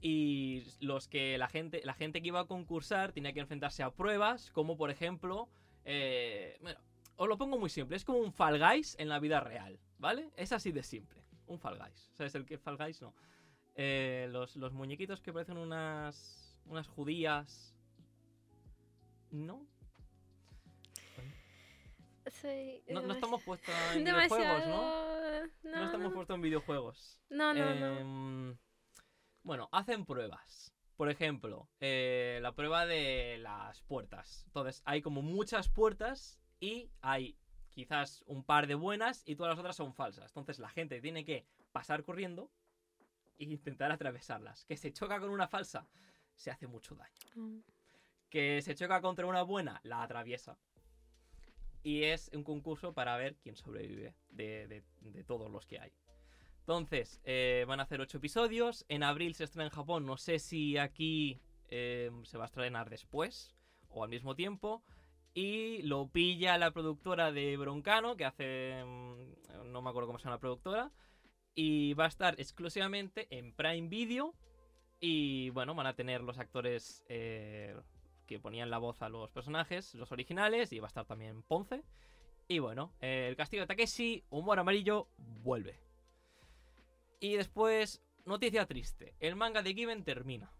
Y 0.00 0.62
los 0.80 1.08
que 1.08 1.38
la 1.38 1.48
gente, 1.48 1.80
la 1.84 1.94
gente 1.94 2.20
que 2.20 2.28
iba 2.28 2.40
a 2.40 2.44
concursar 2.46 3.12
tenía 3.12 3.32
que 3.32 3.40
enfrentarse 3.40 3.82
a 3.82 3.90
pruebas, 3.90 4.50
como 4.52 4.76
por 4.76 4.90
ejemplo. 4.90 5.48
eh, 5.84 6.58
bueno, 6.60 6.78
os 7.16 7.28
lo 7.28 7.38
pongo 7.38 7.58
muy 7.58 7.70
simple. 7.70 7.96
Es 7.96 8.04
como 8.04 8.18
un 8.18 8.32
Fall 8.32 8.58
Guys 8.58 8.94
en 8.98 9.08
la 9.08 9.18
vida 9.18 9.40
real, 9.40 9.78
¿vale? 9.98 10.30
Es 10.36 10.52
así 10.52 10.70
de 10.72 10.82
simple. 10.82 11.22
Un 11.46 11.58
Fall 11.58 11.78
Guys. 11.78 12.10
¿Sabes 12.12 12.34
el 12.34 12.44
que 12.44 12.58
Fall 12.58 12.76
Guys? 12.76 13.00
No. 13.00 13.14
Eh, 13.74 14.28
los, 14.30 14.56
los 14.56 14.72
muñequitos 14.74 15.20
que 15.22 15.32
parecen 15.32 15.56
unas. 15.56 16.54
unas 16.66 16.88
judías. 16.88 17.74
¿No? 19.30 19.66
Soy 22.40 22.82
No, 22.88 22.94
no 22.94 23.00
demas- 23.02 23.14
estamos 23.16 23.42
puestos 23.44 23.74
en 23.94 24.04
videojuegos. 24.04 24.66
¿no? 24.66 25.06
No, 25.64 25.76
No, 25.80 25.84
estamos 25.84 26.08
no. 26.10 26.14
puestos 26.14 26.34
en 26.34 26.42
videojuegos. 26.42 27.20
No, 27.30 27.54
no, 27.54 27.74
no. 27.74 28.58
Bueno, 29.46 29.68
hacen 29.70 30.04
pruebas. 30.04 30.72
Por 30.96 31.08
ejemplo, 31.08 31.68
eh, 31.78 32.40
la 32.42 32.50
prueba 32.52 32.84
de 32.84 33.38
las 33.38 33.80
puertas. 33.82 34.42
Entonces, 34.46 34.82
hay 34.84 35.02
como 35.02 35.22
muchas 35.22 35.68
puertas 35.68 36.40
y 36.58 36.90
hay 37.00 37.36
quizás 37.70 38.24
un 38.26 38.42
par 38.42 38.66
de 38.66 38.74
buenas 38.74 39.22
y 39.24 39.36
todas 39.36 39.50
las 39.50 39.58
otras 39.60 39.76
son 39.76 39.94
falsas. 39.94 40.30
Entonces, 40.32 40.58
la 40.58 40.68
gente 40.70 41.00
tiene 41.00 41.24
que 41.24 41.46
pasar 41.70 42.02
corriendo 42.02 42.50
e 43.38 43.44
intentar 43.44 43.92
atravesarlas. 43.92 44.64
Que 44.64 44.76
se 44.76 44.92
choca 44.92 45.20
con 45.20 45.30
una 45.30 45.46
falsa, 45.46 45.86
se 46.34 46.50
hace 46.50 46.66
mucho 46.66 46.96
daño. 46.96 47.14
Mm. 47.36 47.58
Que 48.28 48.60
se 48.62 48.74
choca 48.74 49.00
contra 49.00 49.26
una 49.26 49.42
buena, 49.42 49.78
la 49.84 50.02
atraviesa. 50.02 50.58
Y 51.84 52.02
es 52.02 52.30
un 52.34 52.42
concurso 52.42 52.94
para 52.94 53.16
ver 53.16 53.36
quién 53.36 53.54
sobrevive 53.54 54.16
de, 54.30 54.66
de- 54.66 54.82
de 55.02 55.22
todos 55.22 55.48
los 55.52 55.66
que 55.66 55.78
hay. 55.78 55.92
Entonces, 56.68 57.20
eh, 57.22 57.64
van 57.68 57.78
a 57.78 57.84
hacer 57.84 58.00
ocho 58.00 58.18
episodios. 58.18 58.84
En 58.88 59.04
abril 59.04 59.36
se 59.36 59.44
estrena 59.44 59.66
en 59.66 59.70
Japón. 59.70 60.04
No 60.04 60.16
sé 60.16 60.40
si 60.40 60.76
aquí 60.78 61.40
eh, 61.68 62.10
se 62.24 62.38
va 62.38 62.42
a 62.42 62.46
estrenar 62.46 62.90
después 62.90 63.54
o 63.88 64.02
al 64.02 64.10
mismo 64.10 64.34
tiempo. 64.34 64.82
Y 65.32 65.82
lo 65.82 66.08
pilla 66.08 66.58
la 66.58 66.72
productora 66.72 67.30
de 67.30 67.56
Broncano, 67.56 68.16
que 68.16 68.24
hace... 68.24 68.82
mm, 68.84 69.70
No 69.70 69.80
me 69.80 69.90
acuerdo 69.90 70.08
cómo 70.08 70.18
se 70.18 70.24
llama 70.24 70.38
la 70.38 70.40
productora. 70.40 70.90
Y 71.54 71.94
va 71.94 72.06
a 72.06 72.08
estar 72.08 72.34
exclusivamente 72.40 73.28
en 73.30 73.52
Prime 73.52 73.86
Video. 73.86 74.34
Y 74.98 75.50
bueno, 75.50 75.72
van 75.76 75.86
a 75.86 75.94
tener 75.94 76.20
los 76.20 76.36
actores 76.40 77.04
eh, 77.08 77.76
que 78.26 78.40
ponían 78.40 78.70
la 78.70 78.78
voz 78.78 79.02
a 79.02 79.08
los 79.08 79.30
personajes, 79.30 79.94
los 79.94 80.10
originales. 80.10 80.72
Y 80.72 80.80
va 80.80 80.86
a 80.86 80.88
estar 80.88 81.06
también 81.06 81.44
Ponce. 81.44 81.84
Y 82.48 82.58
bueno, 82.58 82.92
el 82.98 83.36
castillo 83.36 83.62
de 83.62 83.68
Takeshi, 83.68 84.24
humor 84.30 84.58
amarillo, 84.58 85.06
vuelve. 85.16 85.85
Y 87.20 87.36
después, 87.36 88.02
noticia 88.24 88.66
triste. 88.66 89.14
El 89.20 89.36
manga 89.36 89.62
de 89.62 89.74
Given 89.74 90.04
termina. 90.04 90.50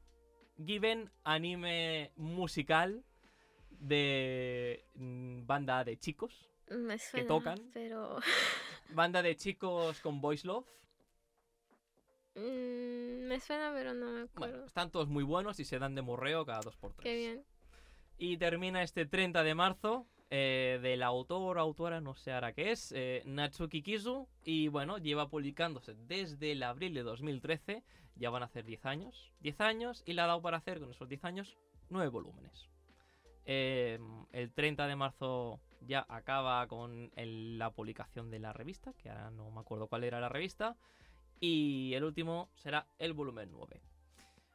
Given, 0.64 1.10
anime 1.24 2.12
musical 2.16 3.04
de 3.70 4.86
mm, 4.94 5.46
banda 5.46 5.84
de 5.84 5.98
chicos. 5.98 6.48
Me 6.70 6.98
suena, 6.98 7.26
tocan. 7.28 7.70
pero 7.72 8.18
Banda 8.94 9.22
de 9.22 9.36
chicos 9.36 10.00
con 10.00 10.20
voice 10.20 10.46
love. 10.46 10.66
mm, 12.34 13.26
me 13.28 13.38
suena, 13.40 13.72
pero 13.74 13.92
no 13.94 14.06
me 14.06 14.12
Bueno, 14.12 14.30
acuerdo. 14.34 14.64
están 14.66 14.90
todos 14.90 15.08
muy 15.08 15.24
buenos 15.24 15.60
y 15.60 15.64
se 15.64 15.78
dan 15.78 15.94
de 15.94 16.02
morreo 16.02 16.44
cada 16.46 16.60
dos 16.60 16.76
por 16.76 16.92
tres. 16.94 17.02
Qué 17.04 17.16
bien. 17.16 17.44
Y 18.18 18.38
termina 18.38 18.82
este 18.82 19.04
30 19.06 19.42
de 19.42 19.54
marzo 19.54 20.06
eh, 20.30 20.80
del 20.82 21.02
autor 21.02 21.58
o 21.58 21.60
autora, 21.60 22.00
no 22.00 22.14
sé 22.14 22.32
ahora 22.32 22.52
qué 22.52 22.72
es, 22.72 22.92
eh, 22.92 23.22
Natsuki 23.26 23.82
Kizu. 23.82 24.28
Y 24.44 24.68
bueno, 24.68 24.98
lleva 24.98 25.28
publicándose 25.28 25.94
desde 25.94 26.52
el 26.52 26.62
abril 26.62 26.94
de 26.94 27.02
2013. 27.02 27.84
Ya 28.16 28.30
van 28.30 28.42
a 28.42 28.46
hacer 28.46 28.64
10 28.64 28.86
años. 28.86 29.32
10 29.40 29.60
años 29.60 30.02
y 30.06 30.14
le 30.14 30.22
ha 30.22 30.26
dado 30.26 30.42
para 30.42 30.56
hacer 30.56 30.80
con 30.80 30.90
esos 30.90 31.08
10 31.08 31.24
años 31.24 31.56
9 31.90 32.08
volúmenes. 32.08 32.68
Eh, 33.44 33.98
el 34.32 34.52
30 34.52 34.88
de 34.88 34.96
marzo 34.96 35.60
ya 35.80 36.04
acaba 36.08 36.66
con 36.66 37.12
la 37.14 37.70
publicación 37.70 38.30
de 38.30 38.40
la 38.40 38.52
revista, 38.52 38.92
que 38.94 39.10
ahora 39.10 39.30
no 39.30 39.50
me 39.50 39.60
acuerdo 39.60 39.86
cuál 39.86 40.04
era 40.04 40.20
la 40.20 40.28
revista. 40.28 40.76
Y 41.38 41.92
el 41.94 42.02
último 42.02 42.48
será 42.56 42.86
el 42.98 43.12
volumen 43.12 43.50
9. 43.52 43.80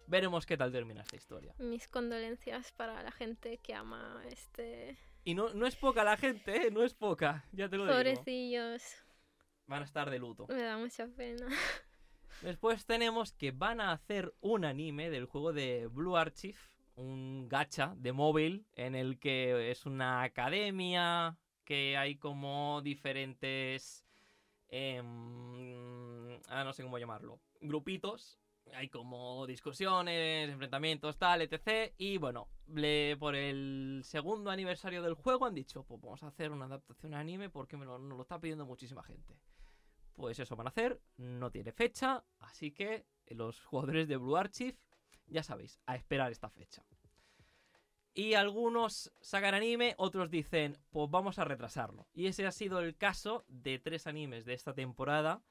Veremos 0.07 0.45
qué 0.45 0.57
tal 0.57 0.73
termina 0.73 1.03
esta 1.03 1.15
historia. 1.15 1.53
Mis 1.59 1.87
condolencias 1.87 2.73
para 2.73 3.01
la 3.01 3.11
gente 3.11 3.59
que 3.59 3.73
ama 3.73 4.21
este. 4.29 4.97
Y 5.23 5.35
no, 5.35 5.53
no 5.53 5.67
es 5.67 5.75
poca 5.75 6.03
la 6.03 6.17
gente, 6.17 6.67
¿eh? 6.67 6.71
No 6.71 6.83
es 6.83 6.93
poca, 6.93 7.45
ya 7.51 7.69
te 7.69 7.77
lo 7.77 7.83
digo. 7.83 7.95
Pobrecillos. 7.95 8.83
Van 9.67 9.83
a 9.83 9.85
estar 9.85 10.09
de 10.09 10.19
luto. 10.19 10.47
Me 10.49 10.63
da 10.63 10.77
mucha 10.77 11.07
pena. 11.07 11.47
Después 12.41 12.85
tenemos 12.85 13.33
que 13.33 13.51
van 13.51 13.81
a 13.81 13.91
hacer 13.91 14.33
un 14.41 14.65
anime 14.65 15.11
del 15.11 15.25
juego 15.25 15.53
de 15.53 15.87
Blue 15.87 16.17
Archive, 16.17 16.57
un 16.95 17.47
gacha 17.47 17.93
de 17.97 18.13
móvil, 18.13 18.65
en 18.73 18.95
el 18.95 19.19
que 19.19 19.69
es 19.69 19.85
una 19.85 20.23
academia, 20.23 21.37
que 21.63 21.97
hay 21.97 22.15
como 22.15 22.81
diferentes... 22.81 24.05
em, 24.69 26.39
ah, 26.47 26.63
no 26.63 26.73
sé 26.73 26.81
cómo 26.81 26.97
llamarlo. 26.97 27.39
Grupitos. 27.61 28.40
Hay 28.73 28.89
como 28.89 29.45
discusiones, 29.47 30.49
enfrentamientos, 30.49 31.17
tal, 31.17 31.41
etc. 31.41 31.93
Y 31.97 32.17
bueno, 32.17 32.47
por 33.19 33.35
el 33.35 34.01
segundo 34.05 34.49
aniversario 34.49 35.01
del 35.01 35.15
juego 35.15 35.45
han 35.45 35.55
dicho, 35.55 35.83
pues 35.83 35.99
vamos 36.01 36.23
a 36.23 36.27
hacer 36.27 36.51
una 36.51 36.65
adaptación 36.65 37.13
a 37.13 37.19
anime 37.19 37.49
porque 37.49 37.77
me 37.77 37.85
lo, 37.85 37.97
nos 37.97 38.17
lo 38.17 38.21
está 38.21 38.39
pidiendo 38.39 38.65
muchísima 38.65 39.03
gente. 39.03 39.37
Pues 40.13 40.39
eso 40.39 40.55
van 40.55 40.67
a 40.67 40.69
hacer, 40.69 41.01
no 41.17 41.51
tiene 41.51 41.71
fecha, 41.71 42.23
así 42.39 42.71
que 42.71 43.05
los 43.27 43.63
jugadores 43.65 44.07
de 44.07 44.17
Blue 44.17 44.37
Archive, 44.37 44.77
ya 45.27 45.43
sabéis, 45.43 45.79
a 45.85 45.95
esperar 45.95 46.31
esta 46.31 46.49
fecha. 46.49 46.85
Y 48.13 48.33
algunos 48.33 49.11
sacan 49.21 49.53
anime, 49.53 49.95
otros 49.97 50.29
dicen, 50.29 50.77
pues 50.89 51.09
vamos 51.09 51.39
a 51.39 51.45
retrasarlo. 51.45 52.09
Y 52.13 52.27
ese 52.27 52.45
ha 52.45 52.51
sido 52.51 52.79
el 52.81 52.97
caso 52.97 53.45
de 53.47 53.79
tres 53.79 54.05
animes 54.05 54.43
de 54.43 54.53
esta 54.53 54.73
temporada 54.73 55.41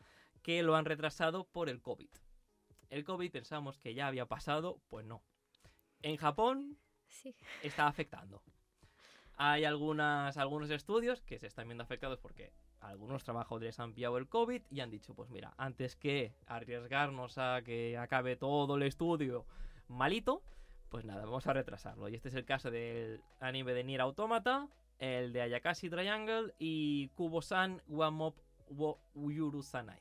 que 0.43 0.63
lo 0.63 0.77
han 0.77 0.85
retrasado 0.85 1.45
por 1.45 1.71
el 1.71 1.81
COVID. 1.81 2.11
El 2.91 3.05
COVID 3.05 3.31
pensamos 3.31 3.79
que 3.79 3.95
ya 3.95 4.09
había 4.09 4.27
pasado, 4.27 4.81
pues 4.89 5.07
no. 5.07 5.23
En 6.03 6.17
Japón 6.17 6.77
Sí. 7.09 7.35
está 7.63 7.87
afectando. 7.87 8.43
Hay 9.37 9.65
algunas, 9.65 10.37
algunos 10.37 10.71
estudios 10.71 11.23
que 11.23 11.39
se 11.39 11.47
están 11.47 11.67
viendo 11.67 11.83
afectados 11.85 12.19
porque 12.19 12.53
algunos 12.81 13.25
trabajadores 13.25 13.79
han 13.81 13.95
pillado 13.95 14.19
el 14.19 14.29
COVID 14.29 14.63
y 14.71 14.81
han 14.81 14.91
dicho, 14.91 15.15
pues 15.15 15.31
mira, 15.31 15.55
antes 15.57 15.97
que 15.97 16.35
arriesgarnos 16.47 17.39
a 17.39 17.63
que 17.63 17.97
acabe 17.97 18.37
todo 18.37 18.77
el 18.77 18.83
estudio 18.83 19.47
malito, 19.89 20.43
pues 20.89 21.05
nada, 21.05 21.25
vamos 21.25 21.47
a 21.47 21.53
retrasarlo. 21.53 22.09
Y 22.09 22.17
este 22.17 22.29
es 22.29 22.35
el 22.35 22.45
caso 22.45 22.71
del 22.71 23.21
anime 23.41 23.73
de 23.73 23.85
Nier 23.85 24.01
Automata, 24.01 24.69
el 24.99 25.33
de 25.33 25.43
Ayakashi 25.43 25.89
Triangle 25.89 26.53
y 26.59 27.09
Kubo-san 27.11 27.83
Wamop 27.87 28.37
wo 28.69 29.01
Uyuru 29.15 29.63
Sanai. 29.63 30.01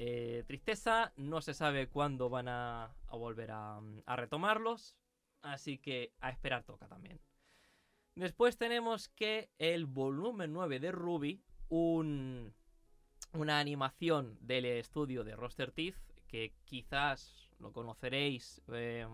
Eh, 0.00 0.44
tristeza, 0.46 1.12
no 1.16 1.40
se 1.42 1.54
sabe 1.54 1.88
cuándo 1.88 2.30
van 2.30 2.46
a, 2.46 2.94
volver 3.10 3.50
a, 3.50 3.80
retomarlos, 4.06 4.96
así 5.42 5.78
que 5.78 6.12
a 6.20 6.30
esperar 6.30 6.62
toca 6.62 6.86
también. 6.86 7.20
Después 8.14 8.56
tenemos 8.56 9.08
que 9.08 9.50
el 9.58 9.86
volumen 9.86 10.52
9 10.52 10.78
de 10.78 10.92
Ruby, 10.92 11.42
un, 11.68 12.54
una 13.32 13.58
animación 13.58 14.38
del 14.40 14.66
estudio 14.66 15.24
de 15.24 15.34
Roster 15.34 15.72
Teeth, 15.72 15.96
que 16.28 16.52
quizás 16.64 17.50
lo 17.58 17.72
conoceréis 17.72 18.62
eh, 18.72 19.04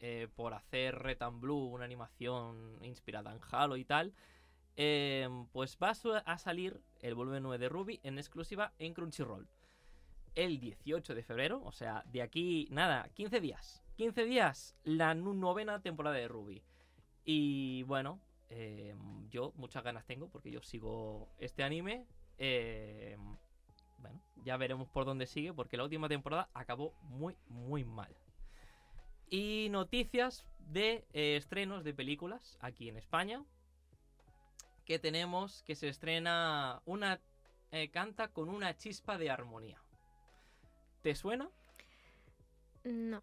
eh, 0.00 0.26
por 0.34 0.54
hacer 0.54 0.96
Red 0.96 1.22
and 1.22 1.40
Blue, 1.40 1.66
una 1.66 1.84
animación 1.84 2.78
inspirada 2.82 3.32
en 3.32 3.40
Halo 3.48 3.76
y 3.76 3.84
tal. 3.84 4.12
eh, 4.76 5.28
pues 5.52 5.78
va 5.80 5.90
a 5.90 6.38
salir 6.38 6.80
el 7.00 7.14
volumen 7.14 7.44
9 7.44 7.58
de 7.58 7.68
Ruby 7.68 8.00
en 8.02 8.18
exclusiva 8.18 8.72
en 8.78 8.94
Crunchyroll. 8.94 9.46
El 10.34 10.60
18 10.60 11.14
de 11.14 11.22
febrero, 11.22 11.60
o 11.64 11.72
sea, 11.72 12.02
de 12.06 12.22
aquí, 12.22 12.68
nada, 12.70 13.08
15 13.14 13.40
días. 13.40 13.82
15 13.96 14.24
días, 14.24 14.76
la 14.84 15.14
novena 15.14 15.82
temporada 15.82 16.16
de 16.16 16.26
Ruby. 16.26 16.62
Y 17.24 17.82
bueno, 17.82 18.18
eh, 18.48 18.94
yo 19.28 19.52
muchas 19.56 19.84
ganas 19.84 20.04
tengo 20.06 20.28
porque 20.28 20.50
yo 20.50 20.62
sigo 20.62 21.28
este 21.38 21.62
anime. 21.62 22.06
Eh, 22.38 23.16
bueno, 23.98 24.20
ya 24.44 24.56
veremos 24.56 24.88
por 24.88 25.04
dónde 25.04 25.26
sigue 25.26 25.52
porque 25.52 25.76
la 25.76 25.84
última 25.84 26.08
temporada 26.08 26.48
acabó 26.54 26.94
muy, 27.02 27.36
muy 27.48 27.84
mal. 27.84 28.16
Y 29.28 29.68
noticias 29.70 30.46
de 30.58 31.04
eh, 31.12 31.36
estrenos 31.36 31.84
de 31.84 31.94
películas 31.94 32.56
aquí 32.60 32.88
en 32.88 32.96
España. 32.96 33.44
que 34.84 34.98
tenemos 34.98 35.62
que 35.62 35.76
se 35.76 35.88
estrena 35.88 36.82
una 36.84 37.20
canta 37.92 38.28
con 38.28 38.48
una 38.48 38.76
chispa 38.76 39.16
de 39.16 39.30
armonía. 39.30 39.80
¿Te 41.02 41.14
suena? 41.14 41.50
No. 42.84 43.22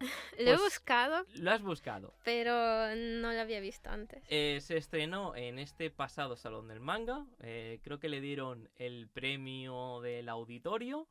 Lo 0.00 0.06
he 0.38 0.44
Pues- 0.44 0.60
buscado, 0.60 1.24
Lo 1.34 1.50
has 1.50 1.62
buscado. 1.62 2.14
pero 2.24 2.52
no 2.94 3.32
lo 3.32 3.40
había 3.40 3.58
visto 3.60 3.90
antes. 3.90 4.22
Eh, 4.28 4.58
se 4.62 4.76
estrenó 4.76 5.34
en 5.34 5.58
este 5.58 5.90
pasado 5.90 6.36
Salón 6.36 6.68
del 6.68 6.78
Manga. 6.80 7.26
eh, 7.40 7.80
creo 7.82 7.98
que 7.98 8.08
le 8.08 8.20
dieron 8.20 8.68
el 8.76 9.08
premio 9.08 10.00
del 10.00 10.28
auditorio. 10.28 11.08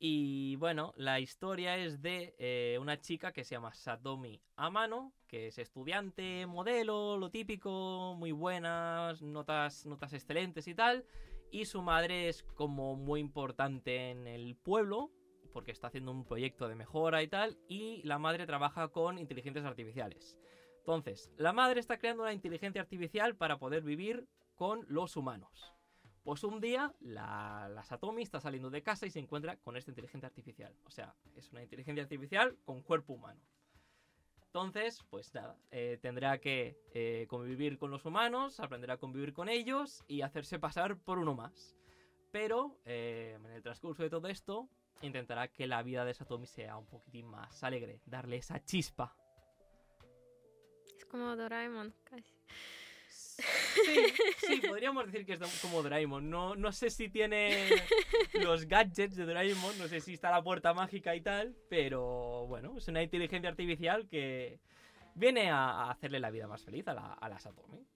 Y 0.00 0.54
bueno, 0.56 0.94
la 0.96 1.18
historia 1.20 1.76
es 1.76 2.00
de 2.00 2.34
eh, 2.38 2.78
una 2.80 3.00
chica 3.00 3.32
que 3.32 3.42
se 3.44 3.56
llama 3.56 3.74
Satomi 3.74 4.40
Amano, 4.56 5.12
que 5.26 5.48
es 5.48 5.58
estudiante, 5.58 6.46
modelo, 6.46 7.16
lo 7.18 7.30
típico, 7.30 8.14
muy 8.16 8.30
buenas, 8.30 9.20
notas, 9.22 9.84
notas 9.86 10.12
excelentes 10.12 10.68
y 10.68 10.74
tal. 10.74 11.04
Y 11.50 11.64
su 11.64 11.82
madre 11.82 12.28
es 12.28 12.42
como 12.54 12.94
muy 12.94 13.18
importante 13.20 14.10
en 14.12 14.26
el 14.28 14.54
pueblo, 14.54 15.10
porque 15.52 15.72
está 15.72 15.88
haciendo 15.88 16.12
un 16.12 16.24
proyecto 16.24 16.68
de 16.68 16.74
mejora 16.74 17.22
y 17.22 17.28
tal. 17.28 17.58
Y 17.68 18.02
la 18.04 18.18
madre 18.18 18.46
trabaja 18.46 18.88
con 18.88 19.18
inteligencias 19.18 19.64
artificiales. 19.64 20.38
Entonces, 20.78 21.30
la 21.36 21.52
madre 21.52 21.80
está 21.80 21.98
creando 21.98 22.22
una 22.22 22.32
inteligencia 22.32 22.80
artificial 22.80 23.36
para 23.36 23.58
poder 23.58 23.82
vivir 23.82 24.26
con 24.54 24.84
los 24.88 25.16
humanos. 25.16 25.74
Pues 26.24 26.44
un 26.44 26.60
día 26.60 26.94
la, 27.00 27.70
la 27.74 27.84
Satomi 27.84 28.22
está 28.22 28.40
saliendo 28.40 28.70
de 28.70 28.82
casa 28.82 29.06
y 29.06 29.10
se 29.10 29.18
encuentra 29.18 29.56
con 29.56 29.76
esta 29.76 29.90
inteligencia 29.90 30.28
artificial. 30.28 30.74
O 30.84 30.90
sea, 30.90 31.14
es 31.36 31.50
una 31.52 31.62
inteligencia 31.62 32.02
artificial 32.02 32.56
con 32.64 32.82
cuerpo 32.82 33.14
humano. 33.14 33.40
Entonces, 34.48 35.04
pues 35.10 35.32
nada, 35.34 35.56
eh, 35.70 35.98
tendrá 36.00 36.38
que 36.38 36.78
eh, 36.94 37.26
convivir 37.28 37.78
con 37.78 37.90
los 37.90 38.06
humanos, 38.06 38.60
aprender 38.60 38.90
a 38.90 38.96
convivir 38.96 39.34
con 39.34 39.48
ellos 39.48 40.02
y 40.08 40.22
hacerse 40.22 40.58
pasar 40.58 40.96
por 40.96 41.18
uno 41.18 41.34
más. 41.34 41.76
Pero 42.32 42.78
eh, 42.86 43.38
en 43.38 43.52
el 43.52 43.62
transcurso 43.62 44.02
de 44.02 44.10
todo 44.10 44.26
esto, 44.28 44.68
intentará 45.02 45.48
que 45.48 45.66
la 45.66 45.82
vida 45.82 46.04
de 46.04 46.14
Satomi 46.14 46.46
sea 46.46 46.76
un 46.76 46.86
poquitín 46.86 47.26
más 47.26 47.62
alegre, 47.62 48.00
darle 48.06 48.36
esa 48.36 48.64
chispa 48.64 49.14
Es 50.96 51.04
como 51.06 51.36
Doraemon, 51.36 51.94
casi. 52.04 52.34
Sí, 53.08 54.06
sí, 54.38 54.60
podríamos 54.66 55.06
decir 55.06 55.24
que 55.24 55.34
es 55.34 55.60
como 55.62 55.82
Doraemon. 55.82 56.28
No, 56.28 56.56
no 56.56 56.72
sé 56.72 56.90
si 56.90 57.08
tiene 57.08 57.68
los 58.34 58.66
gadgets 58.66 59.16
de 59.16 59.24
Doraemon, 59.24 59.78
no 59.78 59.88
sé 59.88 60.00
si 60.00 60.14
está 60.14 60.30
la 60.30 60.42
puerta 60.42 60.74
mágica 60.74 61.14
y 61.14 61.20
tal, 61.20 61.54
pero 61.68 62.46
bueno, 62.48 62.76
es 62.76 62.88
una 62.88 63.02
inteligencia 63.02 63.48
artificial 63.48 64.08
que 64.08 64.60
viene 65.14 65.50
a, 65.50 65.70
a 65.70 65.90
hacerle 65.90 66.20
la 66.20 66.30
vida 66.30 66.48
más 66.48 66.64
feliz 66.64 66.86
a 66.88 66.94
la, 66.94 67.12
a 67.12 67.28
la 67.28 67.38
Satomi. 67.38 67.86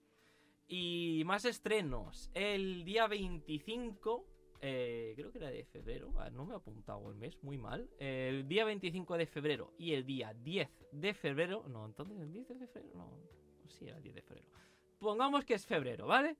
Y 0.67 1.23
más 1.25 1.45
estrenos. 1.45 2.31
El 2.33 2.85
día 2.85 3.07
25, 3.07 4.25
eh, 4.63 5.13
creo 5.15 5.31
que 5.31 5.37
era 5.37 5.51
de 5.51 5.65
febrero, 5.65 6.11
ah, 6.17 6.29
no 6.29 6.45
me 6.45 6.53
he 6.53 6.57
apuntado 6.57 7.09
el 7.11 7.15
mes, 7.15 7.37
muy 7.43 7.57
mal. 7.57 7.89
El 7.99 8.47
día 8.47 8.65
25 8.65 9.17
de 9.17 9.27
febrero 9.27 9.73
y 9.77 9.93
el 9.93 10.05
día 10.05 10.33
10 10.33 10.69
de 10.91 11.13
febrero, 11.13 11.65
no, 11.67 11.85
entonces 11.85 12.19
el 12.19 12.31
10 12.31 12.47
de 12.47 12.67
febrero, 12.67 12.95
no, 12.95 13.11
sí, 13.67 13.87
era 13.87 13.97
el 13.97 14.03
10 14.03 14.15
de 14.15 14.21
febrero 14.21 14.47
pongamos 15.03 15.43
que 15.43 15.53
es 15.53 15.67
febrero, 15.67 16.07
¿vale? 16.07 16.37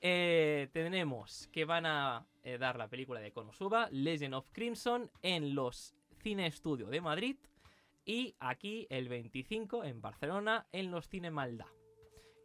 Eh, 0.00 0.68
tenemos 0.72 1.48
que 1.50 1.64
van 1.64 1.86
a 1.86 2.26
eh, 2.44 2.58
dar 2.58 2.76
la 2.76 2.88
película 2.88 3.20
de 3.20 3.32
Konosuba, 3.32 3.88
Legend 3.90 4.34
of 4.34 4.50
Crimson, 4.52 5.10
en 5.22 5.54
los 5.54 5.94
Cine 6.22 6.46
Estudio 6.46 6.86
de 6.88 7.00
Madrid 7.00 7.36
y 8.04 8.34
aquí 8.38 8.86
el 8.90 9.08
25 9.08 9.84
en 9.84 10.00
Barcelona 10.00 10.66
en 10.72 10.90
los 10.90 11.08
Cine 11.08 11.30
Maldá. 11.30 11.66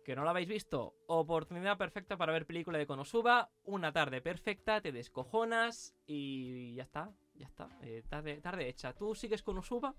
Que 0.08 0.16
no 0.16 0.24
lo 0.24 0.30
habéis 0.30 0.48
visto, 0.48 0.96
oportunidad 1.08 1.78
perfecta 1.78 2.16
para 2.16 2.32
ver 2.32 2.46
película 2.46 2.78
de 2.78 2.88
Konosuba, 2.88 3.52
una 3.66 3.92
tarde 3.92 4.22
perfecta, 4.22 4.80
te 4.80 4.94
descojonas 4.94 5.98
y 6.06 6.76
ya 6.76 6.84
está, 6.84 7.12
ya 7.36 7.46
está, 7.46 7.68
eh, 7.82 8.04
tarde, 8.08 8.40
tarde 8.40 8.70
hecha. 8.70 8.94
¿Tú 8.94 9.14
sigues 9.16 9.44
Konosuba? 9.44 9.94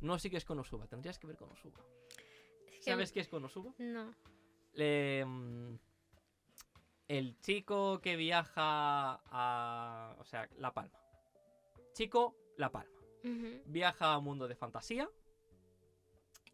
No 0.00 0.18
sigues 0.18 0.46
Konosuba, 0.46 0.86
tendrías 0.86 1.18
que 1.18 1.26
ver 1.26 1.36
Konosuba. 1.36 1.84
Es 2.66 2.76
que- 2.86 2.90
¿Sabes 2.90 3.12
qué 3.12 3.20
es 3.20 3.28
Konosuba? 3.28 3.74
No. 3.76 4.14
Mm, 4.74 5.74
el 7.08 7.38
chico 7.40 8.00
que 8.00 8.16
viaja 8.16 9.20
a. 9.26 10.16
O 10.20 10.24
sea, 10.24 10.48
La 10.56 10.72
Palma. 10.72 10.98
Chico, 11.92 12.34
La 12.56 12.72
Palma. 12.72 12.98
Viaja 13.66 14.14
a 14.14 14.16
un 14.18 14.24
mundo 14.24 14.48
de 14.48 14.56
fantasía. 14.56 15.06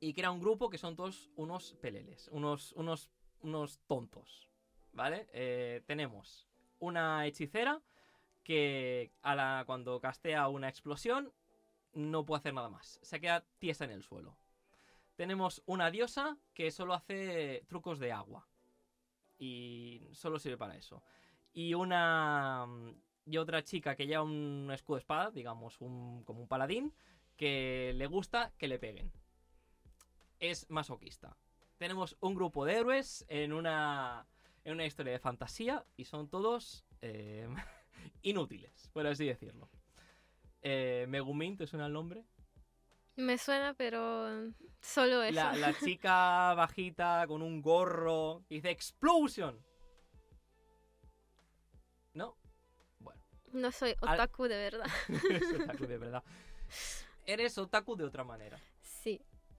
Y 0.01 0.15
crea 0.15 0.31
un 0.31 0.41
grupo 0.41 0.71
que 0.71 0.79
son 0.79 0.97
todos 0.97 1.31
unos 1.37 1.75
peleles. 1.81 2.29
Unos, 2.33 2.73
unos, 2.73 3.11
unos 3.41 3.81
tontos. 3.87 4.49
¿Vale? 4.93 5.29
Eh, 5.33 5.83
tenemos 5.87 6.49
una 6.79 7.27
hechicera 7.27 7.83
que 8.43 9.13
a 9.23 9.35
la, 9.35 9.65
cuando 9.67 10.01
castea 10.01 10.49
una 10.49 10.69
explosión 10.69 11.33
no 11.93 12.25
puede 12.25 12.41
hacer 12.41 12.55
nada 12.55 12.71
más. 12.71 12.99
Se 13.03 13.21
queda 13.21 13.45
tiesa 13.59 13.85
en 13.85 13.91
el 13.91 14.03
suelo. 14.03 14.39
Tenemos 15.17 15.63
una 15.67 15.91
diosa 15.91 16.39
que 16.55 16.71
solo 16.71 16.95
hace 16.95 17.65
trucos 17.69 17.99
de 17.99 18.13
agua. 18.13 18.49
Y 19.39 20.09
solo 20.13 20.39
sirve 20.39 20.57
para 20.57 20.77
eso. 20.77 21.03
Y 21.53 21.75
una. 21.75 22.67
Y 23.25 23.37
otra 23.37 23.63
chica 23.63 23.95
que 23.95 24.07
lleva 24.07 24.23
un 24.23 24.71
escudo 24.73 24.97
de 24.97 25.01
espada, 25.01 25.31
digamos, 25.31 25.81
un, 25.81 26.25
como 26.25 26.41
un 26.41 26.49
paladín, 26.49 26.95
que 27.37 27.93
le 27.95 28.07
gusta 28.07 28.53
que 28.57 28.69
le 28.69 28.79
peguen. 28.79 29.13
Es 30.41 30.69
masoquista. 30.71 31.37
Tenemos 31.79 32.17
un 32.21 32.35
grupo 32.35 32.65
de 32.65 32.75
héroes 32.77 33.25
en 33.29 33.53
una. 33.53 34.27
En 34.65 34.75
una 34.75 34.85
historia 34.87 35.13
de 35.13 35.19
fantasía. 35.19 35.85
Y 35.97 36.05
son 36.05 36.29
todos. 36.29 36.85
eh, 37.01 37.49
inútiles, 38.23 38.91
por 38.93 39.07
así 39.07 39.27
decirlo. 39.27 39.69
Eh, 40.63 41.07
Megumin, 41.09 41.57
¿te 41.57 41.67
suena 41.67 41.87
el 41.87 41.93
nombre? 41.93 42.25
Me 43.17 43.39
suena, 43.39 43.75
pero 43.75 44.53
solo 44.81 45.23
eso. 45.23 45.35
La, 45.35 45.55
la 45.57 45.73
chica 45.79 46.55
bajita 46.55 47.25
con 47.29 47.43
un 47.43 47.63
gorro 47.63 48.45
que 48.49 48.57
dice 48.57 48.71
Explosion. 48.71 49.59
¿No? 52.15 52.37
Bueno, 52.99 53.21
No 53.53 53.71
soy 53.73 53.95
Al- 54.03 54.15
otaku 54.15 54.45
de 54.45 54.57
verdad. 54.57 54.87
eres 55.31 55.53
otaku 55.61 55.87
de 55.87 55.99
verdad. 55.99 56.25
Eres 57.25 57.59
otaku 57.59 57.97
de 57.97 58.05
otra 58.05 58.25
manera. 58.25 58.59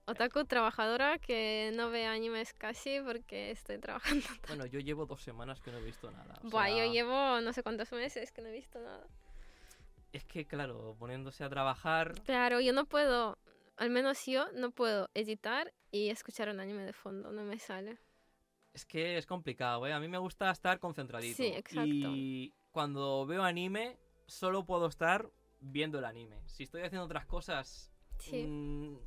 Otaku 0.09 0.43
trabajadora 0.45 1.19
que 1.19 1.71
no 1.75 1.89
ve 1.89 2.05
animes 2.05 2.53
casi 2.53 2.99
porque 3.05 3.51
estoy 3.51 3.77
trabajando. 3.77 4.25
Bueno, 4.47 4.65
yo 4.65 4.79
llevo 4.79 5.05
dos 5.05 5.21
semanas 5.21 5.61
que 5.61 5.71
no 5.71 5.77
he 5.77 5.83
visto 5.83 6.09
nada. 6.11 6.39
o 6.43 6.49
Buah, 6.49 6.67
sea, 6.67 6.85
yo 6.85 6.91
llevo 6.91 7.41
no 7.41 7.53
sé 7.53 7.61
cuántos 7.63 7.91
meses 7.91 8.31
que 8.31 8.41
no 8.41 8.47
he 8.47 8.51
visto 8.53 8.79
nada. 8.79 9.05
Es 10.11 10.25
que, 10.25 10.45
claro, 10.45 10.95
poniéndose 10.97 11.43
a 11.43 11.49
trabajar. 11.49 12.13
Claro, 12.23 12.59
yo 12.59 12.73
no 12.73 12.85
puedo, 12.85 13.37
al 13.77 13.91
menos 13.91 14.25
yo 14.25 14.51
no 14.53 14.71
puedo 14.71 15.09
editar 15.13 15.71
y 15.91 16.09
escuchar 16.09 16.49
un 16.49 16.59
anime 16.59 16.83
de 16.83 16.93
fondo, 16.93 17.31
no 17.31 17.43
me 17.43 17.59
sale. 17.59 17.99
Es 18.73 18.85
que 18.85 19.17
es 19.17 19.25
complicado, 19.27 19.85
¿eh? 19.85 19.93
A 19.93 19.99
mí 19.99 20.07
me 20.07 20.17
gusta 20.17 20.49
estar 20.49 20.79
concentradito. 20.79 21.37
Sí, 21.37 21.47
exacto. 21.47 21.83
Y 21.85 22.53
cuando 22.71 23.25
veo 23.27 23.43
anime, 23.43 23.97
solo 24.25 24.65
puedo 24.65 24.87
estar 24.87 25.29
viendo 25.59 25.99
el 25.99 26.05
anime. 26.05 26.41
Si 26.47 26.63
estoy 26.63 26.81
haciendo 26.81 27.05
otras 27.05 27.25
cosas, 27.27 27.91
Sí. 28.19 28.43
mm, 28.47 28.97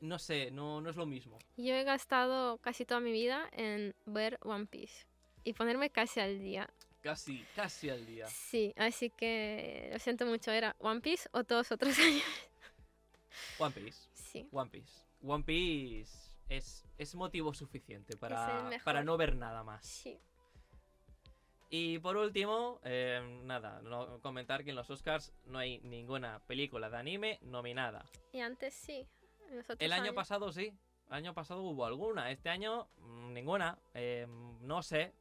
no 0.00 0.18
sé, 0.18 0.50
no, 0.50 0.80
no 0.80 0.90
es 0.90 0.96
lo 0.96 1.06
mismo. 1.06 1.38
Yo 1.56 1.74
he 1.74 1.84
gastado 1.84 2.58
casi 2.58 2.84
toda 2.84 3.00
mi 3.00 3.12
vida 3.12 3.48
en 3.52 3.94
ver 4.06 4.38
One 4.42 4.66
Piece 4.66 5.06
y 5.44 5.52
ponerme 5.52 5.90
casi 5.90 6.20
al 6.20 6.38
día. 6.40 6.68
Casi, 7.02 7.44
casi 7.56 7.88
al 7.88 8.04
día. 8.04 8.26
Sí, 8.26 8.74
así 8.76 9.10
que 9.10 9.88
lo 9.92 9.98
siento 9.98 10.26
mucho, 10.26 10.50
era 10.50 10.76
One 10.78 11.00
Piece 11.00 11.28
o 11.32 11.44
todos 11.44 11.72
otros 11.72 11.98
años. 11.98 12.22
One 13.58 13.72
Piece. 13.72 14.08
Sí, 14.14 14.48
One 14.52 14.70
Piece. 14.70 15.02
One 15.22 15.44
Piece 15.44 16.12
es, 16.48 16.84
es 16.98 17.14
motivo 17.14 17.54
suficiente 17.54 18.16
para, 18.16 18.70
para 18.84 19.02
no 19.04 19.16
ver 19.16 19.36
nada 19.36 19.62
más. 19.62 19.86
sí. 19.86 20.18
Y 21.72 22.00
por 22.00 22.16
último, 22.16 22.80
eh, 22.82 23.20
nada, 23.44 23.80
no, 23.82 24.20
comentar 24.22 24.64
que 24.64 24.70
en 24.70 24.76
los 24.76 24.90
Oscars 24.90 25.32
no 25.44 25.56
hay 25.60 25.78
ninguna 25.82 26.40
película 26.48 26.90
de 26.90 26.96
anime 26.96 27.38
nominada. 27.42 28.04
Y 28.32 28.40
antes 28.40 28.74
sí. 28.74 29.06
El 29.78 29.92
año 29.92 30.02
años. 30.04 30.14
pasado 30.14 30.52
sí, 30.52 30.72
el 31.08 31.14
año 31.14 31.34
pasado 31.34 31.62
hubo 31.62 31.84
alguna, 31.86 32.30
este 32.30 32.48
año 32.50 32.88
mm, 32.98 33.32
ninguna. 33.32 33.78
Eh, 33.94 34.26
no 34.62 34.82
sé. 34.82 35.12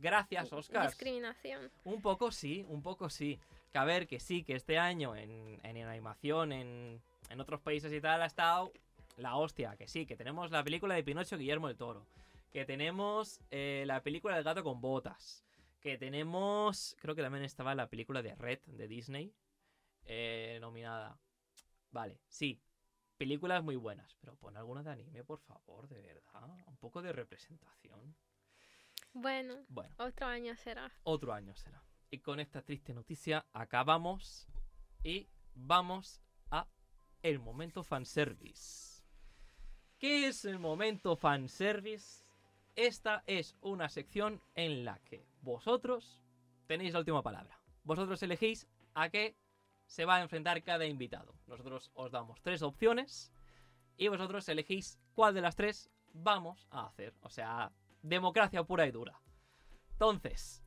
Gracias, 0.00 0.52
Oscars. 0.52 0.92
Discriminación. 0.92 1.70
Un 1.84 2.00
poco 2.02 2.30
sí, 2.30 2.64
un 2.68 2.82
poco 2.82 3.08
sí. 3.10 3.38
Que 3.72 3.78
a 3.78 3.84
ver, 3.84 4.06
que 4.06 4.20
sí, 4.20 4.44
que 4.44 4.54
este 4.54 4.78
año 4.78 5.16
en, 5.16 5.58
en 5.62 5.76
animación, 5.86 6.52
en, 6.52 7.02
en 7.30 7.40
otros 7.40 7.60
países 7.60 7.92
y 7.92 8.00
tal, 8.00 8.22
ha 8.22 8.26
estado 8.26 8.72
la 9.16 9.36
hostia. 9.36 9.76
Que 9.76 9.88
sí, 9.88 10.06
que 10.06 10.16
tenemos 10.16 10.50
la 10.50 10.62
película 10.62 10.94
de 10.94 11.02
Pinocho 11.02 11.36
Guillermo 11.36 11.68
del 11.68 11.76
Toro. 11.76 12.06
Que 12.52 12.64
tenemos 12.64 13.40
eh, 13.50 13.84
la 13.86 14.02
película 14.02 14.34
del 14.36 14.44
gato 14.44 14.62
con 14.62 14.80
botas. 14.80 15.44
Que 15.80 15.96
tenemos, 15.98 16.96
creo 17.00 17.14
que 17.14 17.22
también 17.22 17.44
estaba 17.44 17.74
la 17.74 17.88
película 17.88 18.22
de 18.22 18.34
Red 18.34 18.60
de 18.66 18.88
Disney. 18.88 19.32
eh, 20.04 20.58
nominada. 20.60 21.18
Vale, 21.90 22.18
sí. 22.28 22.60
Películas 23.18 23.62
muy 23.62 23.76
buenas. 23.76 24.14
Pero 24.20 24.36
pon 24.36 24.56
alguna 24.56 24.82
de 24.82 24.90
anime, 24.92 25.24
por 25.24 25.40
favor, 25.40 25.88
de 25.88 26.00
verdad. 26.00 26.48
Un 26.66 26.76
poco 26.76 27.02
de 27.02 27.12
representación. 27.12 28.16
Bueno, 29.12 29.56
Bueno, 29.68 29.94
otro 29.98 30.26
año 30.26 30.54
será. 30.56 30.90
otro 31.02 31.32
año 31.32 31.54
será. 31.54 31.82
Y 32.10 32.18
con 32.20 32.40
esta 32.40 32.62
triste 32.62 32.94
noticia 32.94 33.44
acabamos 33.52 34.46
y 35.02 35.28
vamos 35.54 36.22
a 36.50 36.66
el 37.22 37.38
momento 37.38 37.82
fanservice. 37.82 39.02
¿Qué 39.98 40.28
es 40.28 40.44
el 40.44 40.58
momento 40.58 41.16
fanservice? 41.16 42.24
Esta 42.76 43.24
es 43.26 43.56
una 43.60 43.88
sección 43.88 44.40
en 44.54 44.84
la 44.84 45.00
que 45.00 45.26
vosotros 45.42 46.22
tenéis 46.68 46.92
la 46.92 47.00
última 47.00 47.22
palabra. 47.22 47.60
Vosotros 47.82 48.22
elegís 48.22 48.68
a 48.94 49.08
qué 49.10 49.34
se 49.88 50.04
va 50.04 50.16
a 50.16 50.22
enfrentar 50.22 50.62
cada 50.62 50.86
invitado. 50.86 51.34
Nosotros 51.46 51.90
os 51.94 52.12
damos 52.12 52.40
tres 52.42 52.62
opciones 52.62 53.32
y 53.96 54.08
vosotros 54.08 54.48
elegís 54.48 55.00
cuál 55.14 55.34
de 55.34 55.40
las 55.40 55.56
tres 55.56 55.90
vamos 56.12 56.68
a 56.70 56.86
hacer. 56.86 57.14
O 57.22 57.30
sea, 57.30 57.72
democracia 58.02 58.62
pura 58.62 58.86
y 58.86 58.90
dura. 58.92 59.20
Entonces, 59.92 60.62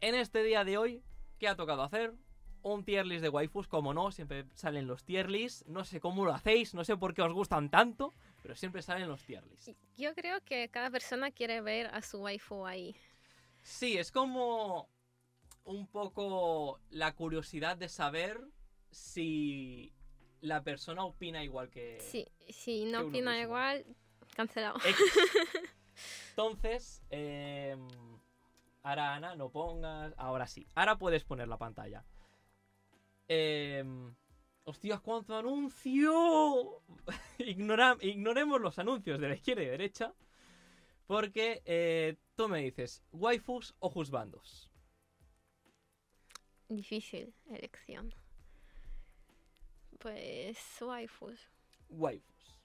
en 0.00 0.14
este 0.14 0.42
día 0.42 0.64
de 0.64 0.78
hoy, 0.78 1.02
¿qué 1.38 1.48
ha 1.48 1.56
tocado 1.56 1.82
hacer? 1.82 2.14
Un 2.62 2.84
tier 2.84 3.04
list 3.04 3.22
de 3.22 3.28
waifus, 3.28 3.66
como 3.66 3.92
no, 3.92 4.10
siempre 4.12 4.46
salen 4.54 4.86
los 4.86 5.04
tier 5.04 5.28
lists. 5.28 5.66
No 5.66 5.84
sé 5.84 6.00
cómo 6.00 6.24
lo 6.24 6.32
hacéis, 6.32 6.74
no 6.74 6.84
sé 6.84 6.96
por 6.96 7.12
qué 7.12 7.22
os 7.22 7.32
gustan 7.32 7.68
tanto, 7.70 8.14
pero 8.40 8.54
siempre 8.54 8.82
salen 8.82 9.08
los 9.08 9.22
tier 9.24 9.44
lists. 9.48 9.74
Yo 9.96 10.14
creo 10.14 10.40
que 10.42 10.70
cada 10.70 10.90
persona 10.90 11.32
quiere 11.32 11.60
ver 11.60 11.88
a 11.88 12.00
su 12.02 12.22
waifu 12.22 12.64
ahí. 12.64 12.96
Sí, 13.62 13.98
es 13.98 14.12
como 14.12 14.88
un 15.64 15.86
poco 15.86 16.80
la 16.90 17.14
curiosidad 17.14 17.76
de 17.76 17.88
saber 17.88 18.40
si 18.90 19.92
la 20.40 20.62
persona 20.62 21.04
opina 21.04 21.42
igual 21.42 21.70
que... 21.70 21.98
Sí, 22.00 22.26
si 22.50 22.84
no 22.84 23.00
opina 23.02 23.32
mismo. 23.32 23.44
igual, 23.44 23.84
cancelado. 24.36 24.78
Entonces, 26.30 27.02
eh, 27.10 27.76
ahora 28.82 29.14
Ana, 29.14 29.36
no 29.36 29.50
pongas. 29.50 30.12
Ahora 30.16 30.46
sí, 30.46 30.66
ahora 30.74 30.96
puedes 30.98 31.24
poner 31.24 31.48
la 31.48 31.56
pantalla. 31.58 32.04
Eh, 33.28 33.84
hostias, 34.64 35.00
cuánto 35.00 35.36
anuncio. 35.36 36.82
Ignora- 37.38 37.96
ignoremos 38.00 38.60
los 38.60 38.78
anuncios 38.78 39.20
de 39.20 39.28
la 39.28 39.34
izquierda 39.34 39.62
y 39.62 39.66
derecha. 39.66 40.12
Porque 41.06 41.62
eh, 41.64 42.16
tú 42.34 42.48
me 42.48 42.60
dices, 42.62 43.02
waifus 43.12 43.74
o 43.78 43.90
juzbandos. 43.90 44.63
Difícil 46.68 47.34
elección. 47.50 48.14
Pues 49.98 50.58
waifus. 50.80 51.50
waifus. 51.88 52.60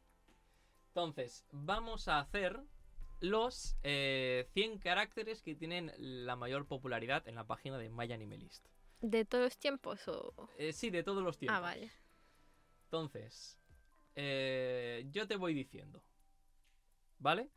Entonces, 0.88 1.46
vamos 1.52 2.08
a 2.08 2.20
hacer 2.20 2.62
los 3.22 3.78
eh, 3.84 4.48
100 4.54 4.80
caracteres 4.80 5.42
que 5.42 5.56
tienen 5.56 5.92
la 5.98 6.36
mayor 6.36 6.66
popularidad 6.68 7.28
en 7.28 7.36
la 7.36 7.46
página 7.46 7.78
de 7.78 7.90
My 7.90 8.12
Anime 8.12 8.38
List. 8.38 8.68
¿De 9.02 9.26
todos 9.26 9.46
los 9.46 9.58
tiempos 9.58 10.08
o...? 10.08 10.50
Eh, 10.58 10.74
sí, 10.74 10.90
de 10.90 11.04
todos 11.04 11.24
los 11.24 11.38
tiempos. 11.38 11.58
Ah, 11.58 11.62
vale. 11.62 11.92
Entonces, 12.86 13.58
eh, 14.16 15.06
yo 15.12 15.28
te 15.28 15.36
voy 15.36 15.54
diciendo. 15.54 16.04
¿Vale? 17.20 17.50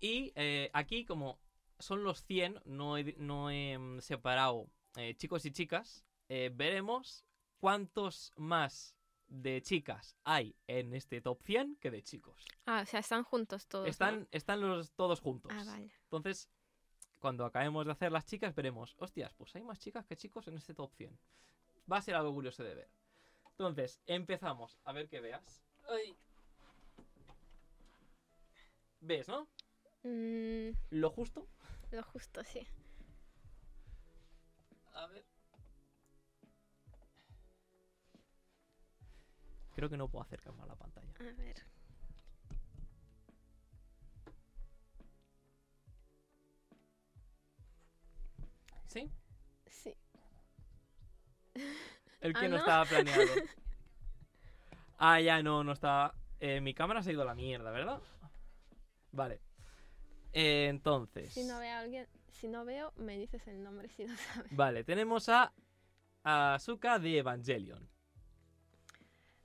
Y 0.00 0.32
eh, 0.34 0.70
aquí, 0.72 1.04
como 1.04 1.38
son 1.78 2.02
los 2.04 2.24
100, 2.24 2.62
no 2.64 2.96
he, 2.96 3.14
no 3.18 3.50
he 3.50 3.78
mm, 3.78 4.00
separado 4.00 4.68
eh, 4.96 5.14
chicos 5.16 5.44
y 5.46 5.50
chicas, 5.52 6.04
eh, 6.28 6.50
veremos 6.54 7.24
cuántos 7.58 8.32
más 8.36 8.96
de 9.28 9.62
chicas 9.62 10.16
hay 10.24 10.54
en 10.66 10.92
este 10.94 11.20
top 11.22 11.42
100 11.42 11.76
que 11.76 11.90
de 11.90 12.02
chicos. 12.02 12.44
Ah, 12.66 12.80
o 12.82 12.86
sea, 12.86 13.00
están 13.00 13.22
juntos 13.24 13.66
todos. 13.66 13.86
¿no? 13.86 13.90
Están, 13.90 14.28
están 14.30 14.60
los, 14.60 14.92
todos 14.92 15.20
juntos. 15.20 15.50
Ah, 15.54 15.64
vale. 15.64 15.90
Entonces, 16.04 16.50
cuando 17.18 17.44
acabemos 17.44 17.86
de 17.86 17.92
hacer 17.92 18.12
las 18.12 18.26
chicas, 18.26 18.54
veremos, 18.54 18.94
hostias, 18.98 19.32
pues 19.34 19.54
hay 19.56 19.62
más 19.62 19.78
chicas 19.78 20.04
que 20.06 20.16
chicos 20.16 20.48
en 20.48 20.56
este 20.56 20.74
top 20.74 20.92
100. 20.94 21.18
Va 21.90 21.96
a 21.98 22.02
ser 22.02 22.14
algo 22.14 22.34
curioso 22.34 22.62
de 22.62 22.74
ver. 22.74 22.90
Entonces, 23.50 24.00
empezamos. 24.06 24.78
A 24.84 24.92
ver 24.92 25.08
que 25.08 25.20
veas. 25.20 25.62
Ay. 25.88 26.16
¿Ves, 29.00 29.28
no? 29.28 29.48
Mm, 30.02 30.70
Lo 30.90 31.10
justo. 31.10 31.46
lo 31.90 32.02
justo, 32.02 32.44
sí. 32.44 32.66
A 35.02 35.06
ver. 35.08 35.24
Creo 39.74 39.88
que 39.88 39.96
no 39.96 40.08
puedo 40.08 40.22
acercar 40.22 40.52
más 40.54 40.68
la 40.68 40.76
pantalla. 40.76 41.12
A 41.18 41.22
ver. 41.34 41.56
¿Sí? 48.86 49.10
Sí. 49.66 49.94
El 52.20 52.32
que 52.34 52.38
Ah, 52.38 52.42
no, 52.42 52.48
¿no? 52.50 52.56
estaba 52.56 52.84
planeado. 52.84 53.22
Ah, 55.04 55.20
ya 55.20 55.42
no, 55.42 55.64
no 55.64 55.72
estaba. 55.72 56.14
Eh, 56.38 56.60
mi 56.60 56.74
cámara 56.74 57.02
se 57.02 57.10
ha 57.10 57.12
ido 57.12 57.22
a 57.22 57.24
la 57.24 57.34
mierda, 57.34 57.72
¿verdad? 57.72 58.00
Vale. 59.10 59.40
Eh, 60.32 60.68
entonces. 60.70 61.32
Si 61.34 61.42
no 61.42 61.58
veo 61.58 61.74
a 61.74 61.80
alguien... 61.80 62.06
Si 62.42 62.48
no 62.48 62.64
veo, 62.64 62.92
me 62.96 63.16
dices 63.18 63.46
el 63.46 63.62
nombre 63.62 63.88
si 63.88 64.04
no 64.04 64.16
sabes. 64.34 64.50
Vale, 64.56 64.82
tenemos 64.82 65.28
a 65.28 65.52
Asuka 66.24 66.98
de 66.98 67.18
Evangelion. 67.18 67.88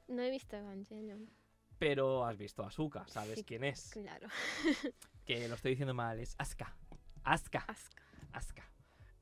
No 0.08 0.24
he 0.24 0.32
visto 0.32 0.56
Evangelion. 0.58 1.30
Pero 1.78 2.26
has 2.26 2.36
visto 2.40 2.64
a 2.64 2.70
Asuka, 2.70 3.08
sabes 3.08 3.38
Sí, 3.38 3.44
quién 3.46 3.64
es. 3.66 3.92
Claro. 3.92 4.28
Que 5.28 5.48
lo 5.48 5.54
estoy 5.54 5.74
diciendo 5.74 5.94
mal, 5.94 6.20
es 6.20 6.34
Asuka. 6.40 6.76
Asuka, 7.24 7.60
Asuka. 7.68 8.02
Asuka. 8.32 8.72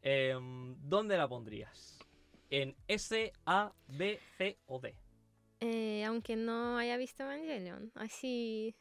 Em, 0.01 0.77
¿Dónde 0.87 1.17
la 1.17 1.27
pondrías? 1.27 1.99
¿En 2.49 2.77
S, 2.87 3.33
A, 3.45 3.73
B, 3.89 4.17
C 4.37 4.57
o 4.67 4.79
D? 4.79 4.95
Eh, 5.59 6.05
aunque 6.05 6.37
no 6.37 6.77
haya 6.77 6.95
visto 6.95 7.23
Evangelion. 7.23 7.91
Así, 7.95 8.73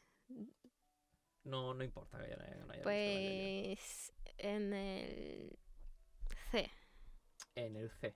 No, 1.42 1.74
no 1.74 1.82
importa 1.82 2.16
que 2.18 2.26
haya, 2.26 2.36
no 2.36 2.42
haya 2.44 2.84
visto 2.84 2.90
Evangelion. 2.90 4.13
En 4.44 4.74
el... 4.74 5.58
C. 6.50 6.70
En 7.54 7.76
el 7.76 7.90
C. 7.90 8.14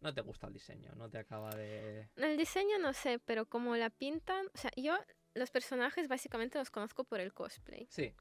No 0.00 0.12
te 0.12 0.20
gusta 0.20 0.46
el 0.46 0.52
diseño, 0.52 0.92
no 0.94 1.08
te 1.08 1.16
acaba 1.16 1.48
de... 1.54 2.10
El 2.16 2.36
diseño 2.36 2.78
no 2.78 2.92
sé, 2.92 3.18
pero 3.18 3.46
como 3.46 3.76
la 3.76 3.88
pintan... 3.88 4.46
O 4.52 4.58
sea, 4.58 4.70
yo 4.76 4.94
los 5.32 5.50
personajes 5.50 6.06
básicamente 6.06 6.58
los 6.58 6.70
conozco 6.70 7.04
por 7.04 7.20
el 7.20 7.32
cosplay. 7.32 7.86
Sí, 7.88 8.14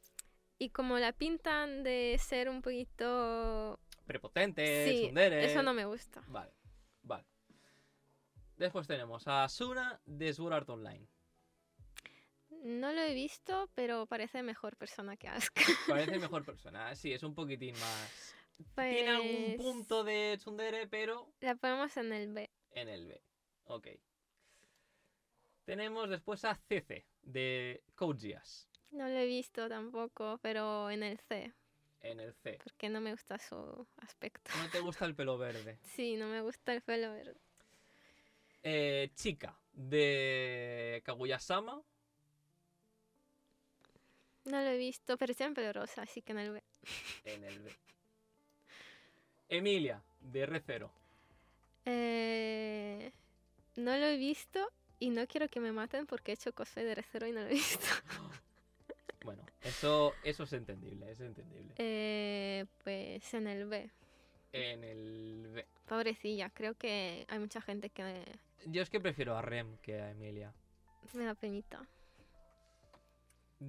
Y 0.58 0.70
como 0.70 1.00
la 1.00 1.12
pintan 1.12 1.84
de 1.84 2.18
ser 2.18 2.48
un 2.48 2.62
poquito... 2.62 3.78
prepotente, 4.06 4.88
Sí, 4.88 5.02
tsundere. 5.02 5.44
Eso 5.44 5.64
no 5.64 5.74
me 5.74 5.84
gusta. 5.84 6.24
Vale, 6.28 6.54
vale. 7.02 7.28
Después 8.56 8.88
tenemos 8.88 9.28
a 9.28 9.44
Asuna 9.44 10.00
de 10.06 10.32
Sword 10.32 10.54
Art 10.54 10.70
Online. 10.70 11.10
No 12.64 12.92
lo 12.94 13.02
he 13.02 13.14
visto, 13.14 13.70
pero 13.76 14.06
parece 14.06 14.42
mejor 14.42 14.76
persona 14.78 15.18
que 15.18 15.28
Asuka. 15.28 15.64
Parece 15.88 16.18
mejor 16.20 16.46
persona. 16.46 16.96
Sí, 16.96 17.12
es 17.14 17.22
un 17.24 17.36
poquitín 17.36 17.74
más. 17.80 18.36
Tiene 18.76 19.10
algún 19.10 19.46
Pues, 19.46 19.58
punto 19.58 20.04
de 20.04 20.36
tsundere, 20.38 20.88
pero 20.88 21.34
La 21.42 21.56
ponemos 21.56 21.96
en 21.98 22.14
el 22.14 22.32
B. 22.34 22.50
en 22.72 22.88
el 22.90 23.06
B. 23.08 23.22
Ok. 23.66 23.88
Tenemos 25.66 26.10
después 26.10 26.44
a 26.46 26.56
CC 26.56 27.06
de 27.22 27.84
Code 27.96 28.20
Geass 28.20 28.68
No 28.92 29.08
lo 29.08 29.18
he 29.18 29.26
visto 29.26 29.68
tampoco, 29.70 30.38
pero 30.42 30.90
en 30.90 31.04
el 31.04 31.18
C, 31.20 31.54
en 32.02 32.20
el 32.20 32.34
C. 32.34 32.60
porque 32.64 32.90
no 32.90 33.00
me 33.02 33.12
gusta 33.12 33.38
su 33.40 33.88
aspecto. 33.98 34.52
No 34.58 34.70
te 34.70 34.80
gusta 34.82 35.06
el 35.06 35.16
pelo 35.16 35.38
verde. 35.38 35.80
Sí, 35.96 36.16
no 36.18 36.28
me 36.28 36.42
gusta 36.42 36.74
el 36.74 36.82
pelo 36.82 37.12
verde. 37.14 37.40
Eh, 38.62 39.12
chica 39.16 39.58
de 39.74 41.02
Kaguya-sama 41.06 41.82
No 44.46 44.62
lo 44.62 44.68
he 44.70 44.78
visto, 44.78 45.18
pero 45.18 45.34
tiene 45.34 45.54
pelo 45.56 45.72
rosa, 45.74 46.02
así 46.04 46.22
que 46.22 46.34
en 46.34 46.40
el 46.40 46.52
B. 46.52 46.64
en 47.26 47.44
el 47.44 47.60
B. 47.60 47.72
Emilia 49.50 50.02
de 50.20 50.48
R0. 50.48 50.90
Eh, 51.86 53.12
no 53.76 53.98
lo 53.98 54.06
he 54.06 54.18
visto 54.18 54.60
y 55.00 55.10
no 55.10 55.28
quiero 55.28 55.48
que 55.50 55.60
me 55.60 55.72
maten 55.72 56.06
porque 56.06 56.32
he 56.32 56.36
hecho 56.36 56.54
cosplay 56.54 56.86
de 56.86 56.96
Recero 56.96 57.28
y 57.28 57.32
no 57.32 57.42
lo 57.42 57.48
he 57.48 57.54
visto. 57.54 57.86
Bueno, 59.24 59.46
eso, 59.62 60.14
eso 60.26 60.44
es 60.44 60.52
entendible, 60.52 61.10
es 61.10 61.22
entendible. 61.22 61.74
Eh, 61.78 62.66
pues 62.84 63.34
en 63.34 63.48
el 63.48 63.66
B. 63.68 63.90
En 64.52 64.84
el 64.84 65.48
B. 65.48 65.66
Pobrecilla, 65.88 66.50
creo 66.50 66.74
que 66.76 67.26
hay 67.30 67.40
mucha 67.40 67.62
gente 67.62 67.90
que 67.90 68.26
Yo 68.66 68.82
es 68.82 68.90
que 68.90 69.00
prefiero 69.00 69.38
a 69.38 69.42
Rem 69.42 69.78
que 69.78 70.02
a 70.02 70.12
Emilia. 70.12 70.54
me 71.14 71.24
da 71.24 71.36
penita. 71.36 71.88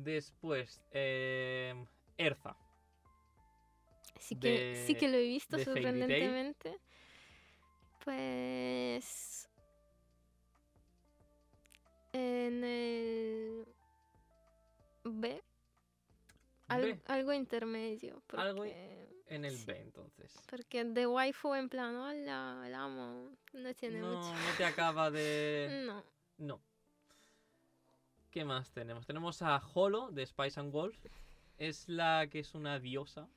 Después, 0.02 0.82
eh, 0.90 1.72
Erza. 2.18 2.56
Sí 4.18 4.36
que, 4.36 4.82
sí 4.86 4.94
que 4.96 5.08
lo 5.08 5.16
he 5.16 5.22
visto 5.22 5.58
sorprendentemente. 5.58 6.78
Pues... 8.04 9.48
En 12.12 12.64
el... 12.64 13.66
B. 15.04 15.42
Algo 16.68 16.86
B. 16.86 17.00
algo 17.06 17.32
intermedio. 17.32 18.22
Algo 18.36 18.64
En 18.64 19.44
el 19.44 19.56
sí. 19.56 19.64
B, 19.66 19.80
entonces. 19.80 20.32
porque 20.48 20.84
de 20.84 21.06
waifu 21.06 21.54
en 21.54 21.68
plan, 21.68 21.94
hola, 21.96 22.66
la 22.68 22.84
amo, 22.84 23.30
no 23.52 23.74
tiene 23.74 24.00
No, 24.00 24.16
mucho. 24.16 24.28
no 24.32 24.56
te 24.56 24.64
acaba 24.64 25.10
de... 25.10 25.82
No. 25.86 26.04
No. 26.38 26.60
¿Qué 28.34 28.44
más 28.44 28.72
tenemos? 28.72 29.06
Tenemos 29.06 29.42
a 29.42 29.62
Holo 29.74 30.10
de 30.10 30.26
Spice 30.26 30.58
and 30.58 30.72
Wolf. 30.72 30.98
Es 31.56 31.88
la 31.88 32.26
que 32.28 32.40
es 32.40 32.56
una 32.56 32.80
diosa 32.80 33.28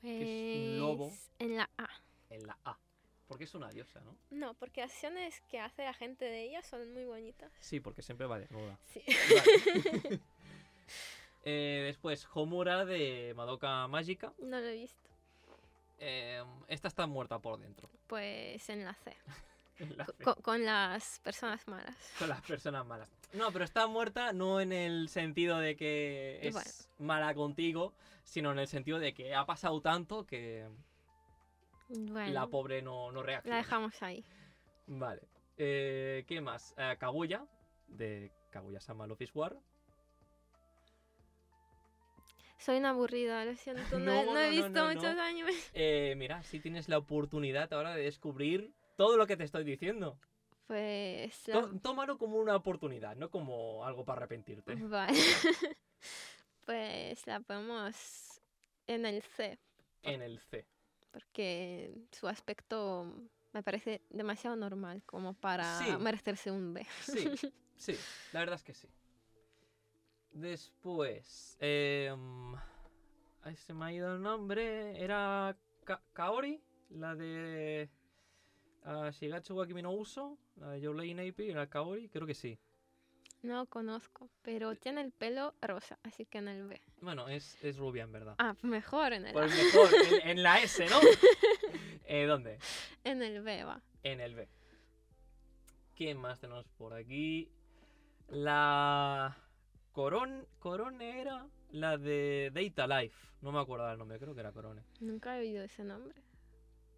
Pues 0.00 0.22
es 0.22 0.56
un 0.72 0.78
lobo. 0.78 1.12
en 1.38 1.58
la 1.58 1.68
A. 1.76 1.86
en 2.30 2.46
la 2.46 2.56
A. 2.64 2.78
Porque 3.28 3.44
es 3.44 3.54
una 3.54 3.68
diosa, 3.68 4.00
¿no? 4.00 4.16
No, 4.30 4.54
porque 4.54 4.80
acciones 4.80 5.42
que 5.50 5.60
hace 5.60 5.84
la 5.84 5.92
gente 5.92 6.24
de 6.24 6.44
ella 6.44 6.62
son 6.62 6.90
muy 6.94 7.04
bonitas. 7.04 7.52
Sí, 7.60 7.80
porque 7.80 8.00
siempre 8.00 8.26
va 8.26 8.38
desnuda. 8.38 8.78
Sí. 8.86 9.02
Vale. 9.06 10.20
Eh, 11.44 11.82
después, 11.86 12.26
Homura 12.34 12.84
de 12.84 13.32
Madoka 13.34 13.86
Mágica. 13.88 14.34
No 14.40 14.58
lo 14.60 14.66
he 14.66 14.74
visto. 14.74 15.08
Eh, 15.98 16.44
esta 16.68 16.88
está 16.88 17.06
muerta 17.06 17.38
por 17.38 17.58
dentro. 17.58 17.88
Pues 18.08 18.68
en 18.68 18.84
la 18.84 18.92
C. 18.92 19.16
La 19.96 20.06
con 20.42 20.64
las 20.64 21.18
personas 21.20 21.66
malas. 21.68 21.96
Con 22.18 22.28
las 22.28 22.40
personas 22.42 22.84
malas. 22.86 23.08
No, 23.32 23.50
pero 23.52 23.64
está 23.64 23.86
muerta 23.86 24.32
no 24.32 24.60
en 24.60 24.72
el 24.72 25.08
sentido 25.08 25.58
de 25.58 25.76
que 25.76 26.38
es 26.42 26.52
Bueno. 26.52 26.70
mala 26.98 27.34
contigo, 27.34 27.94
sino 28.24 28.52
en 28.52 28.58
el 28.58 28.68
sentido 28.68 28.98
de 28.98 29.14
que 29.14 29.34
ha 29.34 29.46
pasado 29.46 29.80
tanto 29.80 30.26
que 30.26 30.68
Bueno, 31.88 32.32
la 32.32 32.46
pobre 32.46 32.82
no, 32.82 33.10
no 33.12 33.20
la 33.20 33.26
reacciona. 33.26 33.56
dejamos 33.56 34.02
ahí. 34.02 34.24
Vale. 34.86 35.22
Eh, 35.56 36.24
¿Qué 36.26 36.40
más? 36.40 36.74
Eh, 36.76 36.96
Kaguya, 36.98 37.44
de 37.88 38.32
Kaguya-sama 38.50 39.06
Love 39.06 39.22
is 39.22 39.34
War. 39.34 39.56
Soy 42.58 42.76
una 42.76 42.90
aburrida, 42.90 43.44
lo 43.44 43.54
siento. 43.56 43.82
No, 43.98 43.98
No, 43.98 44.12
he- 44.22 44.24
no 44.26 44.38
he 44.38 44.50
visto 44.50 44.84
muchos 44.86 45.18
animes. 45.18 45.70
Eh, 45.72 46.14
mira, 46.16 46.42
si 46.42 46.60
tienes 46.60 46.88
la 46.88 46.98
oportunidad 46.98 47.72
ahora 47.72 47.94
de 47.94 48.02
descubrir 48.04 48.72
todo 49.00 49.16
lo 49.16 49.26
que 49.26 49.34
te 49.38 49.44
estoy 49.44 49.64
diciendo. 49.64 50.18
Pues. 50.66 51.48
la- 51.48 51.62
Tó- 51.62 51.70
tómalo 51.80 52.18
como 52.18 52.36
una 52.36 52.54
oportunidad, 52.54 53.16
no 53.16 53.30
como 53.30 53.82
algo 53.86 54.04
para 54.04 54.18
arrepentirte. 54.18 54.74
Vale. 54.74 55.16
pues 56.66 57.26
la 57.26 57.40
ponemos 57.40 58.42
en 58.86 59.06
el 59.06 59.22
C. 59.22 59.58
En 60.02 60.20
el 60.20 60.38
C. 60.38 60.66
Porque 61.12 61.94
su 62.12 62.28
aspecto 62.28 63.10
me 63.54 63.62
parece 63.62 64.02
demasiado 64.10 64.54
normal 64.54 65.02
como 65.06 65.32
para 65.32 65.78
Sí. 65.78 65.96
merecerse 65.98 66.50
un 66.50 66.74
B. 66.74 66.86
Sí, 67.00 67.24
sí, 67.78 67.96
la 68.32 68.40
verdad 68.40 68.56
es 68.56 68.62
que 68.64 68.74
sí. 68.74 68.88
Después, 70.32 71.56
eh, 71.60 72.14
se 73.56 73.72
me 73.72 73.84
ha 73.86 73.92
ido 73.94 74.14
el 74.14 74.20
nombre. 74.20 75.02
Era 75.02 75.56
Ka- 75.84 76.02
Kaori, 76.12 76.62
la 76.90 77.14
de 77.16 77.88
ah, 78.84 79.10
Shigatsu 79.10 79.54
wa 79.56 79.66
Kimi 79.66 79.82
no 79.82 79.92
Uso, 79.92 80.38
la 80.56 80.70
de 80.70 80.80
Your 80.80 80.94
Navy, 80.96 81.50
era 81.50 81.68
Kaori, 81.68 82.08
creo 82.08 82.26
que 82.26 82.34
sí. 82.34 82.58
No 83.42 83.64
conozco, 83.66 84.28
pero 84.42 84.74
tiene 84.76 85.00
el 85.00 85.12
pelo 85.12 85.54
rosa, 85.62 85.98
así 86.02 86.26
que 86.26 86.38
en 86.38 86.48
el 86.48 86.66
B. 86.68 86.80
Bueno, 87.00 87.28
es, 87.28 87.56
es 87.64 87.78
rubia 87.78 88.02
en 88.02 88.12
verdad. 88.12 88.34
Ah, 88.38 88.54
mejor 88.62 89.14
en 89.14 89.26
el 89.26 89.32
Pues 89.32 89.50
A. 89.50 89.56
mejor, 89.56 89.88
en, 90.22 90.28
en 90.28 90.42
la 90.42 90.60
S, 90.60 90.86
¿no? 90.88 90.96
Eh, 92.12 92.26
¿Dónde? 92.26 92.58
En 93.04 93.22
el 93.22 93.40
B 93.40 93.62
va. 93.62 93.80
En 94.02 94.20
el 94.20 94.34
B. 94.34 94.48
¿Qué 95.94 96.12
más 96.16 96.40
tenemos 96.40 96.66
por 96.76 96.92
aquí? 96.92 97.48
La 98.28 99.36
Coron 99.92 100.46
Corone 100.58 101.20
era 101.20 101.46
la 101.70 101.98
de 101.98 102.50
Data 102.52 102.86
Life. 103.00 103.16
No 103.42 103.52
me 103.52 103.60
acuerdo 103.60 103.90
el 103.90 103.96
nombre, 103.98 104.18
creo 104.18 104.34
que 104.34 104.40
era 104.40 104.50
Corone. 104.52 104.82
Nunca 105.00 105.36
he 105.36 105.40
oído 105.40 105.62
ese 105.62 105.84
nombre. 105.84 106.20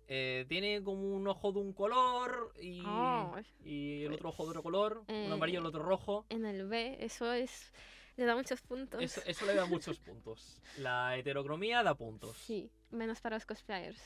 Eh, 0.09 0.45
tiene 0.49 0.83
como 0.83 1.15
un 1.15 1.27
ojo 1.27 1.53
de 1.53 1.61
un 1.61 1.73
color 1.73 2.53
y, 2.61 2.83
Oh, 2.85 3.35
y 3.65 4.03
el 4.05 4.12
otro 4.12 4.29
ojo 4.31 4.45
de 4.45 4.51
otro 4.51 4.62
color. 4.62 5.05
eh, 5.09 5.24
un 5.27 5.33
amarillo, 5.33 5.61
el 5.61 5.66
otro 5.66 5.83
rojo. 5.83 6.27
en 6.29 6.45
el 6.45 6.66
B, 6.66 6.97
eso 7.01 7.33
es. 7.33 7.73
Le 8.16 8.27
da 8.27 8.35
muchos 8.37 8.61
puntos. 8.61 9.01
Eso, 9.03 9.23
eso 9.24 9.47
le 9.47 9.55
da 9.55 9.65
muchos 9.65 9.99
puntos. 10.01 10.61
La 10.79 11.16
heterocromía 11.16 11.83
da 11.83 11.95
puntos. 11.95 12.37
Sí, 12.37 12.70
menos 12.91 13.20
para 13.20 13.37
los 13.37 13.47
cosplayers. 13.47 14.01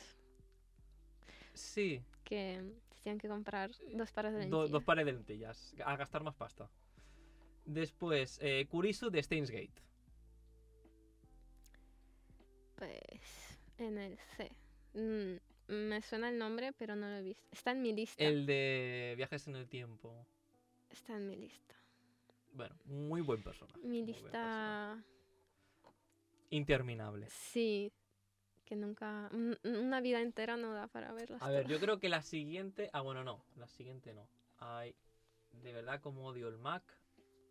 Sí, 1.54 2.02
Que 2.22 2.62
tienen 3.02 3.18
que 3.18 3.28
comprar 3.28 3.70
dos 3.94 4.12
pares 4.12 4.32
de 4.34 4.38
do- 4.40 4.42
lentillas. 4.62 4.70
dos 4.70 4.84
pares 4.84 5.06
de 5.06 5.12
lentillas. 5.12 5.74
A 5.84 5.96
gastar 5.96 6.22
más 6.22 6.34
pasta. 6.36 6.70
Después, 7.64 8.38
eh, 8.42 8.66
Kurisu 8.68 9.10
de 9.10 9.22
Steins 9.22 9.50
Gate. 9.50 9.82
Pues 12.76 13.58
en 13.78 13.98
el 13.98 14.18
C. 14.36 14.52
Mm, 14.94 15.36
me 15.68 16.00
suena 16.02 16.28
el 16.28 16.38
nombre, 16.38 16.72
pero 16.72 16.94
no 16.96 17.08
lo 17.08 17.16
he 17.16 17.22
visto. 17.22 17.42
Está 17.52 17.72
en 17.72 17.82
mi 17.82 17.92
lista. 17.92 18.22
El 18.22 18.46
de 18.46 19.14
viajes 19.16 19.46
en 19.48 19.56
el 19.56 19.68
tiempo. 19.68 20.26
Está 20.90 21.16
en 21.16 21.28
mi 21.28 21.36
lista. 21.36 21.74
Bueno, 22.52 22.74
muy 22.84 23.20
buen 23.20 23.42
personaje. 23.42 23.78
Mi 23.80 24.02
lista. 24.04 25.02
Interminable. 26.50 27.28
Sí. 27.28 27.92
Que 28.64 28.76
nunca. 28.76 29.28
un- 29.32 29.58
Una 29.64 30.00
vida 30.00 30.20
entera 30.20 30.56
no 30.56 30.72
da 30.72 30.88
para 30.88 31.12
verlas. 31.12 31.42
A 31.42 31.50
ver, 31.50 31.64
todas. 31.64 31.72
yo 31.72 31.80
creo 31.84 31.98
que 32.00 32.08
la 32.08 32.22
siguiente. 32.22 32.90
Ah, 32.92 33.00
bueno, 33.00 33.24
no. 33.24 33.44
La 33.56 33.68
siguiente 33.68 34.12
no. 34.14 34.26
Ay, 34.58 34.94
de 35.62 35.72
verdad 35.72 36.00
como 36.00 36.26
odio 36.26 36.48
el 36.48 36.58
Mac 36.58 36.82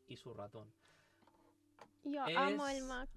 y 0.07 0.17
su 0.17 0.33
ratón. 0.33 0.71
Yo 2.03 2.21
amo 2.23 2.67
el 2.67 2.83
Mac. 2.83 3.09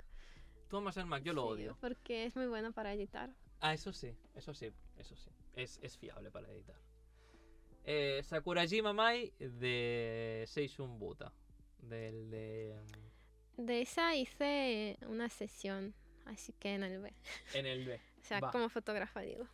Tú 0.68 0.76
amas 0.76 0.96
el 0.98 1.06
Mac, 1.06 1.22
yo 1.22 1.32
lo 1.32 1.42
sí, 1.42 1.48
odio. 1.48 1.76
Porque 1.80 2.26
es 2.26 2.36
muy 2.36 2.46
bueno 2.46 2.72
para 2.72 2.92
editar. 2.92 3.30
Ah, 3.60 3.72
eso 3.74 3.92
sí, 3.92 4.14
eso 4.34 4.52
sí, 4.54 4.70
eso 4.98 5.16
sí. 5.16 5.30
Es, 5.54 5.78
es 5.82 5.96
fiable 5.96 6.30
para 6.30 6.48
editar. 6.50 6.76
Eh, 7.84 8.20
Sakurajima 8.22 8.92
Mai 8.92 9.32
de 9.38 10.44
Seishun 10.46 10.98
Buta. 10.98 11.32
Del 11.80 12.30
de. 12.30 12.76
De 13.56 13.80
esa 13.80 14.14
hice 14.14 14.98
una 15.06 15.28
sesión. 15.28 15.94
Así 16.26 16.52
que 16.52 16.74
en 16.74 16.82
el 16.82 17.00
B. 17.00 17.12
En 17.54 17.66
el 17.66 17.84
B. 17.86 18.00
O 18.20 18.24
sea, 18.28 18.40
Va. 18.40 18.50
como 18.50 18.68
fotógrafa, 18.68 19.20
digo. 19.22 19.46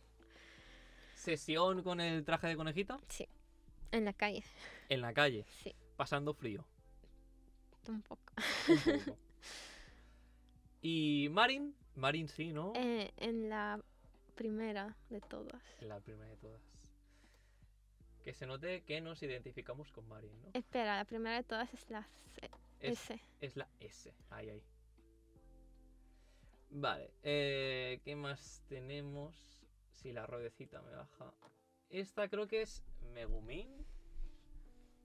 Sesión 1.15 1.81
con 1.81 2.01
el 2.01 2.25
traje 2.25 2.47
de 2.47 2.57
conejita 2.57 2.99
Sí. 3.07 3.25
En 3.91 4.03
la 4.03 4.11
calle. 4.11 4.43
en 4.89 4.99
la 5.01 5.13
calle, 5.13 5.45
Sí. 5.63 5.73
pasando 5.95 6.33
frío. 6.33 6.65
Un 7.87 8.01
poco. 8.01 8.21
Un 8.67 8.79
poco. 8.79 9.17
y 10.81 11.29
Marin, 11.31 11.73
Marin 11.95 12.27
sí, 12.27 12.51
¿no? 12.51 12.73
Eh, 12.75 13.11
en 13.17 13.49
la 13.49 13.81
primera 14.35 14.95
de 15.09 15.21
todas. 15.21 15.61
La 15.81 15.99
primera 15.99 16.29
de 16.29 16.37
todas. 16.37 16.61
Que 18.23 18.33
se 18.33 18.45
note 18.45 18.83
que 18.83 19.01
nos 19.01 19.21
identificamos 19.23 19.91
con 19.91 20.07
Marin, 20.07 20.31
¿no? 20.41 20.49
Espera, 20.53 20.97
la 20.97 21.05
primera 21.05 21.35
de 21.37 21.43
todas 21.43 21.73
es 21.73 21.89
la 21.89 22.03
C. 22.33 22.49
Es, 22.79 22.99
S. 23.11 23.19
es 23.41 23.55
la 23.55 23.67
S. 23.79 24.13
Ahí, 24.29 24.49
ahí. 24.49 24.63
Vale. 26.71 27.11
eh, 27.23 27.99
¿Qué 28.03 28.15
más 28.15 28.63
tenemos? 28.67 29.35
Si 29.91 30.11
la 30.11 30.25
ruedecita 30.25 30.81
me 30.81 30.91
baja. 30.95 31.33
Esta 31.89 32.27
creo 32.27 32.47
que 32.47 32.63
es 32.63 32.83
Megumin. 33.13 33.85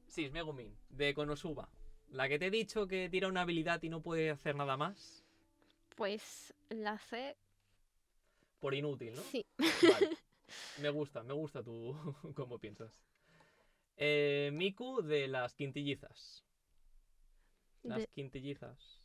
Sí, 0.09 0.25
es 0.25 0.33
Megumin. 0.33 0.77
De 0.89 1.15
Konosuba. 1.15 1.69
La 2.09 2.29
que 2.29 2.39
te 2.39 2.47
he 2.47 2.51
dicho 2.51 2.89
que 2.89 3.09
tira 3.09 3.29
una 3.29 3.43
habilidad 3.43 3.81
y 3.83 3.89
no 3.89 4.03
puede 4.03 4.31
hacer 4.31 4.57
nada 4.57 4.77
más. 4.77 5.25
Pues 5.95 6.53
la 6.71 6.99
C, 6.99 7.37
Por 8.61 8.75
inútil, 8.75 9.15
¿no? 9.15 9.23
sí. 9.23 9.45
Vale. 9.59 10.17
Me 10.79 10.91
gusta, 10.91 11.23
me 11.23 11.33
gusta 11.33 11.63
tú 11.63 11.95
cómo 12.35 12.59
piensas. 12.59 13.05
Eh, 13.97 14.51
Miku 14.53 15.01
de 15.01 15.29
las 15.29 15.55
quintillizas. 15.55 16.45
Las 17.85 18.01
De- 18.01 18.09
quintillizas. 18.09 19.01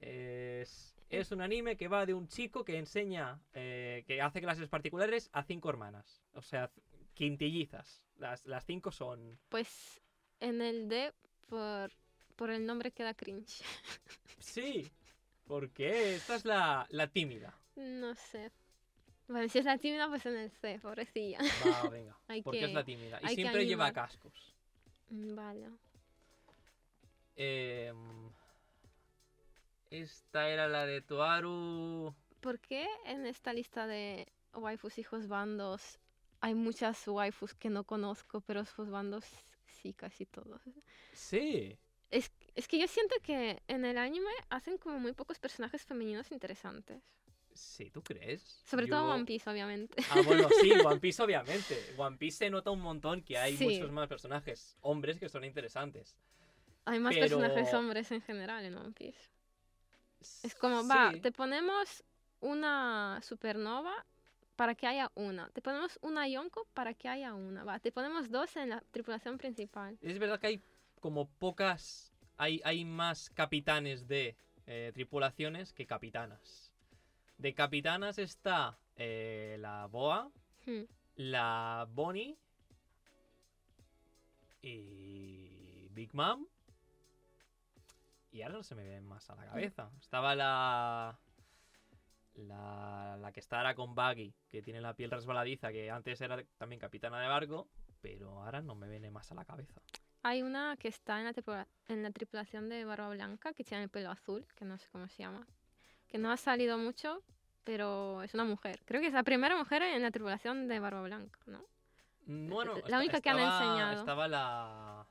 Es, 0.00 0.96
es 1.10 1.30
un 1.32 1.42
anime 1.42 1.76
que 1.76 1.88
va 1.88 2.06
de 2.06 2.14
un 2.14 2.28
chico 2.28 2.64
que 2.64 2.78
enseña, 2.78 3.38
eh, 3.52 4.04
que 4.06 4.22
hace 4.22 4.40
clases 4.40 4.68
particulares 4.68 5.28
a 5.32 5.42
cinco 5.42 5.68
hermanas. 5.68 6.22
O 6.32 6.40
sea, 6.42 6.70
quintillizas. 7.14 8.02
Las, 8.16 8.44
las 8.46 8.64
cinco 8.64 8.90
son... 8.90 9.38
Pues 9.50 10.00
en 10.40 10.62
el 10.62 10.88
D, 10.88 11.12
por, 11.46 11.92
por 12.36 12.50
el 12.50 12.64
nombre 12.64 12.90
queda 12.90 13.12
cringe. 13.14 13.62
Sí, 14.38 14.90
porque 15.46 16.14
esta 16.14 16.36
es 16.36 16.44
la, 16.46 16.86
la 16.90 17.08
tímida. 17.08 17.54
No 17.74 18.14
sé. 18.14 18.50
Bueno, 19.28 19.48
si 19.48 19.58
es 19.58 19.64
la 19.64 19.78
tímida, 19.78 20.08
pues 20.08 20.24
en 20.26 20.36
el 20.36 20.50
C, 20.50 20.78
pobrecilla. 20.80 21.38
Va, 21.64 21.88
venga. 21.88 22.16
Hay 22.28 22.42
porque 22.42 22.64
es 22.64 22.72
la 22.72 22.84
tímida. 22.84 23.20
Y 23.22 23.34
siempre 23.34 23.66
lleva 23.66 23.92
cascos. 23.92 24.54
Mm, 25.10 25.34
Vale. 25.34 25.70
Em, 27.36 28.30
esta 29.90 30.48
era 30.48 30.68
la 30.68 30.86
de 30.86 31.02
Toaru. 31.02 32.14
¿Por 32.40 32.60
qué 32.60 32.86
en 33.04 33.26
esta 33.26 33.52
lista 33.52 33.86
de 33.86 34.26
waifus 34.54 34.98
hijos 34.98 35.26
bandos 35.28 35.98
hay 36.40 36.54
muchas 36.54 37.06
waifus 37.06 37.54
que 37.54 37.68
no 37.68 37.84
conozco, 37.84 38.40
pero 38.40 38.64
sus 38.64 38.88
bandos 38.88 39.26
sí, 39.66 39.92
casi 39.92 40.24
todos? 40.24 40.62
Sí. 41.12 41.76
Es, 42.10 42.30
es 42.54 42.68
que 42.68 42.78
yo 42.78 42.86
siento 42.86 43.16
que 43.22 43.62
en 43.66 43.84
el 43.84 43.98
anime 43.98 44.30
hacen 44.48 44.78
como 44.78 44.98
muy 44.98 45.12
pocos 45.12 45.38
personajes 45.38 45.84
femeninos 45.84 46.30
interesantes. 46.30 47.02
Sí, 47.56 47.90
¿tú 47.90 48.02
crees? 48.02 48.60
Sobre 48.64 48.86
todo 48.86 49.10
One 49.12 49.24
Piece, 49.24 49.48
obviamente. 49.50 50.02
Ah, 50.10 50.20
bueno, 50.24 50.48
sí, 50.60 50.70
One 50.86 51.00
Piece 51.00 51.22
obviamente. 51.22 51.94
One 51.96 52.16
Piece 52.16 52.38
se 52.38 52.50
nota 52.50 52.70
un 52.70 52.80
montón 52.80 53.22
que 53.22 53.38
hay 53.38 53.56
Sí. 53.56 53.64
muchos 53.64 53.90
más 53.90 54.08
personajes, 54.08 54.76
hombres 54.80 55.18
que 55.18 55.28
son 55.28 55.44
interesantes. 55.44 56.16
Hay 56.84 57.00
más 57.00 57.14
pero- 57.14 57.26
personajes 57.38 57.72
hombres 57.74 58.10
en 58.12 58.22
general 58.22 58.64
en 58.64 58.76
One 58.76 58.92
Piece. 58.92 59.30
Es 60.42 60.54
como, 60.54 60.86
va, 60.86 61.12
te 61.20 61.32
ponemos 61.32 62.02
una 62.40 63.20
supernova 63.22 64.04
para 64.56 64.74
que 64.74 64.86
haya 64.86 65.10
una. 65.14 65.48
Te 65.50 65.60
ponemos 65.62 65.98
una 66.02 66.26
Yonko 66.28 66.66
para 66.74 66.94
que 66.94 67.08
haya 67.08 67.34
una. 67.34 67.64
Va, 67.64 67.78
te 67.78 67.92
ponemos 67.92 68.30
dos 68.30 68.56
en 68.56 68.70
la 68.70 68.80
tripulación 68.90 69.36
principal. 69.38 69.98
Es 70.00 70.18
verdad 70.18 70.40
que 70.40 70.46
hay 70.48 70.62
como 71.00 71.28
pocas. 71.28 72.12
Hay, 72.38 72.60
hay 72.64 72.84
más 72.84 73.30
capitanes 73.30 74.06
de 74.08 74.36
eh, 74.66 74.90
tripulaciones 74.94 75.72
que 75.72 75.86
capitanas. 75.86 76.65
De 77.38 77.54
capitanas 77.54 78.18
está 78.18 78.78
eh, 78.96 79.56
la 79.60 79.86
Boa, 79.86 80.30
Hmm. 80.66 80.82
la 81.16 81.86
Bonnie 81.90 82.36
y 84.62 85.88
Big 85.90 86.12
Mom. 86.14 86.46
Y 88.32 88.42
ahora 88.42 88.56
no 88.56 88.62
se 88.62 88.74
me 88.74 88.84
ven 88.84 89.06
más 89.06 89.30
a 89.30 89.36
la 89.36 89.46
cabeza. 89.46 89.90
Estaba 90.00 90.34
la. 90.34 91.18
La, 92.34 93.16
la 93.18 93.32
que 93.32 93.40
está 93.40 93.56
ahora 93.58 93.74
con 93.74 93.94
Buggy, 93.94 94.34
que 94.50 94.60
tiene 94.60 94.82
la 94.82 94.92
piel 94.92 95.10
resbaladiza, 95.10 95.72
que 95.72 95.90
antes 95.90 96.20
era 96.20 96.44
también 96.58 96.78
capitana 96.78 97.18
de 97.18 97.28
barco, 97.28 97.66
pero 98.02 98.42
ahora 98.42 98.60
no 98.60 98.74
me 98.74 98.90
viene 98.90 99.10
más 99.10 99.32
a 99.32 99.34
la 99.34 99.46
cabeza. 99.46 99.80
Hay 100.22 100.42
una 100.42 100.76
que 100.76 100.88
está 100.88 101.18
en 101.18 101.24
la, 101.24 101.66
en 101.88 102.02
la 102.02 102.10
tripulación 102.10 102.68
de 102.68 102.84
Barba 102.84 103.08
Blanca, 103.08 103.54
que 103.54 103.64
tiene 103.64 103.84
el 103.84 103.88
pelo 103.88 104.10
azul, 104.10 104.46
que 104.54 104.66
no 104.66 104.76
sé 104.76 104.86
cómo 104.92 105.08
se 105.08 105.22
llama. 105.22 105.46
Que 106.08 106.18
no 106.18 106.30
ha 106.30 106.36
salido 106.36 106.78
mucho, 106.78 107.22
pero 107.64 108.22
es 108.22 108.34
una 108.34 108.44
mujer. 108.44 108.80
Creo 108.84 109.00
que 109.00 109.08
es 109.08 109.12
la 109.12 109.22
primera 109.22 109.56
mujer 109.56 109.82
en 109.82 110.02
la 110.02 110.10
tripulación 110.10 110.68
de 110.68 110.78
Barba 110.78 111.02
Blanca, 111.02 111.38
¿no? 111.46 111.64
Bueno, 112.26 112.74
La 112.88 112.98
única 112.98 113.20
que 113.20 113.30
han 113.30 113.38
enseñado. 113.38 114.00
Estaba 114.00 114.26
la. 114.28 115.06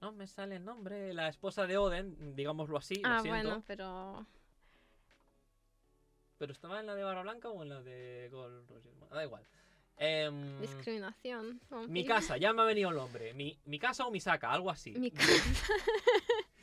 No 0.00 0.12
me 0.12 0.26
sale 0.26 0.56
el 0.56 0.64
nombre. 0.64 1.12
La 1.14 1.28
esposa 1.28 1.66
de 1.66 1.78
Oden, 1.78 2.36
digámoslo 2.36 2.76
así, 2.76 2.96
lo 2.96 3.08
ah, 3.08 3.20
siento. 3.20 3.48
bueno, 3.48 3.64
pero... 3.66 4.26
Pero 6.38 6.52
estaba 6.52 6.80
en 6.80 6.86
la 6.86 6.94
de 6.94 7.02
Barra 7.02 7.22
Blanca 7.22 7.48
o 7.48 7.62
en 7.62 7.70
la 7.70 7.82
de 7.82 8.28
Gold 8.30 8.68
Roger. 8.68 8.92
Bueno, 8.98 9.14
da 9.14 9.24
igual. 9.24 9.46
Em, 9.96 10.60
Discriminación. 10.60 11.60
Mi 11.88 12.04
casa, 12.04 12.36
ya 12.36 12.52
me 12.52 12.62
ha 12.62 12.66
venido 12.66 12.90
el 12.90 12.96
nombre. 12.96 13.32
Mi, 13.32 13.58
mi 13.64 13.78
casa 13.78 14.06
o 14.06 14.10
mi 14.10 14.20
saca, 14.20 14.52
algo 14.52 14.70
así. 14.70 14.92
Mi 14.92 15.10
casa. 15.10 15.32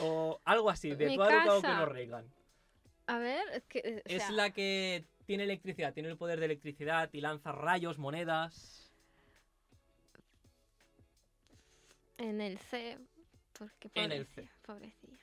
O 0.00 0.40
algo 0.44 0.70
así, 0.70 0.94
de 0.94 1.06
Mi 1.06 1.16
tu 1.16 1.22
o 1.22 1.26
que 1.26 1.32
casa. 1.32 1.78
no 1.78 1.86
Reagan. 1.86 2.26
A 3.06 3.18
ver, 3.18 3.42
es 3.52 3.64
que... 3.64 3.78
eh, 3.78 4.02
Es 4.04 4.30
la 4.30 4.50
que 4.50 5.04
tiene 5.26 5.44
electricidad, 5.44 5.92
tiene 5.92 6.08
el 6.08 6.16
poder 6.16 6.38
de 6.38 6.46
electricidad 6.46 7.10
y 7.12 7.20
lanza 7.20 7.52
rayos, 7.52 7.98
monedas. 7.98 8.92
En 12.18 12.40
el 12.40 12.58
C, 12.58 12.98
porque 13.58 13.90
En 13.94 14.12
el 14.12 14.26
pobrecilla, 14.26 14.52
pobrecilla. 14.62 15.18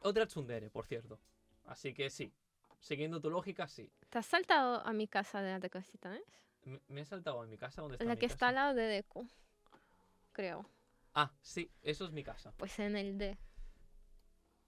Otra 0.00 0.26
tsundere, 0.26 0.70
por 0.70 0.86
cierto. 0.86 1.18
Así 1.66 1.94
que 1.94 2.10
sí. 2.10 2.32
Siguiendo 2.80 3.20
tu 3.20 3.30
lógica, 3.30 3.68
sí. 3.68 3.88
¿Te 4.10 4.18
has 4.18 4.26
saltado 4.26 4.84
a 4.84 4.92
mi 4.92 5.06
casa 5.06 5.40
de 5.40 5.58
las 5.72 5.88
Titanes? 5.88 6.22
Me, 6.64 6.80
me 6.88 7.00
he 7.02 7.04
saltado 7.04 7.42
en 7.44 7.50
mi 7.50 7.56
casa. 7.56 7.80
¿Dónde 7.80 7.94
está 7.94 8.04
La 8.04 8.14
mi 8.14 8.18
que 8.20 8.26
está 8.26 8.48
al 8.48 8.54
casa? 8.54 8.64
lado 8.64 8.74
de 8.74 8.82
Deku, 8.82 9.28
creo. 10.32 10.66
Ah, 11.14 11.30
sí, 11.40 11.70
eso 11.82 12.04
es 12.04 12.10
mi 12.12 12.24
casa. 12.24 12.52
Pues 12.56 12.78
en 12.80 12.96
el 12.96 13.16
D. 13.18 13.38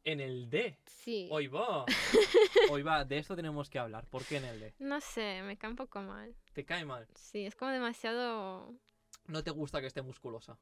En 0.05 0.21
el 0.21 0.51
D. 0.51 0.79
Sí. 0.85 1.29
Hoy 1.31 1.47
va. 1.47 1.87
Hoy 2.71 2.83
va, 2.83 3.05
de 3.05 3.19
esto 3.19 3.35
tenemos 3.35 3.71
que 3.71 3.79
hablar. 3.79 4.07
¿Por 4.07 4.25
qué 4.25 4.37
en 4.37 4.45
el 4.45 4.61
D? 4.61 4.75
No 4.79 5.01
sé, 5.01 5.43
me 5.43 5.57
cae 5.57 5.71
un 5.71 5.77
poco 5.77 6.03
mal. 6.03 6.35
¿Te 6.53 6.65
cae 6.65 6.85
mal? 6.85 7.09
Sí, 7.15 7.47
es 7.47 7.57
como 7.57 7.71
demasiado... 7.71 8.75
¿No 9.27 9.43
te 9.43 9.51
gusta 9.51 9.81
que 9.81 9.87
esté 9.87 10.03
musculosa? 10.03 10.59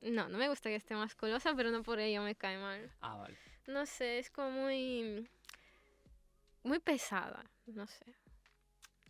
No, 0.00 0.28
no 0.28 0.38
me 0.38 0.48
gusta 0.48 0.68
que 0.68 0.76
esté 0.76 0.94
musculosa, 0.94 1.54
pero 1.56 1.72
no 1.72 1.82
por 1.82 1.98
ello 1.98 2.22
me 2.22 2.36
cae 2.36 2.58
mal. 2.58 2.92
Ah, 3.00 3.16
vale. 3.16 3.36
No 3.66 3.84
sé, 3.86 4.20
es 4.20 4.30
como 4.30 4.50
muy... 4.50 5.28
Muy 6.62 6.78
pesada, 6.78 7.44
no 7.66 7.88
sé. 7.88 8.14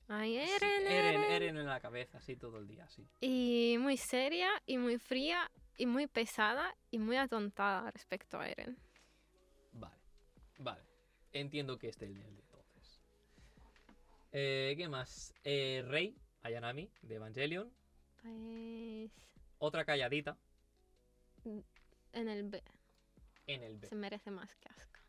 Ay, 0.09 0.39
Sí, 0.47 0.53
Eren, 0.57 0.87
Eren, 0.87 1.15
Eren. 1.15 1.33
Eren 1.33 1.57
en 1.59 1.67
la 1.67 1.81
cabeza, 1.81 2.19
así 2.19 2.37
todo 2.37 2.59
el 2.59 2.67
día, 2.67 2.89
sí. 2.89 3.07
Y 3.21 3.77
muy 3.79 3.99
seria, 3.99 4.49
y 4.65 4.79
muy 4.79 4.99
fría, 4.99 5.51
y 5.77 5.85
muy 5.85 6.07
pesada, 6.07 6.75
y 6.91 6.99
muy 6.99 7.17
atontada 7.17 7.91
respecto 7.91 8.39
a 8.39 8.49
Eren. 8.49 8.79
Vale. 10.59 10.83
Entiendo 11.33 11.79
que 11.79 11.89
esté 11.89 12.07
el 12.07 12.15
nivel 12.15 12.35
de 12.35 12.43
entonces. 12.43 13.01
Eh, 14.33 14.75
¿Qué 14.77 14.89
más? 14.89 15.35
Eh, 15.45 15.83
Rey, 15.87 16.17
Ayanami, 16.43 16.91
de 17.03 17.15
Evangelion. 17.17 17.73
Pues... 18.23 19.11
Otra 19.59 19.85
calladita 19.85 20.37
En 22.13 22.29
el 22.29 22.45
B. 22.45 22.63
en 23.47 23.63
el 23.63 23.77
B. 23.79 23.89
Se 23.89 23.95
merece 23.95 24.31
más 24.31 24.55
que 24.57 24.69
Asuka. 24.69 25.01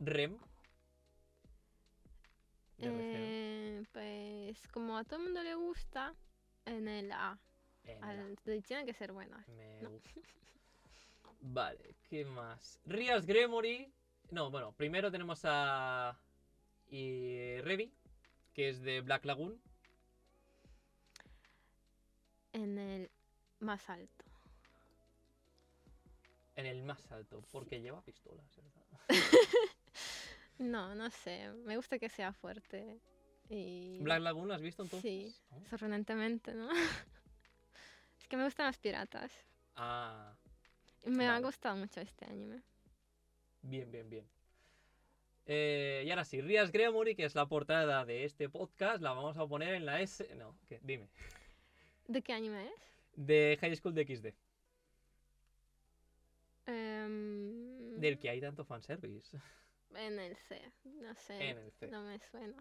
Rem. 0.00 0.38
Eh, 2.78 3.82
pues 3.92 4.68
como 4.68 4.98
a 4.98 5.04
todo 5.04 5.16
el 5.18 5.24
mundo 5.26 5.42
le 5.42 5.54
gusta, 5.54 6.14
en 6.66 6.88
el 6.88 7.12
A. 7.12 7.38
en 7.84 8.02
Al- 8.04 8.36
tiene 8.66 8.84
que 8.84 8.92
ser 8.94 9.12
buena. 9.12 9.44
Me 9.48 9.80
no. 9.82 9.90
Vale, 11.46 11.94
¿qué 12.08 12.24
más? 12.24 12.80
Rias 12.86 13.26
Gremory. 13.26 13.92
No, 14.30 14.50
bueno, 14.50 14.72
primero 14.72 15.10
tenemos 15.10 15.42
a. 15.44 16.18
Y 16.88 17.60
Revi, 17.60 17.92
que 18.54 18.70
es 18.70 18.80
de 18.80 19.02
Black 19.02 19.26
Lagoon. 19.26 19.60
En 22.54 22.78
el 22.78 23.10
más 23.60 23.90
alto. 23.90 24.24
En 26.56 26.64
el 26.64 26.82
más 26.82 27.12
alto, 27.12 27.42
porque 27.52 27.80
lleva 27.80 28.02
pistolas, 28.02 28.46
¿verdad? 28.56 28.98
No, 30.58 30.94
no 30.94 31.10
sé. 31.10 31.52
Me 31.64 31.76
gusta 31.76 31.98
que 31.98 32.08
sea 32.08 32.32
fuerte. 32.32 33.00
Y... 33.48 33.98
Black 34.00 34.22
Lagoon, 34.22 34.52
¿has 34.52 34.62
visto 34.62 34.84
entonces? 34.84 35.10
Sí, 35.10 35.36
¿No? 35.50 35.68
sorprendentemente, 35.68 36.54
¿no? 36.54 36.70
es 38.18 38.28
que 38.28 38.36
me 38.36 38.44
gustan 38.44 38.66
las 38.66 38.78
piratas. 38.78 39.32
Ah, 39.74 40.32
Me 41.04 41.26
ha 41.26 41.38
gustado 41.40 41.76
mucho 41.76 42.00
este 42.00 42.24
anime. 42.26 42.62
bien, 43.62 43.90
bien, 43.90 44.08
bien. 44.08 44.28
Eh, 45.46 46.04
y 46.06 46.10
ahora 46.10 46.24
sí, 46.24 46.40
Rias 46.40 46.72
Gremory, 46.72 47.14
que 47.14 47.24
es 47.24 47.34
la 47.34 47.46
portada 47.46 48.04
de 48.06 48.24
este 48.24 48.48
podcast, 48.48 49.02
la 49.02 49.12
vamos 49.12 49.36
a 49.36 49.46
poner 49.46 49.74
en 49.74 49.84
la 49.84 50.00
S. 50.00 50.26
No, 50.36 50.56
¿qué? 50.66 50.80
Dime. 50.82 51.08
¿De 52.08 52.22
qué 52.22 52.32
anime 52.32 52.66
es? 52.66 52.72
De 53.16 53.58
High 53.60 53.76
School 53.76 53.94
de 53.94 54.04
XD. 54.04 54.34
Em, 56.66 58.00
Del 58.00 58.18
que 58.18 58.30
hay 58.30 58.40
tanto 58.40 58.64
fanservice. 58.64 59.38
En 59.94 60.18
el 60.18 60.36
C. 60.36 60.72
No 60.84 61.14
sé. 61.14 61.50
En 61.50 61.58
el 61.58 61.70
C. 61.72 61.88
No 61.88 62.02
me 62.02 62.18
suena. 62.18 62.56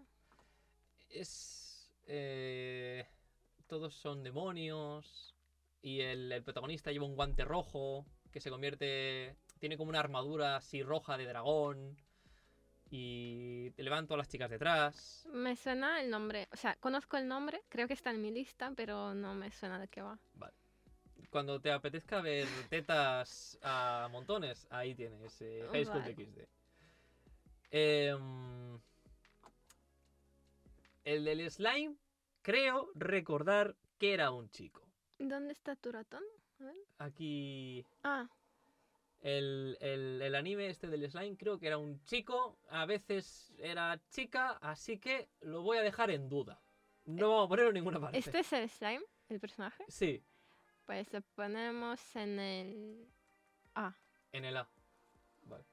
es 1.10 1.90
eh, 2.08 3.06
todos 3.68 3.94
son 3.94 4.24
demonios 4.24 5.34
y 5.82 6.02
el, 6.02 6.32
el 6.32 6.44
protagonista 6.44 6.92
lleva 6.92 7.06
un 7.06 7.16
guante 7.16 7.46
rojo 7.46 8.06
que 8.34 8.42
se 8.42 8.50
convierte 8.50 9.38
tiene 9.60 9.78
como 9.78 9.90
una 9.90 10.00
armadura 10.00 10.58
así 10.58 10.84
roja 10.84 11.18
de 11.18 11.26
dragón 11.26 11.96
y 12.90 13.72
te 13.72 13.84
levanto 13.84 14.14
a 14.14 14.18
las 14.18 14.28
chicas 14.28 14.50
detrás 14.50 15.26
Me 15.32 15.56
suena 15.56 16.02
el 16.02 16.10
nombre. 16.10 16.48
O 16.52 16.58
sea, 16.58 16.76
conozco 16.76 17.18
el 17.18 17.28
nombre. 17.28 17.62
Creo 17.70 17.88
que 17.88 17.94
está 17.94 18.12
en 18.12 18.22
mi 18.22 18.32
lista, 18.32 18.74
pero 18.76 19.14
no 19.14 19.34
me 19.34 19.52
suena 19.52 19.80
de 19.80 19.88
qué 19.88 20.02
va. 20.02 20.20
cuando 21.30 21.60
te 21.60 21.72
apetezca 21.72 22.22
ver 22.22 22.48
tetas 22.70 23.58
a 23.64 24.08
montones 24.12 24.68
ahí 24.70 24.94
tienes 24.94 25.42
eh, 25.42 25.68
High 25.72 25.86
School 25.86 26.02
Vale. 26.02 26.14
XD 26.14 26.48
Em, 27.76 28.80
el 31.06 31.26
del 31.26 31.50
slime 31.50 31.96
creo 32.44 32.92
recordar 32.94 33.76
que 33.98 34.14
era 34.14 34.30
un 34.30 34.48
chico 34.52 34.84
¿Dónde 35.18 35.54
está 35.54 35.76
tu 35.76 35.92
ratón? 35.92 36.22
Aquí 37.00 37.86
Ah, 38.04 38.28
El, 39.22 39.78
el- 39.80 40.22
el 40.22 40.36
anime 40.36 40.68
este 40.70 40.88
del 40.88 41.10
slime 41.10 41.38
creo 41.38 41.58
que 41.58 41.68
era 41.68 41.78
un 41.78 42.04
chico, 42.04 42.58
a 42.70 42.86
veces 42.86 43.54
era 43.58 44.00
chica, 44.10 44.58
así 44.62 44.98
que 45.00 45.30
lo 45.42 45.62
voy 45.62 45.78
a 45.78 45.82
dejar 45.82 46.12
en 46.12 46.28
duda. 46.30 46.60
No 47.06 47.30
vamos 47.30 47.46
a 47.46 47.50
ponerlo 47.50 47.70
en 47.70 47.76
ninguna 47.76 48.00
parte. 48.00 48.18
¿este 48.18 48.40
es 48.40 48.52
el 48.54 48.70
slime? 48.70 49.04
¿El 49.30 49.40
personaje? 49.40 49.84
Sí, 49.88 50.22
Pues 50.86 51.12
lo 51.14 51.22
ponemos 51.22 52.16
en 52.16 52.40
el 52.40 53.08
A. 53.76 53.96
en 54.34 54.46
el 54.46 54.58
A. 54.58 54.68
Vale. 55.44 55.64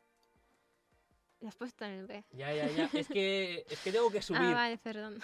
Lo 1.41 1.49
has 1.49 1.57
puesto 1.57 1.85
en 1.85 1.91
el 1.93 2.07
B. 2.07 2.25
Ya, 2.33 2.53
ya, 2.55 2.69
ya. 2.69 2.91
Es 2.93 3.09
que, 3.09 3.65
es 3.71 3.81
que 3.83 3.91
tengo 3.93 4.11
que 4.13 4.23
subir. 4.23 4.41
Ah, 4.43 4.53
vale, 4.55 4.79
perdón. 4.79 5.19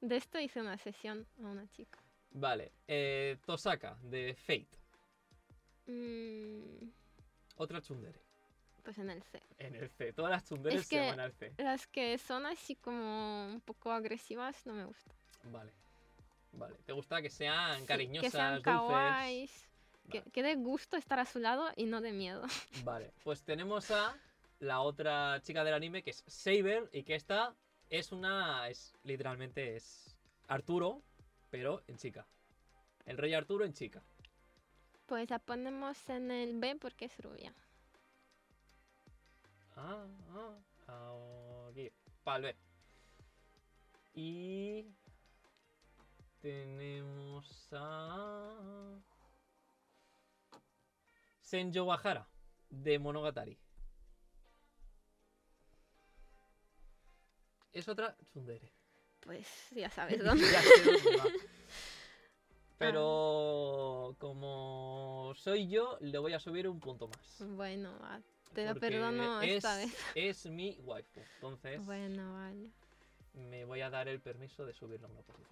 De 0.00 0.16
esto 0.16 0.38
hice 0.38 0.60
una 0.60 0.78
sesión 0.78 1.26
a 1.38 1.46
una 1.48 1.66
chica. 1.70 1.98
Vale. 2.34 2.72
eh, 2.88 3.38
Tosaka, 3.46 3.96
de 4.02 4.34
Fate. 4.34 4.68
Mm, 5.86 6.88
Otra 7.56 7.80
tsundere. 7.80 8.20
pues 8.82 8.98
en 8.98 9.08
el 9.10 9.22
C. 9.22 9.40
En 9.58 9.74
el 9.76 9.88
C. 9.88 10.12
Todas 10.12 10.30
las 10.30 10.44
tsunderes 10.44 10.80
Es 10.82 10.86
se 10.88 10.96
que- 10.96 11.08
van 11.10 11.20
al 11.20 11.32
C. 11.32 11.52
Las 11.58 11.86
que 11.86 12.18
son 12.18 12.44
así 12.46 12.74
como 12.76 13.46
un 13.46 13.60
poco 13.62 13.90
agresivas 13.92 14.66
no 14.66 14.74
me 14.74 14.84
gustan. 14.84 15.14
Vale. 15.44 15.72
Vale. 16.52 16.76
¿Te 16.84 16.92
gusta 16.92 17.20
que 17.22 17.30
sean 17.30 17.80
Sí, 17.80 17.86
cariñosas, 17.86 18.22
que 18.30 18.30
sean 18.36 18.54
dulces? 18.56 18.64
kawaiis, 18.64 19.68
que, 20.10 20.18
Vale. 20.20 20.30
que 20.32 20.42
dé 20.42 20.54
gusto 20.56 20.96
estar 20.96 21.18
a 21.18 21.24
su 21.24 21.38
lado 21.38 21.68
y 21.76 21.86
no 21.86 22.00
de 22.00 22.12
miedo. 22.12 22.42
Vale, 22.84 23.12
pues 23.24 23.42
tenemos 23.42 23.90
a 23.90 24.16
la 24.60 24.80
otra 24.80 25.40
chica 25.42 25.64
del 25.64 25.74
anime 25.74 26.02
que 26.02 26.10
es 26.10 26.22
Saber 26.26 26.88
y 26.92 27.02
que 27.04 27.14
esta 27.14 27.54
es 27.90 28.12
una. 28.12 28.68
es 28.68 28.94
literalmente 29.04 29.76
es 29.76 30.16
Arturo, 30.48 31.02
pero 31.54 31.84
en 31.86 31.96
chica. 31.96 32.26
El 33.06 33.16
rey 33.16 33.32
Arturo 33.32 33.64
en 33.64 33.72
chica. 33.72 34.02
Pues 35.06 35.30
la 35.30 35.38
ponemos 35.38 36.08
en 36.08 36.32
el 36.32 36.58
B 36.58 36.74
porque 36.80 37.04
es 37.04 37.16
rubia. 37.18 37.54
Ah, 39.76 40.04
ah, 40.88 41.68
aquí. 41.70 41.92
Vale. 42.24 42.56
Y 44.14 44.84
tenemos 46.40 47.68
a 47.70 48.98
Senjo 51.40 51.86
Bahara 51.86 52.28
de 52.68 52.98
Monogatari. 52.98 53.56
Es 57.72 57.88
otra 57.88 58.16
tsundere. 58.16 58.73
Pues 59.24 59.46
ya 59.74 59.90
sabes 59.90 60.18
dónde. 60.24 60.50
Ya 60.50 60.62
sé 60.62 60.84
dónde 60.84 61.16
va. 61.16 61.24
Pero 62.78 64.16
como 64.18 65.32
soy 65.36 65.68
yo, 65.68 65.96
le 66.00 66.18
voy 66.18 66.32
a 66.32 66.40
subir 66.40 66.68
un 66.68 66.80
punto 66.80 67.08
más. 67.08 67.48
bueno, 67.56 67.96
va, 68.02 68.20
te 68.52 68.66
lo 68.66 68.74
perdono 68.78 69.40
es, 69.42 69.56
esta 69.56 69.76
vez. 69.76 69.96
Es 70.14 70.46
mi 70.46 70.76
waifu. 70.84 71.20
Entonces 71.36 71.84
Bueno, 71.86 72.34
vale. 72.34 72.70
me 73.34 73.64
voy 73.64 73.80
a 73.80 73.90
dar 73.90 74.08
el 74.08 74.20
permiso 74.20 74.66
de 74.66 74.74
subirlo 74.74 75.06
a 75.06 75.10
una 75.10 75.22
posición. 75.22 75.48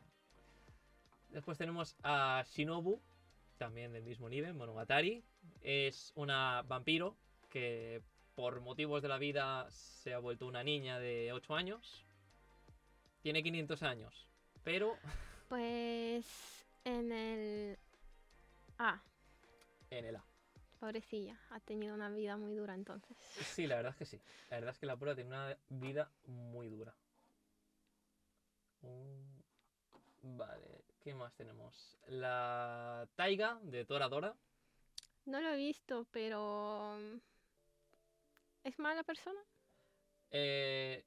Después 1.31 1.57
tenemos 1.57 1.97
a 2.03 2.45
Shinobu, 2.53 3.01
también 3.57 3.93
del 3.93 4.03
mismo 4.03 4.29
nivel, 4.29 4.53
Monogatari. 4.55 5.23
Es 5.63 6.13
una 6.17 6.63
vampiro 6.63 7.17
que 7.51 8.03
por 8.35 8.61
motivos 8.61 9.01
de 9.01 9.09
la 9.09 9.19
vida 9.19 9.71
se 9.71 10.13
ha 10.13 10.19
vuelto 10.19 10.47
una 10.47 10.63
niña 10.65 10.99
de 10.99 11.33
8 11.33 11.55
años. 11.55 12.05
Tiene 13.23 13.43
500 13.43 13.83
años, 13.83 14.27
pero 14.65 14.97
Pues 15.49 16.27
en 16.85 17.13
el 17.13 17.79
A, 18.79 19.03
en 19.91 20.05
el 20.07 20.17
A. 20.17 20.25
pobrecilla, 20.81 21.39
ha 21.51 21.61
tenido 21.61 21.95
una 21.95 22.09
vida 22.09 22.37
muy 22.37 22.55
dura 22.55 22.75
entonces. 22.75 23.17
Sí, 23.55 23.67
la 23.67 23.77
verdad 23.77 23.93
es 23.93 23.99
que 23.99 24.07
sí. 24.07 24.21
La 24.51 24.57
verdad 24.57 24.73
es 24.73 24.79
que 24.79 24.87
la 24.87 24.97
pura 24.97 25.15
tiene 25.15 25.29
una 25.31 25.57
vida 25.69 26.11
muy 26.27 26.69
dura. 26.71 26.95
Mm, 28.81 30.37
Vale, 30.37 30.85
¿qué 31.01 31.15
más 31.15 31.35
tenemos? 31.35 31.99
La 32.07 33.09
Taiga 33.17 33.59
de 33.63 33.85
Toradora. 33.85 34.35
No 35.27 35.41
lo 35.41 35.49
he 35.51 35.57
visto, 35.57 36.07
pero 36.11 36.97
¿es 38.65 38.79
mala 38.79 39.03
persona? 39.03 39.41
Eh, 40.31 41.05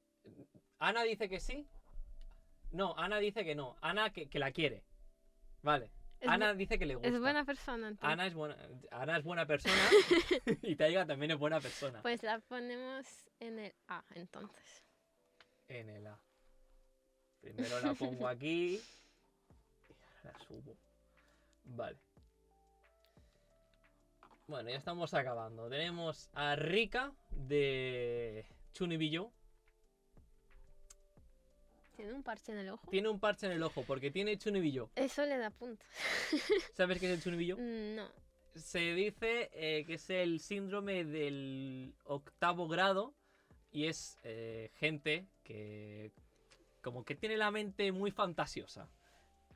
Ana 0.79 1.03
dice 1.03 1.27
que 1.29 1.39
sí. 1.39 1.65
No, 2.75 2.93
Ana 2.97 3.19
dice 3.19 3.45
que 3.45 3.55
no. 3.55 3.77
Ana 3.81 4.11
que, 4.11 4.27
que 4.27 4.37
la 4.37 4.51
quiere. 4.51 4.83
Vale. 5.61 5.91
Es, 6.19 6.27
Ana 6.27 6.53
dice 6.53 6.77
que 6.77 6.85
le 6.85 6.95
gusta. 6.95 7.07
es 7.07 7.19
buena 7.19 7.45
persona 7.45 7.87
entonces. 7.87 8.13
Ana 8.13 8.27
es 8.27 8.33
buena, 8.33 8.57
Ana 8.91 9.17
es 9.17 9.23
buena 9.23 9.45
persona 9.45 9.73
y 10.61 10.75
Taiga 10.75 11.05
también 11.05 11.31
es 11.31 11.37
buena 11.37 11.61
persona. 11.61 12.01
Pues 12.01 12.21
la 12.23 12.39
ponemos 12.39 13.05
en 13.39 13.59
el 13.59 13.73
A 13.87 14.03
entonces. 14.13 14.83
En 15.69 15.89
el 15.89 16.05
A. 16.05 16.19
Primero 17.39 17.79
la 17.79 17.93
pongo 17.93 18.27
aquí. 18.27 18.81
Y 19.87 19.93
ahora 19.93 20.37
la 20.37 20.45
subo. 20.45 20.75
Vale. 21.63 21.97
Bueno, 24.47 24.69
ya 24.69 24.77
estamos 24.77 25.13
acabando. 25.13 25.69
Tenemos 25.69 26.29
a 26.33 26.55
Rika 26.55 27.13
de 27.31 28.45
Chunibillo. 28.73 29.31
Tiene 31.95 32.13
un 32.13 32.23
parche 32.23 32.51
en 32.51 32.59
el 32.59 32.69
ojo. 32.69 32.89
Tiene 32.89 33.09
un 33.09 33.19
parche 33.19 33.45
en 33.47 33.53
el 33.53 33.63
ojo 33.63 33.83
porque 33.85 34.11
tiene 34.11 34.37
Chunibillo. 34.37 34.89
Eso 34.95 35.25
le 35.25 35.37
da 35.37 35.49
puntos. 35.49 35.87
¿Sabes 36.73 36.99
qué 36.99 37.07
es 37.07 37.13
el 37.13 37.23
Chunibillo? 37.23 37.57
Mm, 37.57 37.95
No. 37.95 38.07
Se 38.55 38.93
dice 38.93 39.49
eh, 39.53 39.83
que 39.85 39.95
es 39.95 40.09
el 40.09 40.39
síndrome 40.39 41.03
del 41.03 41.93
octavo 42.05 42.67
grado 42.69 43.13
y 43.71 43.87
es 43.87 44.17
eh, 44.23 44.71
gente 44.75 45.27
que 45.43 46.11
como 46.81 47.03
que 47.03 47.15
tiene 47.15 47.35
la 47.35 47.51
mente 47.51 47.91
muy 47.91 48.11
fantasiosa 48.11 48.87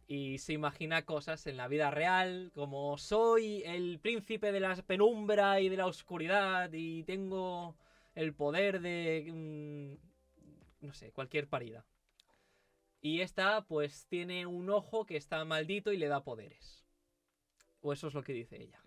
y 0.05 0.39
se 0.39 0.51
imagina 0.53 1.05
cosas 1.05 1.47
en 1.47 1.55
la 1.55 1.69
vida 1.69 1.91
real 1.91 2.51
como 2.53 2.97
soy 2.97 3.63
el 3.63 3.99
príncipe 3.99 4.51
de 4.51 4.59
la 4.59 4.75
penumbra 4.75 5.61
y 5.61 5.69
de 5.69 5.77
la 5.77 5.85
oscuridad 5.85 6.69
y 6.73 7.03
tengo 7.03 7.77
el 8.15 8.33
poder 8.33 8.81
de 8.81 9.31
mm, 9.31 10.85
no 10.85 10.93
sé, 10.93 11.11
cualquier 11.11 11.47
parida. 11.47 11.85
Y 13.01 13.21
esta 13.21 13.61
pues 13.61 14.05
tiene 14.07 14.45
un 14.45 14.69
ojo 14.69 15.05
que 15.05 15.17
está 15.17 15.43
maldito 15.45 15.91
y 15.93 15.97
le 15.97 16.07
da 16.07 16.23
poderes. 16.23 16.83
O 17.81 17.93
eso 17.93 18.07
es 18.07 18.13
lo 18.13 18.23
que 18.23 18.33
dice 18.33 18.61
ella. 18.61 18.79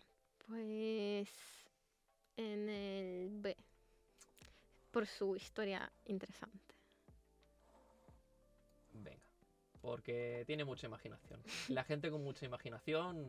Pues 0.47 1.31
en 2.37 2.69
el 2.69 3.31
B. 3.31 3.57
Por 4.91 5.07
su 5.07 5.35
historia 5.37 5.91
interesante. 6.05 6.75
Venga. 8.93 9.25
Porque 9.81 10.45
tiene 10.47 10.65
mucha 10.65 10.87
imaginación. 10.87 11.43
La 11.69 11.85
gente 11.85 12.11
con 12.11 12.23
mucha 12.23 12.45
imaginación 12.45 13.27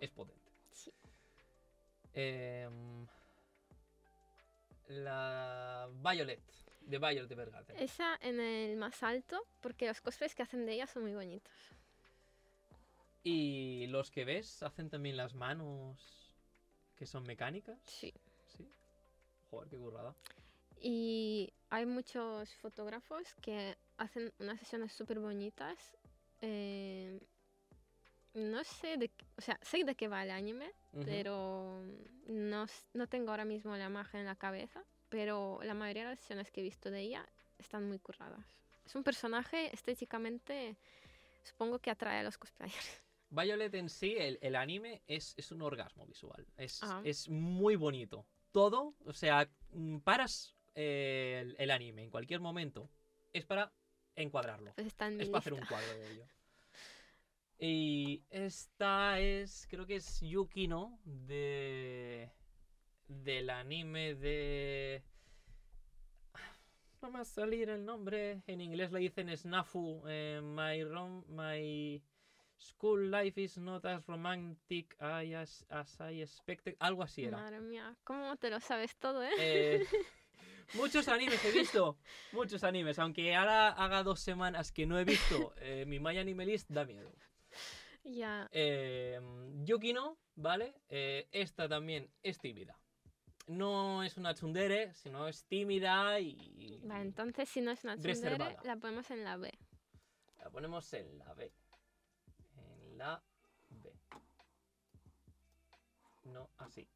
es 0.00 0.10
potente. 0.10 0.50
Sí. 0.72 0.92
Em, 2.14 3.06
la 4.88 5.88
Violet. 6.02 6.40
De 6.88 6.98
Violet 6.98 7.30
Evergarden. 7.30 7.76
Esa 7.78 8.16
en 8.22 8.40
el 8.40 8.76
más 8.78 9.02
alto, 9.02 9.44
porque 9.60 9.86
los 9.86 10.00
cosplays 10.00 10.34
que 10.34 10.42
hacen 10.42 10.64
de 10.64 10.72
ella 10.72 10.86
son 10.86 11.02
muy 11.02 11.12
bonitos. 11.12 11.52
Y 13.22 13.86
los 13.88 14.10
que 14.10 14.24
ves 14.24 14.62
hacen 14.62 14.88
también 14.88 15.16
las 15.16 15.34
manos 15.34 16.32
que 16.96 17.04
son 17.04 17.24
mecánicas. 17.24 17.78
Sí. 17.84 18.12
Sí. 18.56 18.66
Joder, 19.50 19.68
qué 19.68 19.76
currada. 19.76 20.14
Y 20.80 21.52
hay 21.68 21.84
muchos 21.84 22.54
fotógrafos 22.54 23.34
que 23.42 23.76
hacen 23.98 24.32
unas 24.38 24.58
sesiones 24.58 24.92
súper 24.92 25.18
bonitas. 25.20 25.78
eh, 26.40 27.20
no 28.34 28.62
sé 28.62 28.96
de 28.98 29.10
o 29.36 29.40
sea, 29.40 29.58
sé 29.62 29.82
de 29.84 29.94
qué 29.96 30.06
va 30.06 30.22
el 30.22 30.30
anime, 30.30 30.72
Ujú. 30.92 31.04
pero 31.04 31.82
no, 32.28 32.66
no 32.94 33.06
tengo 33.08 33.30
ahora 33.30 33.44
mismo 33.44 33.76
la 33.76 33.86
imagen 33.86 34.20
en 34.20 34.26
la 34.26 34.36
cabeza. 34.36 34.84
Pero 35.08 35.60
la 35.62 35.74
mayoría 35.74 36.04
de 36.04 36.10
las 36.10 36.20
sesiones 36.20 36.50
que 36.50 36.60
he 36.60 36.64
visto 36.64 36.90
de 36.90 37.00
ella 37.00 37.26
están 37.58 37.86
muy 37.88 37.98
curradas. 37.98 38.44
Es 38.84 38.94
un 38.94 39.02
personaje 39.04 39.72
estéticamente, 39.74 40.76
supongo 41.42 41.78
que 41.78 41.90
atrae 41.90 42.18
a 42.20 42.22
los 42.22 42.38
cosplayers. 42.38 43.02
Violet 43.30 43.74
en 43.74 43.88
sí, 43.90 44.14
el, 44.18 44.38
el 44.40 44.56
anime, 44.56 45.02
es, 45.06 45.34
es 45.36 45.52
un 45.52 45.60
orgasmo 45.62 46.06
visual. 46.06 46.46
Es, 46.56 46.80
Ah. 46.82 47.02
es 47.04 47.28
muy 47.28 47.76
bonito. 47.76 48.26
Todo, 48.52 48.94
o 49.04 49.12
sea, 49.12 49.46
mm, 49.72 49.98
paras 49.98 50.54
eh, 50.74 51.38
el, 51.42 51.56
el 51.58 51.70
anime 51.70 52.04
en 52.04 52.10
cualquier 52.10 52.40
momento. 52.40 52.88
Es 53.32 53.44
para 53.44 53.70
encuadrarlo. 54.16 54.72
Pues 54.74 54.86
está 54.86 55.08
en 55.08 55.18
mi 55.18 55.22
Es 55.24 55.28
para 55.28 55.40
hacer 55.40 55.52
un 55.52 55.66
cuadro 55.66 55.98
de 55.98 56.12
ello. 56.12 56.26
Y 57.58 58.22
esta 58.30 59.18
es, 59.20 59.66
creo 59.68 59.84
que 59.84 59.96
es 59.96 60.20
Yukino 60.20 60.98
de 61.04 62.30
del 63.08 63.50
anime 63.50 64.14
de 64.14 65.02
no 67.00 67.08
me 67.10 67.14
va 67.18 67.20
a 67.20 67.24
salir 67.24 67.68
el 67.70 67.84
nombre. 67.84 68.42
En 68.46 68.60
inglés 68.60 68.90
le 68.92 69.00
dicen 69.00 69.34
Snafu. 69.36 70.02
eh, 70.08 70.40
my 70.42 70.82
rom 70.84 71.24
my 71.28 72.02
school 72.58 73.08
life 73.10 73.40
is 73.40 73.56
not 73.56 73.84
as 73.84 74.04
romantic 74.06 74.96
as, 75.00 75.64
as 75.68 76.00
I 76.00 76.22
expected. 76.22 76.76
Algo 76.80 77.02
así 77.02 77.24
era. 77.24 77.38
Madre 77.38 77.60
mía, 77.60 77.96
¿cómo 78.04 78.36
te 78.36 78.50
lo 78.50 78.60
sabes 78.60 78.96
todo, 78.96 79.22
eh? 79.22 79.30
Eh, 79.38 79.86
muchos 80.74 81.06
animes 81.08 81.42
he 81.44 81.52
visto. 81.52 81.98
Muchos 82.32 82.64
animes. 82.64 82.98
Aunque 82.98 83.34
ahora 83.34 83.68
haga 83.68 84.02
dos 84.02 84.20
semanas 84.20 84.72
que 84.72 84.86
no 84.86 84.98
he 84.98 85.04
visto 85.04 85.54
eh, 85.60 85.84
mi 85.86 86.00
My 86.00 86.18
Anime 86.18 86.46
List, 86.46 86.68
da 86.68 86.84
miedo. 86.84 87.12
Ya, 88.04 88.48
Eh, 88.52 89.20
Yukino, 89.64 90.18
¿vale? 90.34 90.74
Eh, 90.88 91.28
esta 91.30 91.68
también 91.68 92.10
es 92.22 92.38
tímida. 92.38 92.78
No 93.48 94.02
es 94.02 94.16
una 94.16 94.34
tsundere, 94.34 94.92
sino 94.94 95.26
es 95.26 95.44
tímida 95.46 96.20
y... 96.20 96.80
vale, 96.84 97.02
entonces 97.02 97.48
si 97.48 97.60
no 97.60 97.70
es 97.70 97.82
una 97.84 97.94
tsundere, 97.96 98.14
Reservada. 98.36 98.62
la 98.64 98.76
ponemos 98.76 99.10
en 99.10 99.24
la 99.24 99.36
B. 99.36 99.58
La 100.38 100.50
ponemos 100.50 100.92
en 100.92 101.18
la 101.18 101.34
B. 101.34 101.52
En 102.56 102.98
la 102.98 103.22
B. 103.70 103.92
No, 106.24 106.50
así. 106.58 106.86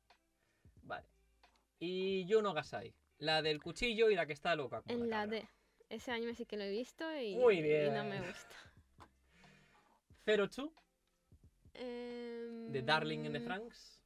Vale. 0.82 1.06
Y 1.78 2.26
Yuno 2.26 2.52
Gasai. 2.52 2.94
La 3.18 3.40
del 3.40 3.62
cuchillo 3.62 4.10
y 4.10 4.14
la 4.14 4.26
que 4.26 4.32
está 4.34 4.54
loca. 4.54 4.82
En 4.88 5.08
la. 5.08 5.26
D. 5.26 5.48
Ese 5.88 6.10
anime 6.12 6.34
sí 6.34 6.44
que 6.46 6.56
lo 6.56 6.64
he 6.64 6.70
visto 6.70 7.04
y, 7.18 7.34
Muy 7.36 7.58
y 7.58 7.62
bien. 7.62 7.94
no 7.94 8.04
me 8.04 8.20
gusta. 8.20 8.56
02 10.26 10.70
Em, 11.74 12.70
de 12.70 12.82
Darling 12.82 13.24
in 13.24 13.32
the 13.32 13.40
Franks. 13.40 14.01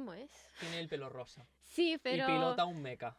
¿Cómo 0.00 0.14
es? 0.14 0.30
Tiene 0.58 0.80
el 0.80 0.88
pelo 0.88 1.10
rosa. 1.10 1.46
Sí, 1.60 1.98
pero... 2.02 2.24
Y 2.24 2.26
pilota 2.26 2.64
un 2.64 2.80
mecha. 2.80 3.14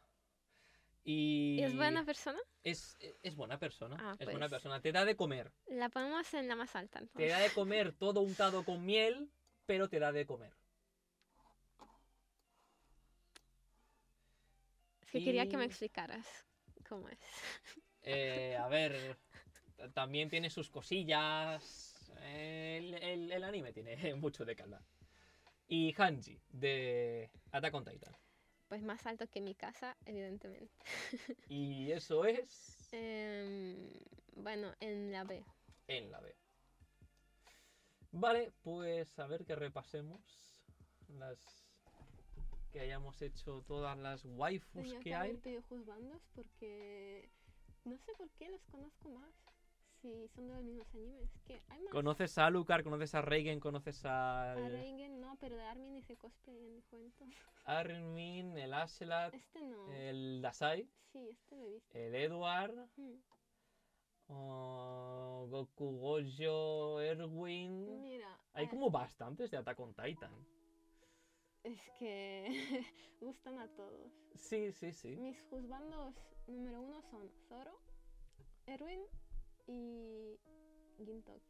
Y... 1.03 1.57
¿y 1.59 1.63
¿Es 1.63 1.75
buena 1.75 2.03
persona? 2.03 2.39
Es, 2.63 2.97
es 3.21 3.35
buena 3.35 3.59
persona. 3.59 3.97
Ah, 3.99 4.15
es 4.17 4.25
buena 4.25 4.49
pues. 4.49 4.53
persona. 4.53 4.81
Te 4.81 4.91
da 4.91 5.05
de 5.05 5.15
comer. 5.15 5.51
La 5.67 5.89
ponemos 5.89 6.33
en 6.33 6.47
la 6.47 6.55
más 6.55 6.75
alta. 6.75 7.03
Te 7.15 7.27
da 7.27 7.37
de 7.37 7.51
comer 7.51 7.93
todo 7.93 8.21
untado 8.21 8.65
con 8.65 8.83
miel, 8.83 9.29
pero 9.67 9.89
te 9.89 9.99
da 9.99 10.11
de 10.11 10.25
comer. 10.25 10.55
Es 15.01 15.11
que 15.11 15.23
quería 15.23 15.47
que 15.47 15.57
me 15.57 15.65
explicaras 15.65 16.25
cómo 16.89 17.09
es. 17.09 17.19
Eh, 18.01 18.57
a 18.59 18.67
ver, 18.69 19.19
también 19.93 20.31
tiene 20.31 20.49
sus 20.49 20.71
cosillas. 20.71 22.11
El, 22.23 22.95
el- 22.95 23.31
el 23.31 23.43
anime 23.43 23.71
tiene 23.71 24.15
mucho 24.15 24.45
de 24.45 24.55
calma. 24.55 24.83
Y 25.73 25.93
Hanji, 25.97 26.37
de 26.49 27.29
Attack 27.53 27.73
on 27.73 27.85
Titan. 27.85 28.13
Pues 28.67 28.83
más 28.83 29.05
alto 29.05 29.25
que 29.29 29.39
mi 29.39 29.55
casa, 29.55 29.95
evidentemente. 30.05 30.69
Y 31.47 31.91
eso 31.93 32.25
es 32.25 32.89
Em, 32.91 33.89
bueno, 34.35 34.73
en 34.81 35.13
la 35.13 35.23
B. 35.23 35.45
en 35.87 36.11
la 36.11 36.19
B. 36.19 36.35
Vale, 38.11 38.51
pues 38.63 39.17
a 39.17 39.27
ver 39.27 39.45
que 39.45 39.55
repasemos 39.55 40.21
las 41.07 41.39
que 42.73 42.81
hayamos 42.81 43.21
hecho 43.21 43.63
todas 43.65 43.97
las 43.97 44.25
waifus 44.25 44.83
Tenía 44.83 44.97
que 44.99 45.03
que 45.05 45.15
hay. 45.15 45.29
haber 45.29 45.41
pedido 45.41 45.61
juzgandos 45.69 46.21
porque 46.35 47.29
no 47.85 47.97
sé 47.97 48.11
por 48.17 48.29
qué 48.31 48.49
los 48.49 48.61
conozco 48.65 49.09
más. 49.09 49.33
Si 50.01 50.27
son 50.29 50.47
de 50.47 50.53
los 50.55 50.63
mismos 50.63 50.87
animes. 50.95 51.29
Que 51.45 51.61
hay 51.69 51.81
más. 51.83 51.91
Conoces 51.91 52.37
a 52.37 52.47
Alucard, 52.47 52.83
conoces 52.83 53.13
a 53.15 53.21
Reigen, 53.21 53.59
conoces 53.59 54.03
A 54.05 54.53
a 54.53 54.55
Reigen 54.55 55.19
no, 55.21 55.35
pero 55.39 55.55
de 55.55 55.63
Armin 55.63 55.95
hice 55.95 56.17
cosplay 56.17 56.57
en 56.57 56.73
mi 56.73 56.81
cuento. 56.83 57.25
Armin, 57.65 58.57
el 58.57 58.73
Ashelat, 58.73 59.33
Este 59.33 59.61
no. 59.61 59.91
el 59.93 60.41
Dasai, 60.41 60.89
Sí, 61.11 61.27
este 61.29 61.55
lo 61.55 61.67
he 61.67 61.71
visto. 61.73 61.97
el 61.97 62.15
Edward, 62.15 62.87
Mm. 62.97 63.19
Goku 65.49 65.99
Gojo, 65.99 67.01
Erwin. 67.01 68.01
Mira, 68.01 68.39
Hay 68.53 68.67
como 68.69 68.89
bastantes 68.89 69.51
de 69.51 69.57
Attack 69.57 69.77
on 69.79 69.93
Titan. 69.93 70.31
es 71.63 71.81
que 71.99 72.47
gustan 73.19 73.59
a 73.59 73.67
todos. 73.75 74.11
Sí, 74.35 74.71
sí, 74.71 74.93
sí. 74.93 75.17
Mis 75.17 75.41
juzgandos 75.43 76.15
número 76.47 76.79
uno 76.81 77.01
son 77.03 77.29
Zoro, 77.49 77.77
Erwin 78.65 79.01
y 79.67 80.37
Gintoki. 81.03 81.41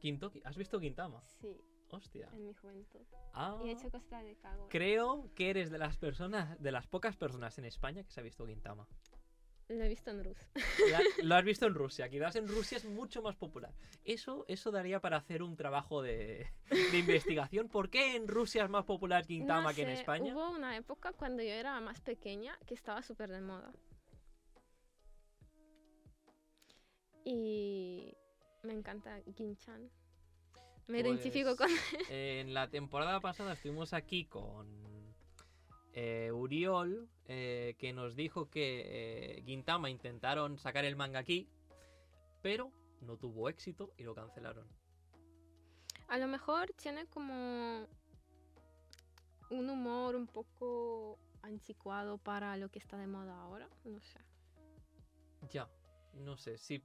Kintoki, 0.00 0.42
¿has 0.44 0.56
visto 0.56 0.78
Gintama? 0.80 1.22
Sí, 1.40 1.56
Hostia. 1.90 2.28
en 2.32 2.44
mi 2.44 2.54
juventud. 2.54 3.00
Ah, 3.32 3.58
Y 3.64 3.68
he 3.68 3.72
hecho 3.72 3.90
cosplay 3.90 4.24
de 4.24 4.36
Kagura. 4.36 4.68
creo 4.68 5.30
que 5.34 5.50
eres 5.50 5.70
de 5.70 5.78
las 5.78 5.96
personas, 5.96 6.60
de 6.60 6.72
las 6.72 6.86
pocas 6.86 7.16
personas 7.16 7.56
en 7.58 7.64
España 7.64 8.02
que 8.04 8.10
se 8.10 8.20
ha 8.20 8.22
visto 8.22 8.46
Gintama. 8.46 8.86
Lo 9.68 9.82
he 9.82 9.88
visto 9.88 10.10
en 10.10 10.22
Rus. 10.22 10.36
La- 10.90 11.00
Lo 11.24 11.34
has 11.36 11.44
visto 11.44 11.64
en 11.66 11.74
Rusia, 11.74 12.10
quizás 12.10 12.36
en 12.36 12.46
Rusia 12.48 12.76
es 12.76 12.84
mucho 12.84 13.22
más 13.22 13.34
popular. 13.34 13.72
Eso, 14.04 14.44
eso 14.46 14.70
daría 14.70 15.00
para 15.00 15.16
hacer 15.16 15.42
un 15.42 15.56
trabajo 15.56 16.02
de, 16.02 16.46
de 16.68 16.98
investigación. 16.98 17.70
¿Por 17.70 17.88
qué 17.88 18.14
en 18.14 18.28
Rusia 18.28 18.64
es 18.64 18.68
más 18.70 18.84
popular 18.84 19.24
Gintama 19.24 19.70
No 19.70 19.74
que 19.74 19.82
en 19.82 19.88
España? 19.88 20.34
Hubo 20.34 20.50
una 20.50 20.76
época 20.76 21.12
cuando 21.14 21.42
yo 21.42 21.48
era 21.48 21.80
más 21.80 21.98
pequeña 22.02 22.58
que 22.66 22.74
estaba 22.74 23.00
súper 23.02 23.30
de 23.30 23.40
moda. 23.40 23.72
Y 27.24 28.14
me 28.62 28.74
encanta 28.74 29.20
Ginchan. 29.34 29.90
Me 30.86 31.00
identifico 31.00 31.56
con... 31.56 31.68
Pues, 31.68 32.10
En 32.10 32.52
la 32.52 32.68
temporada 32.68 33.20
pasada 33.20 33.54
estuvimos 33.54 33.92
aquí 33.94 34.26
con 34.26 34.66
eh, 35.94 36.30
Uriol, 36.32 37.08
eh, 37.26 37.74
que 37.78 37.92
nos 37.92 38.16
dijo 38.16 38.50
que 38.50 39.38
eh, 39.38 39.42
Gintama 39.44 39.88
intentaron 39.88 40.58
sacar 40.58 40.84
el 40.84 40.96
manga 40.96 41.20
aquí, 41.20 41.48
pero 42.42 42.70
no 43.00 43.16
tuvo 43.16 43.48
éxito 43.48 43.92
y 43.96 44.02
lo 44.02 44.14
cancelaron. 44.14 44.66
A 46.08 46.18
lo 46.18 46.28
mejor 46.28 46.72
tiene 46.74 47.06
como 47.06 47.86
un 49.50 49.70
humor 49.70 50.16
un 50.16 50.26
poco 50.26 51.18
anticuado 51.42 52.18
para 52.18 52.56
lo 52.56 52.68
que 52.70 52.78
está 52.78 52.96
de 52.98 53.06
moda 53.06 53.40
ahora. 53.40 53.68
No 53.84 54.00
sé. 54.00 54.18
Ya, 55.50 55.68
no 56.14 56.36
sé, 56.36 56.58
sí. 56.58 56.82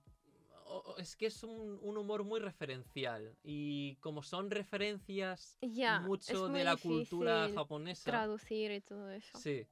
Es 0.98 1.16
que 1.16 1.28
es 1.28 1.44
un, 1.44 1.80
un 1.82 1.98
humor 1.98 2.24
muy 2.24 2.40
referencial 2.40 3.36
y 3.44 3.96
como 3.98 4.22
son 4.22 4.52
referencias 4.52 5.58
es 5.62 6.02
mucho 6.02 6.48
muy 6.50 6.60
de 6.60 6.64
la 6.66 6.76
cultura 6.78 7.50
japonesa. 7.56 8.12
traducir 8.12 8.72
y 8.72 8.82
todo 8.82 9.10
eso. 9.10 9.38
Sí. 9.38 9.66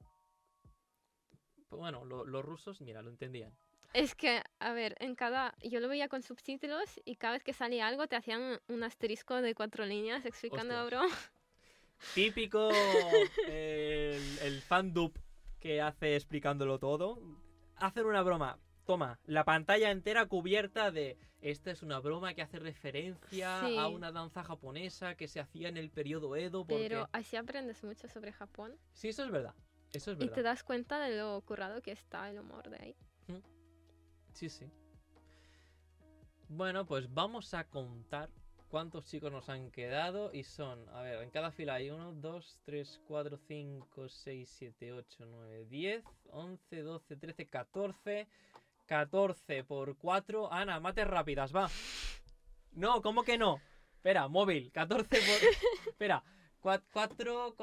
Pues 1.68 1.78
bueno, 1.80 2.04
lo- 2.04 2.24
los 2.24 2.44
rusos, 2.44 2.80
mira, 2.80 3.02
lo 3.02 3.10
entendían. 3.10 3.52
Es 3.94 4.14
que, 4.14 4.42
a 4.58 4.72
ver, 4.72 4.96
en 5.00 5.14
cada. 5.14 5.54
Yo 5.62 5.80
lo 5.80 5.88
veía 5.88 6.08
con 6.08 6.22
subtítulos 6.22 7.00
y 7.04 7.16
cada 7.16 7.34
vez 7.34 7.44
que 7.44 7.52
salía 7.52 7.86
algo 7.86 8.06
te 8.06 8.16
hacían 8.16 8.60
un 8.68 8.82
asterisco 8.82 9.40
de 9.40 9.54
cuatro 9.54 9.86
líneas 9.86 10.24
explicando 10.26 10.74
la 10.74 10.84
broma. 10.84 11.08
Típico 12.14 12.70
el, 13.46 14.38
el 14.40 14.62
fan 14.62 14.92
dub 14.92 15.18
que 15.60 15.80
hace 15.80 16.14
explicándolo 16.16 16.78
todo. 16.78 17.18
Hacen 17.76 18.06
una 18.06 18.22
broma. 18.22 18.58
Toma, 18.88 19.18
la 19.26 19.44
pantalla 19.44 19.90
entera 19.90 20.24
cubierta 20.24 20.90
de. 20.90 21.18
Esta 21.42 21.70
es 21.70 21.82
una 21.82 21.98
broma 22.00 22.32
que 22.32 22.40
hace 22.40 22.58
referencia 22.58 23.60
Sí. 23.60 23.76
a 23.76 23.86
una 23.86 24.10
danza 24.12 24.42
japonesa 24.42 25.14
que 25.14 25.28
se 25.28 25.40
hacía 25.40 25.68
en 25.68 25.76
el 25.76 25.90
periodo 25.90 26.34
Edo. 26.36 26.64
Porque... 26.64 26.88
Pero 26.88 27.06
así 27.12 27.36
aprendes 27.36 27.84
mucho 27.84 28.08
sobre 28.08 28.32
Japón 28.32 28.78
Sí, 28.94 29.08
eso 29.10 29.24
es 29.26 29.30
verdad. 29.30 29.54
Eso 29.92 30.12
es 30.12 30.16
y 30.16 30.20
verdad. 30.20 30.34
te 30.36 30.42
das 30.42 30.64
cuenta 30.64 30.98
de 31.00 31.18
lo 31.18 31.38
currado 31.42 31.82
que 31.82 31.92
está 31.92 32.30
el 32.30 32.38
humor 32.38 32.70
de 32.70 32.78
ahí. 32.78 32.96
Sí, 34.32 34.48
sí. 34.48 34.70
Bueno, 36.48 36.86
pues 36.86 37.12
vamos 37.12 37.52
a 37.52 37.64
contar 37.64 38.30
cuántos 38.68 39.04
chicos 39.06 39.30
nos 39.30 39.50
han 39.50 39.70
quedado 39.70 40.32
y 40.32 40.44
son, 40.44 40.88
a 40.88 41.02
ver, 41.02 41.22
en 41.22 41.28
cada 41.30 41.50
fila 41.50 41.74
hay 41.74 41.90
1, 41.90 42.14
2, 42.14 42.60
3, 42.64 43.00
4, 43.06 43.36
5, 43.36 44.08
6, 44.08 44.48
7, 44.50 44.92
8, 44.94 45.26
9, 45.26 45.66
10, 45.66 46.04
11, 46.30 46.80
12, 46.82 47.16
13, 47.16 47.46
14, 47.48 48.28
14 48.88 49.64
por 49.64 49.96
4. 49.98 50.52
Ana, 50.52 50.80
mates 50.80 51.06
rápidas, 51.06 51.54
va. 51.54 51.70
No, 52.72 53.02
¿cómo 53.02 53.22
que 53.22 53.36
no? 53.38 53.60
Espera, 53.94 54.26
móvil, 54.28 54.72
14 54.72 55.04
por... 55.08 55.88
Espera, 55.88 56.24
4, 56.60 57.54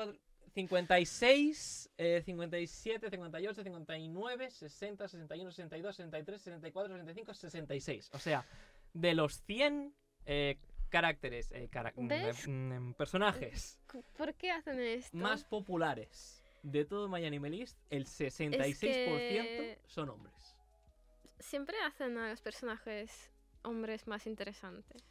56, 0.53 1.89
eh, 1.97 2.21
57, 2.23 3.09
58, 3.09 3.63
59, 3.63 4.51
60, 4.51 5.07
61, 5.07 5.51
62, 5.51 5.95
63, 5.95 6.41
64, 6.41 6.93
65, 6.93 7.33
66. 7.33 8.09
O 8.13 8.19
sea, 8.19 8.45
de 8.93 9.13
los 9.15 9.41
100 9.43 9.93
eh, 10.27 10.57
caracteres, 10.89 11.51
eh, 11.51 11.67
cara- 11.71 11.91
mm, 11.95 12.11
eh, 12.11 12.33
mm, 12.47 12.93
personajes 12.93 13.79
Cu- 13.91 14.03
¿Por 14.17 14.33
qué 14.35 14.51
hacen 14.51 14.79
esto? 14.79 15.17
más 15.17 15.43
populares 15.43 16.41
de 16.63 16.85
todo 16.85 17.09
My 17.09 17.25
Anime 17.25 17.49
List, 17.49 17.77
el 17.89 18.05
66% 18.05 18.77
que- 19.43 19.79
son 19.87 20.09
hombres. 20.09 20.54
Siempre 21.45 21.77
hacen 21.85 22.17
a 22.17 22.29
los 22.31 22.41
personajes 22.41 23.31
hombres 23.63 24.07
más 24.07 24.25
interesantes. 24.25 25.03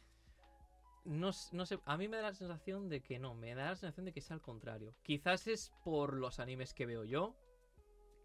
No, 1.05 1.31
no 1.53 1.65
sé, 1.65 1.79
a 1.85 1.97
mí 1.97 2.07
me 2.09 2.17
da 2.17 2.23
la 2.23 2.33
sensación 2.33 2.89
de 2.89 3.01
que 3.01 3.19
no, 3.19 3.35
me 3.35 3.55
da 3.55 3.69
la 3.69 3.75
sensación 3.77 4.05
de 4.05 4.11
que 4.11 4.19
es 4.19 4.31
al 4.31 4.41
contrario. 4.41 4.95
Quizás 5.01 5.47
es 5.47 5.71
por 5.85 6.13
los 6.13 6.39
animes 6.39 6.73
que 6.73 6.85
veo 6.85 7.05
yo, 7.05 7.37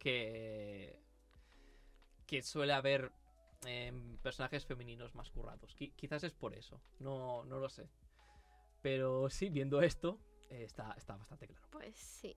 que, 0.00 0.98
que 2.26 2.42
suele 2.42 2.72
haber 2.72 3.12
em, 3.64 4.16
personajes 4.18 4.66
femeninos 4.66 5.14
más 5.14 5.30
currados. 5.30 5.76
Qui- 5.76 5.94
quizás 5.94 6.24
es 6.24 6.32
por 6.34 6.54
eso, 6.54 6.80
no, 6.98 7.44
no 7.44 7.60
lo 7.60 7.68
sé. 7.68 7.88
Pero 8.82 9.30
sí, 9.30 9.50
viendo 9.50 9.82
esto, 9.82 10.18
eh, 10.48 10.64
está, 10.64 10.94
está 10.96 11.16
bastante 11.16 11.46
claro. 11.46 11.68
Pues 11.70 11.94
sí. 11.94 12.36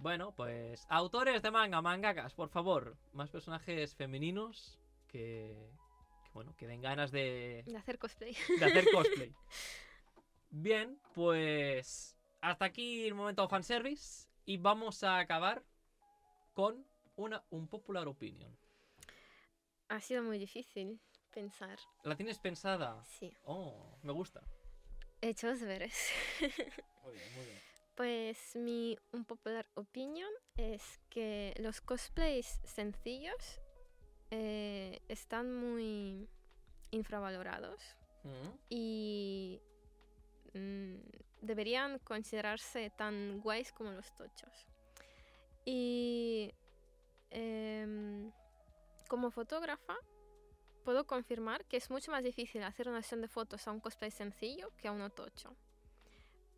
Bueno, 0.00 0.32
pues 0.32 0.86
autores 0.88 1.42
de 1.42 1.50
manga, 1.50 1.82
mangakas, 1.82 2.32
por 2.34 2.48
favor, 2.50 2.96
más 3.12 3.30
personajes 3.30 3.94
femeninos 3.96 4.78
que, 5.08 5.72
que 6.24 6.30
bueno, 6.32 6.54
que 6.56 6.66
den 6.68 6.80
ganas 6.80 7.10
de, 7.10 7.64
De 7.66 7.76
hacer 7.76 7.98
cosplay. 7.98 8.36
de 8.58 8.64
hacer 8.64 8.84
cosplay. 8.92 9.34
Bien, 10.50 11.00
pues 11.14 12.16
hasta 12.40 12.64
aquí 12.64 13.06
el 13.06 13.14
momento 13.14 13.48
fanservice 13.48 14.28
y 14.44 14.56
vamos 14.58 15.02
a 15.02 15.18
acabar 15.18 15.64
con 16.54 16.86
una 17.16 17.42
un 17.50 17.66
popular 17.66 18.06
opinion. 18.06 18.56
Ha 19.88 20.00
sido 20.00 20.22
muy 20.22 20.38
difícil. 20.38 21.00
pensar. 21.32 21.78
¿La 22.04 22.16
tienes 22.16 22.38
pensada? 22.38 23.02
Sí. 23.04 23.32
Oh, 23.44 23.98
me 24.02 24.12
gusta. 24.12 24.40
Hechos 25.20 25.60
veres. 25.60 26.10
Muy 27.02 27.14
bien, 27.14 27.34
muy 27.34 27.44
bien. 27.46 27.67
Pues 27.98 28.54
mi 28.54 28.96
un 29.12 29.24
popular 29.24 29.66
opinión 29.74 30.30
es 30.56 31.00
que 31.10 31.52
los 31.58 31.80
cosplays 31.80 32.60
sencillos 32.64 33.60
eh, 34.30 35.00
están 35.08 35.52
muy 35.52 36.28
infravalorados 36.92 37.98
Mm, 38.24 38.58
y 38.68 39.60
mm, 40.54 40.96
deberían 41.40 41.98
considerarse 42.00 42.90
tan 42.90 43.40
guays 43.40 43.72
como 43.72 43.92
los 43.92 44.12
tochos. 44.14 44.66
Y 45.64 46.52
em, 47.30 48.30
como 49.08 49.30
fotógrafa 49.30 49.96
puedo 50.84 51.06
confirmar 51.06 51.64
que 51.66 51.76
es 51.76 51.90
mucho 51.90 52.10
más 52.10 52.24
difícil 52.24 52.62
hacer 52.62 52.88
una 52.88 53.02
sesión 53.02 53.20
de 53.20 53.28
fotos 53.28 53.66
a 53.68 53.72
un 53.72 53.80
cosplay 53.80 54.10
sencillo 54.10 54.70
que 54.76 54.88
a 54.88 54.92
uno 54.92 55.10
tocho. 55.10 55.54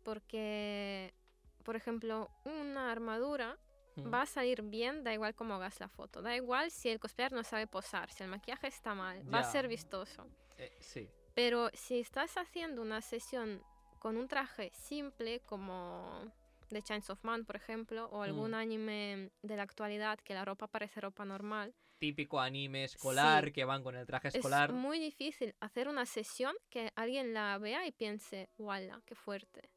Porque, 0.03 1.13
por 1.61 1.75
ejemplo, 1.75 2.29
una 2.45 2.91
armadura 2.91 3.57
mm. 3.95 4.13
va 4.13 4.21
a 4.23 4.25
salir 4.25 4.61
bien, 4.63 5.03
da 5.03 5.13
igual 5.13 5.35
cómo 5.35 5.55
hagas 5.55 5.79
la 5.79 5.87
foto. 5.89 6.21
Da 6.21 6.35
igual 6.35 6.71
si 6.71 6.89
el 6.89 6.99
cosplayer 6.99 7.31
no 7.33 7.43
sabe 7.43 7.67
posar, 7.67 8.11
si 8.11 8.23
el 8.23 8.29
maquillaje 8.29 8.67
está 8.67 8.93
mal, 8.95 9.21
va 9.33 9.39
a 9.39 9.43
ser 9.43 9.67
vistoso. 9.67 10.27
Eh, 10.57 10.75
sí. 10.79 11.09
Pero 11.33 11.69
si 11.73 11.99
estás 11.99 12.37
haciendo 12.37 12.81
una 12.81 13.01
sesión 13.01 13.63
con 13.99 14.17
un 14.17 14.27
traje 14.27 14.71
simple 14.73 15.39
como 15.41 16.31
de 16.69 16.81
Chains 16.81 17.09
of 17.09 17.23
Man, 17.23 17.45
por 17.45 17.55
ejemplo, 17.55 18.05
o 18.11 18.21
algún 18.23 18.51
Mm. 18.51 18.55
anime 18.55 19.31
de 19.41 19.55
la 19.57 19.63
actualidad 19.63 20.19
que 20.19 20.33
la 20.33 20.45
ropa 20.45 20.67
parece 20.67 21.01
ropa 21.01 21.25
normal, 21.25 21.73
Típico 21.99 22.39
anime 22.39 22.85
escolar 22.85 23.45
Sí. 23.45 23.51
que 23.51 23.63
van 23.63 23.83
con 23.83 23.95
el 23.95 24.07
traje 24.07 24.29
escolar. 24.29 24.71
es 24.71 24.75
muy 24.75 24.97
difícil 24.99 25.53
hacer 25.59 25.87
una 25.87 26.07
sesión 26.07 26.55
que 26.71 26.91
alguien 26.95 27.31
la 27.35 27.59
vea 27.59 27.85
y 27.85 27.91
piense, 27.91 28.49
¡wala, 28.57 29.03
qué 29.05 29.13
fuerte! 29.13 29.69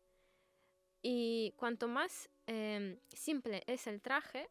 Y 1.07 1.53
cuanto 1.59 1.87
más 1.87 2.31
em, 2.47 2.99
simple 3.13 3.63
es 3.67 3.87
el 3.87 4.01
traje, 4.01 4.49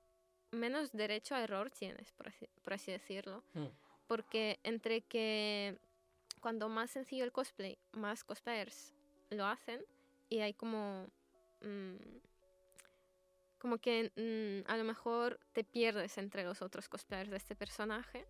menos 0.51 0.91
derecho 0.91 1.33
a 1.33 1.41
error 1.41 1.71
tienes, 1.71 2.11
por 2.11 2.27
así, 2.27 2.47
por 2.63 2.73
así 2.73 2.91
decirlo. 2.91 3.43
Mm, 3.55 3.65
Porque 4.05 4.59
entre 4.61 5.01
que 5.01 5.79
cuando 6.41 6.69
más 6.69 6.91
sencillo 6.91 7.23
el 7.23 7.31
cosplay, 7.31 7.79
más 7.93 8.23
cosplayers 8.23 8.93
lo 9.31 9.47
hacen 9.47 9.83
y 10.29 10.41
hay 10.41 10.53
como... 10.53 11.07
mm, 11.61 11.95
como 13.57 13.79
que 13.79 14.11
mm, 14.15 14.69
a 14.69 14.77
lo 14.77 14.83
mejor 14.83 15.39
te 15.53 15.63
pierdes 15.63 16.19
entre 16.19 16.43
los 16.43 16.61
otros 16.61 16.87
cosplayers 16.87 17.31
de 17.31 17.37
este 17.37 17.55
personaje. 17.55 18.27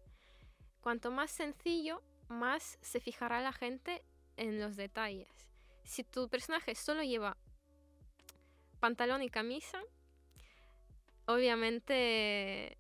Cuanto 0.80 1.12
más 1.12 1.30
sencillo, 1.30 2.02
más 2.30 2.78
se 2.82 3.02
fijará 3.02 3.42
la 3.42 3.52
gente 3.52 4.02
en 4.38 4.62
los 4.62 4.78
detalles. 4.78 5.28
Si 5.84 6.06
tu 6.06 6.30
personaje 6.30 6.74
solo 6.76 7.04
lleva 7.04 7.36
pantalón 8.84 9.22
y 9.22 9.30
camisa, 9.30 9.82
obviamente 11.26 12.78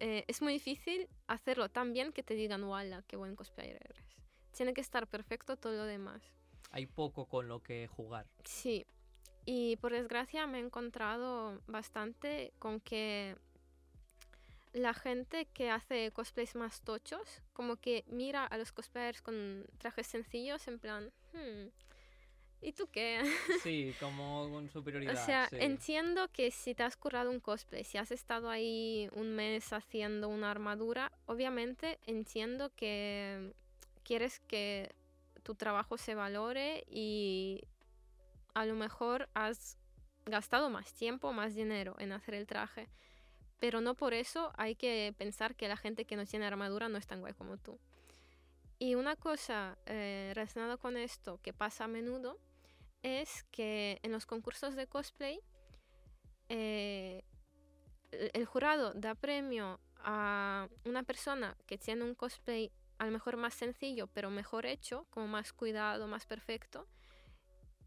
eh, 0.00 0.24
es 0.26 0.42
muy 0.42 0.54
difícil 0.54 1.08
hacerlo 1.28 1.68
tan 1.68 1.92
bien 1.92 2.12
que 2.12 2.24
te 2.24 2.34
digan, 2.34 2.64
¡wala, 2.64 3.04
qué 3.06 3.14
buen 3.14 3.36
cosplayer 3.36 3.80
eres! 3.88 4.04
Tiene 4.50 4.74
que 4.74 4.80
estar 4.80 5.06
perfecto 5.06 5.56
todo 5.56 5.74
lo 5.74 5.84
demás. 5.84 6.20
Hay 6.72 6.86
poco 6.86 7.26
con 7.26 7.46
lo 7.46 7.62
que 7.62 7.86
jugar. 7.86 8.26
Sí, 8.42 8.84
y 9.44 9.76
por 9.76 9.92
desgracia 9.92 10.48
me 10.48 10.58
he 10.58 10.60
encontrado 10.60 11.60
bastante 11.68 12.52
con 12.58 12.80
que 12.80 13.36
la 14.72 14.92
gente 14.92 15.46
que 15.54 15.70
hace 15.70 16.10
cosplays 16.10 16.56
más 16.56 16.80
tochos, 16.80 17.42
como 17.52 17.76
que 17.76 18.02
mira 18.08 18.44
a 18.44 18.58
los 18.58 18.72
cosplayers 18.72 19.22
con 19.22 19.66
trajes 19.78 20.08
sencillos 20.08 20.66
en 20.66 20.80
plan, 20.80 21.12
"Hmm, 21.32 21.68
¿y 22.66 22.72
tú 22.72 22.88
qué? 22.90 23.22
Sí, 23.62 23.94
como 24.00 24.50
con 24.50 24.66
O 24.68 24.68
superioridad. 24.68 25.24
sea, 25.24 25.48
sí. 25.48 25.56
entiendo 25.60 26.28
que 26.32 26.50
si 26.50 26.74
te 26.74 26.82
has 26.82 26.96
currado 26.96 27.30
un 27.30 27.38
cosplay, 27.38 27.84
si 27.84 27.96
has 27.96 28.10
estado 28.10 28.50
ahí 28.50 29.08
un 29.12 29.36
mes 29.36 29.72
haciendo 29.72 30.28
una 30.28 30.50
armadura, 30.50 31.12
obviamente 31.26 32.00
entiendo 32.06 32.70
que 32.74 33.54
quieres 34.02 34.40
que 34.40 34.92
tu 35.44 35.54
trabajo 35.54 35.96
se 35.96 36.16
valore 36.16 36.84
y 36.90 37.62
a 38.54 38.66
lo 38.66 38.74
mejor 38.74 39.28
has 39.34 39.78
gastado 40.24 40.68
más 40.68 40.92
tiempo, 40.92 41.32
más 41.32 41.54
dinero 41.54 41.94
en 42.00 42.10
hacer 42.10 42.34
el 42.34 42.48
traje. 42.48 42.88
Pero 43.60 43.80
no 43.80 43.94
por 43.94 44.12
eso 44.12 44.50
hay 44.56 44.74
que 44.74 45.14
pensar 45.16 45.54
que 45.54 45.68
la 45.68 45.76
gente 45.76 46.04
que 46.04 46.16
no 46.16 46.26
tiene 46.26 46.46
armadura 46.46 46.88
no 46.88 46.98
es 46.98 47.06
tan 47.06 47.20
guay 47.20 47.32
como 47.32 47.58
tú. 47.58 47.78
Y 48.78 48.96
una 48.96 49.14
cosa 49.14 49.78
eh, 49.86 50.32
relacionada 50.34 50.76
con 50.76 50.96
esto 50.96 51.38
que 51.42 51.52
pasa 51.52 51.84
a 51.84 51.88
menudo 51.88 52.38
es 53.06 53.44
que 53.52 54.00
en 54.02 54.10
los 54.10 54.26
concursos 54.26 54.74
de 54.74 54.88
cosplay 54.88 55.40
eh, 56.48 57.22
el 58.10 58.30
el 58.34 58.44
jurado 58.46 58.92
da 58.94 59.14
premio 59.14 59.80
a 59.98 60.68
una 60.84 61.02
persona 61.02 61.56
que 61.66 61.78
tiene 61.78 62.04
un 62.04 62.14
cosplay 62.14 62.72
a 62.98 63.06
lo 63.06 63.12
mejor 63.12 63.36
más 63.36 63.54
sencillo 63.54 64.06
pero 64.08 64.30
mejor 64.30 64.66
hecho, 64.66 65.06
como 65.10 65.26
más 65.28 65.52
cuidado, 65.52 66.06
más 66.08 66.26
perfecto, 66.26 66.86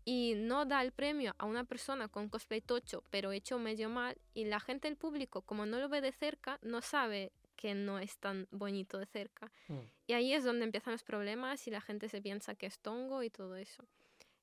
y 0.05 0.35
no 0.35 0.65
da 0.65 0.81
el 0.81 0.91
premio 0.91 1.35
a 1.37 1.45
una 1.45 1.63
persona 1.65 2.07
con 2.07 2.29
cosplay 2.29 2.61
tocho 2.61 3.03
pero 3.09 3.31
hecho 3.31 3.59
medio 3.59 3.89
mal, 3.89 4.17
y 4.33 4.45
la 4.45 4.59
gente 4.59 4.87
del 4.87 4.97
público, 4.97 5.41
como 5.41 5.65
no 5.65 5.79
lo 5.79 5.89
ve 5.89 6.01
de 6.01 6.11
cerca, 6.11 6.59
no 6.61 6.81
sabe 6.81 7.31
que 7.55 7.75
no 7.75 7.99
es 7.99 8.17
tan 8.17 8.47
bonito 8.51 8.97
de 8.99 9.05
cerca. 9.05 9.51
Mm, 9.67 9.79
Y 10.07 10.13
ahí 10.13 10.33
es 10.33 10.45
donde 10.45 10.63
empiezan 10.63 10.93
los 10.93 11.03
problemas 11.03 11.67
y 11.67 11.71
la 11.71 11.81
gente 11.81 12.07
se 12.07 12.21
piensa 12.21 12.55
que 12.55 12.67
es 12.67 12.79
tongo 12.79 13.21
y 13.21 13.29
todo 13.29 13.57
eso. 13.57 13.83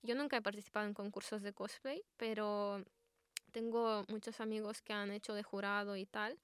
Yo 0.03 0.15
nunca 0.15 0.37
he 0.37 0.43
participado 0.43 0.87
en 0.87 0.95
concursos 0.95 1.43
de 1.43 1.53
cosplay, 1.53 2.03
pero 2.17 2.85
tengo 3.53 4.05
muchos 4.09 4.41
amigos 4.41 4.83
que 4.83 4.93
han 4.93 5.11
hecho 5.11 5.35
de 5.35 5.43
jurado 5.43 5.97
y 5.97 6.07
tal. 6.07 6.39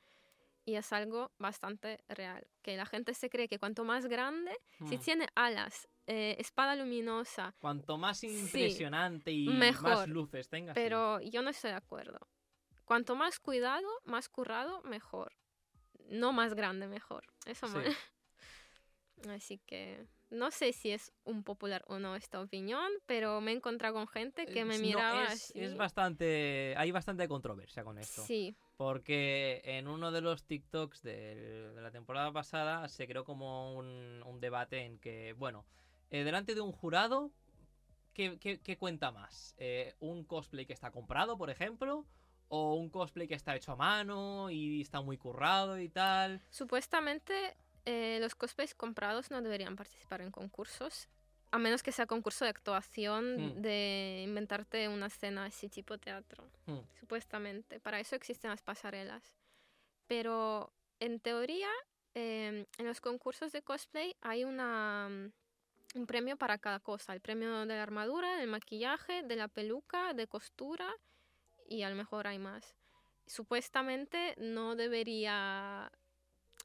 Y 0.64 0.76
es 0.76 0.92
algo 0.92 1.32
bastante 1.38 2.04
real. 2.08 2.46
Que 2.62 2.76
la 2.76 2.86
gente 2.86 3.14
se 3.14 3.28
cree 3.28 3.48
que 3.48 3.58
cuanto 3.58 3.82
más 3.84 4.06
grande, 4.06 4.56
si 4.88 4.96
mm. 4.96 5.00
tiene 5.00 5.28
alas, 5.34 5.88
eh, 6.06 6.36
espada 6.38 6.76
luminosa, 6.76 7.54
Cuanto 7.58 7.98
más 7.98 8.22
impresionante 8.22 9.32
y 9.32 9.48
más 9.48 9.58
mejor, 9.58 10.08
luces 10.08 10.48
tengas. 10.48 10.74
sí. 10.74 10.80
pero 10.80 11.20
yo 11.20 11.42
no 11.42 11.50
estoy 11.50 11.70
de 11.70 11.76
acuerdo. 11.76 12.18
Cuanto 12.84 13.16
más 13.16 13.40
cuidado, 13.40 13.88
más 14.04 14.28
currado, 14.28 14.82
mejor. 14.82 15.32
No 16.08 16.32
más 16.32 16.54
grande, 16.54 16.86
mejor. 16.86 17.24
Eso 17.46 17.66
Sí. 17.66 17.78
me- 17.78 17.96
Así 19.28 19.58
que 19.66 20.06
no 20.30 20.50
sé 20.50 20.72
si 20.72 20.90
es 20.90 21.12
un 21.24 21.42
popular 21.44 21.84
o 21.88 21.98
no 21.98 22.16
esta 22.16 22.40
opinión, 22.40 22.90
pero 23.06 23.40
me 23.40 23.52
he 23.52 23.54
encontrado 23.54 23.94
con 23.94 24.08
gente 24.08 24.46
que 24.46 24.60
Eh, 24.62 24.64
me 24.64 24.76
no, 24.78 24.82
miraba 24.82 25.24
es, 25.24 25.32
así. 25.50 25.60
es 25.60 25.76
bastante. 25.76 26.74
Hay 26.76 26.90
bastante 26.90 27.28
controversia 27.28 27.84
con 27.84 27.98
esto. 27.98 28.24
Sí, 28.26 28.56
Porque 28.76 29.60
en 29.64 29.86
uno 29.86 30.10
de 30.10 30.22
los 30.22 30.44
TikToks 30.44 31.02
de, 31.02 31.72
la 31.76 31.90
temporada 31.90 32.32
pasada 32.32 32.88
se 32.88 33.06
creó 33.06 33.24
como 33.24 33.74
un, 33.76 34.22
un 34.26 34.40
debate 34.40 34.80
en 34.84 34.98
que, 34.98 35.34
bueno, 35.34 35.64
eh, 36.10 36.24
delante 36.24 36.54
de 36.54 36.62
un 36.62 36.72
jurado, 36.72 37.30
¿qué, 38.14 38.38
qué- 38.38 38.60
qué 38.60 38.76
cuenta 38.78 39.12
más? 39.12 39.54
Eh, 39.58 39.94
¿Un 40.00 40.24
cosplay 40.24 40.66
que 40.66 40.72
está 40.72 40.90
comprado, 40.90 41.36
por 41.38 41.50
ejemplo? 41.50 42.06
¿O 42.48 42.74
un 42.74 42.90
cosplay 42.90 43.28
que 43.28 43.34
está 43.34 43.54
hecho 43.56 43.72
a 43.72 43.76
mano 43.76 44.50
y 44.50 44.80
está 44.80 45.00
muy 45.00 45.16
currado 45.16 45.78
y 45.78 45.88
tal? 45.88 46.42
supuestamente 46.50 47.56
eh, 47.84 48.18
los 48.20 48.34
cosplays 48.34 48.74
comprados 48.74 49.30
no 49.30 49.42
deberían 49.42 49.76
participar 49.76 50.20
en 50.20 50.30
concursos, 50.30 51.08
a 51.50 51.58
menos 51.58 51.82
que 51.82 51.92
sea 51.92 52.06
concurso 52.06 52.44
de 52.44 52.50
actuación, 52.50 53.36
Hmm. 53.36 53.62
de 53.62 54.22
inventarte 54.24 54.88
una 54.88 55.06
escena 55.06 55.44
así 55.46 55.68
tipo 55.68 55.98
teatro. 55.98 56.44
Hmm. 56.66 56.78
supuestamente. 56.98 57.80
Para 57.80 58.00
eso 58.00 58.16
existen 58.16 58.50
las 58.50 58.62
pasarelas. 58.62 59.34
Pero 60.06 60.72
en 61.00 61.20
teoría, 61.20 61.68
eh, 62.14 62.66
en 62.78 62.86
los 62.86 63.00
concursos 63.00 63.52
de 63.52 63.62
cosplay 63.62 64.16
hay 64.20 64.44
una, 64.44 65.08
mm, 65.10 65.98
un 65.98 66.06
premio 66.06 66.36
para 66.36 66.58
cada 66.58 66.80
cosa. 66.80 67.12
El 67.12 67.20
premio 67.20 67.66
de 67.66 67.74
la 67.76 67.82
armadura, 67.82 68.36
del 68.36 68.48
maquillaje, 68.48 69.22
de 69.22 69.36
la 69.36 69.48
peluca, 69.48 70.14
de 70.14 70.26
costura 70.26 70.88
y 71.68 71.82
a 71.82 71.90
lo 71.90 71.96
mejor 71.96 72.26
hay 72.26 72.38
más. 72.38 72.76
Supuestamente 73.26 74.34
no 74.38 74.74
debería 74.76 75.90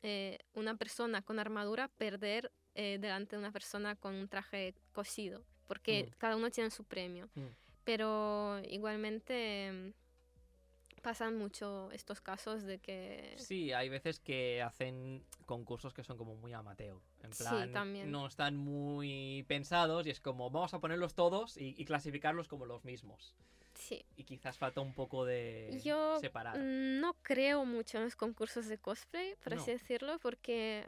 eh, 0.04 0.40
una 0.54 0.76
persona 0.78 1.22
con 1.22 1.40
armadura 1.40 1.88
perder 1.88 2.52
eh, 2.76 2.98
delante 3.00 3.36
de 3.36 3.40
una 3.40 3.52
persona 3.52 3.96
con 3.96 4.14
un 4.16 4.28
traje 4.28 4.76
cosido, 4.94 5.44
porque 5.68 6.06
Mm. 6.10 6.18
cada 6.18 6.36
uno 6.36 6.50
tiene 6.52 6.70
su 6.72 6.84
premio. 6.84 7.30
Mm. 7.36 7.48
Pero 7.84 8.60
igualmente 8.70 9.72
mm, 9.72 11.02
pasan 11.02 11.38
mucho 11.38 11.90
estos 11.92 12.20
casos 12.22 12.64
de 12.64 12.80
que... 12.80 13.34
Sí, 13.38 13.72
hay 13.72 13.88
veces 13.90 14.20
que 14.20 14.62
hacen 14.62 15.24
concursos 15.46 15.94
que 15.94 16.04
son 16.04 16.18
como 16.18 16.36
muy 16.36 16.54
amateur. 16.54 16.98
En 17.24 17.34
Sí, 17.34 17.44
plan, 17.44 17.72
también. 17.72 18.12
no 18.12 18.28
están 18.28 18.58
muy 18.58 19.46
pensados 19.48 20.06
y 20.06 20.10
es 20.10 20.20
como 20.20 20.50
vamos 20.52 20.74
a 20.74 20.80
ponerlos 20.80 21.14
todos 21.16 21.58
y, 21.58 21.74
y 21.78 21.86
clasificarlos 21.86 22.48
como 22.48 22.66
los 22.66 22.84
mismos. 22.84 23.36
Sí. 23.78 24.04
Y 24.16 24.24
quizás 24.24 24.58
falta 24.58 24.82
un 24.82 24.94
poco 24.94 25.24
de 25.26 25.80
Yo 25.84 26.20
separar. 26.20 26.58
no 26.58 27.14
creo 27.22 27.64
mucho 27.64 27.98
en 27.98 28.06
los 28.06 28.16
concursos 28.16 28.68
de 28.68 28.78
cosplay, 28.78 29.36
por 29.44 29.54
así 29.54 29.72
decirlo, 29.72 30.18
porque 30.20 30.86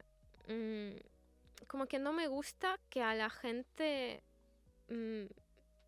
mm, 0.47 1.65
como 1.67 1.85
que 1.85 1.99
no 1.99 2.13
me 2.13 2.27
gusta 2.27 2.79
que 2.89 3.03
a 3.03 3.13
la 3.13 3.29
gente 3.29 4.23
mm, 4.87 5.25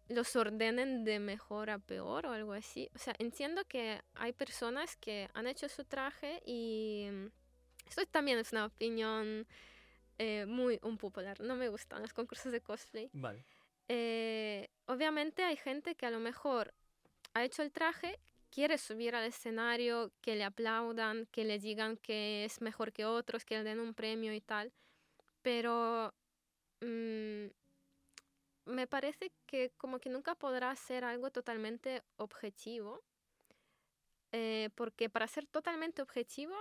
los 0.10 0.36
ordenen 0.36 1.04
de 1.04 1.20
mejor 1.20 1.72
a 1.72 1.80
peor 1.80 2.28
o 2.28 2.32
algo 2.32 2.54
así. 2.54 2.90
O 2.96 3.00
sea, 3.00 3.16
entiendo 3.18 3.66
que 3.66 4.02
hay 4.14 4.34
personas 4.34 4.96
que 4.96 5.28
han 5.34 5.48
hecho 5.48 5.68
su 5.70 5.84
traje 5.84 6.42
y 6.46 7.08
mm, 7.12 7.26
esto 7.88 8.06
también 8.06 8.38
es 8.38 8.52
una 8.52 8.66
opinión 8.66 9.48
eh, 10.20 10.46
muy 10.46 10.80
unpopular. 10.84 11.42
No 11.42 11.56
me 11.56 11.68
gustan 11.70 12.02
los 12.04 12.14
concursos 12.14 12.52
de 12.52 12.62
cosplay. 12.62 13.10
Vale. 13.14 13.44
Eh, 13.88 14.70
obviamente 14.86 15.44
hay 15.44 15.58
gente 15.58 15.96
que 15.96 16.06
a 16.06 16.12
lo 16.12 16.20
mejor 16.20 16.74
ha 17.34 17.44
hecho 17.44 17.62
el 17.64 17.72
traje, 17.72 18.20
quiere 18.50 18.78
subir 18.78 19.16
al 19.16 19.26
escenario, 19.26 20.12
que 20.22 20.36
le 20.36 20.44
aplaudan, 20.44 21.26
que 21.28 21.46
le 21.46 21.60
digan 21.60 21.98
que 21.98 22.46
es 22.46 22.62
mejor 22.62 22.92
que 22.92 23.06
otros, 23.06 23.46
que 23.46 23.58
le 23.58 23.64
den 23.64 23.80
un 23.80 23.94
premio 23.94 24.34
y 24.34 24.42
tal. 24.42 24.72
Pero 25.42 26.14
mm, 26.82 27.46
me 28.66 28.88
parece 28.88 29.32
que 29.46 29.72
como 29.78 30.00
que 30.00 30.10
nunca 30.10 30.36
podrá 30.36 30.76
ser 30.76 31.04
algo 31.04 31.32
totalmente 31.32 32.04
objetivo. 32.18 33.04
eh, 34.34 34.70
porque 34.76 35.10
para 35.10 35.28
ser 35.28 35.46
totalmente 35.46 36.02
objetivo, 36.02 36.56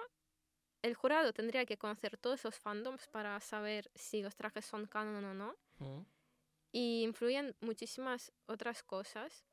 el 0.83 0.95
jurado 0.95 1.33
tendría 1.33 1.65
que 1.67 1.77
conocer 1.79 2.17
todos 2.19 2.41
esos 2.41 2.57
fandoms 2.59 3.07
para 3.07 3.39
saber 3.41 3.91
si 3.95 4.23
los 4.23 4.35
trajes 4.35 4.65
son 4.65 4.87
canon 4.87 5.25
o 5.25 5.35
no 5.35 5.57
Mm. 5.79 6.01
y 6.73 7.03
influyen 7.05 7.55
muchísimas 7.61 8.33
otras 8.47 8.83
cosas. 8.83 9.45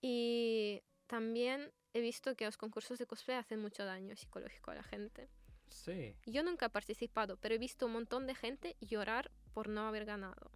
Y 0.00 0.82
también 1.06 1.72
he 1.92 2.00
visto 2.00 2.34
que 2.36 2.44
los 2.44 2.56
concursos 2.56 2.98
de 2.98 3.06
cosplay 3.06 3.36
hacen 3.36 3.60
mucho 3.60 3.84
daño 3.84 4.16
psicológico 4.16 4.70
a 4.70 4.76
la 4.76 4.82
gente. 4.82 5.28
Sí. 5.68 6.16
Yo 6.26 6.42
nunca 6.42 6.66
he 6.66 6.70
participado, 6.70 7.36
pero 7.36 7.54
he 7.54 7.58
visto 7.58 7.86
un 7.86 7.92
montón 7.92 8.26
de 8.26 8.34
gente 8.34 8.76
llorar 8.80 9.30
por 9.52 9.68
no 9.68 9.86
haber 9.86 10.04
ganado. 10.04 10.50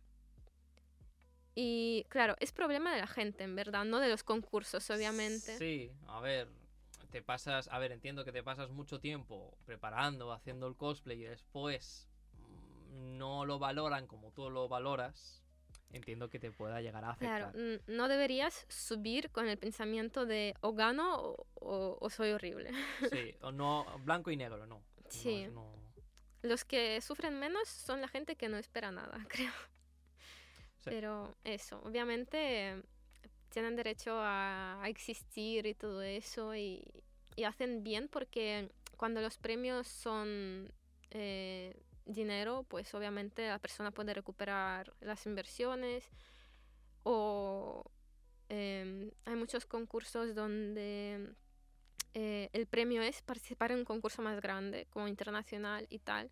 Y 1.54 2.04
claro, 2.08 2.34
es 2.40 2.52
problema 2.52 2.92
de 2.92 3.00
la 3.00 3.06
gente, 3.06 3.44
en 3.44 3.54
verdad, 3.54 3.84
no 3.84 4.00
de 4.00 4.08
los 4.08 4.24
concursos, 4.24 4.90
obviamente. 4.90 5.56
Sí, 5.56 5.92
a 6.08 6.20
ver, 6.20 6.48
te 7.10 7.22
pasas, 7.22 7.68
a 7.68 7.78
ver, 7.78 7.92
entiendo 7.92 8.24
que 8.24 8.32
te 8.32 8.42
pasas 8.42 8.70
mucho 8.70 8.98
tiempo 8.98 9.56
preparando, 9.64 10.32
haciendo 10.32 10.66
el 10.66 10.74
cosplay 10.74 11.22
y 11.22 11.26
después 11.26 12.08
mm, 12.90 13.18
no 13.18 13.44
lo 13.44 13.60
valoran 13.60 14.08
como 14.08 14.32
tú 14.32 14.50
lo 14.50 14.68
valoras. 14.68 15.43
Entiendo 15.94 16.28
que 16.28 16.38
te 16.40 16.50
pueda 16.50 16.80
llegar 16.80 17.04
a 17.04 17.10
afectar. 17.10 17.52
Claro, 17.52 17.80
no 17.86 18.08
deberías 18.08 18.66
subir 18.68 19.30
con 19.30 19.48
el 19.48 19.56
pensamiento 19.58 20.26
de 20.26 20.54
o 20.60 20.72
gano 20.74 21.14
o, 21.20 21.46
o- 21.54 21.98
o 22.00 22.10
soy 22.10 22.30
horrible. 22.32 22.70
Sí, 23.12 23.34
o 23.42 23.52
no, 23.52 23.86
blanco 24.04 24.30
y 24.30 24.36
negro, 24.36 24.66
no. 24.66 24.82
Sí. 25.08 25.46
no- 25.52 25.72
Los 26.42 26.64
que 26.64 27.00
sufren 27.00 27.38
menos 27.38 27.68
son 27.68 28.00
la 28.00 28.08
gente 28.08 28.34
que 28.36 28.48
no 28.48 28.56
espera 28.58 28.90
nada, 28.90 29.18
creo. 29.28 29.52
Sí. 30.80 30.90
Pero 30.90 31.34
eso, 31.44 31.80
obviamente 31.84 32.82
tienen 33.50 33.76
derecho 33.76 34.18
a, 34.18 34.82
a 34.82 34.88
existir 34.88 35.64
y 35.66 35.74
todo 35.74 36.02
eso 36.02 36.56
y, 36.56 36.82
y 37.36 37.44
hacen 37.44 37.84
bien 37.84 38.08
porque 38.08 38.68
cuando 38.96 39.20
los 39.20 39.38
premios 39.38 39.86
son 39.86 40.72
eh, 41.12 41.72
dinero, 42.04 42.64
pues 42.68 42.92
obviamente 42.94 43.48
la 43.48 43.58
persona 43.58 43.90
puede 43.90 44.14
recuperar 44.14 44.94
las 45.00 45.26
inversiones 45.26 46.10
o 47.02 47.90
em, 48.48 49.10
hay 49.24 49.36
muchos 49.36 49.66
concursos 49.66 50.34
donde 50.34 51.34
eh, 52.14 52.48
el 52.52 52.66
premio 52.66 53.02
es 53.02 53.22
participar 53.22 53.72
en 53.72 53.78
un 53.78 53.84
concurso 53.84 54.22
más 54.22 54.40
grande, 54.40 54.86
como 54.90 55.08
internacional 55.08 55.86
y 55.90 55.98
tal. 55.98 56.30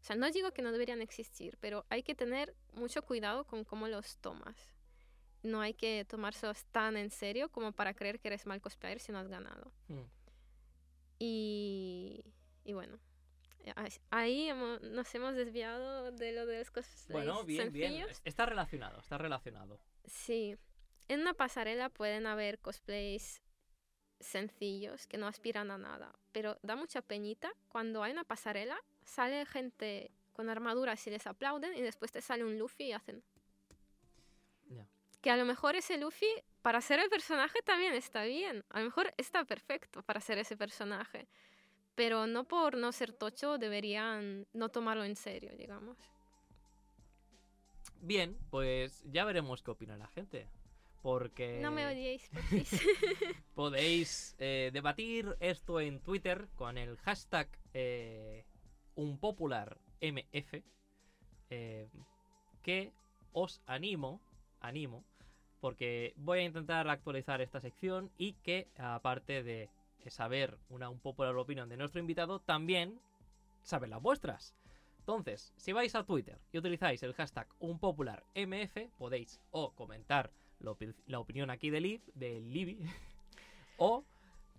O 0.00 0.04
sea, 0.04 0.16
no 0.16 0.28
digo 0.30 0.52
que 0.52 0.62
no 0.62 0.72
deberían 0.72 1.00
existir, 1.00 1.56
pero 1.60 1.86
hay 1.88 2.02
que 2.02 2.14
tener 2.14 2.54
mucho 2.72 3.02
cuidado 3.02 3.44
con 3.44 3.64
cómo 3.64 3.88
los 3.88 4.16
tomas. 4.18 4.56
No 5.42 5.60
hay 5.60 5.74
que 5.74 6.04
tomárselos 6.04 6.64
tan 6.66 6.96
en 6.96 7.10
serio 7.10 7.50
como 7.50 7.72
para 7.72 7.94
creer 7.94 8.20
que 8.20 8.28
eres 8.28 8.46
mal 8.46 8.60
cosplayer 8.60 9.00
si 9.00 9.12
no 9.12 9.18
has 9.18 9.28
ganado. 9.28 9.72
Mm. 9.88 10.00
Y, 11.18 12.24
y 12.64 12.72
bueno, 12.72 12.98
eh, 12.98 13.11
ahí- 13.76 14.00
ahí 14.10 14.48
hemo- 14.48 14.80
nos 14.80 15.14
hemos 15.14 15.34
desviado 15.34 16.10
de 16.12 16.32
lo 16.32 16.46
de 16.46 16.58
los 16.58 16.70
cosplays 16.70 17.08
Bueno, 17.10 17.44
bien, 17.44 17.72
bien. 17.72 17.90
sencillos. 17.92 18.10
Es- 18.10 18.22
Está 18.24 18.46
relacionado, 18.46 19.00
está 19.00 19.18
relacionado. 19.18 19.80
Sí, 20.04 20.56
en 21.08 21.20
una 21.20 21.34
pasarela 21.34 21.88
pueden 21.88 22.26
haber 22.26 22.58
cosplays 22.58 23.42
sencillos 24.20 25.06
que 25.06 25.18
no 25.18 25.26
aspiran 25.26 25.70
a 25.70 25.78
nada, 25.78 26.14
pero 26.32 26.58
da 26.62 26.76
mucha 26.76 27.02
peñita 27.02 27.52
cuando 27.68 28.02
hay 28.02 28.12
una 28.12 28.24
pasarela, 28.24 28.78
sale 29.04 29.44
gente 29.46 30.10
con 30.32 30.48
armaduras 30.48 31.04
y 31.06 31.10
les 31.10 31.26
aplauden 31.26 31.76
y 31.76 31.82
después 31.82 32.12
te 32.12 32.20
sale 32.20 32.44
un 32.44 32.58
Luffy 32.58 32.84
y 32.84 32.92
hacen... 32.92 33.22
Ya. 34.68 34.86
Que 35.20 35.30
a 35.30 35.36
lo 35.36 35.44
mejor 35.44 35.74
ese 35.76 35.98
Luffy, 35.98 36.28
para 36.62 36.80
ser 36.80 37.00
el 37.00 37.10
personaje 37.10 37.60
también 37.62 37.94
está 37.94 38.22
bien, 38.24 38.64
a 38.70 38.78
lo 38.78 38.84
mejor 38.86 39.12
está 39.18 39.44
perfecto 39.44 40.02
para 40.04 40.20
ser 40.20 40.38
ese 40.38 40.56
personaje, 40.56 41.26
pero 41.94 42.26
no 42.26 42.44
por 42.44 42.76
no 42.76 42.92
ser 42.92 43.12
tocho 43.12 43.58
deberían 43.58 44.46
no 44.52 44.68
tomarlo 44.68 45.04
en 45.04 45.16
serio, 45.16 45.52
digamos. 45.56 45.96
Bien, 48.00 48.36
pues 48.50 49.02
ya 49.12 49.24
veremos 49.24 49.62
qué 49.62 49.70
opina 49.70 49.96
la 49.96 50.08
gente. 50.08 50.48
Porque 51.02 51.58
No 51.60 51.72
me 51.72 51.84
odiéis, 51.86 52.30
podéis 53.54 54.36
eh, 54.38 54.70
debatir 54.72 55.36
esto 55.40 55.80
en 55.80 56.00
Twitter 56.00 56.48
con 56.54 56.78
el 56.78 56.96
hashtag 56.98 57.48
eh, 57.74 58.44
unpopularmf. 58.94 59.80
eh, 61.50 61.88
que 62.62 62.92
os 63.32 63.60
animo, 63.66 64.20
animo, 64.60 65.04
porque 65.60 66.14
voy 66.16 66.40
a 66.40 66.44
intentar 66.44 66.88
actualizar 66.88 67.40
esta 67.40 67.60
sección 67.60 68.10
y 68.16 68.34
que 68.34 68.68
aparte 68.78 69.42
de 69.42 69.68
saber 70.10 70.58
una 70.68 70.90
un 70.90 70.98
popular 71.00 71.36
opinión 71.36 71.68
de 71.68 71.76
nuestro 71.76 72.00
invitado, 72.00 72.40
también 72.40 73.00
saber 73.62 73.88
las 73.90 74.02
vuestras. 74.02 74.54
Entonces, 74.98 75.52
si 75.56 75.72
vais 75.72 75.94
a 75.94 76.04
Twitter 76.04 76.38
y 76.52 76.58
utilizáis 76.58 77.02
el 77.02 77.14
hashtag 77.14 77.48
unpopularmf, 77.58 78.76
podéis 78.98 79.40
o 79.50 79.72
comentar 79.74 80.32
la, 80.60 80.70
opi- 80.72 80.94
la 81.06 81.18
opinión 81.18 81.50
aquí 81.50 81.70
de 81.70 81.80
Liv, 81.80 82.02
de 82.14 82.40
Libby, 82.40 82.78
o 83.78 84.04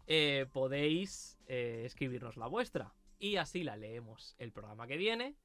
eh, 0.08 0.46
podéis 0.52 1.38
eh, 1.48 1.84
escribirnos 1.86 2.36
la 2.38 2.48
vuestra. 2.48 2.94
Y 3.20 3.38
así 3.38 3.64
la 3.64 3.78
leemos 3.78 4.36
el 4.38 4.52
programa 4.52 4.86
que 4.86 4.98
viene 4.98 5.36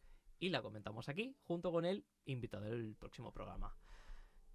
y 0.41 0.49
la 0.49 0.63
comentamos 0.63 1.09
aquí 1.09 1.37
junto 1.47 1.71
con 1.71 1.85
el 1.85 2.05
invitado 2.25 2.65
del 2.65 2.97
próximo 2.97 3.33
programa. 3.33 3.73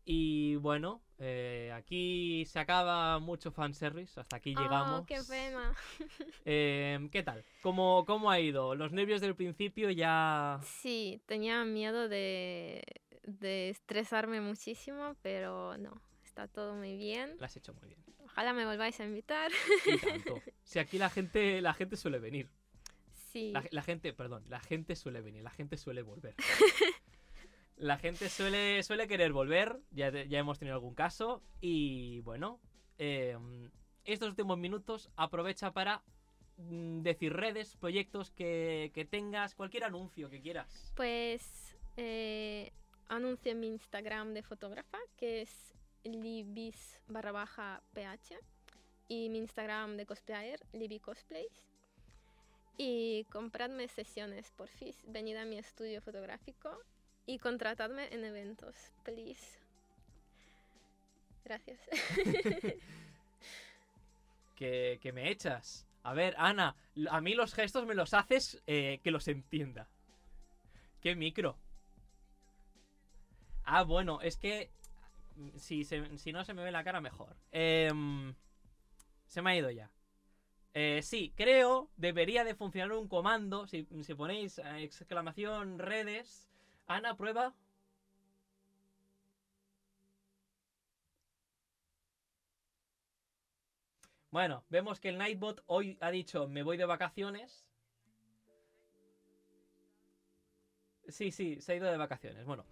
Y 0.06 0.56
bueno, 0.58 1.02
eh, 1.18 1.72
aquí 1.74 2.46
se 2.46 2.60
acaba 2.60 3.20
mucho 3.20 3.52
fanservice, 3.52 4.20
hasta 4.20 4.36
aquí 4.36 4.50
llegamos. 4.50 5.02
Oh, 5.02 5.06
qué 5.06 5.20
pena. 5.28 5.74
Eh, 6.46 7.08
¿Qué 7.12 7.24
tal? 7.24 7.46
¿Cómo, 7.62 8.04
¿Cómo 8.06 8.30
ha 8.30 8.40
ido? 8.40 8.76
Los 8.76 8.92
nervios 8.92 9.22
del 9.22 9.36
principio 9.36 9.90
ya... 9.92 10.60
Sí, 10.64 11.22
tenía 11.26 11.64
miedo 11.64 12.10
de, 12.10 12.84
de 13.24 13.70
estresarme 13.70 14.42
muchísimo, 14.42 15.16
pero 15.22 15.78
no, 15.78 16.02
está 16.26 16.50
todo 16.50 16.76
muy 16.76 16.98
bien. 16.98 17.38
Lo 17.40 17.46
has 17.46 17.56
hecho 17.56 17.74
muy 17.74 17.88
bien. 17.88 18.04
Ojalá 18.26 18.52
me 18.52 18.66
volváis 18.66 19.00
a 19.00 19.06
invitar. 19.06 19.52
Y 19.86 19.98
tanto. 19.98 20.42
Si 20.64 20.80
aquí 20.80 20.98
la 20.98 21.10
gente, 21.10 21.62
la 21.62 21.74
gente 21.74 21.96
suele 21.96 22.20
venir. 22.20 22.50
Sí, 23.32 23.52
La, 23.52 23.64
la 23.72 23.84
gente, 23.84 24.12
perdón, 24.12 24.44
la 24.50 24.60
gente 24.60 24.96
suele 24.96 25.22
venir, 25.22 25.44
la 25.44 25.50
gente 25.52 25.78
suele 25.78 26.02
volver. 26.02 26.36
La 27.84 27.98
gente 27.98 28.30
suele, 28.30 28.82
suele 28.82 29.10
querer 29.10 29.34
volver, 29.34 29.78
ya, 29.92 30.10
ya 30.10 30.40
hemos 30.40 30.58
tenido 30.58 30.76
algún 30.76 30.96
caso. 30.96 31.44
Y 31.60 32.22
bueno, 32.22 32.62
eh, 32.98 33.38
estos 34.06 34.30
últimos 34.30 34.58
minutos 34.58 35.12
aprovecha 35.18 35.74
para 35.74 36.02
mm, 36.56 37.02
decir 37.02 37.34
redes, 37.34 37.76
proyectos 37.76 38.32
que, 38.32 38.94
que 38.94 39.04
tengas, 39.04 39.54
cualquier 39.54 39.84
anuncio 39.84 40.30
que 40.30 40.40
quieras. 40.40 40.94
pues 40.96 41.76
eh, 41.98 42.72
anuncio 43.10 43.54
mi 43.54 43.68
Instagram 43.68 44.34
de 44.34 44.44
fotógrafa, 44.44 44.98
que 45.18 45.42
es 45.42 45.76
libis 46.06 47.02
barra 47.08 47.34
baja 47.34 47.84
ph, 47.94 48.40
y 49.10 49.28
mi 49.28 49.40
Instagram 49.40 49.98
de 49.98 50.06
cosplayer, 50.06 50.62
libi 50.72 51.02
cosplays. 51.02 51.68
Y 52.78 53.26
compradme 53.26 53.90
sesiones, 53.90 54.52
por 54.52 54.70
fin, 54.70 54.96
venid 55.06 55.36
a 55.36 55.44
mi 55.44 55.58
estudio 55.58 56.02
fotográfico 56.02 56.80
y 57.26 57.40
contratadme 57.40 58.14
en 58.14 58.26
eventos, 58.26 58.76
please. 59.04 59.60
Gracias. 61.46 61.80
Que, 64.56 65.12
me 65.14 65.30
echas. 65.30 65.86
A 66.04 66.14
ver, 66.14 66.36
Ana, 66.38 66.78
a 67.10 67.20
mí 67.20 67.34
los 67.34 67.54
gestos 67.54 67.86
me 67.86 67.96
los 67.96 68.14
haces 68.14 68.64
eh, 68.66 69.02
que 69.04 69.12
los 69.12 69.28
entienda. 69.28 69.90
¿Qué 71.02 71.16
micro? 71.16 71.58
Ah, 73.66 73.84
bueno, 73.84 74.22
es 74.22 74.38
que 74.38 74.72
mm, 75.36 75.58
si, 75.58 76.32
no 76.32 76.46
se 76.46 76.54
me 76.54 76.64
ve 76.64 76.72
la 76.72 76.86
cara, 76.86 77.02
mejor. 77.02 77.36
Em, 77.52 78.34
se 79.28 79.42
me 79.42 79.52
ha 79.52 79.58
ido 79.58 79.70
ya. 79.70 79.92
Eh, 80.74 81.02
sí, 81.04 81.34
creo 81.36 81.90
debería 81.98 82.46
de 82.46 82.56
funcionar 82.56 82.94
un 82.94 83.10
comando. 83.10 83.68
Si, 83.68 83.86
si 84.02 84.14
ponéis 84.14 84.60
eh, 84.60 84.84
exclamación 84.84 85.78
redes, 85.78 86.50
Ana, 86.88 87.16
prueba. 87.16 87.56
Bueno, 94.32 94.66
vemos 94.70 95.00
que 95.00 95.10
el 95.10 95.20
Nightbot 95.20 95.64
hoy 95.68 95.98
ha 96.02 96.10
dicho 96.10 96.48
me 96.48 96.64
voy 96.64 96.76
de 96.76 96.86
vacaciones. 96.86 97.68
Sí, 101.08 101.32
sí, 101.32 101.62
se 101.62 101.74
ha 101.74 101.76
ido 101.76 101.92
de 101.92 101.98
vacaciones. 101.98 102.44
Bueno, 102.46 102.66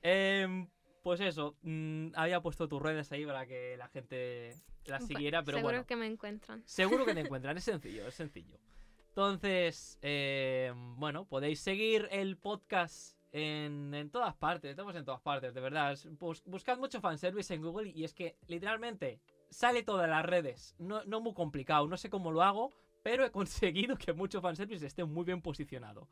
em, 0.00 0.68
pues 1.02 1.20
eso, 1.20 1.58
mm, 1.62 2.12
había 2.14 2.40
puesto 2.40 2.66
tus 2.68 2.80
redes 2.80 3.12
ahí 3.12 3.26
para 3.26 3.46
que 3.46 3.76
la 3.76 3.88
gente 3.88 4.54
las 4.86 5.06
siguiera, 5.06 5.42
pero 5.42 5.58
Seguro 5.58 5.74
bueno. 5.74 5.86
que 5.86 5.96
me 5.96 6.06
encuentran. 6.06 6.62
Seguro 6.66 7.04
que 7.04 7.12
te 7.14 7.20
encuentran, 7.28 7.58
es 7.58 7.64
sencillo, 7.64 8.06
es 8.06 8.14
sencillo. 8.14 8.58
Entonces, 9.08 9.98
eh, 10.00 10.72
bueno, 10.96 11.26
podéis 11.26 11.60
seguir 11.60 12.08
el 12.10 12.38
podcast 12.38 13.18
en, 13.32 13.92
en 13.94 14.10
todas 14.10 14.34
partes, 14.34 14.70
estamos 14.70 14.94
en 14.94 15.04
todas 15.04 15.20
partes, 15.20 15.54
de 15.54 15.60
verdad. 15.60 15.96
Bus- 16.18 16.42
buscad 16.44 16.78
mucho 16.78 17.00
fanservice 17.00 17.52
en 17.54 17.62
Google 17.62 17.90
y 17.90 18.04
es 18.04 18.14
que 18.14 18.36
literalmente 18.46 19.20
sale 19.50 19.82
todas 19.82 20.08
las 20.08 20.24
redes. 20.24 20.74
No, 20.78 21.02
no 21.04 21.20
muy 21.20 21.34
complicado, 21.34 21.86
no 21.88 21.96
sé 21.96 22.10
cómo 22.10 22.30
lo 22.30 22.42
hago, 22.42 22.70
pero 23.02 23.24
he 23.24 23.30
conseguido 23.32 23.96
que 23.96 24.12
mucho 24.12 24.40
fanservice 24.40 24.86
esté 24.86 25.04
muy 25.04 25.24
bien 25.24 25.40
posicionado. 25.42 26.08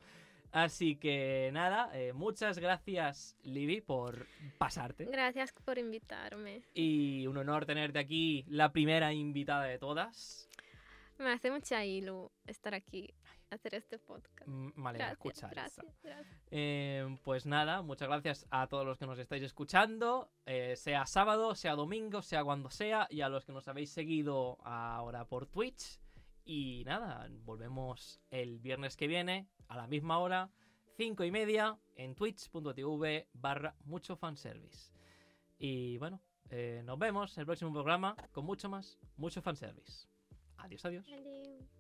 Así 0.53 0.97
que 0.97 1.51
nada, 1.53 1.91
eh, 1.97 2.13
muchas 2.13 2.59
gracias, 2.59 3.37
Libby, 3.45 3.81
por 3.81 4.27
pasarte. 4.59 5.05
Gracias 5.05 5.53
por 5.53 5.79
invitarme. 5.79 6.63
Y 6.75 7.25
un 7.29 7.37
honor 7.37 7.67
tenerte 7.67 8.01
aquí, 8.01 8.45
la 8.49 8.73
primera 8.73 9.13
invitada 9.13 9.65
de 9.65 9.79
todas. 9.79 10.49
Me 11.19 11.31
hace 11.31 11.53
mucha 11.53 11.85
ilu 11.85 12.33
estar 12.49 12.75
aquí, 12.75 13.15
hacer 13.51 13.75
este 13.75 13.99
podcast. 13.99 14.49
Mm, 14.49 14.87
alegra 14.87 15.07
Gracias, 15.07 15.13
escuchar 15.13 15.51
gracias, 15.51 15.87
gracias. 16.03 16.43
Eh, 16.51 17.19
pues 17.23 17.47
nada, 17.47 17.83
muchas 17.83 18.09
gracias 18.09 18.47
a 18.51 18.67
todos 18.67 18.87
los 18.87 18.99
que 18.99 19.07
nos 19.07 19.19
estáis 19.19 19.43
escuchando, 19.43 20.31
eh, 20.47 20.77
sea 20.77 21.07
sábado, 21.07 21.55
sea 21.55 21.75
domingo, 21.75 22.23
sea 22.23 22.45
cuando 22.45 22.71
sea, 22.71 23.07
y 23.11 23.21
a 23.21 23.29
los 23.29 23.45
que 23.45 23.53
nos 23.53 23.69
habéis 23.69 23.91
seguido 23.91 24.59
ahora 24.65 25.25
por 25.27 25.47
Twitch. 25.47 26.01
Y 26.45 26.83
nada, 26.87 27.29
volvemos 27.45 28.21
el 28.31 28.59
viernes 28.61 28.97
que 28.97 29.07
viene, 29.07 29.49
a 29.69 29.77
la 29.77 29.87
misma 29.87 30.19
hora, 30.19 30.51
5 30.97 31.25
y 31.25 31.31
media, 31.31 31.79
en 31.95 32.15
twitch.tv 32.15 33.29
barra 33.33 33.75
mucho 33.85 34.17
fanservice. 34.17 34.93
Y 35.59 35.99
bueno, 35.99 36.21
eh, 36.51 36.83
nos 36.85 36.99
vemos 36.99 37.37
en 37.37 37.43
el 37.43 37.47
próximo 37.47 37.73
programa 37.73 38.17
con 38.33 38.45
mucho 38.45 38.69
más, 38.69 38.99
mucho 39.17 39.41
fanservice. 39.41 40.09
Adiós, 40.57 40.85
adiós. 40.85 41.07
Adiós. 41.07 41.80